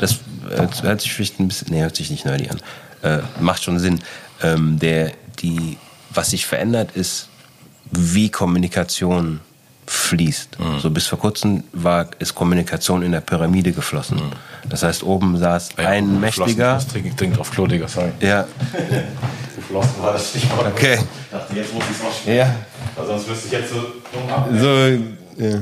das 0.00 0.20
hört 0.50 1.00
sich 1.00 1.12
vielleicht 1.12 1.40
ein 1.40 1.48
bisschen, 1.48 1.68
nee, 1.70 1.80
hört 1.80 1.96
sich 1.96 2.10
nicht 2.10 2.24
nerdy 2.24 2.48
an, 2.48 2.60
äh, 3.02 3.22
macht 3.40 3.62
schon 3.62 3.78
Sinn. 3.78 4.00
Ähm, 4.42 4.78
der 4.78 5.12
die, 5.38 5.78
was 6.10 6.30
sich 6.30 6.46
verändert, 6.46 6.96
ist, 6.96 7.28
wie 7.90 8.28
Kommunikation 8.28 9.40
fließt. 9.86 10.58
Mhm. 10.58 10.78
So 10.78 10.90
bis 10.90 11.06
vor 11.06 11.18
kurzem 11.18 11.64
war 11.72 12.06
ist 12.18 12.34
Kommunikation 12.34 13.02
in 13.02 13.12
der 13.12 13.20
Pyramide 13.20 13.72
geflossen. 13.72 14.18
Mhm. 14.18 14.68
Das 14.68 14.82
heißt, 14.82 15.02
oben 15.02 15.36
saß 15.38 15.70
ja, 15.78 15.88
ein 15.88 16.20
mächtiger. 16.20 16.78
Ich 16.78 16.86
trinke 16.86 17.16
trink 17.16 17.38
auf 17.38 17.50
Klo, 17.50 17.66
Digga, 17.66 17.88
sorry. 17.88 18.12
Ja. 18.20 18.46
geflossen 19.56 20.02
war 20.02 20.12
das 20.12 20.30
Stichwort. 20.30 20.66
Okay. 20.66 20.98
Ich 20.98 21.30
dachte, 21.30 21.56
jetzt 21.56 21.74
muss 21.74 21.84
ich 21.84 21.96
es 21.96 22.02
noch 22.02 22.34
Ja. 22.34 22.54
Weil 22.96 23.06
sonst 23.06 23.28
müsste 23.28 23.46
ich 23.46 23.52
jetzt 23.52 23.70
so 23.70 23.80
dumm 23.80 24.58
So, 24.58 25.42
ja. 25.42 25.60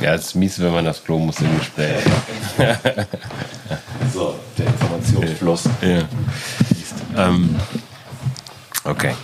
Ja, 0.00 0.14
es 0.14 0.26
ist 0.26 0.34
mies, 0.34 0.58
wenn 0.58 0.72
man 0.72 0.84
das 0.84 1.02
Klo 1.04 1.18
muss 1.18 1.40
im 1.40 1.58
Gespräch. 1.58 2.04
so, 4.12 4.38
der 4.56 4.66
Informationsfluss. 4.66 5.64
Ja. 5.82 6.04
Ähm, 7.16 7.56
okay. 8.84 9.14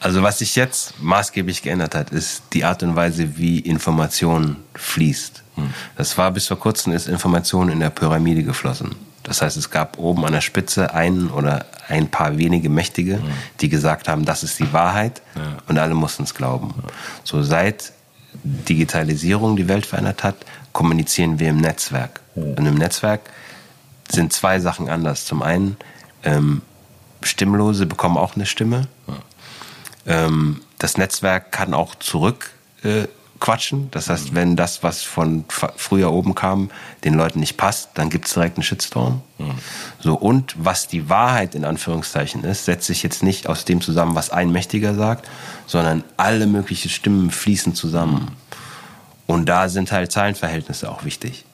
Also 0.00 0.22
was 0.22 0.38
sich 0.38 0.54
jetzt 0.54 1.00
maßgeblich 1.00 1.62
geändert 1.62 1.94
hat, 1.94 2.10
ist 2.10 2.42
die 2.52 2.64
Art 2.64 2.82
und 2.82 2.94
Weise, 2.94 3.38
wie 3.38 3.58
Information 3.58 4.56
fließt. 4.74 5.42
Hm. 5.56 5.72
Das 5.96 6.18
war 6.18 6.30
bis 6.30 6.46
vor 6.46 6.58
kurzem 6.58 6.92
ist 6.92 7.08
Information 7.08 7.70
in 7.70 7.80
der 7.80 7.90
Pyramide 7.90 8.42
geflossen. 8.42 8.94
Das 9.22 9.40
heißt, 9.40 9.56
es 9.56 9.70
gab 9.70 9.98
oben 9.98 10.26
an 10.26 10.32
der 10.32 10.42
Spitze 10.42 10.92
einen 10.92 11.30
oder 11.30 11.64
ein 11.88 12.10
paar 12.10 12.36
wenige 12.36 12.68
Mächtige, 12.68 13.16
hm. 13.16 13.22
die 13.60 13.70
gesagt 13.70 14.06
haben, 14.08 14.26
das 14.26 14.42
ist 14.42 14.58
die 14.58 14.70
Wahrheit 14.74 15.22
ja. 15.34 15.56
und 15.68 15.78
alle 15.78 15.94
mussten 15.94 16.24
es 16.24 16.34
glauben. 16.34 16.74
So 17.24 17.42
seit 17.42 17.92
Digitalisierung 18.42 19.56
die 19.56 19.68
Welt 19.68 19.86
verändert 19.86 20.24
hat, 20.24 20.36
kommunizieren 20.72 21.38
wir 21.38 21.50
im 21.50 21.58
Netzwerk. 21.58 22.20
Und 22.34 22.66
im 22.66 22.74
Netzwerk 22.74 23.20
sind 24.10 24.32
zwei 24.32 24.60
Sachen 24.60 24.88
anders. 24.88 25.24
Zum 25.24 25.42
einen, 25.42 25.76
ähm, 26.24 26.62
Stimmlose 27.22 27.86
bekommen 27.86 28.18
auch 28.18 28.34
eine 28.34 28.46
Stimme. 28.46 28.88
Ähm, 30.06 30.60
das 30.78 30.98
Netzwerk 30.98 31.52
kann 31.52 31.72
auch 31.74 31.94
zurück 31.94 32.50
äh, 32.82 33.04
quatschen. 33.44 33.90
Das 33.90 34.08
heißt, 34.08 34.32
mhm. 34.32 34.36
wenn 34.36 34.56
das, 34.56 34.82
was 34.82 35.02
von 35.02 35.44
früher 35.48 36.10
oben 36.10 36.34
kam, 36.34 36.70
den 37.04 37.12
Leuten 37.12 37.40
nicht 37.40 37.58
passt, 37.58 37.90
dann 37.92 38.08
gibt 38.08 38.24
es 38.24 38.32
direkt 38.32 38.56
einen 38.56 38.62
Shitstorm. 38.62 39.20
Mhm. 39.36 39.50
So, 40.00 40.14
und 40.14 40.54
was 40.56 40.88
die 40.88 41.10
Wahrheit 41.10 41.54
in 41.54 41.66
Anführungszeichen 41.66 42.42
ist, 42.42 42.64
setzt 42.64 42.86
sich 42.86 43.02
jetzt 43.02 43.22
nicht 43.22 43.46
aus 43.46 43.66
dem 43.66 43.82
zusammen, 43.82 44.14
was 44.14 44.30
ein 44.30 44.50
Mächtiger 44.50 44.94
sagt, 44.94 45.28
sondern 45.66 46.04
alle 46.16 46.46
möglichen 46.46 46.88
Stimmen 46.88 47.30
fließen 47.30 47.74
zusammen. 47.74 48.32
Und 49.26 49.46
da 49.46 49.68
sind 49.68 49.92
halt 49.92 50.10
Zahlenverhältnisse 50.10 50.90
auch 50.90 51.04
wichtig. 51.04 51.44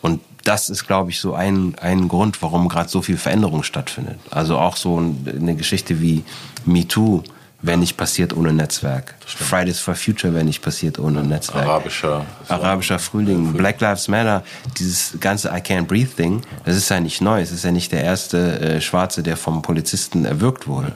Und 0.00 0.20
das 0.44 0.70
ist, 0.70 0.86
glaube 0.86 1.10
ich, 1.10 1.18
so 1.18 1.34
ein, 1.34 1.74
ein 1.80 2.06
Grund, 2.06 2.40
warum 2.40 2.68
gerade 2.68 2.88
so 2.88 3.02
viel 3.02 3.16
Veränderung 3.16 3.64
stattfindet. 3.64 4.20
Also 4.30 4.58
auch 4.58 4.76
so 4.76 4.98
eine 4.98 5.56
Geschichte 5.56 6.00
wie 6.00 6.22
MeToo 6.64 7.24
wäre 7.64 7.78
nicht 7.78 7.96
passiert 7.96 8.36
ohne 8.36 8.52
Netzwerk. 8.52 9.14
Fridays 9.24 9.80
for 9.80 9.94
Future 9.94 10.34
wäre 10.34 10.44
nicht 10.44 10.60
passiert 10.60 10.98
ohne 10.98 11.24
Netzwerk. 11.24 11.66
Arabischer. 11.66 12.26
Arabischer 12.48 12.98
Frühling. 12.98 13.46
Frühling. 13.46 13.56
Black 13.56 13.80
Lives 13.80 14.06
Matter. 14.08 14.44
Dieses 14.78 15.18
ganze 15.18 15.48
I 15.48 15.60
Can't 15.60 15.84
Breathe 15.86 16.10
Ding, 16.18 16.42
das 16.64 16.76
ist 16.76 16.90
ja 16.90 17.00
nicht 17.00 17.22
neu. 17.22 17.40
Es 17.40 17.50
ist 17.50 17.64
ja 17.64 17.72
nicht 17.72 17.90
der 17.92 18.04
erste 18.04 18.60
äh, 18.60 18.80
Schwarze, 18.82 19.22
der 19.22 19.38
vom 19.38 19.62
Polizisten 19.62 20.26
erwürgt 20.26 20.68
wurde. 20.68 20.92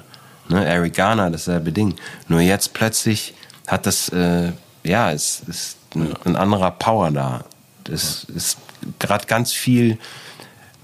Ne? 0.49 0.65
Eric 0.65 0.95
Garner, 0.95 1.31
dasselbe 1.31 1.73
Ding. 1.73 1.95
Nur 2.28 2.40
jetzt 2.40 2.74
plötzlich 2.74 3.35
hat 3.66 3.86
das, 3.86 4.11
äh, 4.11 4.53
ja, 4.85 5.11
es 5.11 5.43
ist 5.47 5.78
ein, 5.95 6.15
ein, 6.27 6.36
anderer 6.36 6.70
Power 6.73 7.11
da. 7.11 7.45
Es 7.90 8.24
ist 8.24 8.59
gerade 8.99 9.24
ganz 9.27 9.53
viel 9.53 9.99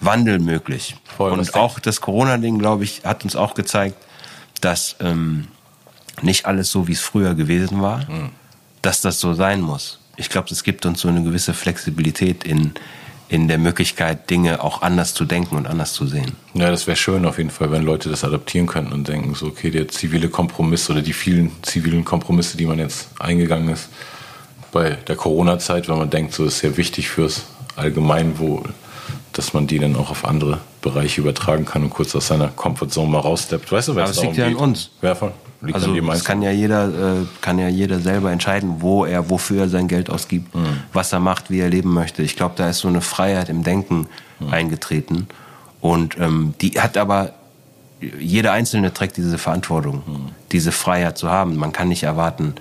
Wandel 0.01 0.39
möglich. 0.39 0.97
Voll, 1.16 1.32
Und 1.32 1.55
auch 1.55 1.78
das 1.78 2.01
Corona-Ding, 2.01 2.59
glaube 2.59 2.85
ich, 2.85 3.02
hat 3.05 3.24
uns 3.24 3.36
auch 3.36 3.52
gezeigt, 3.52 3.97
dass 4.62 4.97
ähm, 5.01 5.48
nicht 6.23 6.47
alles 6.47 6.70
so, 6.70 6.89
wie 6.89 6.93
es 6.93 7.01
früher 7.01 7.35
gewesen 7.35 7.82
war, 7.82 7.99
mhm. 8.11 8.31
dass 8.82 9.01
das 9.01 9.20
so 9.20 9.35
sein 9.35 9.61
muss. 9.61 9.99
Ich 10.16 10.28
glaube, 10.31 10.49
es 10.51 10.62
gibt 10.62 10.86
uns 10.86 11.01
so 11.01 11.09
eine 11.09 11.23
gewisse 11.23 11.55
Flexibilität 11.55 12.45
in, 12.45 12.73
in 13.28 13.49
der 13.49 13.59
Möglichkeit, 13.59 14.31
Dinge 14.31 14.62
auch 14.62 14.82
anders 14.82 15.15
zu 15.15 15.24
denken 15.24 15.57
und 15.57 15.66
anders 15.66 15.93
zu 15.93 16.07
sehen. 16.07 16.32
Ja, 16.55 16.70
das 16.70 16.86
wäre 16.86 16.97
schön 16.97 17.27
auf 17.27 17.39
jeden 17.39 17.51
Fall, 17.51 17.73
wenn 17.73 17.82
Leute 17.82 18.09
das 18.09 18.23
adaptieren 18.23 18.66
könnten 18.66 18.93
und 18.93 19.09
denken, 19.09 19.35
so, 19.35 19.47
okay, 19.47 19.70
der 19.70 19.89
zivile 19.89 20.28
Kompromiss 20.28 20.89
oder 20.89 21.03
die 21.03 21.12
vielen 21.12 21.51
zivilen 21.62 22.05
Kompromisse, 22.05 22.57
die 22.57 22.66
man 22.66 22.78
jetzt 22.78 23.09
eingegangen 23.19 23.70
ist 23.70 23.89
bei 24.74 24.91
der 24.91 25.16
Corona-Zeit, 25.16 25.89
wenn 25.89 25.99
man 25.99 26.11
denkt, 26.11 26.35
so 26.35 26.45
ist 26.45 26.59
sehr 26.59 26.77
wichtig 26.77 27.09
fürs 27.09 27.45
Allgemeinwohl, 27.77 28.62
dass 29.32 29.55
man 29.55 29.66
die 29.66 29.78
dann 29.78 29.97
auch 29.97 30.11
auf 30.11 30.24
andere 30.24 30.61
Bereiche 30.82 31.20
übertragen 31.20 31.65
kann 31.65 31.82
und 31.85 31.91
kurz 31.91 32.15
aus 32.15 32.27
seiner 32.27 32.49
Comfortzone 32.49 33.09
mal 33.09 33.20
raussteppt. 33.20 33.70
Weißt 33.70 33.89
du, 33.89 33.95
was 33.95 34.11
es 34.11 34.23
liegt 34.23 34.36
ja 34.36 34.47
an 34.47 34.57
uns. 34.57 34.91
Ja, 35.01 35.15
voll. 35.15 35.32
Liegt 35.65 35.74
also 35.74 35.95
das 35.95 36.24
kann 36.24 36.43
ja 36.43 36.51
jeder, 36.51 36.89
äh, 36.89 37.27
kann 37.41 37.59
ja 37.59 37.69
jeder 37.69 38.01
selber 38.01 38.31
entscheiden, 38.31 38.77
wo 38.81 39.05
er, 39.05 39.31
wofür 39.31 39.62
er 39.62 39.69
sein 39.69 39.89
Geld 39.89 40.11
ausgibt, 40.11 40.55
mhm. 40.55 40.81
was 40.93 41.12
er 41.12 41.20
macht, 41.20 41.51
wie 41.51 41.61
er 41.61 41.70
leben 41.70 41.93
möchte. 41.93 42.23
Ich 42.23 42.36
glaube, 42.36 42.55
da 42.57 42.69
ist 42.69 42.78
so 42.78 42.89
eine 42.89 43.01
Freiheit 43.01 43.49
im 43.49 43.62
Denken 43.62 44.07
mhm. 44.41 44.49
eingetreten. 44.51 45.28
Und 45.81 46.19
ähm, 46.19 46.55
die 46.61 46.81
hat 46.81 46.97
aber, 46.97 47.32
jeder 48.19 48.53
Einzelne 48.53 48.93
trägt 48.93 49.16
diese 49.16 49.39
Verantwortung, 49.39 50.03
mhm. 50.07 50.28
diese 50.53 50.73
Freiheit 50.73 51.16
zu 51.16 51.31
haben. 51.31 51.57
Man 51.57 51.73
kann 51.73 51.89
nicht 51.89 52.03
erwarten, 52.03 52.55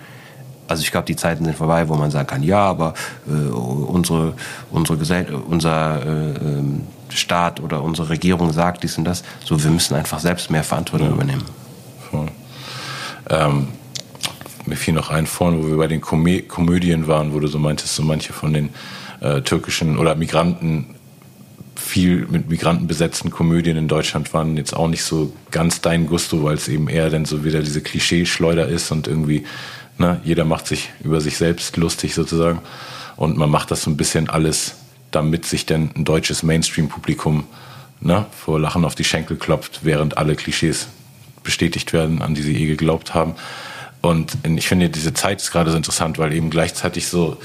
also 0.67 0.81
ich 0.81 0.91
glaube, 0.91 1.05
die 1.05 1.15
Zeiten 1.15 1.45
sind 1.45 1.57
vorbei, 1.57 1.89
wo 1.89 1.95
man 1.95 2.11
sagen 2.11 2.27
kann, 2.27 2.43
ja, 2.43 2.59
aber 2.59 2.93
äh, 3.27 3.31
unsere, 3.31 4.33
unsere 4.71 4.97
Gesell 4.97 5.33
unser 5.33 6.05
äh, 6.05 6.37
ähm, 6.37 6.83
Staat 7.09 7.59
oder 7.59 7.83
unsere 7.83 8.09
Regierung 8.09 8.51
sagt 8.53 8.83
dies 8.83 8.97
und 8.97 9.03
das. 9.03 9.23
So, 9.43 9.61
wir 9.61 9.71
müssen 9.71 9.95
einfach 9.95 10.19
selbst 10.19 10.49
mehr 10.49 10.63
Verantwortung 10.63 11.09
ja. 11.09 11.13
übernehmen. 11.13 11.43
Voll. 12.09 12.27
Ähm, 13.33 13.67
mir 14.65 14.75
fiel 14.77 14.93
noch 14.93 15.09
ein 15.09 15.27
vorhin, 15.27 15.61
wo 15.61 15.67
wir 15.67 15.77
bei 15.77 15.87
den 15.87 16.01
Komö 16.01 16.41
Komödien 16.41 17.07
waren, 17.07 17.33
wo 17.33 17.39
du 17.39 17.47
so 17.47 17.59
meintest, 17.59 17.95
so 17.95 18.03
manche 18.03 18.31
von 18.31 18.53
den 18.53 18.69
äh, 19.19 19.41
türkischen 19.41 19.97
oder 19.97 20.15
Migranten, 20.15 20.95
viel 21.75 22.27
mit 22.29 22.49
Migranten 22.49 22.87
besetzten 22.87 23.29
Komödien 23.29 23.77
in 23.77 23.87
Deutschland 23.87 24.33
waren 24.33 24.55
jetzt 24.57 24.75
auch 24.75 24.87
nicht 24.87 25.03
so 25.03 25.33
ganz 25.51 25.81
dein 25.81 26.07
Gusto, 26.07 26.43
weil 26.43 26.55
es 26.55 26.67
eben 26.67 26.87
eher 26.87 27.09
dann 27.09 27.25
so 27.25 27.43
wieder 27.43 27.61
diese 27.61 27.81
Klischeeschleuder 27.81 28.67
ist 28.67 28.91
und 28.91 29.07
irgendwie, 29.07 29.45
ne, 29.97 30.21
jeder 30.23 30.45
macht 30.45 30.67
sich 30.67 30.89
über 31.03 31.19
sich 31.19 31.37
selbst 31.37 31.75
lustig 31.77 32.13
sozusagen. 32.13 32.61
Und 33.15 33.37
man 33.37 33.49
macht 33.49 33.69
das 33.71 33.83
so 33.83 33.91
ein 33.91 33.97
bisschen 33.97 34.29
alles, 34.29 34.75
damit 35.11 35.45
sich 35.45 35.65
dann 35.65 35.91
ein 35.95 36.05
deutsches 36.05 36.41
Mainstream-Publikum 36.41 37.43
ne, 37.99 38.25
vor 38.31 38.59
Lachen 38.59 38.85
auf 38.85 38.95
die 38.95 39.03
Schenkel 39.03 39.37
klopft, 39.37 39.81
während 39.83 40.17
alle 40.17 40.35
Klischees 40.35 40.87
bestätigt 41.43 41.93
werden, 41.93 42.21
an 42.21 42.35
die 42.35 42.41
sie 42.41 42.55
eh 42.55 42.67
geglaubt 42.67 43.13
haben. 43.13 43.35
Und 44.01 44.37
ich 44.43 44.67
finde, 44.67 44.89
diese 44.89 45.13
Zeit 45.13 45.41
ist 45.41 45.51
gerade 45.51 45.71
so 45.71 45.77
interessant, 45.77 46.17
weil 46.17 46.33
eben 46.33 46.49
gleichzeitig 46.49 47.07
so, 47.07 47.37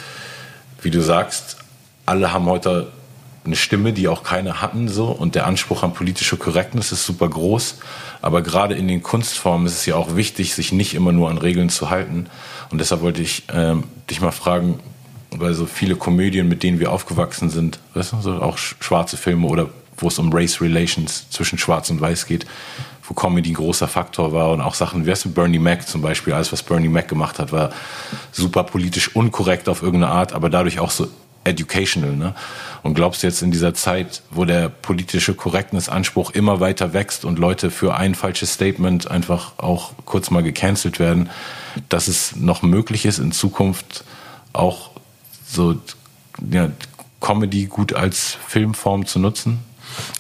wie 0.82 0.90
du 0.90 1.00
sagst, 1.00 1.56
alle 2.04 2.32
haben 2.32 2.46
heute 2.46 2.90
eine 3.44 3.56
Stimme, 3.56 3.92
die 3.92 4.08
auch 4.08 4.24
keine 4.24 4.60
hatten 4.60 4.88
so 4.88 5.06
und 5.06 5.34
der 5.34 5.46
Anspruch 5.46 5.82
an 5.82 5.94
politische 5.94 6.36
Korrektness 6.36 6.92
ist 6.92 7.04
super 7.04 7.28
groß. 7.28 7.76
Aber 8.20 8.42
gerade 8.42 8.74
in 8.74 8.88
den 8.88 9.02
Kunstformen 9.02 9.66
ist 9.66 9.74
es 9.74 9.86
ja 9.86 9.94
auch 9.94 10.16
wichtig, 10.16 10.54
sich 10.54 10.72
nicht 10.72 10.94
immer 10.94 11.12
nur 11.12 11.30
an 11.30 11.38
Regeln 11.38 11.68
zu 11.68 11.90
halten. 11.90 12.26
Und 12.70 12.78
deshalb 12.78 13.02
wollte 13.02 13.22
ich 13.22 13.44
ähm, 13.52 13.84
dich 14.10 14.20
mal 14.20 14.32
fragen, 14.32 14.80
weil 15.30 15.54
so 15.54 15.66
viele 15.66 15.96
Komödien, 15.96 16.48
mit 16.48 16.62
denen 16.62 16.80
wir 16.80 16.90
aufgewachsen 16.90 17.50
sind, 17.50 17.78
weißt 17.94 18.14
du, 18.14 18.20
so 18.20 18.42
auch 18.42 18.58
schwarze 18.58 19.16
Filme 19.16 19.46
oder 19.46 19.68
wo 19.96 20.08
es 20.08 20.18
um 20.18 20.32
Race 20.32 20.60
Relations 20.60 21.30
zwischen 21.30 21.58
Schwarz 21.58 21.90
und 21.90 22.00
Weiß 22.00 22.26
geht, 22.26 22.46
wo 23.08 23.14
Comedy 23.14 23.50
ein 23.50 23.54
großer 23.54 23.88
Faktor 23.88 24.32
war 24.32 24.50
und 24.50 24.60
auch 24.60 24.74
Sachen, 24.74 25.06
wie 25.06 25.12
du, 25.12 25.30
Bernie 25.30 25.58
Mac 25.58 25.88
zum 25.88 26.02
Beispiel, 26.02 26.34
alles 26.34 26.52
was 26.52 26.62
Bernie 26.62 26.88
Mac 26.88 27.08
gemacht 27.08 27.38
hat, 27.38 27.52
war 27.52 27.70
super 28.32 28.64
politisch 28.64 29.16
unkorrekt 29.16 29.68
auf 29.68 29.82
irgendeine 29.82 30.12
Art, 30.12 30.32
aber 30.32 30.50
dadurch 30.50 30.78
auch 30.78 30.90
so 30.90 31.08
educational. 31.44 32.14
Ne? 32.14 32.34
Und 32.82 32.94
glaubst 32.94 33.22
du 33.22 33.26
jetzt 33.26 33.42
in 33.42 33.50
dieser 33.50 33.74
Zeit, 33.74 34.22
wo 34.30 34.44
der 34.44 34.68
politische 34.68 35.34
Korrektness-Anspruch 35.34 36.30
immer 36.32 36.60
weiter 36.60 36.92
wächst 36.92 37.24
und 37.24 37.38
Leute 37.38 37.70
für 37.70 37.96
ein 37.96 38.14
falsches 38.14 38.52
Statement 38.52 39.10
einfach 39.10 39.58
auch 39.58 39.92
kurz 40.04 40.30
mal 40.30 40.42
gecancelt 40.42 40.98
werden, 40.98 41.30
dass 41.88 42.08
es 42.08 42.36
noch 42.36 42.62
möglich 42.62 43.06
ist, 43.06 43.18
in 43.18 43.32
Zukunft 43.32 44.04
auch 44.52 44.90
so 45.46 45.76
ja, 46.50 46.70
Comedy 47.20 47.66
gut 47.66 47.94
als 47.94 48.36
Filmform 48.46 49.06
zu 49.06 49.18
nutzen? 49.18 49.60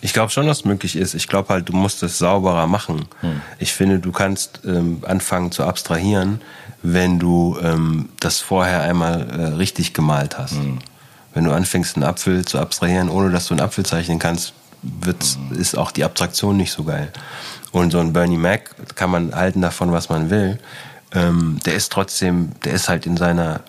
Ich 0.00 0.12
glaube 0.12 0.30
schon, 0.30 0.46
dass 0.46 0.58
es 0.58 0.64
möglich 0.64 0.96
ist. 0.96 1.14
Ich 1.14 1.28
glaube 1.28 1.48
halt, 1.50 1.68
du 1.68 1.72
musst 1.72 2.02
es 2.02 2.18
sauberer 2.18 2.66
machen. 2.66 3.06
Hm. 3.20 3.40
Ich 3.58 3.72
finde, 3.72 3.98
du 3.98 4.12
kannst 4.12 4.60
ähm, 4.64 5.02
anfangen 5.06 5.52
zu 5.52 5.64
abstrahieren, 5.64 6.40
wenn 6.82 7.18
du 7.18 7.58
ähm, 7.62 8.08
das 8.20 8.40
vorher 8.40 8.82
einmal 8.82 9.28
äh, 9.30 9.42
richtig 9.56 9.94
gemalt 9.94 10.38
hast. 10.38 10.54
Hm. 10.54 10.78
Wenn 11.34 11.44
du 11.44 11.52
anfängst, 11.52 11.96
einen 11.96 12.04
Apfel 12.04 12.44
zu 12.44 12.58
abstrahieren, 12.58 13.08
ohne 13.08 13.30
dass 13.30 13.48
du 13.48 13.54
einen 13.54 13.60
Apfel 13.60 13.84
zeichnen 13.84 14.18
kannst, 14.18 14.54
hm. 14.82 15.14
ist 15.58 15.76
auch 15.76 15.90
die 15.90 16.04
Abstraktion 16.04 16.56
nicht 16.56 16.72
so 16.72 16.84
geil. 16.84 17.12
Und 17.72 17.90
so 17.90 17.98
ein 17.98 18.12
Bernie 18.12 18.38
Mac 18.38 18.74
kann 18.94 19.10
man 19.10 19.34
halten 19.34 19.60
davon, 19.60 19.92
was 19.92 20.08
man 20.08 20.30
will. 20.30 20.58
Ähm, 21.12 21.58
der 21.64 21.74
ist 21.74 21.92
trotzdem, 21.92 22.52
der 22.64 22.72
ist 22.72 22.88
halt 22.88 23.06
in 23.06 23.16
seiner 23.16 23.60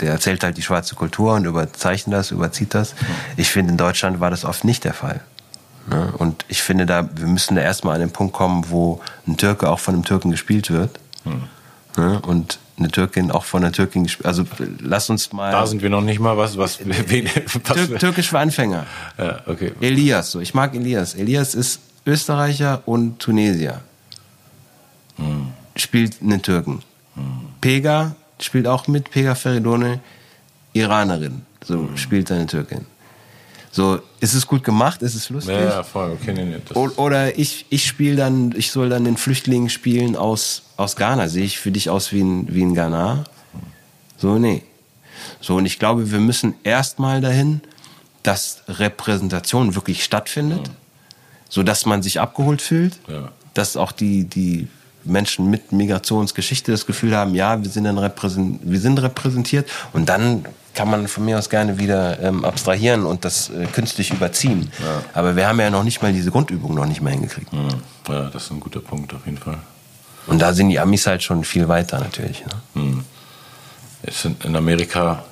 der 0.00 0.12
erzählt 0.12 0.44
halt 0.44 0.56
die 0.56 0.62
schwarze 0.62 0.94
Kultur 0.94 1.34
und 1.34 1.44
überzeichnet 1.44 2.14
das, 2.16 2.30
überzieht 2.30 2.74
das. 2.74 2.94
Ich 3.36 3.50
finde, 3.50 3.72
in 3.72 3.78
Deutschland 3.78 4.20
war 4.20 4.30
das 4.30 4.44
oft 4.44 4.64
nicht 4.64 4.84
der 4.84 4.94
Fall. 4.94 5.20
Ne? 5.88 6.12
Und 6.18 6.44
ich 6.48 6.62
finde, 6.62 6.86
da, 6.86 7.08
wir 7.14 7.26
müssen 7.26 7.56
da 7.56 7.62
erstmal 7.62 7.94
an 7.94 8.00
den 8.00 8.10
Punkt 8.10 8.32
kommen, 8.32 8.66
wo 8.68 9.00
ein 9.26 9.36
Türke 9.36 9.70
auch 9.70 9.78
von 9.78 9.94
einem 9.94 10.04
Türken 10.04 10.30
gespielt 10.30 10.70
wird. 10.70 10.98
Hm. 11.24 11.42
Und 12.22 12.60
eine 12.78 12.90
Türkin 12.90 13.32
auch 13.32 13.44
von 13.44 13.64
einer 13.64 13.72
Türkin 13.72 14.04
gespielt. 14.04 14.26
Also 14.26 14.44
lass 14.80 15.10
uns 15.10 15.32
mal. 15.32 15.50
Da 15.50 15.66
sind 15.66 15.82
wir 15.82 15.90
noch 15.90 16.00
nicht 16.00 16.20
mal 16.20 16.36
was, 16.36 16.56
was, 16.56 16.78
wen, 16.84 17.28
was 17.64 17.76
Tür, 17.76 17.98
Türkisch 17.98 18.28
für 18.28 18.38
Anfänger. 18.38 18.86
Ja, 19.18 19.40
okay. 19.46 19.72
Elias, 19.80 20.30
so. 20.30 20.40
Ich 20.40 20.54
mag 20.54 20.74
Elias. 20.76 21.14
Elias 21.14 21.56
ist 21.56 21.80
Österreicher 22.06 22.82
und 22.86 23.18
Tunesier. 23.18 23.80
Hm. 25.16 25.48
Spielt 25.74 26.22
einen 26.22 26.40
Türken. 26.40 26.82
Hm. 27.14 27.48
Pega 27.60 28.14
spielt 28.40 28.66
auch 28.66 28.88
mit, 28.88 29.10
Pega 29.10 29.34
Feridone, 29.34 30.00
Iranerin, 30.72 31.42
so 31.64 31.78
mhm. 31.78 31.96
spielt 31.96 32.28
seine 32.28 32.46
Türkin. 32.46 32.86
So, 33.70 34.00
ist 34.20 34.34
es 34.34 34.46
gut 34.46 34.64
gemacht? 34.64 35.02
Ist 35.02 35.14
es 35.14 35.28
lustig? 35.28 35.54
Ja, 35.54 35.82
voll, 35.82 36.12
okay, 36.12 36.56
Oder 36.74 37.38
ich, 37.38 37.66
ich 37.68 37.86
spiele 37.86 38.16
dann, 38.16 38.54
ich 38.56 38.70
soll 38.70 38.88
dann 38.88 39.04
den 39.04 39.16
Flüchtling 39.16 39.68
spielen 39.68 40.16
aus, 40.16 40.62
aus 40.76 40.96
Ghana. 40.96 41.28
Sehe 41.28 41.44
ich 41.44 41.58
für 41.58 41.70
dich 41.70 41.90
aus 41.90 42.12
wie 42.12 42.22
ein, 42.22 42.52
wie 42.52 42.62
ein 42.62 42.74
Ghana? 42.74 43.24
So, 44.16 44.38
nee. 44.38 44.62
So, 45.40 45.56
und 45.56 45.66
ich 45.66 45.78
glaube, 45.78 46.10
wir 46.10 46.18
müssen 46.18 46.54
erstmal 46.64 47.20
dahin, 47.20 47.60
dass 48.22 48.62
Repräsentation 48.68 49.74
wirklich 49.74 50.02
stattfindet, 50.02 50.68
mhm. 50.68 50.72
so 51.48 51.62
dass 51.62 51.86
man 51.86 52.02
sich 52.02 52.20
abgeholt 52.20 52.62
fühlt, 52.62 52.98
ja. 53.06 53.30
dass 53.54 53.76
auch 53.76 53.92
die, 53.92 54.24
die 54.24 54.68
Menschen 55.04 55.48
mit 55.48 55.72
Migrationsgeschichte 55.72 56.72
das 56.72 56.86
Gefühl 56.86 57.16
haben, 57.16 57.34
ja, 57.34 57.62
wir 57.62 57.70
sind 57.70 57.84
dann 57.84 57.98
repräsent 57.98 58.60
wir 58.62 58.80
sind 58.80 59.00
repräsentiert 59.00 59.68
und 59.92 60.08
dann 60.08 60.44
kann 60.74 60.90
man 60.90 61.08
von 61.08 61.24
mir 61.24 61.38
aus 61.38 61.50
gerne 61.50 61.78
wieder 61.78 62.20
ähm, 62.20 62.44
abstrahieren 62.44 63.04
und 63.04 63.24
das 63.24 63.50
äh, 63.50 63.66
künstlich 63.66 64.12
überziehen. 64.12 64.70
Ja. 64.78 65.02
Aber 65.12 65.34
wir 65.34 65.48
haben 65.48 65.58
ja 65.58 65.70
noch 65.70 65.82
nicht 65.82 66.02
mal 66.02 66.12
diese 66.12 66.30
Grundübung 66.30 66.74
noch 66.74 66.86
nicht 66.86 67.00
mehr 67.00 67.12
hingekriegt. 67.12 67.52
Ja, 68.08 68.30
das 68.32 68.44
ist 68.44 68.50
ein 68.52 68.60
guter 68.60 68.80
Punkt 68.80 69.12
auf 69.12 69.26
jeden 69.26 69.38
Fall. 69.38 69.58
Und 70.28 70.40
da 70.40 70.52
sind 70.52 70.68
die 70.68 70.78
Amis 70.78 71.06
halt 71.06 71.22
schon 71.22 71.42
viel 71.42 71.68
weiter 71.68 71.98
natürlich. 71.98 72.44
Ne? 72.44 72.52
Hm. 72.74 73.04
Es 74.02 74.22
sind 74.22 74.44
in 74.44 74.54
Amerika 74.54 75.24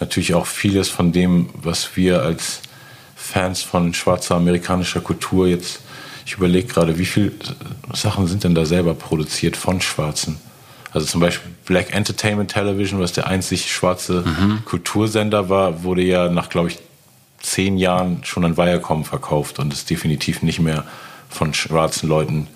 natürlich 0.00 0.34
auch 0.34 0.46
vieles 0.46 0.88
von 0.88 1.12
dem, 1.12 1.50
was 1.54 1.96
wir 1.96 2.22
als 2.22 2.60
Fans 3.14 3.62
von 3.62 3.94
schwarzer 3.94 4.36
amerikanischer 4.36 5.00
Kultur 5.00 5.46
jetzt, 5.46 5.80
ich 6.28 6.34
überlege 6.34 6.68
gerade, 6.68 6.98
wie 6.98 7.06
viele 7.06 7.32
Sachen 7.94 8.26
sind 8.26 8.44
denn 8.44 8.54
da 8.54 8.66
selber 8.66 8.92
produziert 8.92 9.56
von 9.56 9.80
Schwarzen? 9.80 10.36
Also 10.92 11.06
zum 11.06 11.22
Beispiel 11.22 11.50
Black 11.64 11.94
Entertainment 11.94 12.50
Television, 12.50 13.00
was 13.00 13.14
der 13.14 13.28
einzig 13.28 13.72
schwarze 13.72 14.24
mhm. 14.26 14.62
Kultursender 14.66 15.48
war, 15.48 15.84
wurde 15.84 16.02
ja 16.02 16.28
nach, 16.28 16.50
glaube 16.50 16.68
ich, 16.68 16.80
zehn 17.40 17.78
Jahren 17.78 18.24
schon 18.24 18.44
an 18.44 18.58
Viacom 18.58 19.06
verkauft 19.06 19.58
und 19.58 19.72
ist 19.72 19.88
definitiv 19.88 20.42
nicht 20.42 20.60
mehr 20.60 20.84
von 21.30 21.54
schwarzen 21.54 22.10
Leuten 22.10 22.46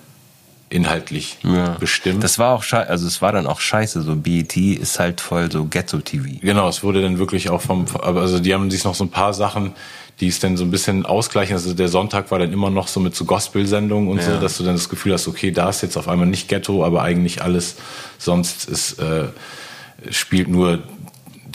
inhaltlich 0.73 1.37
ja. 1.43 1.75
bestimmt. 1.79 2.23
Das 2.23 2.39
war 2.39 2.55
auch 2.55 2.63
scheiße, 2.63 2.89
also 2.89 3.07
es 3.07 3.21
war 3.21 3.31
dann 3.31 3.45
auch 3.45 3.59
scheiße, 3.59 4.01
so 4.01 4.15
BET 4.15 4.57
ist 4.57 4.99
halt 4.99 5.21
voll 5.21 5.51
so 5.51 5.65
Ghetto-TV. 5.65 6.39
Genau, 6.41 6.67
es 6.67 6.83
wurde 6.83 7.01
dann 7.01 7.19
wirklich 7.19 7.49
auch 7.49 7.61
vom, 7.61 7.85
also 8.01 8.39
die 8.39 8.53
haben 8.53 8.71
sich 8.71 8.83
noch 8.83 8.95
so 8.95 9.03
ein 9.03 9.11
paar 9.11 9.33
Sachen, 9.33 9.73
die 10.19 10.27
es 10.27 10.39
dann 10.39 10.57
so 10.57 10.63
ein 10.63 10.71
bisschen 10.71 11.05
ausgleichen. 11.05 11.55
Also 11.55 11.73
der 11.73 11.89
Sonntag 11.89 12.31
war 12.31 12.39
dann 12.39 12.51
immer 12.51 12.71
noch 12.71 12.87
so 12.87 12.99
mit 12.99 13.15
so 13.15 13.25
Gospel-Sendungen 13.25 14.09
und 14.09 14.17
ja. 14.17 14.23
so, 14.23 14.39
dass 14.39 14.57
du 14.57 14.63
dann 14.63 14.73
das 14.75 14.89
Gefühl 14.89 15.13
hast, 15.13 15.27
okay, 15.27 15.51
da 15.51 15.69
ist 15.69 15.81
jetzt 15.81 15.95
auf 15.95 16.07
einmal 16.07 16.27
nicht 16.27 16.47
Ghetto, 16.47 16.83
aber 16.83 17.03
eigentlich 17.03 17.43
alles 17.43 17.75
sonst 18.17 18.67
ist, 18.67 18.99
äh, 18.99 19.27
spielt 20.09 20.47
nur 20.47 20.79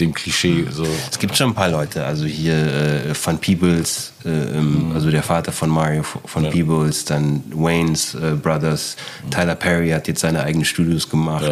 dem 0.00 0.14
Klischee 0.14 0.66
so. 0.70 0.86
Es 1.10 1.18
gibt 1.18 1.36
schon 1.36 1.50
ein 1.50 1.54
paar 1.54 1.70
Leute, 1.70 2.04
also 2.04 2.24
hier 2.24 2.54
äh, 2.54 3.14
von 3.14 3.38
Peebles, 3.38 4.12
äh, 4.24 4.28
mhm. 4.28 4.92
also 4.94 5.10
der 5.10 5.22
Vater 5.22 5.52
von 5.52 5.70
Mario 5.70 6.02
von 6.02 6.44
ja. 6.44 6.50
Peebles, 6.50 7.04
dann 7.04 7.42
Wayne's 7.52 8.14
äh, 8.14 8.34
Brothers, 8.40 8.96
mhm. 9.24 9.30
Tyler 9.30 9.54
Perry 9.54 9.90
hat 9.90 10.08
jetzt 10.08 10.20
seine 10.20 10.42
eigenen 10.42 10.64
Studios 10.64 11.08
gemacht, 11.08 11.44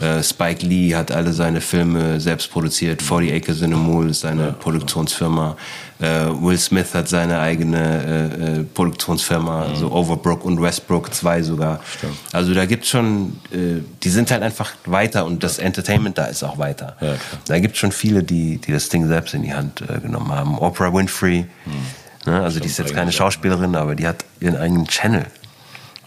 ja, 0.00 0.18
äh, 0.18 0.22
Spike 0.22 0.64
Lee 0.66 0.94
hat 0.94 1.10
alle 1.12 1.32
seine 1.32 1.60
Filme 1.60 2.20
selbst 2.20 2.50
produziert, 2.50 3.02
40 3.02 3.32
Acres 3.32 3.62
in 3.62 3.72
a 3.72 3.76
Mole 3.76 4.10
ist 4.10 4.20
seine 4.20 4.52
Produktionsfirma. 4.52 5.56
Äh, 5.98 6.26
Will 6.40 6.58
Smith 6.58 6.94
hat 6.94 7.08
seine 7.08 7.40
eigene 7.40 7.78
äh, 7.78 8.60
äh, 8.60 8.64
Produktionsfirma, 8.64 9.68
mhm. 9.68 9.76
so 9.76 9.90
Overbrook 9.90 10.44
und 10.44 10.60
Westbrook, 10.60 11.14
zwei 11.14 11.42
sogar. 11.42 11.80
Stimmt. 11.96 12.18
Also 12.32 12.52
da 12.52 12.66
gibt's 12.66 12.88
schon, 12.88 13.40
äh, 13.50 13.80
die 14.02 14.10
sind 14.10 14.30
halt 14.30 14.42
einfach 14.42 14.72
weiter 14.84 15.24
und 15.24 15.42
das 15.42 15.58
Entertainment 15.58 16.18
da 16.18 16.26
ist 16.26 16.42
auch 16.42 16.58
weiter. 16.58 16.96
Ja, 17.00 17.14
da 17.46 17.58
gibt's 17.58 17.78
schon 17.78 17.92
viele, 17.92 18.22
die, 18.22 18.58
die 18.58 18.72
das 18.72 18.90
Ding 18.90 19.06
selbst 19.08 19.32
in 19.32 19.42
die 19.42 19.54
Hand 19.54 19.82
äh, 19.88 19.98
genommen 20.00 20.30
haben. 20.32 20.58
Oprah 20.58 20.92
Winfrey, 20.92 21.46
mhm. 21.64 22.30
ne, 22.30 22.42
also 22.42 22.60
die 22.60 22.66
ist 22.66 22.78
jetzt 22.78 22.94
keine 22.94 23.12
Schauspielerin, 23.12 23.74
aber 23.74 23.94
die 23.94 24.06
hat 24.06 24.24
ihren 24.38 24.56
eigenen 24.56 24.86
Channel. 24.86 25.24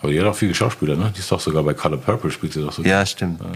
Aber 0.01 0.11
die 0.11 0.19
hat 0.19 0.27
auch 0.27 0.35
viele 0.35 0.53
Schauspieler, 0.55 0.95
ne? 0.95 1.11
Die 1.13 1.19
ist 1.19 1.31
doch 1.31 1.41
sogar 1.41 1.63
bei 1.63 1.73
Color 1.73 1.97
Purple, 1.97 2.31
spielt 2.31 2.53
sie 2.53 2.61
doch 2.61 2.71
so. 2.71 2.83
Ja, 2.83 3.05
stimmt. 3.05 3.41
Ja. 3.41 3.47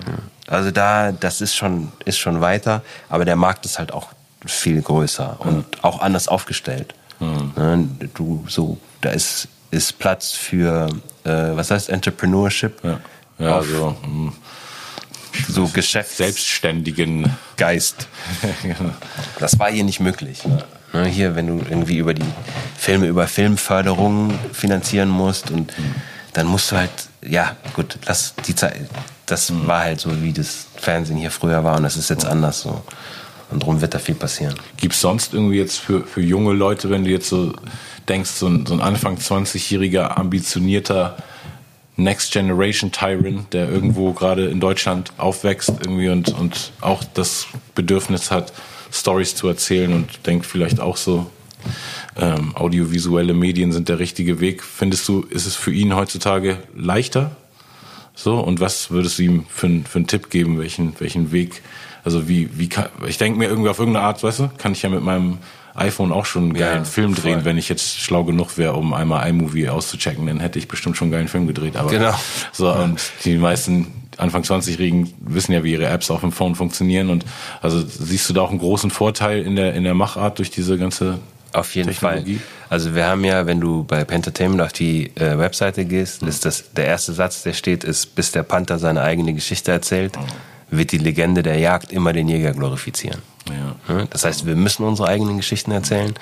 Also 0.47 0.71
da, 0.71 1.11
das 1.11 1.39
ist 1.41 1.55
schon, 1.55 1.91
ist 2.03 2.17
schon 2.17 2.41
weiter, 2.41 2.81
aber 3.07 3.23
der 3.23 3.37
Markt 3.37 3.65
ist 3.65 3.79
halt 3.79 3.93
auch 3.93 4.09
viel 4.45 4.81
größer 4.81 5.37
und 5.39 5.83
auch 5.83 6.01
anders 6.01 6.27
aufgestellt. 6.27 6.93
Mhm. 7.19 7.89
Du 8.13 8.45
so, 8.47 8.77
da 9.01 9.09
ist, 9.09 9.47
ist 9.71 9.99
Platz 9.99 10.31
für 10.31 10.89
äh, 11.23 11.55
was 11.55 11.71
heißt 11.71 11.89
Entrepreneurship? 11.89 12.83
Ja, 12.83 12.99
ja 13.39 13.63
so, 13.63 13.95
hm. 14.03 14.33
so 15.47 15.67
Geschäfts 15.67 16.17
selbstständigen 16.17 17.35
Geist. 17.57 18.07
Das 19.39 19.59
war 19.59 19.69
hier 19.71 19.83
nicht 19.83 19.99
möglich. 19.99 20.41
Ja. 20.93 21.03
Hier, 21.05 21.35
wenn 21.35 21.47
du 21.47 21.65
irgendwie 21.67 21.97
über 21.97 22.13
die 22.13 22.25
Filme 22.77 23.07
über 23.07 23.27
Filmförderung 23.27 24.39
finanzieren 24.53 25.09
musst 25.09 25.49
und 25.49 25.77
mhm. 25.77 25.95
dann 26.33 26.45
musst 26.45 26.71
du 26.71 26.77
halt, 26.77 26.91
ja, 27.21 27.55
gut, 27.73 27.97
lass 28.05 28.35
die 28.47 28.55
Zeit. 28.55 28.87
Das 29.25 29.49
mhm. 29.49 29.67
war 29.67 29.81
halt 29.81 29.99
so, 29.99 30.21
wie 30.21 30.31
das 30.31 30.67
Fernsehen 30.75 31.17
hier 31.17 31.31
früher 31.31 31.63
war 31.63 31.77
und 31.77 31.83
das 31.83 31.97
ist 31.97 32.09
jetzt 32.09 32.25
anders 32.25 32.61
so. 32.61 32.83
Und 33.53 33.61
darum 33.61 33.81
wird 33.81 33.93
da 33.93 33.99
viel 33.99 34.15
passieren. 34.15 34.55
Gibt 34.77 34.95
es 34.95 35.01
sonst 35.01 35.33
irgendwie 35.33 35.57
jetzt 35.57 35.77
für, 35.77 36.03
für 36.03 36.21
junge 36.21 36.53
Leute, 36.53 36.89
wenn 36.89 37.03
du 37.03 37.11
jetzt 37.11 37.29
so 37.29 37.53
denkst, 38.09 38.31
so 38.31 38.47
ein, 38.47 38.65
so 38.65 38.73
ein 38.73 38.81
Anfang 38.81 39.17
20-jähriger, 39.17 40.17
ambitionierter 40.17 41.17
Next 41.95 42.33
Generation 42.33 42.91
Tyrant, 42.91 43.53
der 43.53 43.69
irgendwo 43.69 44.13
gerade 44.13 44.47
in 44.47 44.59
Deutschland 44.59 45.13
aufwächst 45.17 45.69
irgendwie 45.69 46.09
und, 46.09 46.29
und 46.37 46.71
auch 46.81 47.03
das 47.13 47.45
Bedürfnis 47.75 48.31
hat, 48.31 48.51
Stories 48.91 49.35
zu 49.35 49.47
erzählen 49.47 49.93
und 49.93 50.25
denkt 50.25 50.47
vielleicht 50.47 50.79
auch 50.79 50.97
so, 50.97 51.29
ähm, 52.17 52.55
audiovisuelle 52.55 53.33
Medien 53.33 53.71
sind 53.71 53.89
der 53.89 53.99
richtige 53.99 54.39
Weg. 54.39 54.63
Findest 54.63 55.07
du, 55.07 55.21
ist 55.21 55.45
es 55.45 55.55
für 55.55 55.71
ihn 55.71 55.95
heutzutage 55.95 56.57
leichter? 56.75 57.35
So, 58.15 58.39
und 58.39 58.59
was 58.59 58.91
würdest 58.91 59.19
du 59.19 59.23
ihm 59.23 59.45
für, 59.49 59.69
für 59.87 59.99
einen 59.99 60.07
Tipp 60.07 60.29
geben, 60.29 60.59
welchen, 60.59 60.99
welchen 60.99 61.31
Weg 61.31 61.61
also 62.03 62.27
wie, 62.27 62.49
wie 62.57 62.69
kann, 62.69 62.89
ich 63.07 63.17
denke 63.17 63.39
mir 63.39 63.47
irgendwie 63.47 63.69
auf 63.69 63.79
irgendeine 63.79 64.05
Art, 64.05 64.23
weißt 64.23 64.39
du, 64.39 64.49
kann 64.57 64.73
ich 64.73 64.81
ja 64.81 64.89
mit 64.89 65.03
meinem 65.03 65.37
iPhone 65.75 66.11
auch 66.11 66.25
schon 66.25 66.43
einen 66.43 66.53
geilen 66.53 66.79
ja, 66.79 66.83
Film 66.83 67.15
drehen, 67.15 67.35
voll. 67.35 67.45
wenn 67.45 67.57
ich 67.57 67.67
jetzt 67.69 67.99
schlau 67.99 68.23
genug 68.23 68.57
wäre, 68.57 68.73
um 68.73 68.93
einmal 68.93 69.27
iMovie 69.27 69.69
auszuchecken, 69.69 70.27
dann 70.27 70.39
hätte 70.39 70.59
ich 70.59 70.67
bestimmt 70.67 70.97
schon 70.97 71.05
einen 71.05 71.13
geilen 71.13 71.27
Film 71.27 71.47
gedreht. 71.47 71.75
Aber 71.75 71.89
genau. 71.89 72.13
so 72.51 72.71
und 72.71 73.01
die 73.25 73.37
meisten 73.37 73.87
Anfang 74.17 74.43
20-Jährigen 74.43 75.11
wissen 75.19 75.53
ja, 75.53 75.63
wie 75.63 75.71
ihre 75.71 75.87
Apps 75.87 76.11
auf 76.11 76.21
dem 76.21 76.31
Phone 76.31 76.53
funktionieren 76.53 77.09
und 77.09 77.25
also 77.61 77.81
siehst 77.81 78.29
du 78.29 78.33
da 78.33 78.41
auch 78.41 78.51
einen 78.51 78.59
großen 78.59 78.91
Vorteil 78.91 79.41
in 79.41 79.55
der 79.55 79.73
in 79.73 79.83
der 79.83 79.95
Machart 79.95 80.37
durch 80.37 80.51
diese 80.51 80.77
ganze 80.77 81.19
auf 81.53 81.73
jeden 81.73 81.89
Technologie? 81.89 82.35
Fall. 82.35 82.45
Also 82.69 82.93
wir 82.93 83.07
haben 83.07 83.23
ja, 83.23 83.47
wenn 83.47 83.59
du 83.59 83.83
bei 83.83 84.03
Pentertainment 84.03 84.61
auf 84.61 84.73
die 84.73 85.15
äh, 85.15 85.37
Webseite 85.37 85.85
gehst, 85.85 86.21
mhm. 86.21 86.27
ist 86.27 86.45
das 86.45 86.73
der 86.73 86.85
erste 86.85 87.13
Satz, 87.13 87.43
der 87.43 87.53
steht, 87.53 87.83
ist, 87.83 88.15
bis 88.15 88.31
der 88.31 88.43
Panther 88.43 88.77
seine 88.77 89.01
eigene 89.01 89.33
Geschichte 89.33 89.71
erzählt. 89.71 90.15
Mhm 90.17 90.52
wird 90.77 90.91
die 90.91 90.97
Legende 90.97 91.43
der 91.43 91.59
Jagd 91.59 91.91
immer 91.91 92.13
den 92.13 92.27
Jäger 92.27 92.53
glorifizieren. 92.53 93.21
Ja. 93.47 94.05
Das 94.09 94.25
heißt, 94.25 94.45
wir 94.45 94.55
müssen 94.55 94.83
unsere 94.85 95.09
eigenen 95.09 95.37
Geschichten 95.37 95.71
erzählen. 95.71 96.13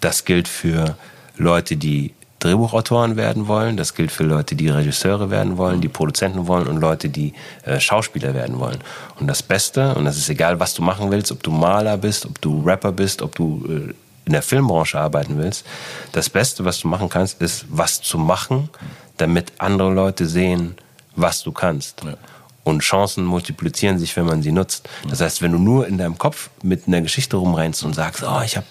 Das 0.00 0.24
gilt 0.24 0.48
für 0.48 0.96
Leute, 1.36 1.76
die 1.76 2.12
Drehbuchautoren 2.38 3.16
werden 3.16 3.48
wollen, 3.48 3.76
das 3.76 3.94
gilt 3.94 4.12
für 4.12 4.24
Leute, 4.24 4.56
die 4.56 4.68
Regisseure 4.68 5.30
werden 5.30 5.56
wollen, 5.56 5.80
die 5.80 5.88
Produzenten 5.88 6.46
wollen 6.46 6.66
und 6.66 6.76
Leute, 6.76 7.08
die 7.08 7.32
äh, 7.64 7.80
Schauspieler 7.80 8.34
werden 8.34 8.58
wollen. 8.58 8.78
Und 9.18 9.26
das 9.26 9.42
Beste, 9.42 9.94
und 9.94 10.04
das 10.04 10.18
ist 10.18 10.28
egal, 10.28 10.60
was 10.60 10.74
du 10.74 10.82
machen 10.82 11.10
willst, 11.10 11.32
ob 11.32 11.42
du 11.42 11.50
Maler 11.50 11.96
bist, 11.96 12.26
ob 12.26 12.40
du 12.42 12.62
Rapper 12.62 12.92
bist, 12.92 13.22
ob 13.22 13.34
du 13.34 13.64
äh, 13.68 13.94
in 14.26 14.32
der 14.32 14.42
Filmbranche 14.42 14.98
arbeiten 14.98 15.38
willst, 15.38 15.64
das 16.12 16.28
Beste, 16.28 16.64
was 16.64 16.80
du 16.80 16.88
machen 16.88 17.08
kannst, 17.08 17.40
ist, 17.40 17.64
was 17.70 18.02
zu 18.02 18.18
machen, 18.18 18.68
damit 19.16 19.52
andere 19.58 19.92
Leute 19.92 20.26
sehen, 20.26 20.74
was 21.14 21.42
du 21.42 21.52
kannst. 21.52 22.04
Ja. 22.04 22.14
Und 22.66 22.80
Chancen 22.80 23.24
multiplizieren 23.24 23.96
sich, 23.96 24.16
wenn 24.16 24.26
man 24.26 24.42
sie 24.42 24.50
nutzt. 24.50 24.88
Das 25.08 25.20
heißt, 25.20 25.40
wenn 25.40 25.52
du 25.52 25.58
nur 25.58 25.86
in 25.86 25.98
deinem 25.98 26.18
Kopf 26.18 26.50
mit 26.64 26.88
einer 26.88 27.00
Geschichte 27.00 27.36
rumrennst 27.36 27.84
und 27.84 27.94
sagst, 27.94 28.24
oh, 28.24 28.40
ich 28.44 28.56
habe 28.56 28.66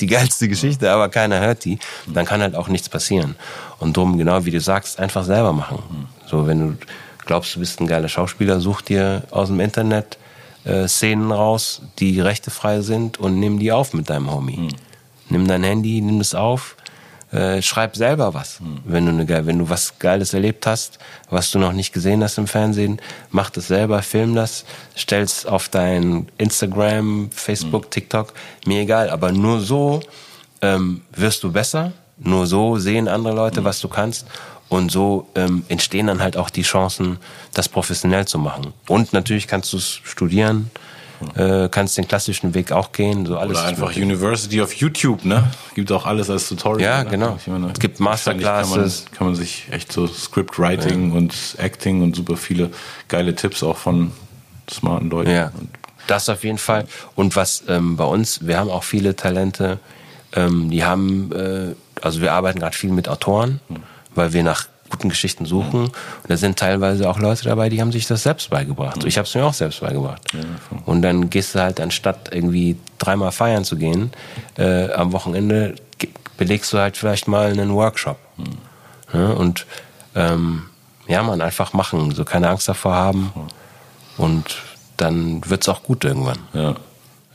die 0.00 0.08
geilste 0.08 0.48
Geschichte, 0.48 0.90
aber 0.90 1.08
keiner 1.10 1.38
hört 1.38 1.64
die, 1.64 1.78
dann 2.12 2.26
kann 2.26 2.42
halt 2.42 2.56
auch 2.56 2.66
nichts 2.66 2.88
passieren. 2.88 3.36
Und 3.78 3.96
drum, 3.96 4.18
genau 4.18 4.44
wie 4.44 4.50
du 4.50 4.60
sagst, 4.60 4.98
einfach 4.98 5.22
selber 5.22 5.52
machen. 5.52 6.08
So, 6.26 6.48
wenn 6.48 6.58
du 6.58 6.78
glaubst, 7.24 7.54
du 7.54 7.60
bist 7.60 7.80
ein 7.80 7.86
geiler 7.86 8.08
Schauspieler, 8.08 8.58
such 8.58 8.82
dir 8.82 9.22
aus 9.30 9.46
dem 9.46 9.60
Internet 9.60 10.18
äh, 10.64 10.88
Szenen 10.88 11.30
raus, 11.30 11.82
die 12.00 12.20
rechtefrei 12.20 12.80
sind 12.80 13.18
und 13.18 13.38
nimm 13.38 13.60
die 13.60 13.70
auf 13.70 13.94
mit 13.94 14.10
deinem 14.10 14.28
Homie. 14.28 14.56
Mhm. 14.56 14.68
Nimm 15.28 15.46
dein 15.46 15.62
Handy, 15.62 16.00
nimm 16.00 16.18
es 16.18 16.34
auf, 16.34 16.74
äh, 17.32 17.60
schreib 17.60 17.96
selber 17.96 18.34
was. 18.34 18.60
Hm. 18.60 18.78
Wenn 18.84 19.06
du 19.06 19.12
eine, 19.12 19.46
wenn 19.46 19.58
du 19.58 19.68
was 19.68 19.98
Geiles 19.98 20.32
erlebt 20.32 20.66
hast, 20.66 20.98
was 21.28 21.50
du 21.50 21.58
noch 21.58 21.72
nicht 21.72 21.92
gesehen 21.92 22.22
hast 22.22 22.38
im 22.38 22.46
Fernsehen, 22.46 23.00
mach 23.30 23.50
das 23.50 23.66
selber, 23.66 24.02
film 24.02 24.34
das, 24.34 24.64
stell's 24.94 25.44
auf 25.44 25.68
dein 25.68 26.28
Instagram, 26.38 27.30
Facebook, 27.32 27.84
hm. 27.84 27.90
TikTok, 27.90 28.32
mir 28.64 28.80
egal. 28.80 29.10
Aber 29.10 29.32
nur 29.32 29.60
so 29.60 30.00
ähm, 30.62 31.02
wirst 31.12 31.42
du 31.42 31.52
besser. 31.52 31.92
Nur 32.18 32.46
so 32.46 32.78
sehen 32.78 33.08
andere 33.08 33.34
Leute, 33.34 33.58
hm. 33.58 33.64
was 33.64 33.80
du 33.80 33.88
kannst. 33.88 34.26
Und 34.68 34.90
so 34.90 35.28
ähm, 35.34 35.64
entstehen 35.68 36.08
dann 36.08 36.20
halt 36.20 36.36
auch 36.36 36.50
die 36.50 36.62
Chancen, 36.62 37.18
das 37.54 37.68
professionell 37.68 38.26
zu 38.26 38.38
machen. 38.38 38.72
Und 38.88 39.12
natürlich 39.12 39.46
kannst 39.46 39.72
du 39.72 39.76
es 39.76 40.00
studieren, 40.02 40.70
äh, 41.34 41.68
kannst 41.68 41.96
den 41.98 42.06
klassischen 42.06 42.54
Weg 42.54 42.72
auch 42.72 42.92
gehen. 42.92 43.26
So 43.26 43.38
alles 43.38 43.58
Oder 43.58 43.66
einfach 43.66 43.96
University 43.96 44.60
of 44.60 44.72
YouTube, 44.74 45.24
ne? 45.24 45.44
Gibt 45.74 45.90
auch 45.92 46.06
alles 46.06 46.30
als 46.30 46.48
Tutorial. 46.48 47.04
Ja, 47.04 47.10
genau. 47.10 47.38
Meine, 47.46 47.70
es 47.72 47.80
gibt 47.80 48.00
Masterclasses. 48.00 49.04
Kann 49.04 49.10
man, 49.10 49.16
kann 49.16 49.26
man 49.28 49.36
sich 49.36 49.66
echt 49.70 49.92
so 49.92 50.06
Scriptwriting 50.06 51.10
ja. 51.10 51.16
und 51.16 51.34
Acting 51.58 52.02
und 52.02 52.16
super 52.16 52.36
viele 52.36 52.70
geile 53.08 53.34
Tipps 53.34 53.62
auch 53.62 53.76
von 53.76 54.12
smarten 54.70 55.10
Leuten. 55.10 55.30
Ja, 55.30 55.52
das 56.06 56.28
auf 56.28 56.44
jeden 56.44 56.58
Fall. 56.58 56.86
Und 57.14 57.36
was 57.36 57.64
ähm, 57.68 57.96
bei 57.96 58.04
uns, 58.04 58.46
wir 58.46 58.58
haben 58.58 58.70
auch 58.70 58.84
viele 58.84 59.16
Talente, 59.16 59.78
ähm, 60.34 60.70
die 60.70 60.84
haben, 60.84 61.32
äh, 61.32 61.74
also 62.00 62.20
wir 62.20 62.32
arbeiten 62.32 62.58
gerade 62.58 62.76
viel 62.76 62.90
mit 62.90 63.08
Autoren, 63.08 63.60
hm. 63.68 63.82
weil 64.14 64.32
wir 64.32 64.42
nach 64.42 64.66
guten 64.90 65.08
Geschichten 65.08 65.46
suchen. 65.46 65.84
Und 65.84 65.92
da 66.28 66.36
sind 66.36 66.58
teilweise 66.58 67.08
auch 67.08 67.18
Leute 67.18 67.44
dabei, 67.44 67.68
die 67.68 67.80
haben 67.80 67.92
sich 67.92 68.06
das 68.06 68.22
selbst 68.22 68.50
beigebracht. 68.50 69.04
Ich 69.04 69.18
habe 69.18 69.26
es 69.26 69.34
mir 69.34 69.44
auch 69.44 69.54
selbst 69.54 69.80
beigebracht. 69.80 70.22
Und 70.84 71.02
dann 71.02 71.30
gehst 71.30 71.54
du 71.54 71.60
halt, 71.60 71.80
anstatt 71.80 72.30
irgendwie 72.32 72.76
dreimal 72.98 73.32
feiern 73.32 73.64
zu 73.64 73.76
gehen, 73.76 74.12
äh, 74.56 74.90
am 74.92 75.12
Wochenende 75.12 75.74
belegst 76.36 76.72
du 76.72 76.78
halt 76.78 76.96
vielleicht 76.96 77.28
mal 77.28 77.50
einen 77.50 77.72
Workshop. 77.72 78.18
Mhm. 78.36 78.44
Ja, 79.12 79.30
und 79.30 79.66
ähm, 80.14 80.66
ja, 81.06 81.22
man 81.22 81.40
einfach 81.40 81.72
machen, 81.72 82.10
so 82.12 82.24
keine 82.24 82.48
Angst 82.48 82.68
davor 82.68 82.94
haben. 82.94 83.32
Und 84.16 84.62
dann 84.96 85.48
wird 85.48 85.62
es 85.62 85.68
auch 85.68 85.82
gut 85.82 86.04
irgendwann. 86.04 86.38
Ja. 86.52 86.74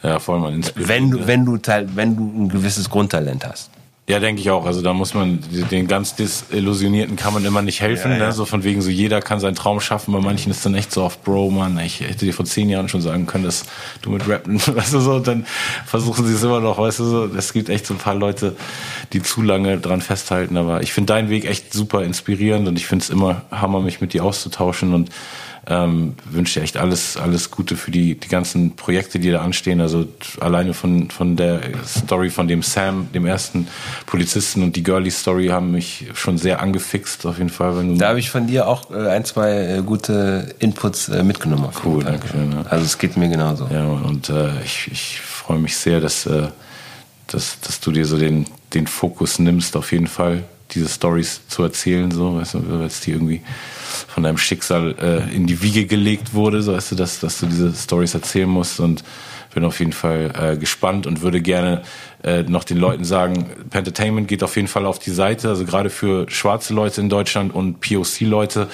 Ja, 0.04 0.20
voll 0.20 0.40
mal 0.40 0.54
inspiriert. 0.54 0.90
Wenn 0.90 1.12
du, 1.12 1.28
wenn 1.28 1.46
du, 1.46 1.60
wenn 1.96 2.16
du 2.16 2.24
ein 2.24 2.50
gewisses 2.50 2.90
Grundtalent 2.90 3.46
hast. 3.46 3.70
Ja, 4.12 4.20
denke 4.20 4.42
ich 4.42 4.50
auch. 4.50 4.66
Also 4.66 4.82
da 4.82 4.92
muss 4.94 5.14
man 5.14 5.40
den 5.72 5.88
ganz 5.88 6.16
Desillusionierten 6.16 7.16
kann 7.16 7.34
man 7.34 7.46
immer 7.46 7.62
nicht 7.62 7.80
helfen. 7.80 8.12
Ja, 8.12 8.18
ja. 8.18 8.26
Ne? 8.26 8.32
So 8.34 8.44
von 8.44 8.66
wegen 8.66 8.82
so 8.82 8.90
jeder 8.90 9.22
kann 9.22 9.40
seinen 9.40 9.56
Traum 9.56 9.80
schaffen. 9.80 10.12
Bei 10.12 10.20
manchen 10.20 10.52
ist 10.52 10.66
dann 10.66 10.76
echt 10.76 10.92
so 10.92 11.02
auf 11.02 11.24
Bro, 11.24 11.50
Mann. 11.50 11.80
Ich 11.80 12.02
hätte 12.02 12.26
dir 12.26 12.34
vor 12.34 12.44
zehn 12.44 12.68
Jahren 12.68 12.90
schon 12.90 13.00
sagen 13.00 13.26
können, 13.26 13.46
dass 13.46 13.64
du 14.02 14.10
mit 14.10 14.28
Rappen, 14.28 14.60
weißt 14.68 14.94
du 14.94 15.00
so. 15.00 15.20
Dann 15.20 15.46
versuchen 15.86 16.28
sie 16.28 16.34
es 16.34 16.44
immer 16.44 16.60
noch, 16.60 16.78
weißt 16.78 17.00
du 17.00 17.06
so. 17.06 17.26
Es 17.38 17.54
gibt 17.54 17.70
echt 17.70 17.88
so 17.88 17.94
ein 17.94 18.00
paar 18.00 18.16
Leute, 18.16 18.58
die 19.14 19.22
zu 19.22 19.44
lange 19.44 19.78
dran 19.78 20.02
festhalten. 20.02 20.58
Aber 20.58 20.84
ich 20.84 20.92
finde 20.92 21.14
deinen 21.14 21.30
Weg 21.30 21.46
echt 21.46 21.72
super 21.72 22.04
inspirierend 22.04 22.68
und 22.68 22.78
ich 22.78 22.88
finde 22.88 23.04
es 23.04 23.10
immer 23.10 23.44
Hammer, 23.50 23.80
mich 23.80 24.02
mit 24.02 24.12
dir 24.12 24.26
auszutauschen 24.26 24.94
und 24.94 25.10
ähm, 25.68 26.16
wünsche 26.30 26.60
dir 26.60 26.64
echt 26.64 26.78
alles, 26.78 27.18
alles 27.18 27.52
Gute 27.52 27.76
für 27.76 27.92
die, 27.92 28.16
die 28.16 28.28
ganzen 28.28 28.76
Projekte, 28.76 29.20
die 29.20 29.30
da 29.30 29.42
anstehen. 29.42 29.80
Also 29.80 30.08
alleine 30.40 30.74
von, 30.74 31.12
von 31.12 31.36
der 31.36 31.62
Story 31.86 32.32
von 32.32 32.48
dem 32.48 32.64
Sam, 32.64 33.12
dem 33.14 33.28
ersten 33.28 33.68
Polizisten 34.08 34.64
und 34.64 34.76
die 34.76 34.82
Girly 34.82 35.12
Story 35.12 35.48
haben 35.48 35.72
mich 35.72 36.08
schon 36.16 36.40
sehr 36.40 36.62
angefixt, 36.62 37.26
auf 37.28 37.38
jeden 37.38 37.50
Fall. 37.52 37.96
Da 37.98 38.10
habe 38.10 38.20
ich 38.20 38.32
von 38.32 38.48
dir 38.48 38.68
auch 38.68 38.90
äh, 38.90 39.10
ein, 39.10 39.24
zwei 39.24 39.52
äh, 39.52 39.82
gute 39.84 40.56
Inputs 40.58 41.10
äh, 41.10 41.22
mitgenommen. 41.22 41.70
cool, 41.86 42.04
danke 42.04 42.28
schön. 42.28 42.52
Ja. 42.52 42.64
Also 42.70 42.86
es 42.86 42.98
geht 42.98 43.16
mir 43.16 43.30
genauso. 43.30 43.68
Ja, 43.72 43.86
und 43.86 44.30
äh, 44.30 44.50
ich, 44.64 44.90
ich 44.92 45.22
freue 45.22 45.60
mich 45.60 45.78
sehr, 45.78 46.00
dass, 46.00 46.26
äh, 46.26 46.48
dass, 47.28 47.60
dass 47.62 47.80
du 47.80 47.92
dir 47.92 48.06
so 48.06 48.18
den, 48.18 48.48
den 48.74 48.88
Fokus 48.88 49.38
nimmst, 49.38 49.76
auf 49.78 49.92
jeden 49.92 50.08
Fall 50.08 50.44
diese 50.74 50.90
Stories 50.90 51.42
zu 51.48 51.64
erzählen, 51.64 52.12
so, 52.12 52.36
weißt 52.36 52.56
du, 52.56 52.80
weil 52.80 52.88
es 52.88 53.02
die 53.02 53.12
irgendwie 53.12 53.42
von 54.08 54.24
deinem 54.24 54.38
Schicksal 54.38 54.96
äh, 55.00 55.36
in 55.36 55.48
die 55.48 55.62
Wiege 55.62 55.86
gelegt 55.86 56.34
wurde, 56.34 56.62
so 56.62 56.74
weißt 56.74 56.92
du, 56.92 56.96
dass, 56.96 57.20
dass 57.20 57.40
du 57.40 57.46
diese 57.48 57.74
Stories 57.74 58.14
erzählen 58.14 58.50
musst 58.50 58.80
und 58.80 59.04
bin 59.52 59.64
auf 59.64 59.80
jeden 59.80 59.94
Fall 59.94 60.32
äh, 60.38 60.58
gespannt 60.58 61.08
und 61.08 61.22
würde 61.22 61.42
gerne 61.42 61.82
äh, 62.24 62.44
noch 62.44 62.64
den 62.64 62.78
Leuten 62.78 63.04
sagen, 63.04 63.50
Pentertainment 63.70 64.28
geht 64.28 64.44
auf 64.44 64.56
jeden 64.56 64.68
Fall 64.68 64.86
auf 64.86 65.00
die 65.00 65.10
Seite, 65.10 65.50
also 65.50 65.66
gerade 65.66 65.90
für 65.90 66.30
schwarze 66.30 66.74
Leute 66.74 67.02
in 67.02 67.10
Deutschland 67.10 67.54
und 67.54 67.80
POC-Leute, 67.80 68.68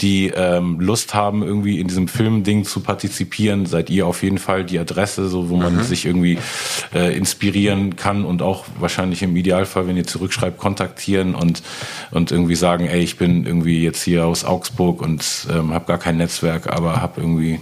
die 0.00 0.28
ähm, 0.28 0.78
Lust 0.78 1.14
haben, 1.14 1.42
irgendwie 1.42 1.80
in 1.80 1.88
diesem 1.88 2.06
Filmding 2.06 2.64
zu 2.64 2.80
partizipieren, 2.80 3.66
seid 3.66 3.90
ihr 3.90 4.06
auf 4.06 4.22
jeden 4.22 4.38
Fall 4.38 4.64
die 4.64 4.78
Adresse, 4.78 5.28
so 5.28 5.50
wo 5.50 5.56
man 5.56 5.76
mhm. 5.76 5.82
sich 5.82 6.06
irgendwie 6.06 6.38
äh, 6.94 7.16
inspirieren 7.16 7.96
kann 7.96 8.24
und 8.24 8.40
auch 8.40 8.64
wahrscheinlich 8.78 9.22
im 9.22 9.34
Idealfall, 9.36 9.88
wenn 9.88 9.96
ihr 9.96 10.06
zurückschreibt, 10.06 10.58
kontaktieren 10.58 11.34
und 11.34 11.62
und 12.10 12.30
irgendwie 12.30 12.54
sagen, 12.54 12.86
ey, 12.86 13.00
ich 13.00 13.16
bin 13.16 13.46
irgendwie 13.46 13.82
jetzt 13.82 14.02
hier 14.02 14.26
aus 14.26 14.44
Augsburg 14.44 15.02
und 15.02 15.46
ähm, 15.50 15.72
habe 15.72 15.86
gar 15.86 15.98
kein 15.98 16.18
Netzwerk, 16.18 16.72
aber 16.72 17.00
habe 17.00 17.20
irgendwie 17.20 17.60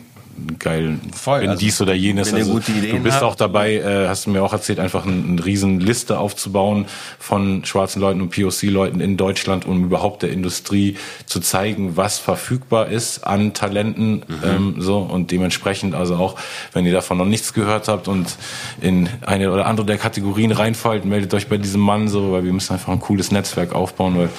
geil 0.58 0.98
Voll, 1.14 1.42
in 1.42 1.50
also, 1.50 1.60
dies 1.60 1.80
oder 1.80 1.94
jenes. 1.94 2.32
Also, 2.32 2.58
du 2.58 3.00
bist 3.00 3.16
habt. 3.16 3.24
auch 3.24 3.34
dabei, 3.34 3.74
äh, 3.76 4.08
hast 4.08 4.26
du 4.26 4.30
mir 4.30 4.42
auch 4.42 4.52
erzählt, 4.52 4.78
einfach 4.78 5.06
eine, 5.06 5.22
eine 5.22 5.44
riesen 5.44 5.80
Liste 5.80 6.18
aufzubauen 6.18 6.86
von 7.18 7.64
schwarzen 7.64 8.00
Leuten 8.00 8.20
und 8.20 8.30
POC-Leuten 8.30 9.00
in 9.00 9.16
Deutschland, 9.16 9.66
um 9.66 9.84
überhaupt 9.84 10.22
der 10.22 10.30
Industrie 10.30 10.96
zu 11.26 11.40
zeigen, 11.40 11.96
was 11.96 12.18
verfügbar 12.18 12.88
ist 12.88 13.24
an 13.24 13.54
Talenten. 13.54 14.16
Mhm. 14.16 14.24
Ähm, 14.44 14.74
so 14.78 14.98
und 14.98 15.30
dementsprechend 15.30 15.94
also 15.94 16.16
auch, 16.16 16.36
wenn 16.72 16.86
ihr 16.86 16.92
davon 16.92 17.18
noch 17.18 17.26
nichts 17.26 17.52
gehört 17.52 17.88
habt 17.88 18.08
und 18.08 18.36
in 18.80 19.08
eine 19.22 19.52
oder 19.52 19.66
andere 19.66 19.86
der 19.86 19.98
Kategorien 19.98 20.52
reinfallt, 20.52 21.04
meldet 21.04 21.34
euch 21.34 21.48
bei 21.48 21.58
diesem 21.58 21.80
Mann 21.80 22.08
so, 22.08 22.32
weil 22.32 22.44
wir 22.44 22.52
müssen 22.52 22.72
einfach 22.72 22.92
ein 22.92 23.00
cooles 23.00 23.30
Netzwerk 23.30 23.74
aufbauen, 23.74 24.16
weil 24.16 24.30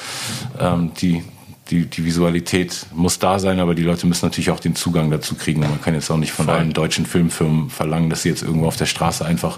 ähm, 0.60 0.92
die 1.02 1.24
die, 1.72 1.86
die 1.86 2.04
Visualität 2.04 2.86
muss 2.94 3.18
da 3.18 3.40
sein, 3.40 3.60
aber 3.60 3.74
die 3.74 3.84
Leute 3.84 4.06
müssen 4.06 4.26
natürlich 4.26 4.52
auch 4.52 4.60
den 4.60 4.76
Zugang 4.76 5.10
dazu 5.10 5.36
kriegen. 5.36 5.62
Man 5.62 5.82
kann 5.82 5.94
jetzt 5.94 6.12
auch 6.12 6.18
nicht 6.18 6.34
von 6.34 6.46
Voll. 6.46 6.56
allen 6.56 6.74
deutschen 6.74 7.06
Filmfirmen 7.06 7.70
verlangen, 7.70 8.10
dass 8.10 8.24
sie 8.24 8.30
jetzt 8.30 8.44
irgendwo 8.44 8.68
auf 8.68 8.76
der 8.76 8.86
Straße 8.86 9.26
einfach 9.26 9.58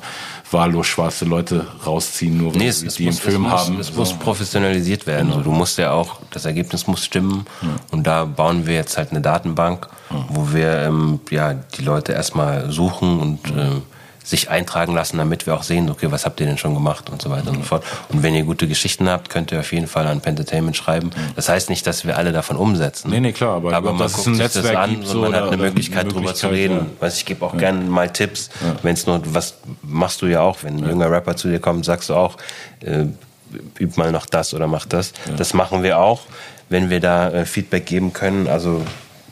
wahllos 0.52 0.86
schwarze 0.86 1.26
Leute 1.26 1.66
rausziehen, 1.86 2.38
nur 2.38 2.54
weil 2.54 2.60
nee, 2.60 2.72
sie 2.72 2.88
die 2.88 3.06
muss, 3.06 3.16
im 3.16 3.22
Film 3.22 3.46
es 3.48 3.52
haben. 3.52 3.80
es 3.80 3.88
so. 3.88 3.94
muss 3.96 4.14
professionalisiert 4.14 5.08
werden. 5.08 5.26
Genau. 5.26 5.38
Also 5.38 5.50
du 5.50 5.56
musst 5.56 5.78
ja 5.80 5.92
auch, 5.92 6.20
das 6.30 6.46
Ergebnis 6.46 6.86
muss 6.86 7.04
stimmen. 7.04 7.46
Ja. 7.62 7.70
Und 7.92 8.06
da 8.06 8.26
bauen 8.26 8.68
wir 8.68 8.76
jetzt 8.76 8.96
halt 8.98 9.10
eine 9.10 9.22
Datenbank, 9.22 9.88
ja. 10.12 10.26
wo 10.30 10.54
wir 10.54 10.84
ähm, 10.84 11.20
ja 11.32 11.54
die 11.54 11.82
Leute 11.82 12.12
erstmal 12.14 12.72
suchen 12.72 13.20
und 13.20 13.50
ja. 13.50 13.64
ähm, 13.64 13.82
sich 14.24 14.50
eintragen 14.50 14.94
lassen, 14.94 15.18
damit 15.18 15.46
wir 15.46 15.54
auch 15.54 15.64
sehen, 15.64 15.90
okay, 15.90 16.10
was 16.10 16.26
habt 16.26 16.40
ihr 16.40 16.46
denn 16.46 16.58
schon 16.58 16.74
gemacht 16.74 17.10
und 17.10 17.22
so 17.22 17.30
weiter 17.30 17.52
mhm. 17.52 17.58
und 17.58 17.64
so 17.64 17.68
fort. 17.68 17.84
Und 18.10 18.24
wenn 18.24 18.34
ihr 18.34 18.44
gute 18.44 18.68
Geschichten 18.68 19.10
habt, 19.10 19.30
könnt 19.30 19.52
ihr 19.52 19.60
auf 19.60 19.74
jeden 19.74 19.88
Fall 19.88 20.08
an 20.08 20.22
Pentertainment 20.22 20.78
schreiben. 20.78 21.08
Mhm. 21.08 21.36
Das 21.36 21.50
heißt 21.50 21.70
nicht, 21.70 21.86
dass 21.86 22.06
wir 22.06 22.18
alle 22.18 22.32
davon 22.32 22.56
umsetzen. 22.56 23.12
Nee, 23.12 23.20
nee, 23.20 23.34
klar, 23.34 23.58
aber, 23.58 23.74
aber 23.74 23.92
man 23.92 24.12
guckt 24.12 24.36
sich 24.36 24.38
das 24.38 24.66
an 24.66 25.04
und 25.04 25.22
man 25.22 25.36
hat 25.36 25.48
eine 25.48 25.58
Möglichkeit, 25.58 26.06
eine 26.06 26.14
drüber 26.14 26.34
zu 26.34 26.48
reden. 26.48 26.76
Ja. 26.76 26.86
Weiß, 27.02 27.18
ich 27.18 27.26
gebe 27.26 27.46
auch 27.46 27.54
ja. 27.54 27.60
gerne 27.60 27.84
mal 27.84 28.10
Tipps, 28.10 28.50
ja. 28.62 28.76
wenn 28.82 28.94
es 28.94 29.06
nur, 29.06 29.22
was 29.34 29.56
machst 29.82 30.22
du 30.22 30.28
ja 30.28 30.42
auch, 30.42 30.64
wenn 30.64 30.78
ein 30.78 30.90
junger 30.90 31.12
Rapper 31.12 31.36
zu 31.36 31.50
dir 31.50 31.60
kommt, 31.60 31.84
sagst 31.84 32.10
du 32.10 32.16
auch, 32.16 32.38
äh, 32.80 33.06
üb 33.80 33.98
mal 33.98 34.12
noch 34.12 34.26
das 34.26 34.54
oder 34.54 34.68
mach 34.68 34.86
das. 34.86 35.14
Das 35.38 35.54
machen 35.54 35.84
wir 35.84 36.00
auch, 36.00 36.22
wenn 36.70 36.90
wir 36.90 37.00
da 37.00 37.30
äh, 37.30 37.46
Feedback 37.46 37.86
geben 37.86 38.14
können. 38.14 38.48
Also 38.48 38.84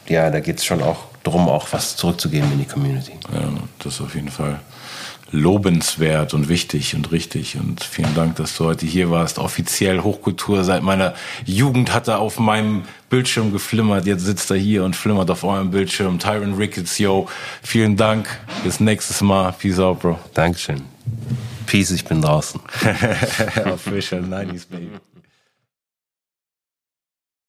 ja, 0.08 0.30
da 0.30 0.42
geht 0.42 0.58
es 0.58 0.66
schon 0.66 0.84
auch 0.84 1.06
darum, 1.24 1.48
auch 1.48 1.68
was 1.72 1.96
zurückzugeben 1.96 2.52
in 2.52 2.60
die 2.60 2.66
Community. 2.66 3.14
Ja, 3.34 3.50
das 3.80 4.02
auf 4.02 4.16
jeden 4.16 4.30
Fall 4.30 4.60
lobenswert 5.32 6.34
und 6.34 6.50
wichtig 6.50 6.96
und 6.96 7.12
richtig. 7.12 7.58
Und 7.58 7.84
vielen 7.84 8.14
Dank, 8.16 8.36
dass 8.36 8.58
du 8.58 8.66
heute 8.66 8.86
hier 8.86 9.10
warst. 9.10 9.40
Offiziell 9.40 10.02
Hochkultur 10.02 10.64
seit 10.64 10.84
meiner 10.84 11.14
Jugend 11.46 11.94
hat 11.94 12.08
er 12.08 12.20
auf 12.20 12.40
meinem 12.40 12.84
Bildschirm 13.10 13.52
geflimmert. 13.52 14.06
Jetzt 14.06 14.26
sitzt 14.26 14.52
er 14.52 14.58
hier 14.58 14.84
und 14.84 14.96
flimmert 14.96 15.30
auf 15.32 15.44
eurem 15.44 15.72
Bildschirm. 15.72 16.20
Tyron 16.20 16.56
Ricketts, 16.56 16.98
yo. 16.98 17.28
Vielen 17.62 17.96
Dank. 17.96 18.28
Bis 18.64 18.80
nächstes 18.80 19.22
Mal. 19.22 19.54
Peace 19.54 19.80
out, 19.80 20.00
Bro. 20.00 20.20
Dankeschön. 20.34 20.82
Peace, 21.66 21.92
ich 21.92 22.06
bin 22.06 22.22
draußen. 22.22 22.60
Official 23.66 24.22
90s, 24.22 24.68
baby. 24.70 24.90